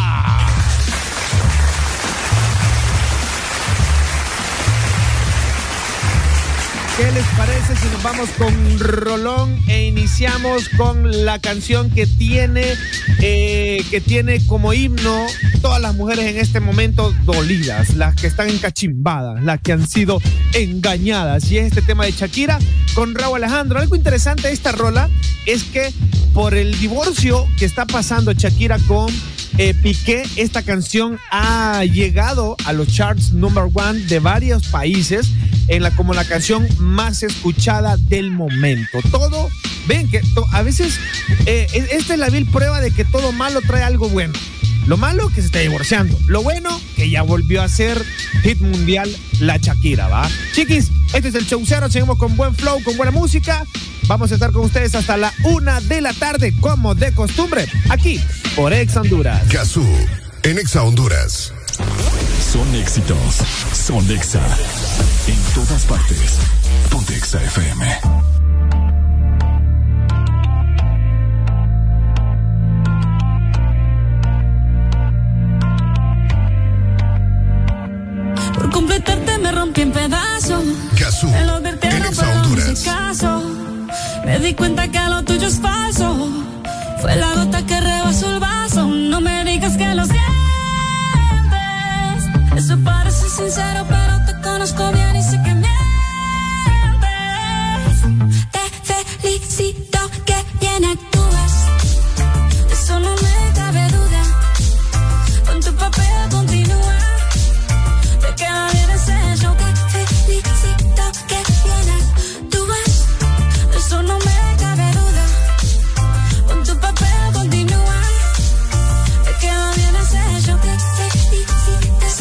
¿Qué 7.03 7.11
les 7.11 7.27
parece 7.37 7.75
si 7.75 7.89
nos 7.89 8.01
vamos 8.05 8.31
con 8.39 8.79
Rolón 8.79 9.59
e 9.67 9.87
iniciamos 9.87 10.69
con 10.69 11.25
la 11.25 11.41
canción 11.41 11.91
que 11.91 12.07
tiene, 12.07 12.75
eh, 13.19 13.85
que 13.91 14.01
tiene 14.01 14.47
como 14.47 14.73
himno 14.73 15.27
todas 15.61 15.83
las 15.83 15.97
mujeres 15.97 16.27
en 16.27 16.37
este 16.37 16.61
momento 16.61 17.13
dolidas, 17.25 17.97
las 17.97 18.15
que 18.15 18.29
están 18.29 18.51
encachimbadas, 18.51 19.43
las 19.43 19.61
que 19.61 19.73
han 19.73 19.89
sido 19.89 20.23
engañadas? 20.55 21.51
Y 21.51 21.59
es 21.59 21.67
este 21.67 21.83
tema 21.83 22.05
de 22.05 22.13
Shakira 22.13 22.61
con 22.95 23.17
Raúl 23.17 23.39
Alejandro. 23.43 23.81
Algo 23.81 23.97
interesante 23.97 24.47
de 24.47 24.55
esta 24.55 24.71
rola 24.71 25.11
es 25.45 25.65
que 25.65 25.93
por 26.33 26.55
el 26.55 26.79
divorcio 26.79 27.49
que 27.59 27.65
está 27.65 27.85
pasando 27.85 28.33
Shakira 28.33 28.79
con 28.87 29.13
eh, 29.59 29.75
Piqué, 29.75 30.23
esta 30.37 30.63
canción 30.63 31.19
ha 31.31 31.85
llegado 31.85 32.57
a 32.65 32.73
los 32.73 32.89
charts 32.89 33.33
number 33.33 33.65
one 33.73 34.01
de 34.01 34.19
varios 34.21 34.67
países 34.69 35.29
en 35.69 35.83
la, 35.83 35.91
como 35.93 36.15
la 36.15 36.25
canción 36.25 36.67
más 36.79 37.23
escuchada 37.23 37.97
del 37.97 38.31
momento. 38.31 38.99
Todo, 39.11 39.49
ven 39.87 40.09
que 40.11 40.21
a 40.53 40.63
veces 40.63 40.99
eh, 41.47 41.67
es- 41.73 41.93
esta 41.93 42.15
es 42.15 42.19
la 42.21 42.29
vil 42.31 42.47
prueba 42.47 42.81
de 42.81 42.91
que 42.91 43.05
todo 43.05 43.33
malo 43.33 43.61
trae 43.67 43.83
algo 43.83 44.09
bueno. 44.09 44.33
Lo 44.87 44.97
malo 44.97 45.29
que 45.29 45.41
se 45.41 45.47
está 45.47 45.61
divorciando. 45.61 46.19
Lo 46.27 46.43
bueno 46.43 46.81
que 46.97 47.09
ya 47.11 47.23
volvió 47.23 47.63
a 47.63 47.69
ser 47.69 48.05
hit 48.43 48.61
mundial 48.61 49.15
la 49.41 49.57
Shakira, 49.59 50.09
¿va? 50.09 50.29
Chiquis, 50.55 50.91
este 51.13 51.29
es 51.29 51.35
el 51.35 51.47
show 51.47 51.63
cero. 51.67 51.89
Seguimos 51.91 52.19
con 52.19 52.37
buen 52.37 52.55
flow, 52.55 52.83
con 52.83 52.97
buena 52.97 53.13
música. 53.13 53.65
Vamos 54.09 54.33
a 54.33 54.35
estar 54.35 54.53
con 54.53 54.65
ustedes 54.65 54.95
hasta 54.95 55.17
la 55.17 55.33
una 55.45 55.81
de 55.81 56.01
la 56.01 56.13
tarde, 56.13 56.55
como 56.61 56.95
de 56.95 57.13
costumbre, 57.15 57.69
aquí 57.89 58.21
por 58.57 58.73
Ex 58.73 58.97
Honduras. 58.97 59.49
Gazú, 59.49 59.87
en 60.43 60.59
Exa 60.59 60.83
Honduras. 60.83 61.53
Son 62.53 62.75
éxitos. 62.75 63.37
Son 63.73 64.11
Exa. 64.11 64.43
En 65.27 65.55
todas 65.55 65.85
partes. 65.85 66.39
Ponte 66.91 67.17
Exa 67.17 67.43
FM. 67.43 68.42
Rompí 79.53 79.83
en 79.83 79.93
pedazos. 79.93 80.65
Gazú, 80.99 81.29
Me 81.29 81.45
lo 81.45 81.53
advirtieron, 81.55 82.03
en 82.07 82.17
pero 82.17 82.35
no 82.35 82.73
hice 82.73 82.85
caso. 82.85 83.43
Me 84.25 84.39
di 84.41 84.55
cuenta 84.55 84.89
que 84.89 85.01
lo 85.01 85.23
tuyo 85.23 85.47
es 85.47 85.61
falso. 85.61 86.29
Fue 87.01 87.15
la 87.17 87.35
gota 87.35 87.65
que 87.67 87.81
rebasó 87.81 88.33
el 88.33 88.41
vaso. 88.41 88.87
No 88.87 89.21
me 89.21 89.45
digas 89.45 89.77
que 89.77 89.95
lo 89.95 90.05
sientes. 90.05 90.23
Eso 92.57 92.79
parece 92.85 93.29
sincero, 93.29 93.87
pero 93.89 94.25
te 94.27 94.41
conozco 94.41 94.91
bien 94.93 95.02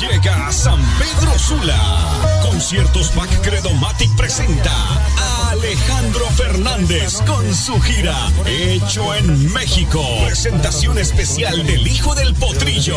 Llega 0.00 0.46
a 0.46 0.52
San 0.52 0.80
Pedro 0.98 1.36
Sula. 1.38 2.40
Conciertos 2.42 3.12
Back 3.16 3.40
Credomatic 3.40 4.14
presenta 4.16 4.70
a 4.70 5.50
Alejandro 5.50 6.24
Fernández 6.30 7.20
con 7.26 7.52
su 7.54 7.80
gira 7.80 8.16
Hecho 8.46 9.14
en 9.14 9.52
México. 9.52 10.00
Presentación 10.24 10.98
especial 10.98 11.66
del 11.66 11.86
hijo 11.86 12.14
del 12.14 12.32
potrillo, 12.34 12.96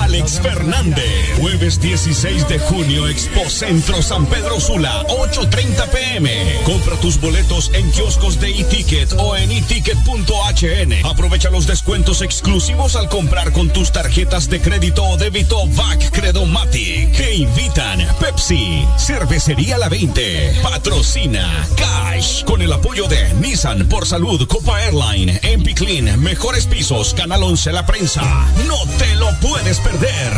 Alex 0.00 0.40
Fernández. 0.40 1.38
Jueves 1.40 1.80
16 1.80 2.48
de 2.48 2.58
junio, 2.60 3.08
Expo 3.08 3.48
Centro 3.50 4.00
San 4.00 4.26
Pedro 4.26 4.60
Sula, 4.60 5.04
8.30 5.08 5.88
pm. 5.88 6.60
Compra 6.64 6.96
tus 6.96 7.20
boletos 7.20 7.70
en 7.74 7.90
kioscos 7.90 8.38
de 8.38 8.60
e-ticket 8.60 9.12
o 9.18 9.36
en 9.36 9.50
eticket.hn. 9.50 11.06
Aprovecha 11.06 11.50
los 11.50 11.66
descuentos 11.66 12.22
exclusivos 12.22 12.96
al 12.96 13.08
comprar 13.08 13.52
con 13.52 13.70
tus 13.70 13.90
tarjetas 13.90 14.48
de 14.48 14.60
crédito 14.60 15.04
o 15.04 15.16
débito 15.16 15.66
VAC 15.68 16.11
Credomatic. 16.12 17.12
Que 17.12 17.34
invitan 17.34 18.06
Pepsi, 18.20 18.86
Cervecería 18.98 19.78
La 19.78 19.88
20, 19.88 20.60
Patrocina 20.62 21.66
Cash 21.76 22.44
con 22.44 22.62
el 22.62 22.72
apoyo 22.72 23.08
de 23.08 23.32
Nissan 23.34 23.88
por 23.88 24.06
Salud, 24.06 24.46
Copa 24.46 24.80
Airline, 24.82 25.40
MP 25.42 25.74
Clean, 25.74 26.20
Mejores 26.20 26.66
Pisos, 26.66 27.14
Canal 27.14 27.42
11 27.42 27.72
La 27.72 27.86
Prensa. 27.86 28.22
No 28.66 28.76
te 28.98 29.14
lo 29.16 29.30
puedes 29.40 29.78
perder. 29.80 30.32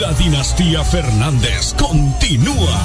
La 0.00 0.12
dinastía 0.12 0.84
Fernández 0.84 1.74
continúa. 1.78 2.82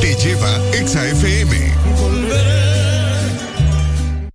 Te 0.00 0.14
lleva 0.16 0.60
Exa 0.72 1.06
FM. 1.08 1.72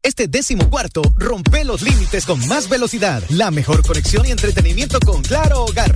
Este 0.03 0.27
décimo 0.27 0.69
cuarto 0.69 1.01
rompe 1.17 1.63
los 1.65 1.81
límites 1.81 2.25
con 2.25 2.45
más 2.47 2.69
velocidad, 2.69 3.21
la 3.29 3.51
mejor 3.51 3.85
conexión 3.85 4.25
y 4.25 4.31
entretenimiento 4.31 4.99
con 4.99 5.21
Claro 5.21 5.65
Hogar. 5.65 5.95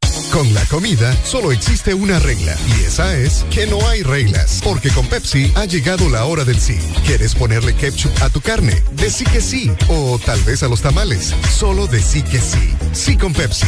Con 0.31 0.53
la 0.53 0.65
comida 0.65 1.13
solo 1.25 1.51
existe 1.51 1.93
una 1.93 2.17
regla 2.19 2.55
y 2.67 2.85
esa 2.85 3.17
es 3.17 3.45
que 3.51 3.67
no 3.67 3.85
hay 3.89 4.01
reglas, 4.01 4.61
porque 4.63 4.89
con 4.89 5.05
Pepsi 5.07 5.51
ha 5.55 5.65
llegado 5.65 6.09
la 6.09 6.23
hora 6.23 6.45
del 6.45 6.59
sí. 6.59 6.77
¿Quieres 7.05 7.35
ponerle 7.35 7.75
ketchup 7.75 8.11
a 8.21 8.29
tu 8.29 8.39
carne? 8.39 8.81
De 8.93 9.09
sí 9.09 9.25
que 9.25 9.41
sí, 9.41 9.69
o 9.89 10.19
tal 10.25 10.41
vez 10.43 10.63
a 10.63 10.69
los 10.69 10.81
tamales. 10.81 11.35
Solo 11.53 11.85
de 11.85 12.01
sí 12.01 12.23
que 12.23 12.39
sí. 12.39 12.73
Sí 12.93 13.17
con 13.17 13.33
Pepsi. 13.33 13.67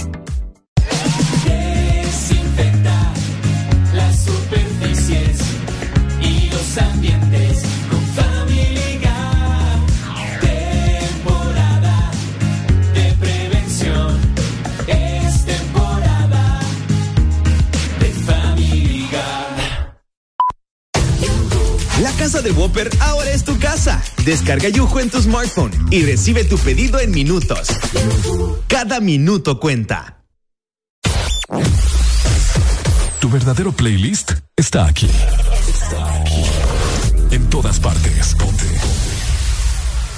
casa 22.31 22.43
de 22.43 22.51
Whopper 22.51 22.89
ahora 23.01 23.29
es 23.31 23.43
tu 23.43 23.59
casa. 23.59 24.01
Descarga 24.23 24.69
Yujo 24.69 25.01
en 25.01 25.09
tu 25.09 25.21
smartphone 25.21 25.71
y 25.91 26.05
recibe 26.05 26.45
tu 26.45 26.57
pedido 26.57 26.97
en 27.01 27.11
minutos. 27.11 27.67
Cada 28.67 29.01
minuto 29.01 29.59
cuenta. 29.59 30.23
Tu 33.19 33.29
verdadero 33.29 33.73
playlist 33.73 34.31
está 34.55 34.85
aquí. 34.85 35.09
Está 35.67 36.21
aquí. 36.21 36.45
En 37.31 37.49
todas 37.49 37.81
partes. 37.81 38.33
Ponte. 38.35 38.65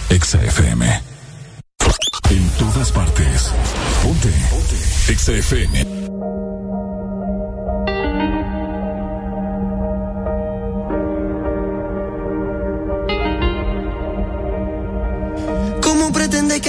Exa 0.10 0.40
FM. 0.44 1.02
En 2.30 2.50
todas 2.60 2.92
partes. 2.92 3.50
Ponte. 4.04 4.32
Exa 5.08 5.32
FM. 5.32 6.53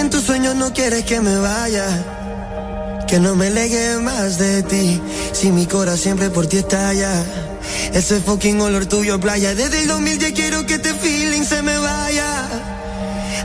En 0.04 0.10
tus 0.10 0.24
sueños 0.24 0.54
no 0.54 0.72
quieres 0.72 1.04
que 1.04 1.20
me 1.20 1.38
vaya? 1.38 1.86
Que 3.08 3.18
no 3.18 3.34
me 3.36 3.50
legue 3.50 3.96
más 3.98 4.38
de 4.38 4.62
ti. 4.62 5.00
Si 5.32 5.50
mi 5.50 5.66
corazón 5.66 5.98
siempre 5.98 6.30
por 6.30 6.46
ti 6.46 6.58
estalla. 6.58 7.12
Ese 7.92 8.20
fucking 8.20 8.60
olor 8.60 8.84
tuyo, 8.86 9.18
playa. 9.18 9.54
Desde 9.54 9.80
el 9.82 9.88
2000 9.88 10.18
ya 10.18 10.32
quiero 10.34 10.66
que 10.66 10.74
este 10.74 10.92
feeling 10.92 11.44
se 11.44 11.62
me 11.62 11.78
vaya. 11.78 12.30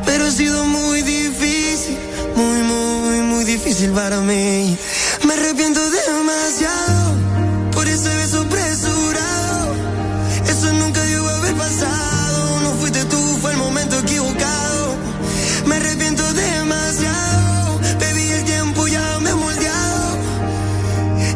Pero 0.05 0.25
ha 0.25 0.31
sido 0.31 0.65
muy 0.65 1.01
difícil. 1.01 1.97
Muy, 2.35 2.59
muy, 2.63 3.19
muy 3.21 3.43
difícil 3.45 3.91
para 3.91 4.19
mí. 4.19 4.77
Me 5.25 5.33
arrepiento 5.33 5.81
demasiado. 5.89 7.15
Por 7.71 7.87
ese 7.87 8.09
beso 8.15 8.41
apresurado. 8.41 8.68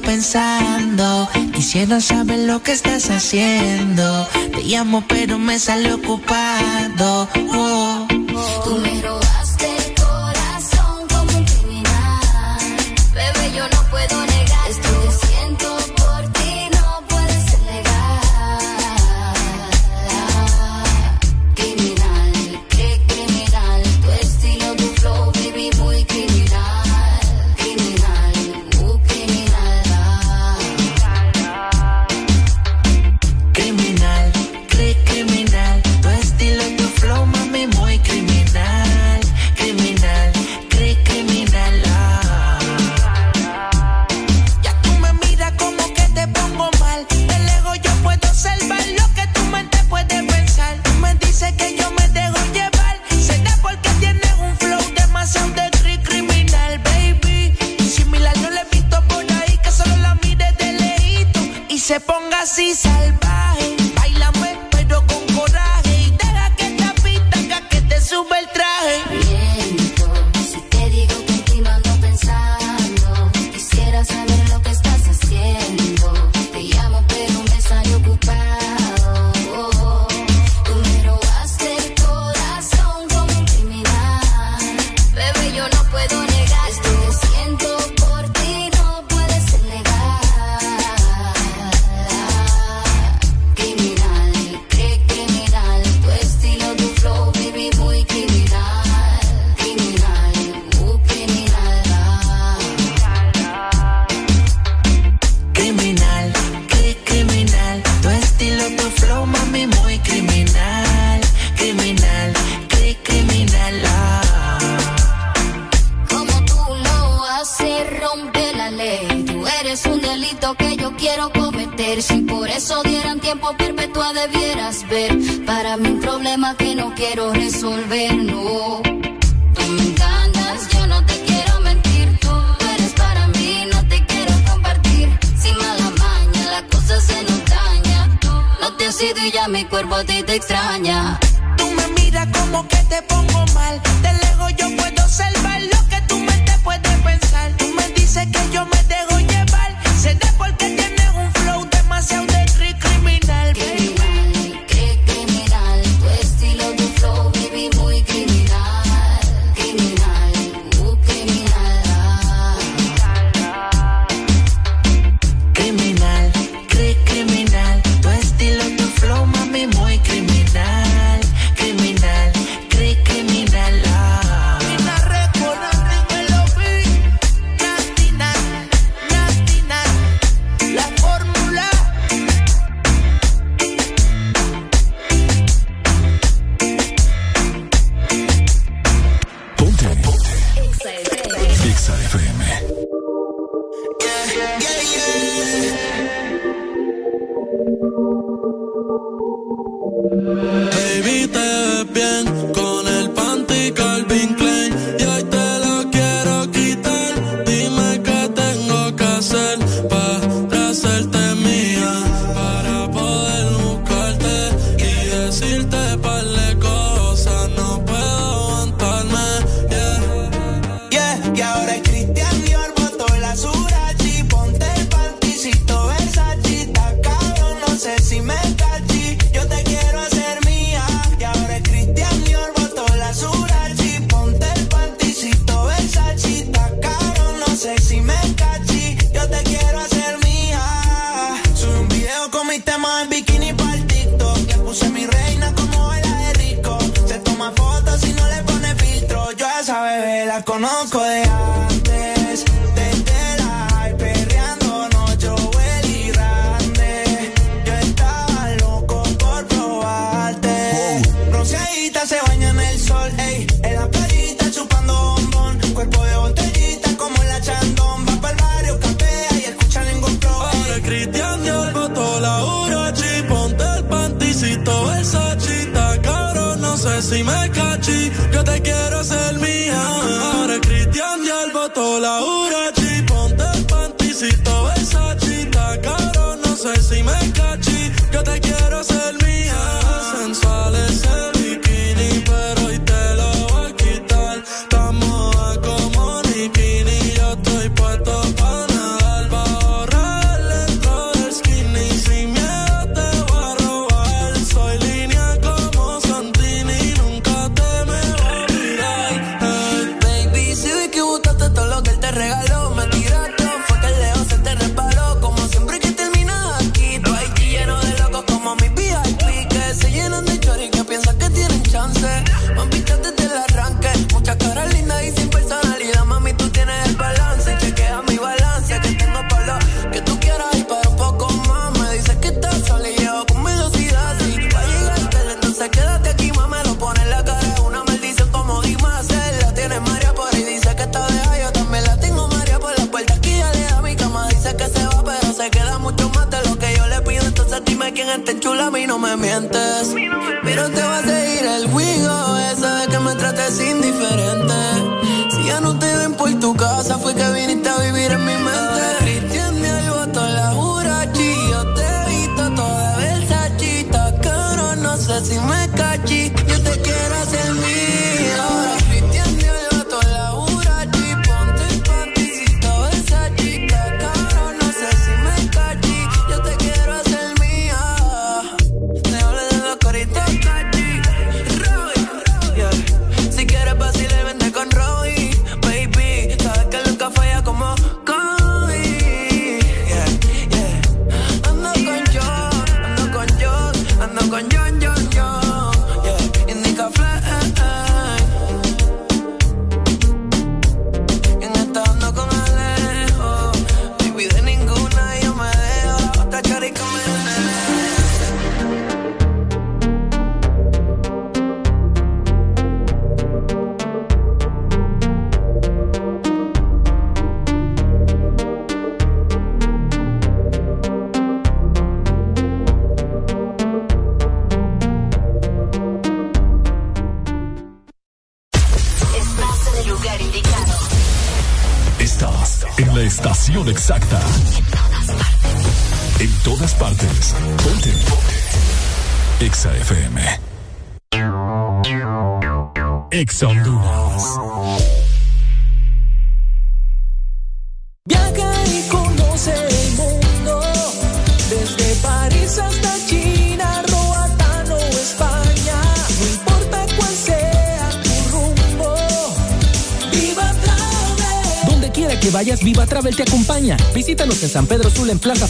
pensando, 0.00 1.28
diciendo 1.52 2.00
sabes 2.00 2.40
lo 2.40 2.62
que 2.62 2.72
estás 2.72 3.10
haciendo. 3.10 4.26
Te 4.52 4.62
llamo 4.62 5.04
pero 5.08 5.38
me 5.38 5.58
sale 5.58 5.92
ocupado. 5.92 7.28
Oh. 7.52 8.06
oh. 8.34 9.19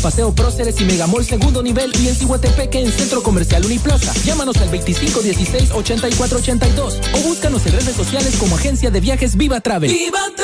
Paseo 0.00 0.34
Próceres 0.34 0.80
y 0.80 0.84
Megamol 0.84 1.24
segundo 1.24 1.62
nivel 1.62 1.92
y 2.00 2.08
en 2.08 2.14
Cihuatepec 2.14 2.74
en 2.76 2.90
Centro 2.90 3.22
Comercial 3.22 3.62
Uniplaza. 3.64 4.12
Llámanos 4.24 4.56
al 4.56 4.70
2516-8482 4.70 7.00
o 7.14 7.18
búscanos 7.28 7.66
en 7.66 7.72
redes 7.72 7.94
sociales 7.94 8.36
como 8.38 8.56
Agencia 8.56 8.90
de 8.90 9.00
Viajes 9.00 9.36
Viva 9.36 9.60
Travel. 9.60 9.90
¡Viva 9.90 10.20
Travel! 10.36 10.39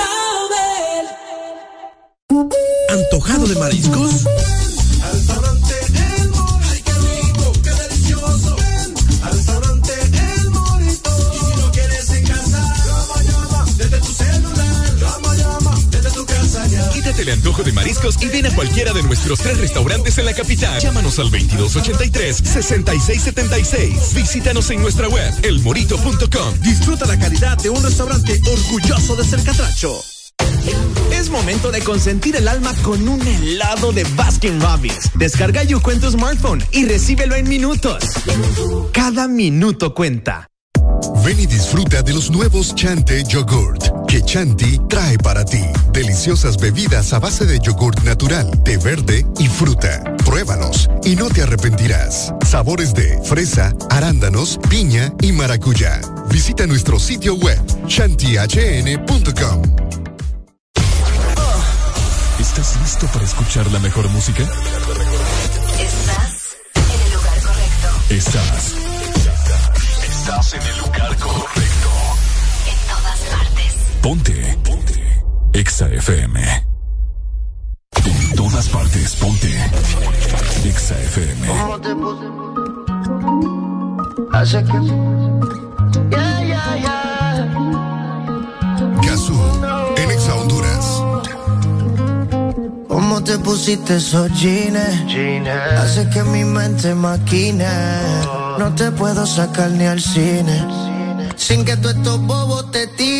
nuestros 19.27 19.41
tres 19.41 19.59
restaurantes 19.61 20.17
en 20.19 20.25
la 20.25 20.35
capital. 20.35 20.81
Llámanos 20.81 21.19
al 21.19 21.33
2283-6676. 21.33 24.15
Visítanos 24.15 24.71
en 24.71 24.81
nuestra 24.81 25.09
web, 25.09 25.35
elmorito.com. 25.43 26.61
Disfruta 26.61 27.07
la 27.07 27.19
calidad 27.19 27.59
de 27.59 27.71
un 27.71 27.83
restaurante 27.83 28.41
orgulloso 28.47 29.17
de 29.17 29.25
ser 29.25 29.43
catracho. 29.43 30.01
Es 31.11 31.29
momento 31.31 31.73
de 31.73 31.81
consentir 31.81 32.37
el 32.37 32.47
alma 32.47 32.73
con 32.83 33.09
un 33.09 33.27
helado 33.27 33.91
de 33.93 34.05
Baskin 34.17 34.61
Robbins. 34.61 35.11
Descarga 35.15 35.65
Yuko 35.65 35.91
en 35.91 36.01
tu 36.01 36.09
smartphone 36.11 36.63
y 36.71 36.85
recíbelo 36.85 37.35
en 37.35 37.49
minutos. 37.49 38.05
Cada 38.93 39.27
minuto 39.27 39.93
cuenta. 39.95 40.47
Ven 41.25 41.41
y 41.41 41.47
disfruta 41.47 42.03
de 42.03 42.13
los 42.13 42.31
nuevos 42.31 42.77
Chante 42.77 43.25
Yogurt 43.25 43.86
Chanti 44.23 44.81
trae 44.89 45.19
para 45.19 45.45
ti. 45.45 45.63
Deliciosas 45.93 46.57
bebidas 46.57 47.13
a 47.13 47.19
base 47.19 47.47
de 47.47 47.59
yogurt 47.59 48.03
natural, 48.03 48.63
té 48.63 48.77
verde 48.79 49.25
y 49.39 49.47
fruta. 49.49 50.03
Pruébalos 50.25 50.89
y 51.05 51.17
no 51.17 51.29
te 51.29 51.43
arrepentirás. 51.43 52.33
Sabores 52.47 52.95
de 52.95 53.21
fresa, 53.25 53.75
arándanos, 53.91 54.59
piña 54.69 55.13
y 55.21 55.33
maracuyá. 55.33 56.01
Visita 56.31 56.67
nuestro 56.67 56.99
sitio 56.99 57.35
web 57.35 57.61
chantihn.com. 57.87 59.63
¿Estás 62.39 62.81
listo 62.81 63.07
para 63.09 63.25
escuchar 63.25 63.71
la 63.71 63.79
mejor 63.81 64.09
música? 64.09 64.43
Estás 65.79 66.57
en 66.75 67.01
el 67.03 67.13
lugar 67.13 67.41
correcto. 67.43 67.89
Estás. 68.09 68.75
Estás 70.09 70.55
en 70.55 70.63
el 70.63 70.69
lugar 70.69 70.85
correcto. 70.85 70.86
Exa 75.77 75.93
FM. 75.93 76.41
En 78.07 78.35
todas 78.35 78.67
partes, 78.71 79.15
ponte. 79.17 79.53
Exa 80.65 80.95
FM. 80.95 81.49
Hace 84.33 84.65
que. 84.65 84.79
Yeah, 86.11 86.43
yeah, 86.45 86.77
yeah. 86.81 87.53
Casu, 89.03 89.39
en 89.99 90.11
Exa 90.13 90.35
Honduras. 90.37 90.87
¿Cómo 92.89 93.23
te 93.23 93.39
pusiste 93.39 93.97
esos 93.97 94.33
jeans? 94.33 94.79
Hace 95.79 96.09
que 96.09 96.23
mi 96.23 96.45
mente 96.45 96.95
maquine. 96.95 97.69
No 98.59 98.75
te 98.75 98.91
puedo 98.93 99.27
sacar 99.27 99.71
ni 99.73 99.85
al 99.85 100.01
cine. 100.01 100.87
Sin 101.37 101.67
que 101.67 101.77
tú 101.77 101.91
estos 101.91 102.19
bobos 102.23 102.71
te 102.71 102.87
tiren 102.87 103.16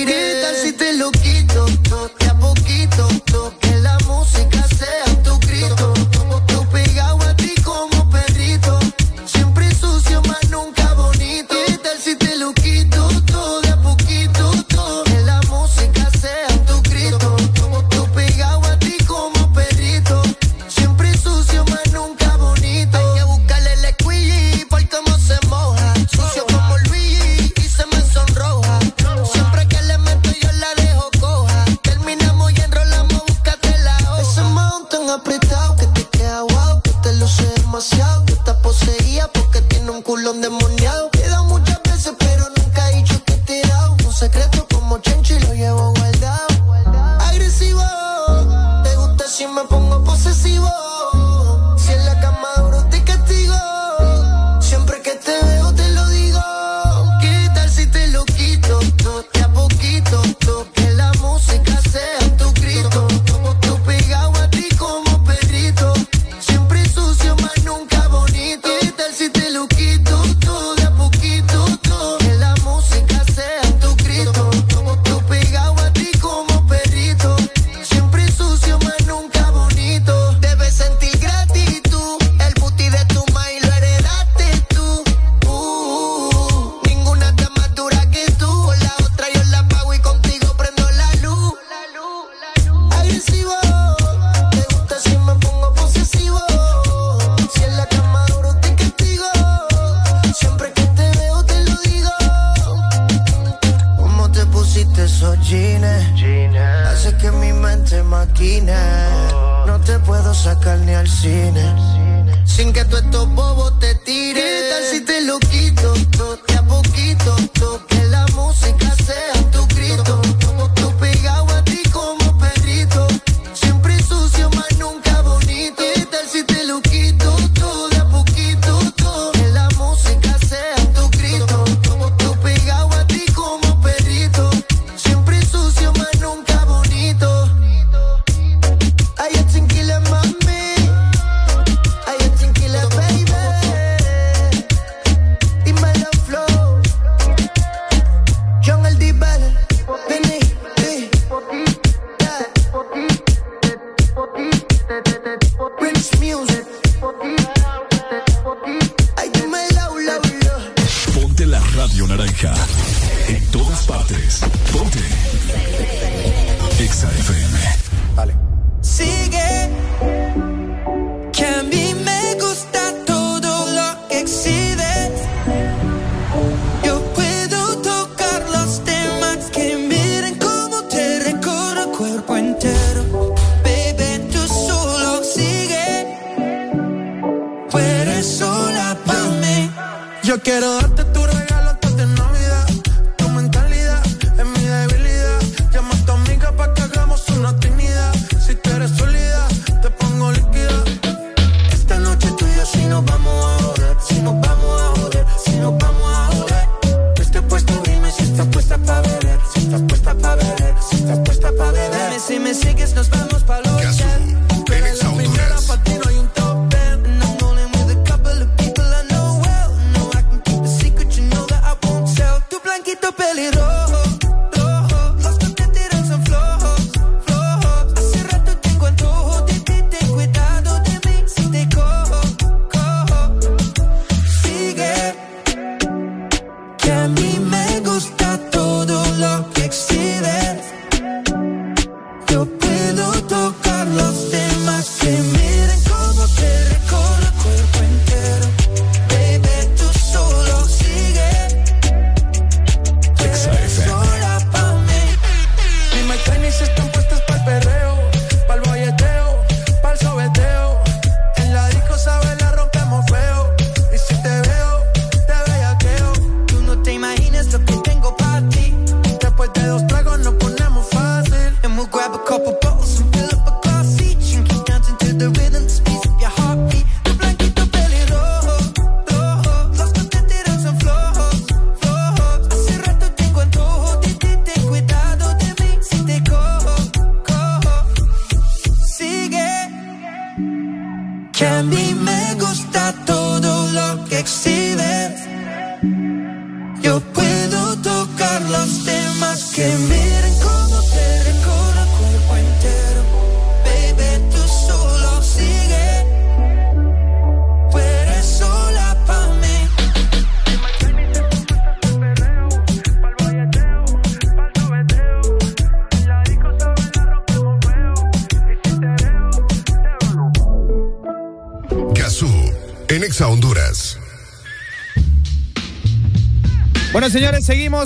Quiero 190.43 190.75
darte 190.75 191.05
tu 191.13 191.25
regalo 191.25 191.46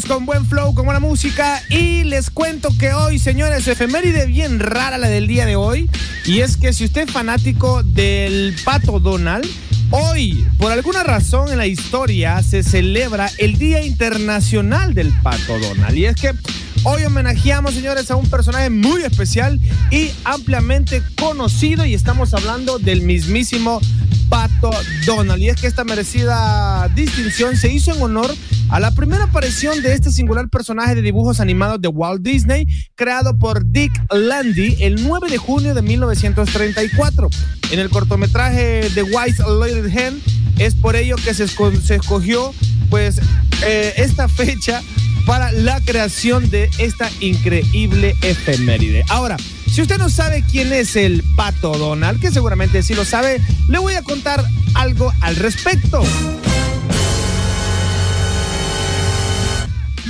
con 0.06 0.24
buen 0.24 0.46
flow, 0.46 0.72
con 0.72 0.84
buena 0.84 1.00
música. 1.00 1.60
Y 1.68 2.04
les 2.04 2.30
cuento 2.30 2.68
que 2.78 2.92
hoy, 2.92 3.18
señores, 3.18 3.66
efeméride 3.66 4.26
bien 4.26 4.60
rara 4.60 4.98
la 4.98 5.08
del 5.08 5.26
día 5.26 5.46
de 5.46 5.56
hoy. 5.56 5.90
Y 6.24 6.40
es 6.40 6.56
que 6.56 6.72
si 6.72 6.84
usted 6.84 7.08
es 7.08 7.10
fanático 7.10 7.82
del 7.82 8.54
pato 8.64 9.00
Donald, 9.00 9.44
hoy, 9.90 10.46
por 10.58 10.70
alguna 10.70 11.02
razón 11.02 11.50
en 11.50 11.58
la 11.58 11.66
historia, 11.66 12.40
se 12.44 12.62
celebra 12.62 13.28
el 13.38 13.58
Día 13.58 13.82
Internacional 13.82 14.94
del 14.94 15.12
Pato 15.22 15.58
Donald. 15.58 15.96
Y 15.96 16.06
es 16.06 16.14
que 16.14 16.34
Hoy 16.82 17.04
homenajeamos, 17.04 17.74
señores, 17.74 18.10
a 18.10 18.16
un 18.16 18.26
personaje 18.30 18.70
muy 18.70 19.02
especial 19.02 19.60
y 19.90 20.12
ampliamente 20.24 21.02
conocido 21.20 21.84
y 21.84 21.92
estamos 21.92 22.32
hablando 22.32 22.78
del 22.78 23.02
mismísimo 23.02 23.82
Pato 24.30 24.70
Donald. 25.04 25.42
Y 25.42 25.50
es 25.50 25.60
que 25.60 25.66
esta 25.66 25.84
merecida 25.84 26.88
distinción 26.94 27.58
se 27.58 27.70
hizo 27.70 27.94
en 27.94 28.00
honor 28.00 28.34
a 28.70 28.78
la 28.80 28.90
primera 28.92 29.24
aparición 29.24 29.82
de 29.82 29.92
este 29.94 30.10
singular 30.12 30.48
personaje 30.48 30.94
de 30.94 31.02
dibujos 31.02 31.40
animados 31.40 31.80
de 31.80 31.88
Walt 31.88 32.22
Disney, 32.22 32.66
creado 32.94 33.36
por 33.38 33.64
Dick 33.66 33.92
Landy 34.12 34.76
el 34.80 35.02
9 35.06 35.28
de 35.30 35.38
junio 35.38 35.74
de 35.74 35.82
1934. 35.82 37.28
En 37.72 37.78
el 37.78 37.88
cortometraje 37.90 38.88
The 38.94 39.02
Wise 39.02 39.42
Little 39.64 39.90
Hen 39.92 40.22
es 40.58 40.74
por 40.74 40.94
ello 40.96 41.16
que 41.16 41.34
se, 41.34 41.44
esco- 41.46 41.78
se 41.80 41.96
escogió 41.96 42.54
pues 42.90 43.20
eh, 43.64 43.94
esta 43.96 44.28
fecha 44.28 44.82
para 45.26 45.52
la 45.52 45.80
creación 45.80 46.48
de 46.50 46.70
esta 46.78 47.10
increíble 47.20 48.14
efeméride. 48.22 49.04
Ahora, 49.08 49.36
si 49.70 49.82
usted 49.82 49.98
no 49.98 50.08
sabe 50.10 50.44
quién 50.50 50.72
es 50.72 50.96
el 50.96 51.22
Pato 51.36 51.76
Donald, 51.76 52.20
que 52.20 52.30
seguramente 52.30 52.82
sí 52.82 52.94
lo 52.94 53.04
sabe, 53.04 53.40
le 53.68 53.78
voy 53.78 53.94
a 53.94 54.02
contar 54.02 54.44
algo 54.74 55.12
al 55.20 55.36
respecto. 55.36 56.02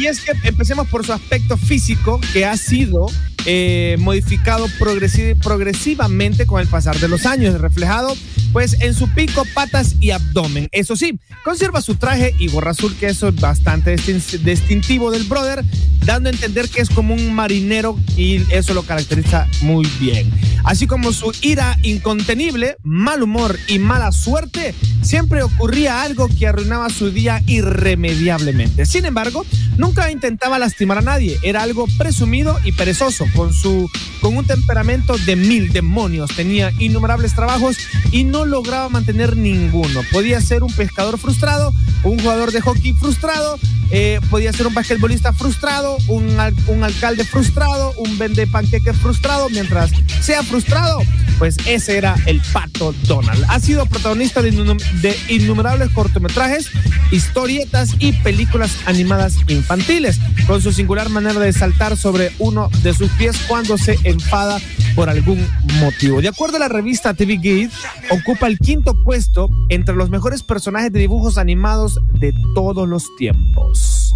Y 0.00 0.06
es 0.06 0.20
que 0.22 0.32
empecemos 0.44 0.88
por 0.88 1.04
su 1.04 1.12
aspecto 1.12 1.58
físico, 1.58 2.18
que 2.32 2.46
ha 2.46 2.56
sido 2.56 3.06
eh, 3.44 3.96
modificado 3.98 4.66
progresi- 4.78 5.38
progresivamente 5.38 6.46
con 6.46 6.58
el 6.60 6.68
pasar 6.68 6.98
de 6.98 7.08
los 7.08 7.26
años, 7.26 7.60
reflejado 7.60 8.16
pues 8.52 8.80
en 8.80 8.94
su 8.94 9.08
pico, 9.10 9.44
patas 9.54 9.94
y 10.00 10.10
abdomen. 10.10 10.68
Eso 10.72 10.96
sí, 10.96 11.20
conserva 11.44 11.80
su 11.82 11.94
traje 11.96 12.34
y 12.38 12.48
gorra 12.48 12.72
azul, 12.72 12.96
que 12.98 13.06
eso 13.06 13.28
es 13.28 13.36
bastante 13.36 13.94
distin- 13.94 14.40
distintivo 14.40 15.10
del 15.12 15.24
brother, 15.24 15.64
dando 16.04 16.30
a 16.30 16.32
entender 16.32 16.68
que 16.68 16.80
es 16.80 16.88
como 16.90 17.14
un 17.14 17.32
marinero 17.32 17.96
y 18.16 18.40
eso 18.50 18.74
lo 18.74 18.82
caracteriza 18.82 19.46
muy 19.60 19.86
bien. 20.00 20.30
Así 20.64 20.86
como 20.86 21.12
su 21.12 21.32
ira 21.42 21.78
incontenible, 21.82 22.76
mal 22.82 23.22
humor 23.22 23.56
y 23.68 23.78
mala 23.78 24.10
suerte, 24.12 24.74
siempre 25.10 25.42
ocurría 25.42 26.02
algo 26.02 26.28
que 26.28 26.46
arruinaba 26.46 26.88
su 26.88 27.10
día 27.10 27.42
irremediablemente. 27.48 28.86
Sin 28.86 29.04
embargo, 29.04 29.44
nunca 29.76 30.08
intentaba 30.12 30.56
lastimar 30.56 30.98
a 30.98 31.02
nadie, 31.02 31.36
era 31.42 31.62
algo 31.62 31.88
presumido 31.98 32.56
y 32.64 32.70
perezoso, 32.70 33.26
con, 33.34 33.52
su, 33.52 33.90
con 34.20 34.36
un 34.36 34.44
temperamento 34.44 35.18
de 35.18 35.34
mil 35.34 35.72
demonios, 35.72 36.30
tenía 36.36 36.70
innumerables 36.78 37.34
trabajos 37.34 37.76
y 38.12 38.22
no 38.22 38.44
lograba 38.44 38.88
mantener 38.88 39.36
ninguno. 39.36 40.02
Podía 40.12 40.40
ser 40.40 40.62
un 40.62 40.72
pescador 40.72 41.18
frustrado, 41.18 41.72
un 42.04 42.20
jugador 42.20 42.52
de 42.52 42.60
hockey 42.60 42.92
frustrado, 42.92 43.58
eh, 43.90 44.20
podía 44.30 44.52
ser 44.52 44.68
un 44.68 44.74
basquetbolista 44.74 45.32
frustrado, 45.32 45.96
un, 46.06 46.36
un 46.68 46.84
alcalde 46.84 47.24
frustrado, 47.24 47.92
un 47.96 48.16
vende 48.16 48.46
panqueques 48.46 48.96
frustrado, 48.96 49.48
mientras 49.50 49.90
sea 50.20 50.44
frustrado, 50.44 51.00
pues 51.40 51.56
ese 51.66 51.98
era 51.98 52.14
el 52.26 52.40
pato 52.52 52.94
Donald. 53.08 53.44
Ha 53.48 53.58
sido 53.58 53.86
protagonista 53.86 54.42
de, 54.42 54.52
de 55.00 55.16
innumerables 55.28 55.90
cortometrajes, 55.90 56.70
historietas 57.10 57.94
y 57.98 58.12
películas 58.12 58.76
animadas 58.86 59.36
infantiles, 59.48 60.20
con 60.46 60.60
su 60.60 60.72
singular 60.72 61.08
manera 61.08 61.40
de 61.40 61.52
saltar 61.52 61.96
sobre 61.96 62.32
uno 62.38 62.70
de 62.82 62.94
sus 62.94 63.10
pies 63.12 63.36
cuando 63.48 63.78
se 63.78 63.98
enfada 64.04 64.60
por 64.94 65.08
algún 65.08 65.46
motivo. 65.78 66.20
De 66.20 66.28
acuerdo 66.28 66.56
a 66.56 66.60
la 66.60 66.68
revista 66.68 67.14
TV 67.14 67.38
Guide, 67.38 67.70
ocupa 68.10 68.46
el 68.46 68.58
quinto 68.58 68.94
puesto 69.04 69.48
entre 69.68 69.94
los 69.94 70.10
mejores 70.10 70.42
personajes 70.42 70.92
de 70.92 71.00
dibujos 71.00 71.38
animados 71.38 72.00
de 72.12 72.32
todos 72.54 72.88
los 72.88 73.04
tiempos. 73.18 74.14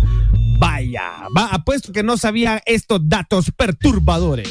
Vaya, 0.59 1.29
va, 1.37 1.47
apuesto 1.47 1.93
que 1.93 2.03
no 2.03 2.17
sabía 2.17 2.63
estos 2.65 3.01
datos 3.09 3.51
perturbadores. 3.57 4.49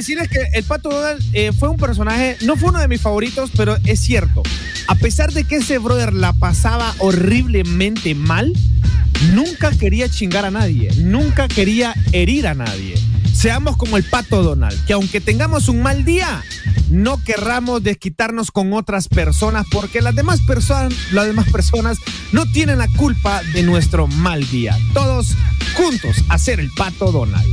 Decirles 0.00 0.28
que 0.28 0.38
el 0.54 0.64
Pato 0.64 0.88
Donald 0.88 1.22
eh, 1.34 1.52
fue 1.52 1.68
un 1.68 1.76
personaje, 1.76 2.38
no 2.42 2.56
fue 2.56 2.70
uno 2.70 2.80
de 2.80 2.88
mis 2.88 3.02
favoritos, 3.02 3.50
pero 3.54 3.76
es 3.84 4.00
cierto. 4.00 4.42
A 4.86 4.94
pesar 4.94 5.32
de 5.32 5.44
que 5.44 5.56
ese 5.56 5.76
brother 5.76 6.14
la 6.14 6.32
pasaba 6.32 6.94
horriblemente 6.98 8.14
mal, 8.14 8.52
nunca 9.34 9.70
quería 9.72 10.08
chingar 10.08 10.46
a 10.46 10.50
nadie, 10.50 10.90
nunca 10.96 11.48
quería 11.48 11.94
herir 12.12 12.46
a 12.46 12.54
nadie. 12.54 12.94
Seamos 13.34 13.76
como 13.76 13.98
el 13.98 14.04
Pato 14.04 14.42
Donald, 14.42 14.84
que 14.86 14.94
aunque 14.94 15.20
tengamos 15.20 15.68
un 15.68 15.82
mal 15.82 16.04
día, 16.04 16.42
no 16.88 17.22
querramos 17.22 17.82
desquitarnos 17.82 18.50
con 18.50 18.72
otras 18.72 19.06
personas 19.06 19.66
porque 19.70 20.00
las 20.00 20.14
demás 20.14 20.40
las 21.12 21.26
demás 21.26 21.48
personas 21.50 21.98
no 22.32 22.50
tienen 22.52 22.78
la 22.78 22.88
culpa 22.96 23.42
de 23.52 23.62
nuestro 23.62 24.06
mal 24.06 24.48
día. 24.48 24.76
Todos 24.94 25.28
juntos 25.74 26.16
a 26.30 26.38
ser 26.38 26.58
el 26.58 26.70
Pato 26.74 27.12
Donald. 27.12 27.46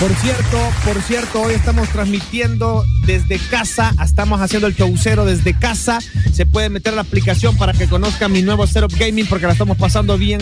Por 0.00 0.14
cierto, 0.14 0.58
por 0.84 1.02
cierto, 1.02 1.42
hoy 1.42 1.54
estamos 1.54 1.88
transmitiendo 1.88 2.84
desde 3.04 3.36
casa, 3.50 3.92
estamos 4.00 4.40
haciendo 4.40 4.68
el 4.68 4.74
showcero 4.76 5.24
desde 5.24 5.58
casa. 5.58 5.98
Se 6.32 6.46
puede 6.46 6.68
meter 6.68 6.92
la 6.92 7.00
aplicación 7.00 7.56
para 7.56 7.72
que 7.72 7.88
conozcan 7.88 8.30
mi 8.30 8.42
nuevo 8.42 8.64
setup 8.68 8.96
gaming 8.96 9.26
porque 9.26 9.46
la 9.46 9.52
estamos 9.52 9.76
pasando 9.76 10.16
bien, 10.16 10.40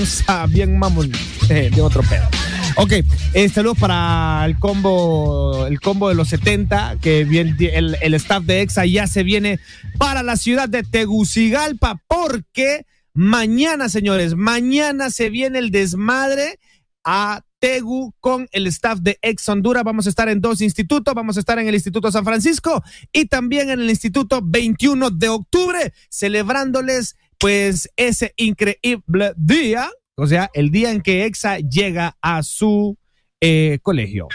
bien 0.50 0.78
mamón, 0.78 1.10
eh, 1.48 1.70
de 1.74 1.80
otro 1.80 2.02
pedo. 2.02 2.28
Ok, 2.76 2.92
eh, 3.32 3.48
saludos 3.48 3.78
para 3.78 4.44
el 4.44 4.58
combo, 4.58 5.66
el 5.66 5.80
combo 5.80 6.10
de 6.10 6.16
los 6.16 6.28
70, 6.28 6.98
que 7.00 7.22
el, 7.22 7.96
el 8.02 8.14
staff 8.14 8.44
de 8.44 8.60
EXA 8.60 8.84
ya 8.84 9.06
se 9.06 9.22
viene 9.22 9.58
para 9.96 10.22
la 10.22 10.36
ciudad 10.36 10.68
de 10.68 10.82
Tegucigalpa 10.82 12.02
porque 12.06 12.84
mañana, 13.14 13.88
señores, 13.88 14.34
mañana 14.34 15.08
se 15.08 15.30
viene 15.30 15.60
el 15.60 15.70
desmadre 15.70 16.58
a 17.04 17.40
Tegu 17.58 18.12
con 18.20 18.48
el 18.52 18.66
staff 18.66 19.00
de 19.00 19.18
Ex 19.22 19.48
Honduras. 19.48 19.84
Vamos 19.84 20.06
a 20.06 20.10
estar 20.10 20.28
en 20.28 20.40
dos 20.40 20.60
institutos. 20.60 21.14
Vamos 21.14 21.36
a 21.36 21.40
estar 21.40 21.58
en 21.58 21.68
el 21.68 21.74
Instituto 21.74 22.10
San 22.10 22.24
Francisco 22.24 22.82
y 23.12 23.26
también 23.26 23.70
en 23.70 23.80
el 23.80 23.90
Instituto 23.90 24.40
21 24.42 25.10
de 25.10 25.28
octubre, 25.28 25.92
celebrándoles 26.10 27.16
pues 27.38 27.90
ese 27.96 28.32
increíble 28.36 29.32
día, 29.36 29.90
o 30.14 30.26
sea, 30.26 30.50
el 30.54 30.70
día 30.70 30.90
en 30.90 31.02
que 31.02 31.26
EXA 31.26 31.58
llega 31.58 32.16
a 32.22 32.42
su 32.42 32.96
eh, 33.40 33.78
colegio. 33.82 34.28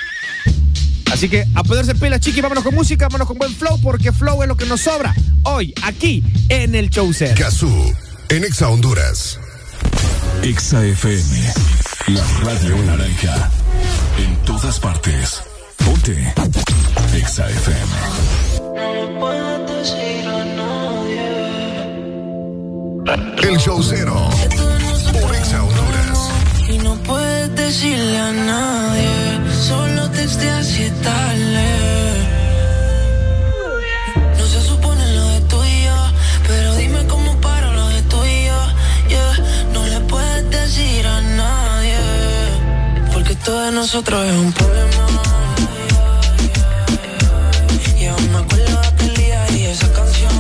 Así 1.12 1.28
que 1.28 1.46
a 1.56 1.64
poderse 1.64 1.94
pila, 1.96 2.20
chiqui, 2.20 2.42
vámonos 2.42 2.64
con 2.64 2.74
música, 2.74 3.06
vámonos 3.06 3.28
con 3.28 3.38
buen 3.38 3.54
flow, 3.54 3.80
porque 3.82 4.12
flow 4.12 4.42
es 4.44 4.48
lo 4.48 4.56
que 4.56 4.66
nos 4.66 4.82
sobra 4.82 5.14
hoy, 5.44 5.74
aquí 5.84 6.24
en 6.50 6.76
el 6.76 6.90
show 6.90 7.12
set. 7.12 7.38
En 8.30 8.46
Exa 8.46 8.70
Honduras. 8.70 9.40
Exa 10.44 10.84
FM, 10.84 11.54
la 12.08 12.24
radio 12.44 12.76
naranja. 12.86 13.52
En 14.18 14.36
todas 14.44 14.80
partes. 14.80 15.44
Ponte. 15.86 16.34
Exa 17.16 17.48
FM. 17.48 17.94
El 23.44 23.58
show 23.60 23.84
cero. 23.84 24.30
Por 25.14 25.36
Exa 25.36 25.64
Honduras. 25.64 26.20
Y 26.70 26.78
no 26.80 26.96
puedes 27.04 27.56
decirle 27.56 28.18
a 28.18 28.32
nadie, 28.32 29.54
solo 29.68 30.10
texteas 30.10 30.80
y 30.80 30.84
es 30.84 31.02
todo 43.44 43.62
de 43.62 43.72
nosotros 43.72 44.26
es 44.26 44.34
un 44.34 44.52
problema. 44.52 45.08
Y 48.00 48.06
aún 48.06 48.32
me 48.32 48.38
acuerdo 48.40 48.82
de 48.82 48.88
aquel 48.88 49.14
día 49.16 49.52
y 49.52 49.66
esa 49.66 49.92
canción. 49.94 50.32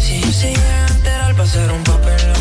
Si 0.00 0.20
yo 0.20 0.30
llega 0.30 0.84
a 0.84 0.88
enterar 0.88 1.34
va 1.38 1.44
un 1.74 1.84
papelón 1.84 2.34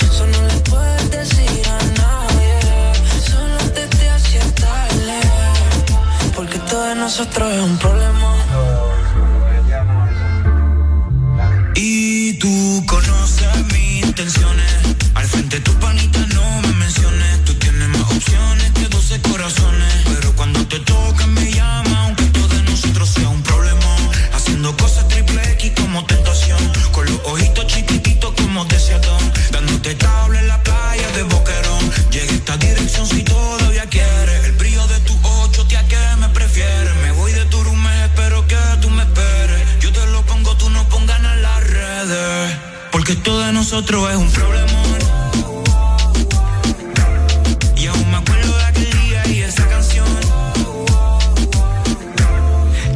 Eso 0.00 0.26
no 0.26 0.42
le 0.46 0.54
puedes 0.70 1.10
decir 1.10 1.62
a 1.68 1.78
nadie 2.00 2.54
Solo 3.30 3.58
te 3.74 4.08
hacía 4.08 4.44
tarde 4.54 5.20
Porque 6.34 6.58
todo 6.70 6.84
de 6.84 6.94
nosotros 6.94 7.52
es 7.52 7.60
un 7.60 7.78
problema 7.78 8.34
Y 11.74 12.34
tú 12.34 12.84
conoces 12.86 13.66
mis 13.72 14.06
intenciones. 14.06 14.77
Nosotros 43.70 44.10
es 44.10 44.16
un 44.16 44.30
problema. 44.30 44.82
Y 47.76 47.86
aún 47.86 48.10
me 48.10 48.16
acuerdo 48.16 48.56
de 48.56 48.64
aquel 48.64 48.90
día 49.02 49.26
y 49.26 49.42
esa 49.42 49.68
canción. 49.68 50.06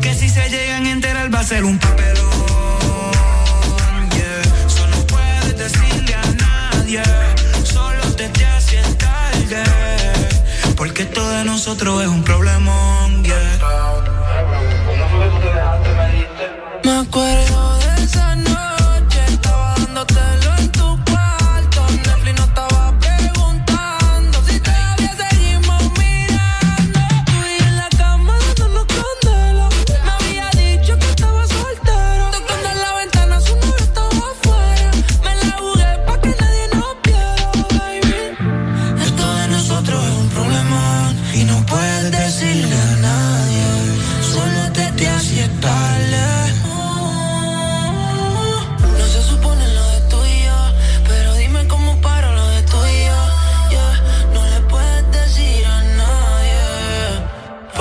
Que 0.00 0.14
si 0.14 0.30
se 0.30 0.48
llegan 0.48 0.86
a 0.86 0.90
enterar 0.92 1.34
va 1.34 1.40
a 1.40 1.44
ser 1.44 1.64
un 1.64 1.78
papelón. 1.78 2.16
Yeah. 4.16 4.68
Solo 4.68 4.96
puedes 5.08 5.58
decirle 5.58 6.14
a 6.14 6.24
nadie. 6.46 7.02
Solo 7.64 8.04
te 8.16 8.30
te 8.30 8.46
hace 8.46 8.80
tarde. 8.96 9.64
Porque 10.74 11.04
todo 11.04 11.32
de 11.32 11.44
nosotros 11.44 12.02
es 12.02 12.08
un 12.08 12.24
problemón. 12.24 13.22
Me 16.82 16.98
acuerdo 16.98 17.71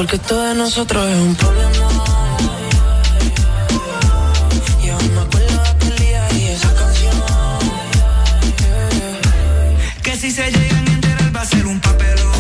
porque 0.02 0.18
todo 0.18 0.42
de 0.42 0.56
nosotros 0.56 1.08
es 1.08 1.16
un 1.16 1.36
problema. 1.36 1.72
Si 10.20 10.30
se 10.30 10.52
llegan 10.52 10.88
a 10.88 10.92
enterar 10.92 11.36
va 11.36 11.42
a 11.42 11.46
ser 11.46 11.66
un 11.66 11.80
papelón. 11.80 12.32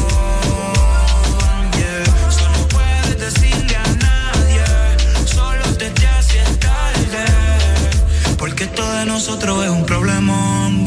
Yeah. 1.77 2.31
Solo 2.31 2.67
puedes 2.67 3.19
decirle 3.19 3.75
a 3.75 3.87
nadie. 4.07 4.63
Solo 5.25 5.63
te 5.77 5.87
hace 6.07 6.43
tarde. 6.59 7.25
Porque 8.37 8.65
todo 8.67 8.91
de 8.99 9.05
nosotros 9.05 9.63
es 9.65 9.71
un 9.71 9.85
problemón. 9.85 10.85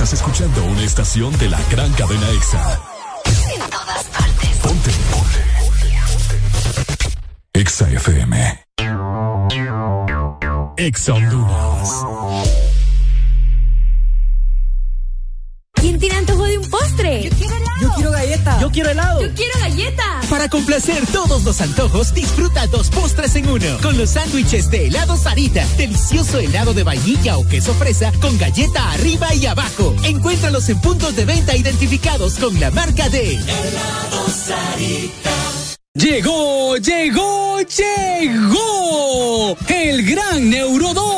Estás 0.00 0.12
escuchando 0.12 0.64
una 0.66 0.84
estación 0.84 1.36
de 1.38 1.48
la 1.48 1.60
gran 1.72 1.92
cadena 1.94 2.30
EXA. 2.30 2.80
en 3.52 3.58
todas 3.68 4.04
partes. 4.04 4.48
Ponte. 4.62 4.90
Ponte. 5.10 5.42
Exa 7.52 7.90
FM. 7.90 8.64
Exa 10.76 11.14
Honduras. 11.14 12.04
¿Quién 15.72 15.98
tiene 15.98 16.14
antojo 16.14 16.44
de 16.44 16.58
un 16.58 16.70
postre? 16.70 17.28
Yo 17.98 18.10
quiero 18.10 18.10
galleta. 18.12 18.60
Yo 18.60 18.70
quiero 18.70 18.90
helado. 18.90 19.22
Yo 19.22 19.34
quiero 19.34 19.58
galleta. 19.58 20.20
Para 20.30 20.48
complacer 20.48 21.04
todos 21.06 21.42
los 21.42 21.60
antojos, 21.60 22.14
disfruta 22.14 22.66
dos 22.68 22.90
postres 22.90 23.34
en 23.34 23.48
uno. 23.48 23.66
Con 23.82 23.98
los 23.98 24.10
sándwiches 24.10 24.70
de 24.70 24.86
helado 24.86 25.16
Sarita. 25.16 25.66
Delicioso 25.76 26.38
helado 26.38 26.74
de 26.74 26.84
vainilla 26.84 27.38
o 27.38 27.46
queso 27.48 27.74
fresa 27.74 28.12
con 28.20 28.38
galleta 28.38 28.92
arriba 28.92 29.34
y 29.34 29.46
abajo. 29.46 29.96
Encuéntralos 30.04 30.68
en 30.68 30.80
puntos 30.80 31.16
de 31.16 31.24
venta 31.24 31.56
identificados 31.56 32.34
con 32.34 32.60
la 32.60 32.70
marca 32.70 33.08
de 33.08 33.34
Helado 33.34 34.28
Sarita. 34.28 35.30
Llegó, 35.94 36.76
llegó, 36.76 37.58
llegó 37.62 39.56
el 39.68 40.06
gran 40.06 40.48
Neurodol. 40.48 41.17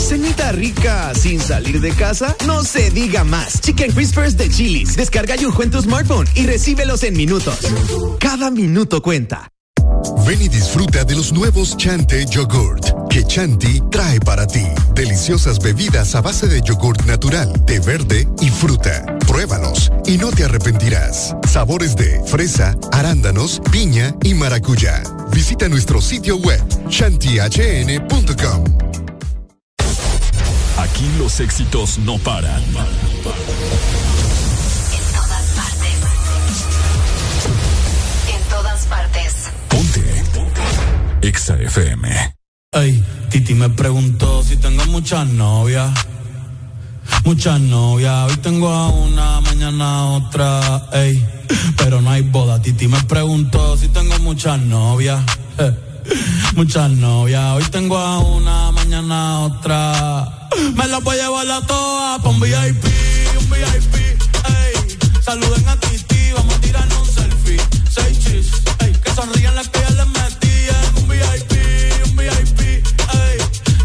Cenita 0.00 0.52
rica 0.52 1.12
sin 1.14 1.40
salir 1.40 1.80
de 1.80 1.92
casa, 1.92 2.36
no 2.46 2.64
se 2.64 2.90
diga 2.90 3.24
más. 3.24 3.60
Chicken 3.60 3.92
Crispers 3.92 4.36
de 4.36 4.48
Chili's. 4.48 4.96
Descarga 4.96 5.36
Yujo 5.36 5.62
en 5.62 5.70
tu 5.70 5.80
smartphone 5.80 6.26
y 6.34 6.46
recíbelos 6.46 7.02
en 7.04 7.16
minutos. 7.16 7.58
Cada 8.18 8.50
minuto 8.50 9.02
cuenta. 9.02 9.48
Ven 10.26 10.40
y 10.40 10.48
disfruta 10.48 11.04
de 11.04 11.14
los 11.14 11.32
nuevos 11.32 11.76
Chante 11.76 12.24
Yogurt 12.26 13.00
que 13.10 13.24
Chanti 13.24 13.82
trae 13.90 14.20
para 14.20 14.46
ti. 14.46 14.64
Deliciosas 14.94 15.58
bebidas 15.58 16.14
a 16.14 16.22
base 16.22 16.46
de 16.46 16.62
yogurt 16.62 17.04
natural, 17.04 17.52
té 17.66 17.80
verde 17.80 18.26
y 18.40 18.48
fruta. 18.48 19.04
Pruébalos 19.26 19.92
y 20.06 20.16
no 20.16 20.30
te 20.30 20.44
arrepentirás. 20.44 21.34
Sabores 21.46 21.96
de 21.96 22.22
fresa, 22.24 22.76
arándanos, 22.92 23.60
piña 23.72 24.14
y 24.22 24.34
maracuyá. 24.34 25.02
Visita 25.32 25.68
nuestro 25.68 26.00
sitio 26.00 26.36
web 26.36 26.62
chantihn.com. 26.88 28.89
Aquí 30.80 31.06
los 31.18 31.40
éxitos 31.40 31.98
no 31.98 32.16
paran. 32.18 32.62
En 32.62 32.72
todas 35.14 35.46
partes. 35.54 35.94
En 38.34 38.42
todas 38.48 38.86
partes. 38.86 39.50
Exa 41.20 41.56
FM. 41.60 42.34
Ey, 42.72 43.04
Titi 43.28 43.54
me 43.54 43.68
preguntó 43.68 44.42
si 44.42 44.56
tengo 44.56 44.86
muchas 44.86 45.26
novias. 45.28 45.90
Muchas 47.24 47.60
novias, 47.60 48.30
hoy 48.30 48.36
tengo 48.38 48.68
a 48.70 48.88
una, 48.88 49.40
mañana 49.42 49.98
a 49.98 50.04
otra, 50.06 50.86
ey. 50.94 51.22
Pero 51.76 52.00
no 52.00 52.10
hay 52.10 52.22
boda. 52.22 52.62
Titi 52.62 52.88
me 52.88 53.02
preguntó 53.02 53.76
si 53.76 53.88
tengo 53.88 54.18
muchas 54.20 54.58
novias. 54.60 55.20
eh. 55.58 55.89
Muchas 56.54 56.90
novias, 56.90 57.56
hoy 57.56 57.64
tengo 57.70 57.96
a 57.96 58.18
una, 58.18 58.70
mañana 58.72 59.36
a 59.36 59.38
otra. 59.40 60.48
Me 60.74 60.86
las 60.86 61.02
voy 61.02 61.18
a 61.18 61.22
llevar 61.22 61.50
a 61.50 61.66
todas 61.66 62.20
pa' 62.22 62.28
un 62.28 62.40
VIP, 62.40 62.84
un 63.38 63.50
VIP, 63.50 63.94
ey. 63.94 64.98
Saluden 65.22 65.68
a 65.68 65.76
Titi, 65.78 66.32
vamos 66.32 66.54
a 66.54 66.60
tirarnos 66.60 66.98
un 66.98 67.14
selfie. 67.14 67.60
Seis 67.90 68.18
chis, 68.18 68.50
ey. 68.80 68.92
Que 68.92 69.12
sonrían 69.12 69.54
las 69.54 69.68
que 69.68 69.80
ya 69.80 69.90
les 69.90 70.08
metí 70.08 70.48
en 70.68 71.02
un 71.02 71.08
VIP, 71.08 71.52
un 72.06 72.16
VIP. 72.16 72.99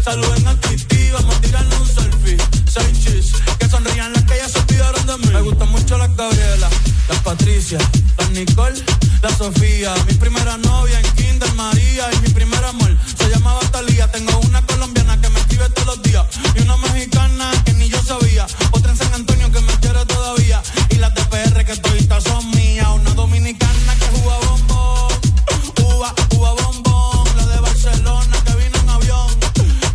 Saluden 0.06 0.46
a 0.46 0.54
Titi, 0.60 1.10
vamos 1.10 1.34
a 1.34 1.40
tirarnos 1.40 1.80
un 1.80 1.86
selfie. 1.88 2.36
Seis 2.70 2.96
chis, 3.02 3.32
que 3.58 3.68
sonrían 3.68 4.12
las 4.12 4.22
que 4.22 4.36
ya 4.36 4.48
se 4.48 4.60
olvidaron 4.60 5.04
de 5.04 5.18
mí. 5.18 5.34
Me 5.34 5.40
gustan 5.40 5.68
mucho 5.72 5.98
las 5.98 6.14
Gabriela, 6.14 6.68
las 7.08 7.18
Patricia, 7.22 7.78
las 8.16 8.30
Nicole, 8.30 8.80
la 9.20 9.30
Sofía. 9.36 9.92
Mi 10.06 10.14
primera 10.14 10.58
novia 10.58 11.00
en 11.00 11.12
Kinder 11.16 11.52
María 11.54 12.08
y 12.12 12.20
mi 12.20 12.28
primer 12.28 12.64
amor 12.64 12.96
se 13.18 13.28
llamaba 13.30 13.58
Talía. 13.72 14.08
Tengo 14.12 14.38
una 14.46 14.64
colombiana 14.64 15.20
que 15.20 15.28
me 15.28 15.40
escribe 15.40 15.68
todos 15.70 15.96
los 15.96 16.02
días 16.04 16.24
y 16.54 16.62
una 16.62 16.76
mexicana 16.76 17.50
que 17.64 17.72
ni 17.72 17.88
yo 17.88 18.00
sabía. 18.04 18.46
Otra 18.70 18.92
en 18.92 18.96
San 18.96 19.12
Antonio 19.12 19.50
que 19.50 19.60
me 19.60 19.72
quiere 19.80 20.06
todavía 20.06 20.62
y 20.88 20.98
las 20.98 21.12
de 21.16 21.22
PR 21.24 21.64
que 21.64 21.76
toditas 21.78 22.22
son 22.22 22.48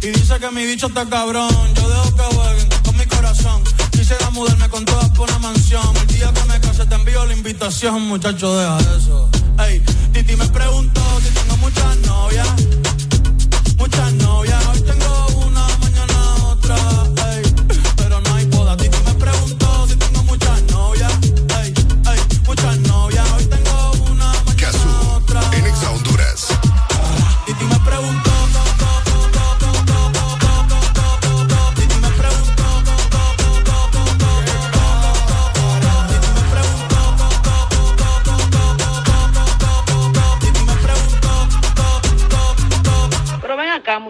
y 0.02 0.08
dice 0.08 0.40
que 0.40 0.52
mi 0.52 0.66
bicho 0.66 0.88
está 0.88 1.08
cabrón. 1.08 1.50
Yo 1.76 1.90
dejo 1.90 2.16
que 2.16 2.36
jueguen 2.36 2.70
con 2.84 2.98
mi 2.98 3.06
corazón. 3.06 3.64
Quisiera 3.92 4.30
mudarme 4.32 4.68
con 4.70 4.86
todas 4.86 5.10
por 5.10 5.30
una 5.30 5.40
mansión. 5.40 5.96
El 5.98 6.08
día 6.08 6.32
que 6.34 6.44
me 6.46 6.60
case 6.60 6.86
te 6.86 6.96
envío 6.96 7.26
la 7.26 7.34
invitación, 7.34 8.02
muchacho, 8.08 8.56
deja 8.58 8.80
eso. 8.98 9.30
Ey, 9.60 9.80
Titi 10.14 10.36
me 10.36 10.48
preguntó 10.48 11.02
si 11.22 11.30
tengo 11.34 11.58
muchas 11.58 11.98
novias. 11.98 12.48
Muchas 13.78 14.14
novias, 14.14 14.66
hoy 14.68 14.82
tengo 14.82 15.31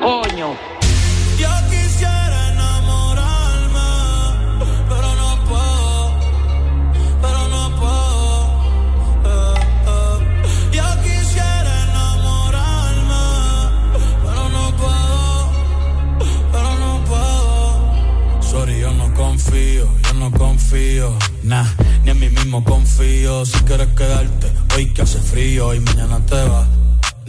Coño. 0.00 0.56
Yo 1.38 1.48
quisiera 1.70 2.48
enamorarme, 2.52 3.90
pero 4.88 5.08
no 5.20 5.44
puedo, 5.44 6.12
pero 7.20 7.48
no 7.48 7.62
puedo. 7.76 8.30
eh, 9.26 9.60
eh. 9.86 10.16
Yo 10.72 10.84
quisiera 11.02 11.72
enamorarme, 11.88 13.24
pero 14.24 14.48
no 14.48 14.64
puedo, 14.76 15.50
pero 16.50 16.70
no 16.78 17.04
puedo. 17.04 18.42
Sorry, 18.42 18.80
yo 18.80 18.90
no 18.92 19.12
confío, 19.14 19.86
yo 20.06 20.14
no 20.14 20.30
confío, 20.32 21.14
nah, 21.42 21.66
ni 22.04 22.10
en 22.12 22.20
mí 22.20 22.28
mismo 22.30 22.64
confío. 22.64 23.44
Si 23.44 23.58
quieres 23.64 23.88
quedarte, 23.88 24.50
hoy 24.74 24.92
que 24.94 25.02
hace 25.02 25.18
frío 25.20 25.74
y 25.74 25.80
mañana 25.80 26.20
te 26.24 26.42
vas. 26.48 26.66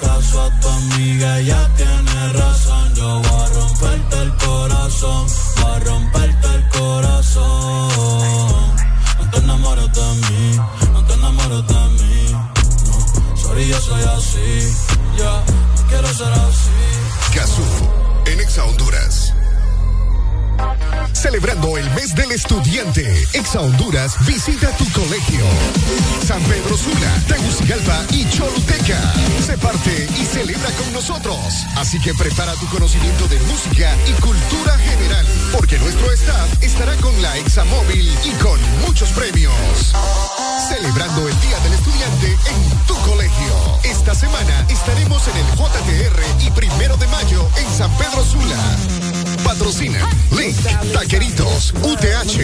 caso 0.00 0.42
a 0.42 0.60
tu 0.60 0.68
amiga, 0.68 1.38
ella 1.38 1.70
tiene 1.76 2.32
razón. 2.32 2.94
Yo 2.94 3.20
voy 3.20 3.40
a 3.40 3.48
romperte 3.48 4.22
el 4.22 4.36
corazón, 4.36 5.26
voy 5.56 5.70
a 5.70 5.78
romperte 5.80 6.48
el 6.54 6.68
corazón. 6.68 7.92
No 9.18 9.30
te 9.30 9.38
enamores 9.38 9.92
de 9.92 10.14
mí, 10.30 10.60
no 10.92 11.04
te 11.04 11.12
enamores 11.14 11.66
de 11.66 11.88
mí. 11.98 12.32
No, 12.32 13.36
sorry, 13.36 13.68
yo 13.68 13.80
soy 13.80 14.02
así, 14.02 14.74
ya, 15.16 15.24
yeah, 15.24 15.44
no 15.76 15.82
quiero 15.88 16.08
ser 16.08 16.32
así. 16.32 17.34
Casu, 17.34 17.62
en 18.26 18.40
Exa 18.40 18.64
Honduras. 18.64 19.34
Celebrando 21.12 21.78
el 21.78 21.88
mes 21.92 22.14
del 22.14 22.32
estudiante, 22.32 23.28
Exa 23.32 23.60
Honduras 23.60 24.16
visita 24.26 24.68
tu 24.76 24.84
colegio. 24.90 25.44
San 26.26 26.42
Pedro 26.42 26.76
Sula, 26.76 27.22
Tegucigalpa 27.28 28.04
y 28.10 28.28
Choluteca. 28.28 28.98
Se 29.46 29.56
parte 29.58 30.08
y 30.20 30.24
celebra 30.24 30.68
con 30.72 30.92
nosotros. 30.92 31.36
Así 31.76 32.00
que 32.00 32.12
prepara 32.14 32.54
tu 32.54 32.66
conocimiento 32.66 33.28
de 33.28 33.38
música 33.40 33.96
y 34.08 34.12
cultura 34.20 34.76
general, 34.78 35.26
porque 35.52 35.78
nuestro 35.78 36.10
staff 36.12 36.62
estará 36.62 36.94
con 36.96 37.20
la 37.22 37.36
Exa 37.38 37.64
Móvil 37.64 38.10
y 38.24 38.30
con 38.42 38.58
muchos 38.86 39.10
premios. 39.10 39.54
Celebrando 40.68 41.28
el 41.28 41.40
Día 41.40 41.58
del 41.60 41.74
Estudiante 41.74 42.36
en 42.50 42.86
tu 42.86 42.94
colegio. 43.08 43.78
Esta 43.84 44.14
semana 44.14 44.66
estaremos 44.68 45.22
en 45.28 45.36
el 45.36 45.46
JTR 45.56 46.44
y 46.46 46.50
primero 46.50 46.96
de 46.96 47.06
mayo 47.06 47.48
en 47.56 47.72
San 47.72 47.90
Pedro 47.96 48.24
Sula. 48.24 49.11
Patrocina 49.44 50.08
Link, 50.36 50.56
Taqueritos, 50.92 51.74
UTH. 51.82 52.38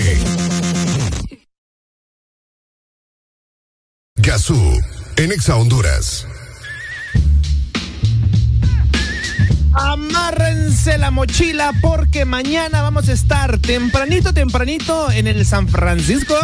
Gazú, 4.17 4.81
en 5.17 5.33
Exa 5.33 5.57
Honduras. 5.57 6.27
Amárrense 9.75 10.99
la 10.99 11.11
mochila 11.11 11.73
porque 11.81 12.25
mañana 12.25 12.83
vamos 12.83 13.09
a 13.09 13.13
estar 13.13 13.59
tempranito, 13.59 14.33
tempranito 14.35 15.11
en 15.11 15.27
el 15.27 15.47
San 15.47 15.69
Francisco 15.69 16.35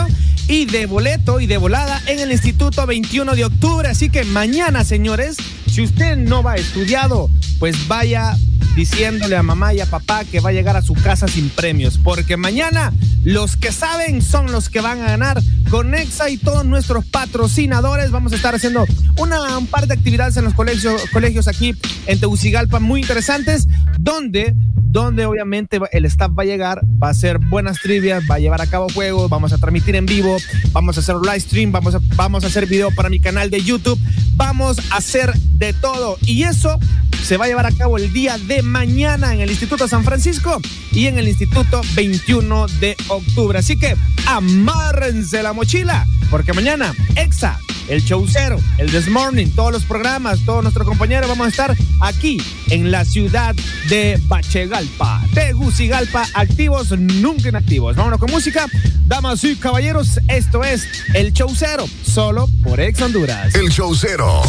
y 0.48 0.66
de 0.66 0.86
boleto 0.86 1.40
y 1.40 1.46
de 1.46 1.56
volada 1.56 2.02
en 2.06 2.20
el 2.20 2.32
Instituto 2.32 2.86
21 2.86 3.34
de 3.34 3.44
octubre. 3.44 3.88
Así 3.88 4.10
que 4.10 4.24
mañana, 4.24 4.84
señores, 4.84 5.36
si 5.70 5.82
usted 5.82 6.16
no 6.16 6.42
va 6.42 6.56
estudiado, 6.56 7.30
pues 7.58 7.88
vaya 7.88 8.36
diciéndole 8.76 9.36
a 9.36 9.42
mamá 9.42 9.72
y 9.72 9.80
a 9.80 9.86
papá 9.86 10.24
que 10.24 10.40
va 10.40 10.50
a 10.50 10.52
llegar 10.52 10.76
a 10.76 10.82
su 10.82 10.94
casa 10.94 11.28
sin 11.28 11.48
premios, 11.48 11.98
porque 11.98 12.36
mañana 12.36 12.92
los 13.22 13.56
que 13.56 13.72
saben 13.72 14.20
son 14.20 14.50
los 14.50 14.68
que 14.68 14.80
van 14.80 15.00
a 15.00 15.06
ganar. 15.06 15.42
Con 15.70 15.94
Exa 15.94 16.28
y 16.28 16.36
todos 16.36 16.64
nuestros 16.64 17.04
patrocinadores 17.06 18.10
vamos 18.10 18.32
a 18.32 18.36
estar 18.36 18.54
haciendo 18.54 18.84
una, 19.16 19.58
un 19.58 19.66
par 19.66 19.86
de 19.86 19.94
actividades 19.94 20.36
en 20.36 20.44
los 20.44 20.54
colegios, 20.54 21.02
colegios 21.12 21.48
aquí 21.48 21.74
en 22.06 22.20
Tegucigalpa 22.20 22.80
muy 22.80 23.00
interesantes, 23.00 23.66
donde 23.98 24.54
donde 24.94 25.26
obviamente 25.26 25.80
el 25.90 26.04
staff 26.04 26.30
va 26.38 26.44
a 26.44 26.46
llegar, 26.46 26.80
va 27.02 27.08
a 27.08 27.10
hacer 27.10 27.38
buenas 27.38 27.80
trivias, 27.80 28.22
va 28.30 28.36
a 28.36 28.38
llevar 28.38 28.62
a 28.62 28.66
cabo 28.68 28.86
juegos, 28.94 29.28
vamos 29.28 29.52
a 29.52 29.58
transmitir 29.58 29.96
en 29.96 30.06
vivo, 30.06 30.36
vamos 30.70 30.96
a 30.96 31.00
hacer 31.00 31.16
live 31.16 31.40
stream, 31.40 31.72
vamos 31.72 31.96
a, 31.96 32.00
vamos 32.14 32.44
a 32.44 32.46
hacer 32.46 32.66
video 32.66 32.92
para 32.92 33.10
mi 33.10 33.18
canal 33.18 33.50
de 33.50 33.60
YouTube, 33.60 33.98
vamos 34.36 34.78
a 34.92 34.98
hacer 34.98 35.34
de 35.34 35.72
todo. 35.72 36.16
Y 36.22 36.44
eso 36.44 36.78
se 37.24 37.36
va 37.36 37.46
a 37.46 37.48
llevar 37.48 37.66
a 37.66 37.72
cabo 37.72 37.98
el 37.98 38.12
día 38.12 38.38
de 38.38 38.62
mañana 38.62 39.34
en 39.34 39.40
el 39.40 39.50
Instituto 39.50 39.88
San 39.88 40.04
Francisco 40.04 40.60
y 40.92 41.08
en 41.08 41.18
el 41.18 41.26
Instituto 41.26 41.80
21 41.96 42.68
de 42.78 42.96
octubre. 43.08 43.58
Así 43.58 43.76
que 43.76 43.96
amárrense 44.28 45.42
la 45.42 45.52
mochila, 45.52 46.06
porque 46.30 46.52
mañana, 46.52 46.94
EXA 47.16 47.58
el 47.88 48.02
Showcero, 48.02 48.58
el 48.78 48.90
This 48.90 49.08
Morning, 49.08 49.46
todos 49.54 49.72
los 49.72 49.84
programas, 49.84 50.40
todos 50.44 50.62
nuestros 50.62 50.86
compañeros 50.86 51.28
vamos 51.28 51.46
a 51.46 51.50
estar 51.50 51.76
aquí 52.00 52.38
en 52.70 52.90
la 52.90 53.04
ciudad 53.04 53.54
de 53.88 54.20
Bachegalpa, 54.26 55.22
Tegucigalpa, 55.34 56.26
activos, 56.34 56.90
nunca 56.98 57.48
inactivos. 57.48 57.96
Vámonos 57.96 58.18
con 58.18 58.30
música. 58.30 58.66
Damas 59.06 59.44
y 59.44 59.56
caballeros, 59.56 60.18
esto 60.28 60.64
es 60.64 60.86
el 61.14 61.32
Showcero, 61.32 61.86
solo 62.04 62.48
por 62.62 62.80
Ex 62.80 63.00
Honduras. 63.02 63.54
El 63.54 63.68
Showcero, 63.68 64.42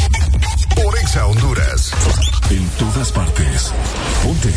por 0.76 0.98
Exa 0.98 1.26
Honduras. 1.26 1.92
En 2.50 2.66
todas 2.78 3.12
partes. 3.12 3.72
Ponte. 4.24 4.54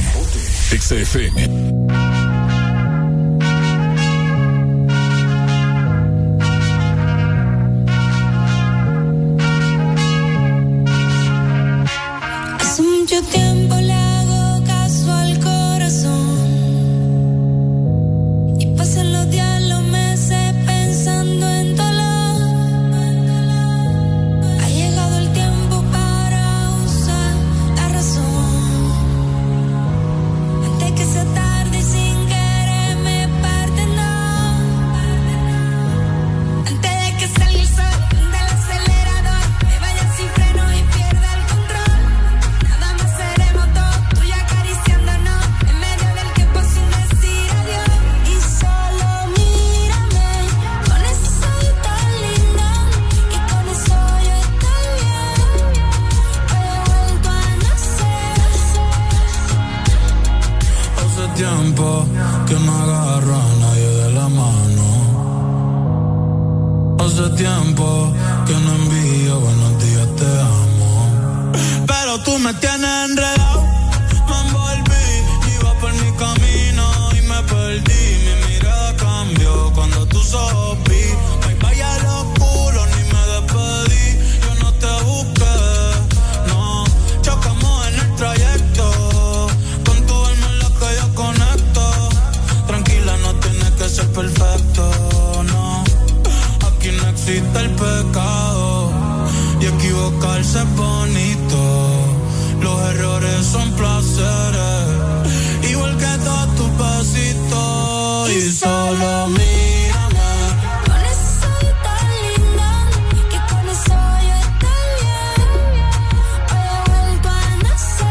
Exa 0.70 0.94
FM. 0.96 2.07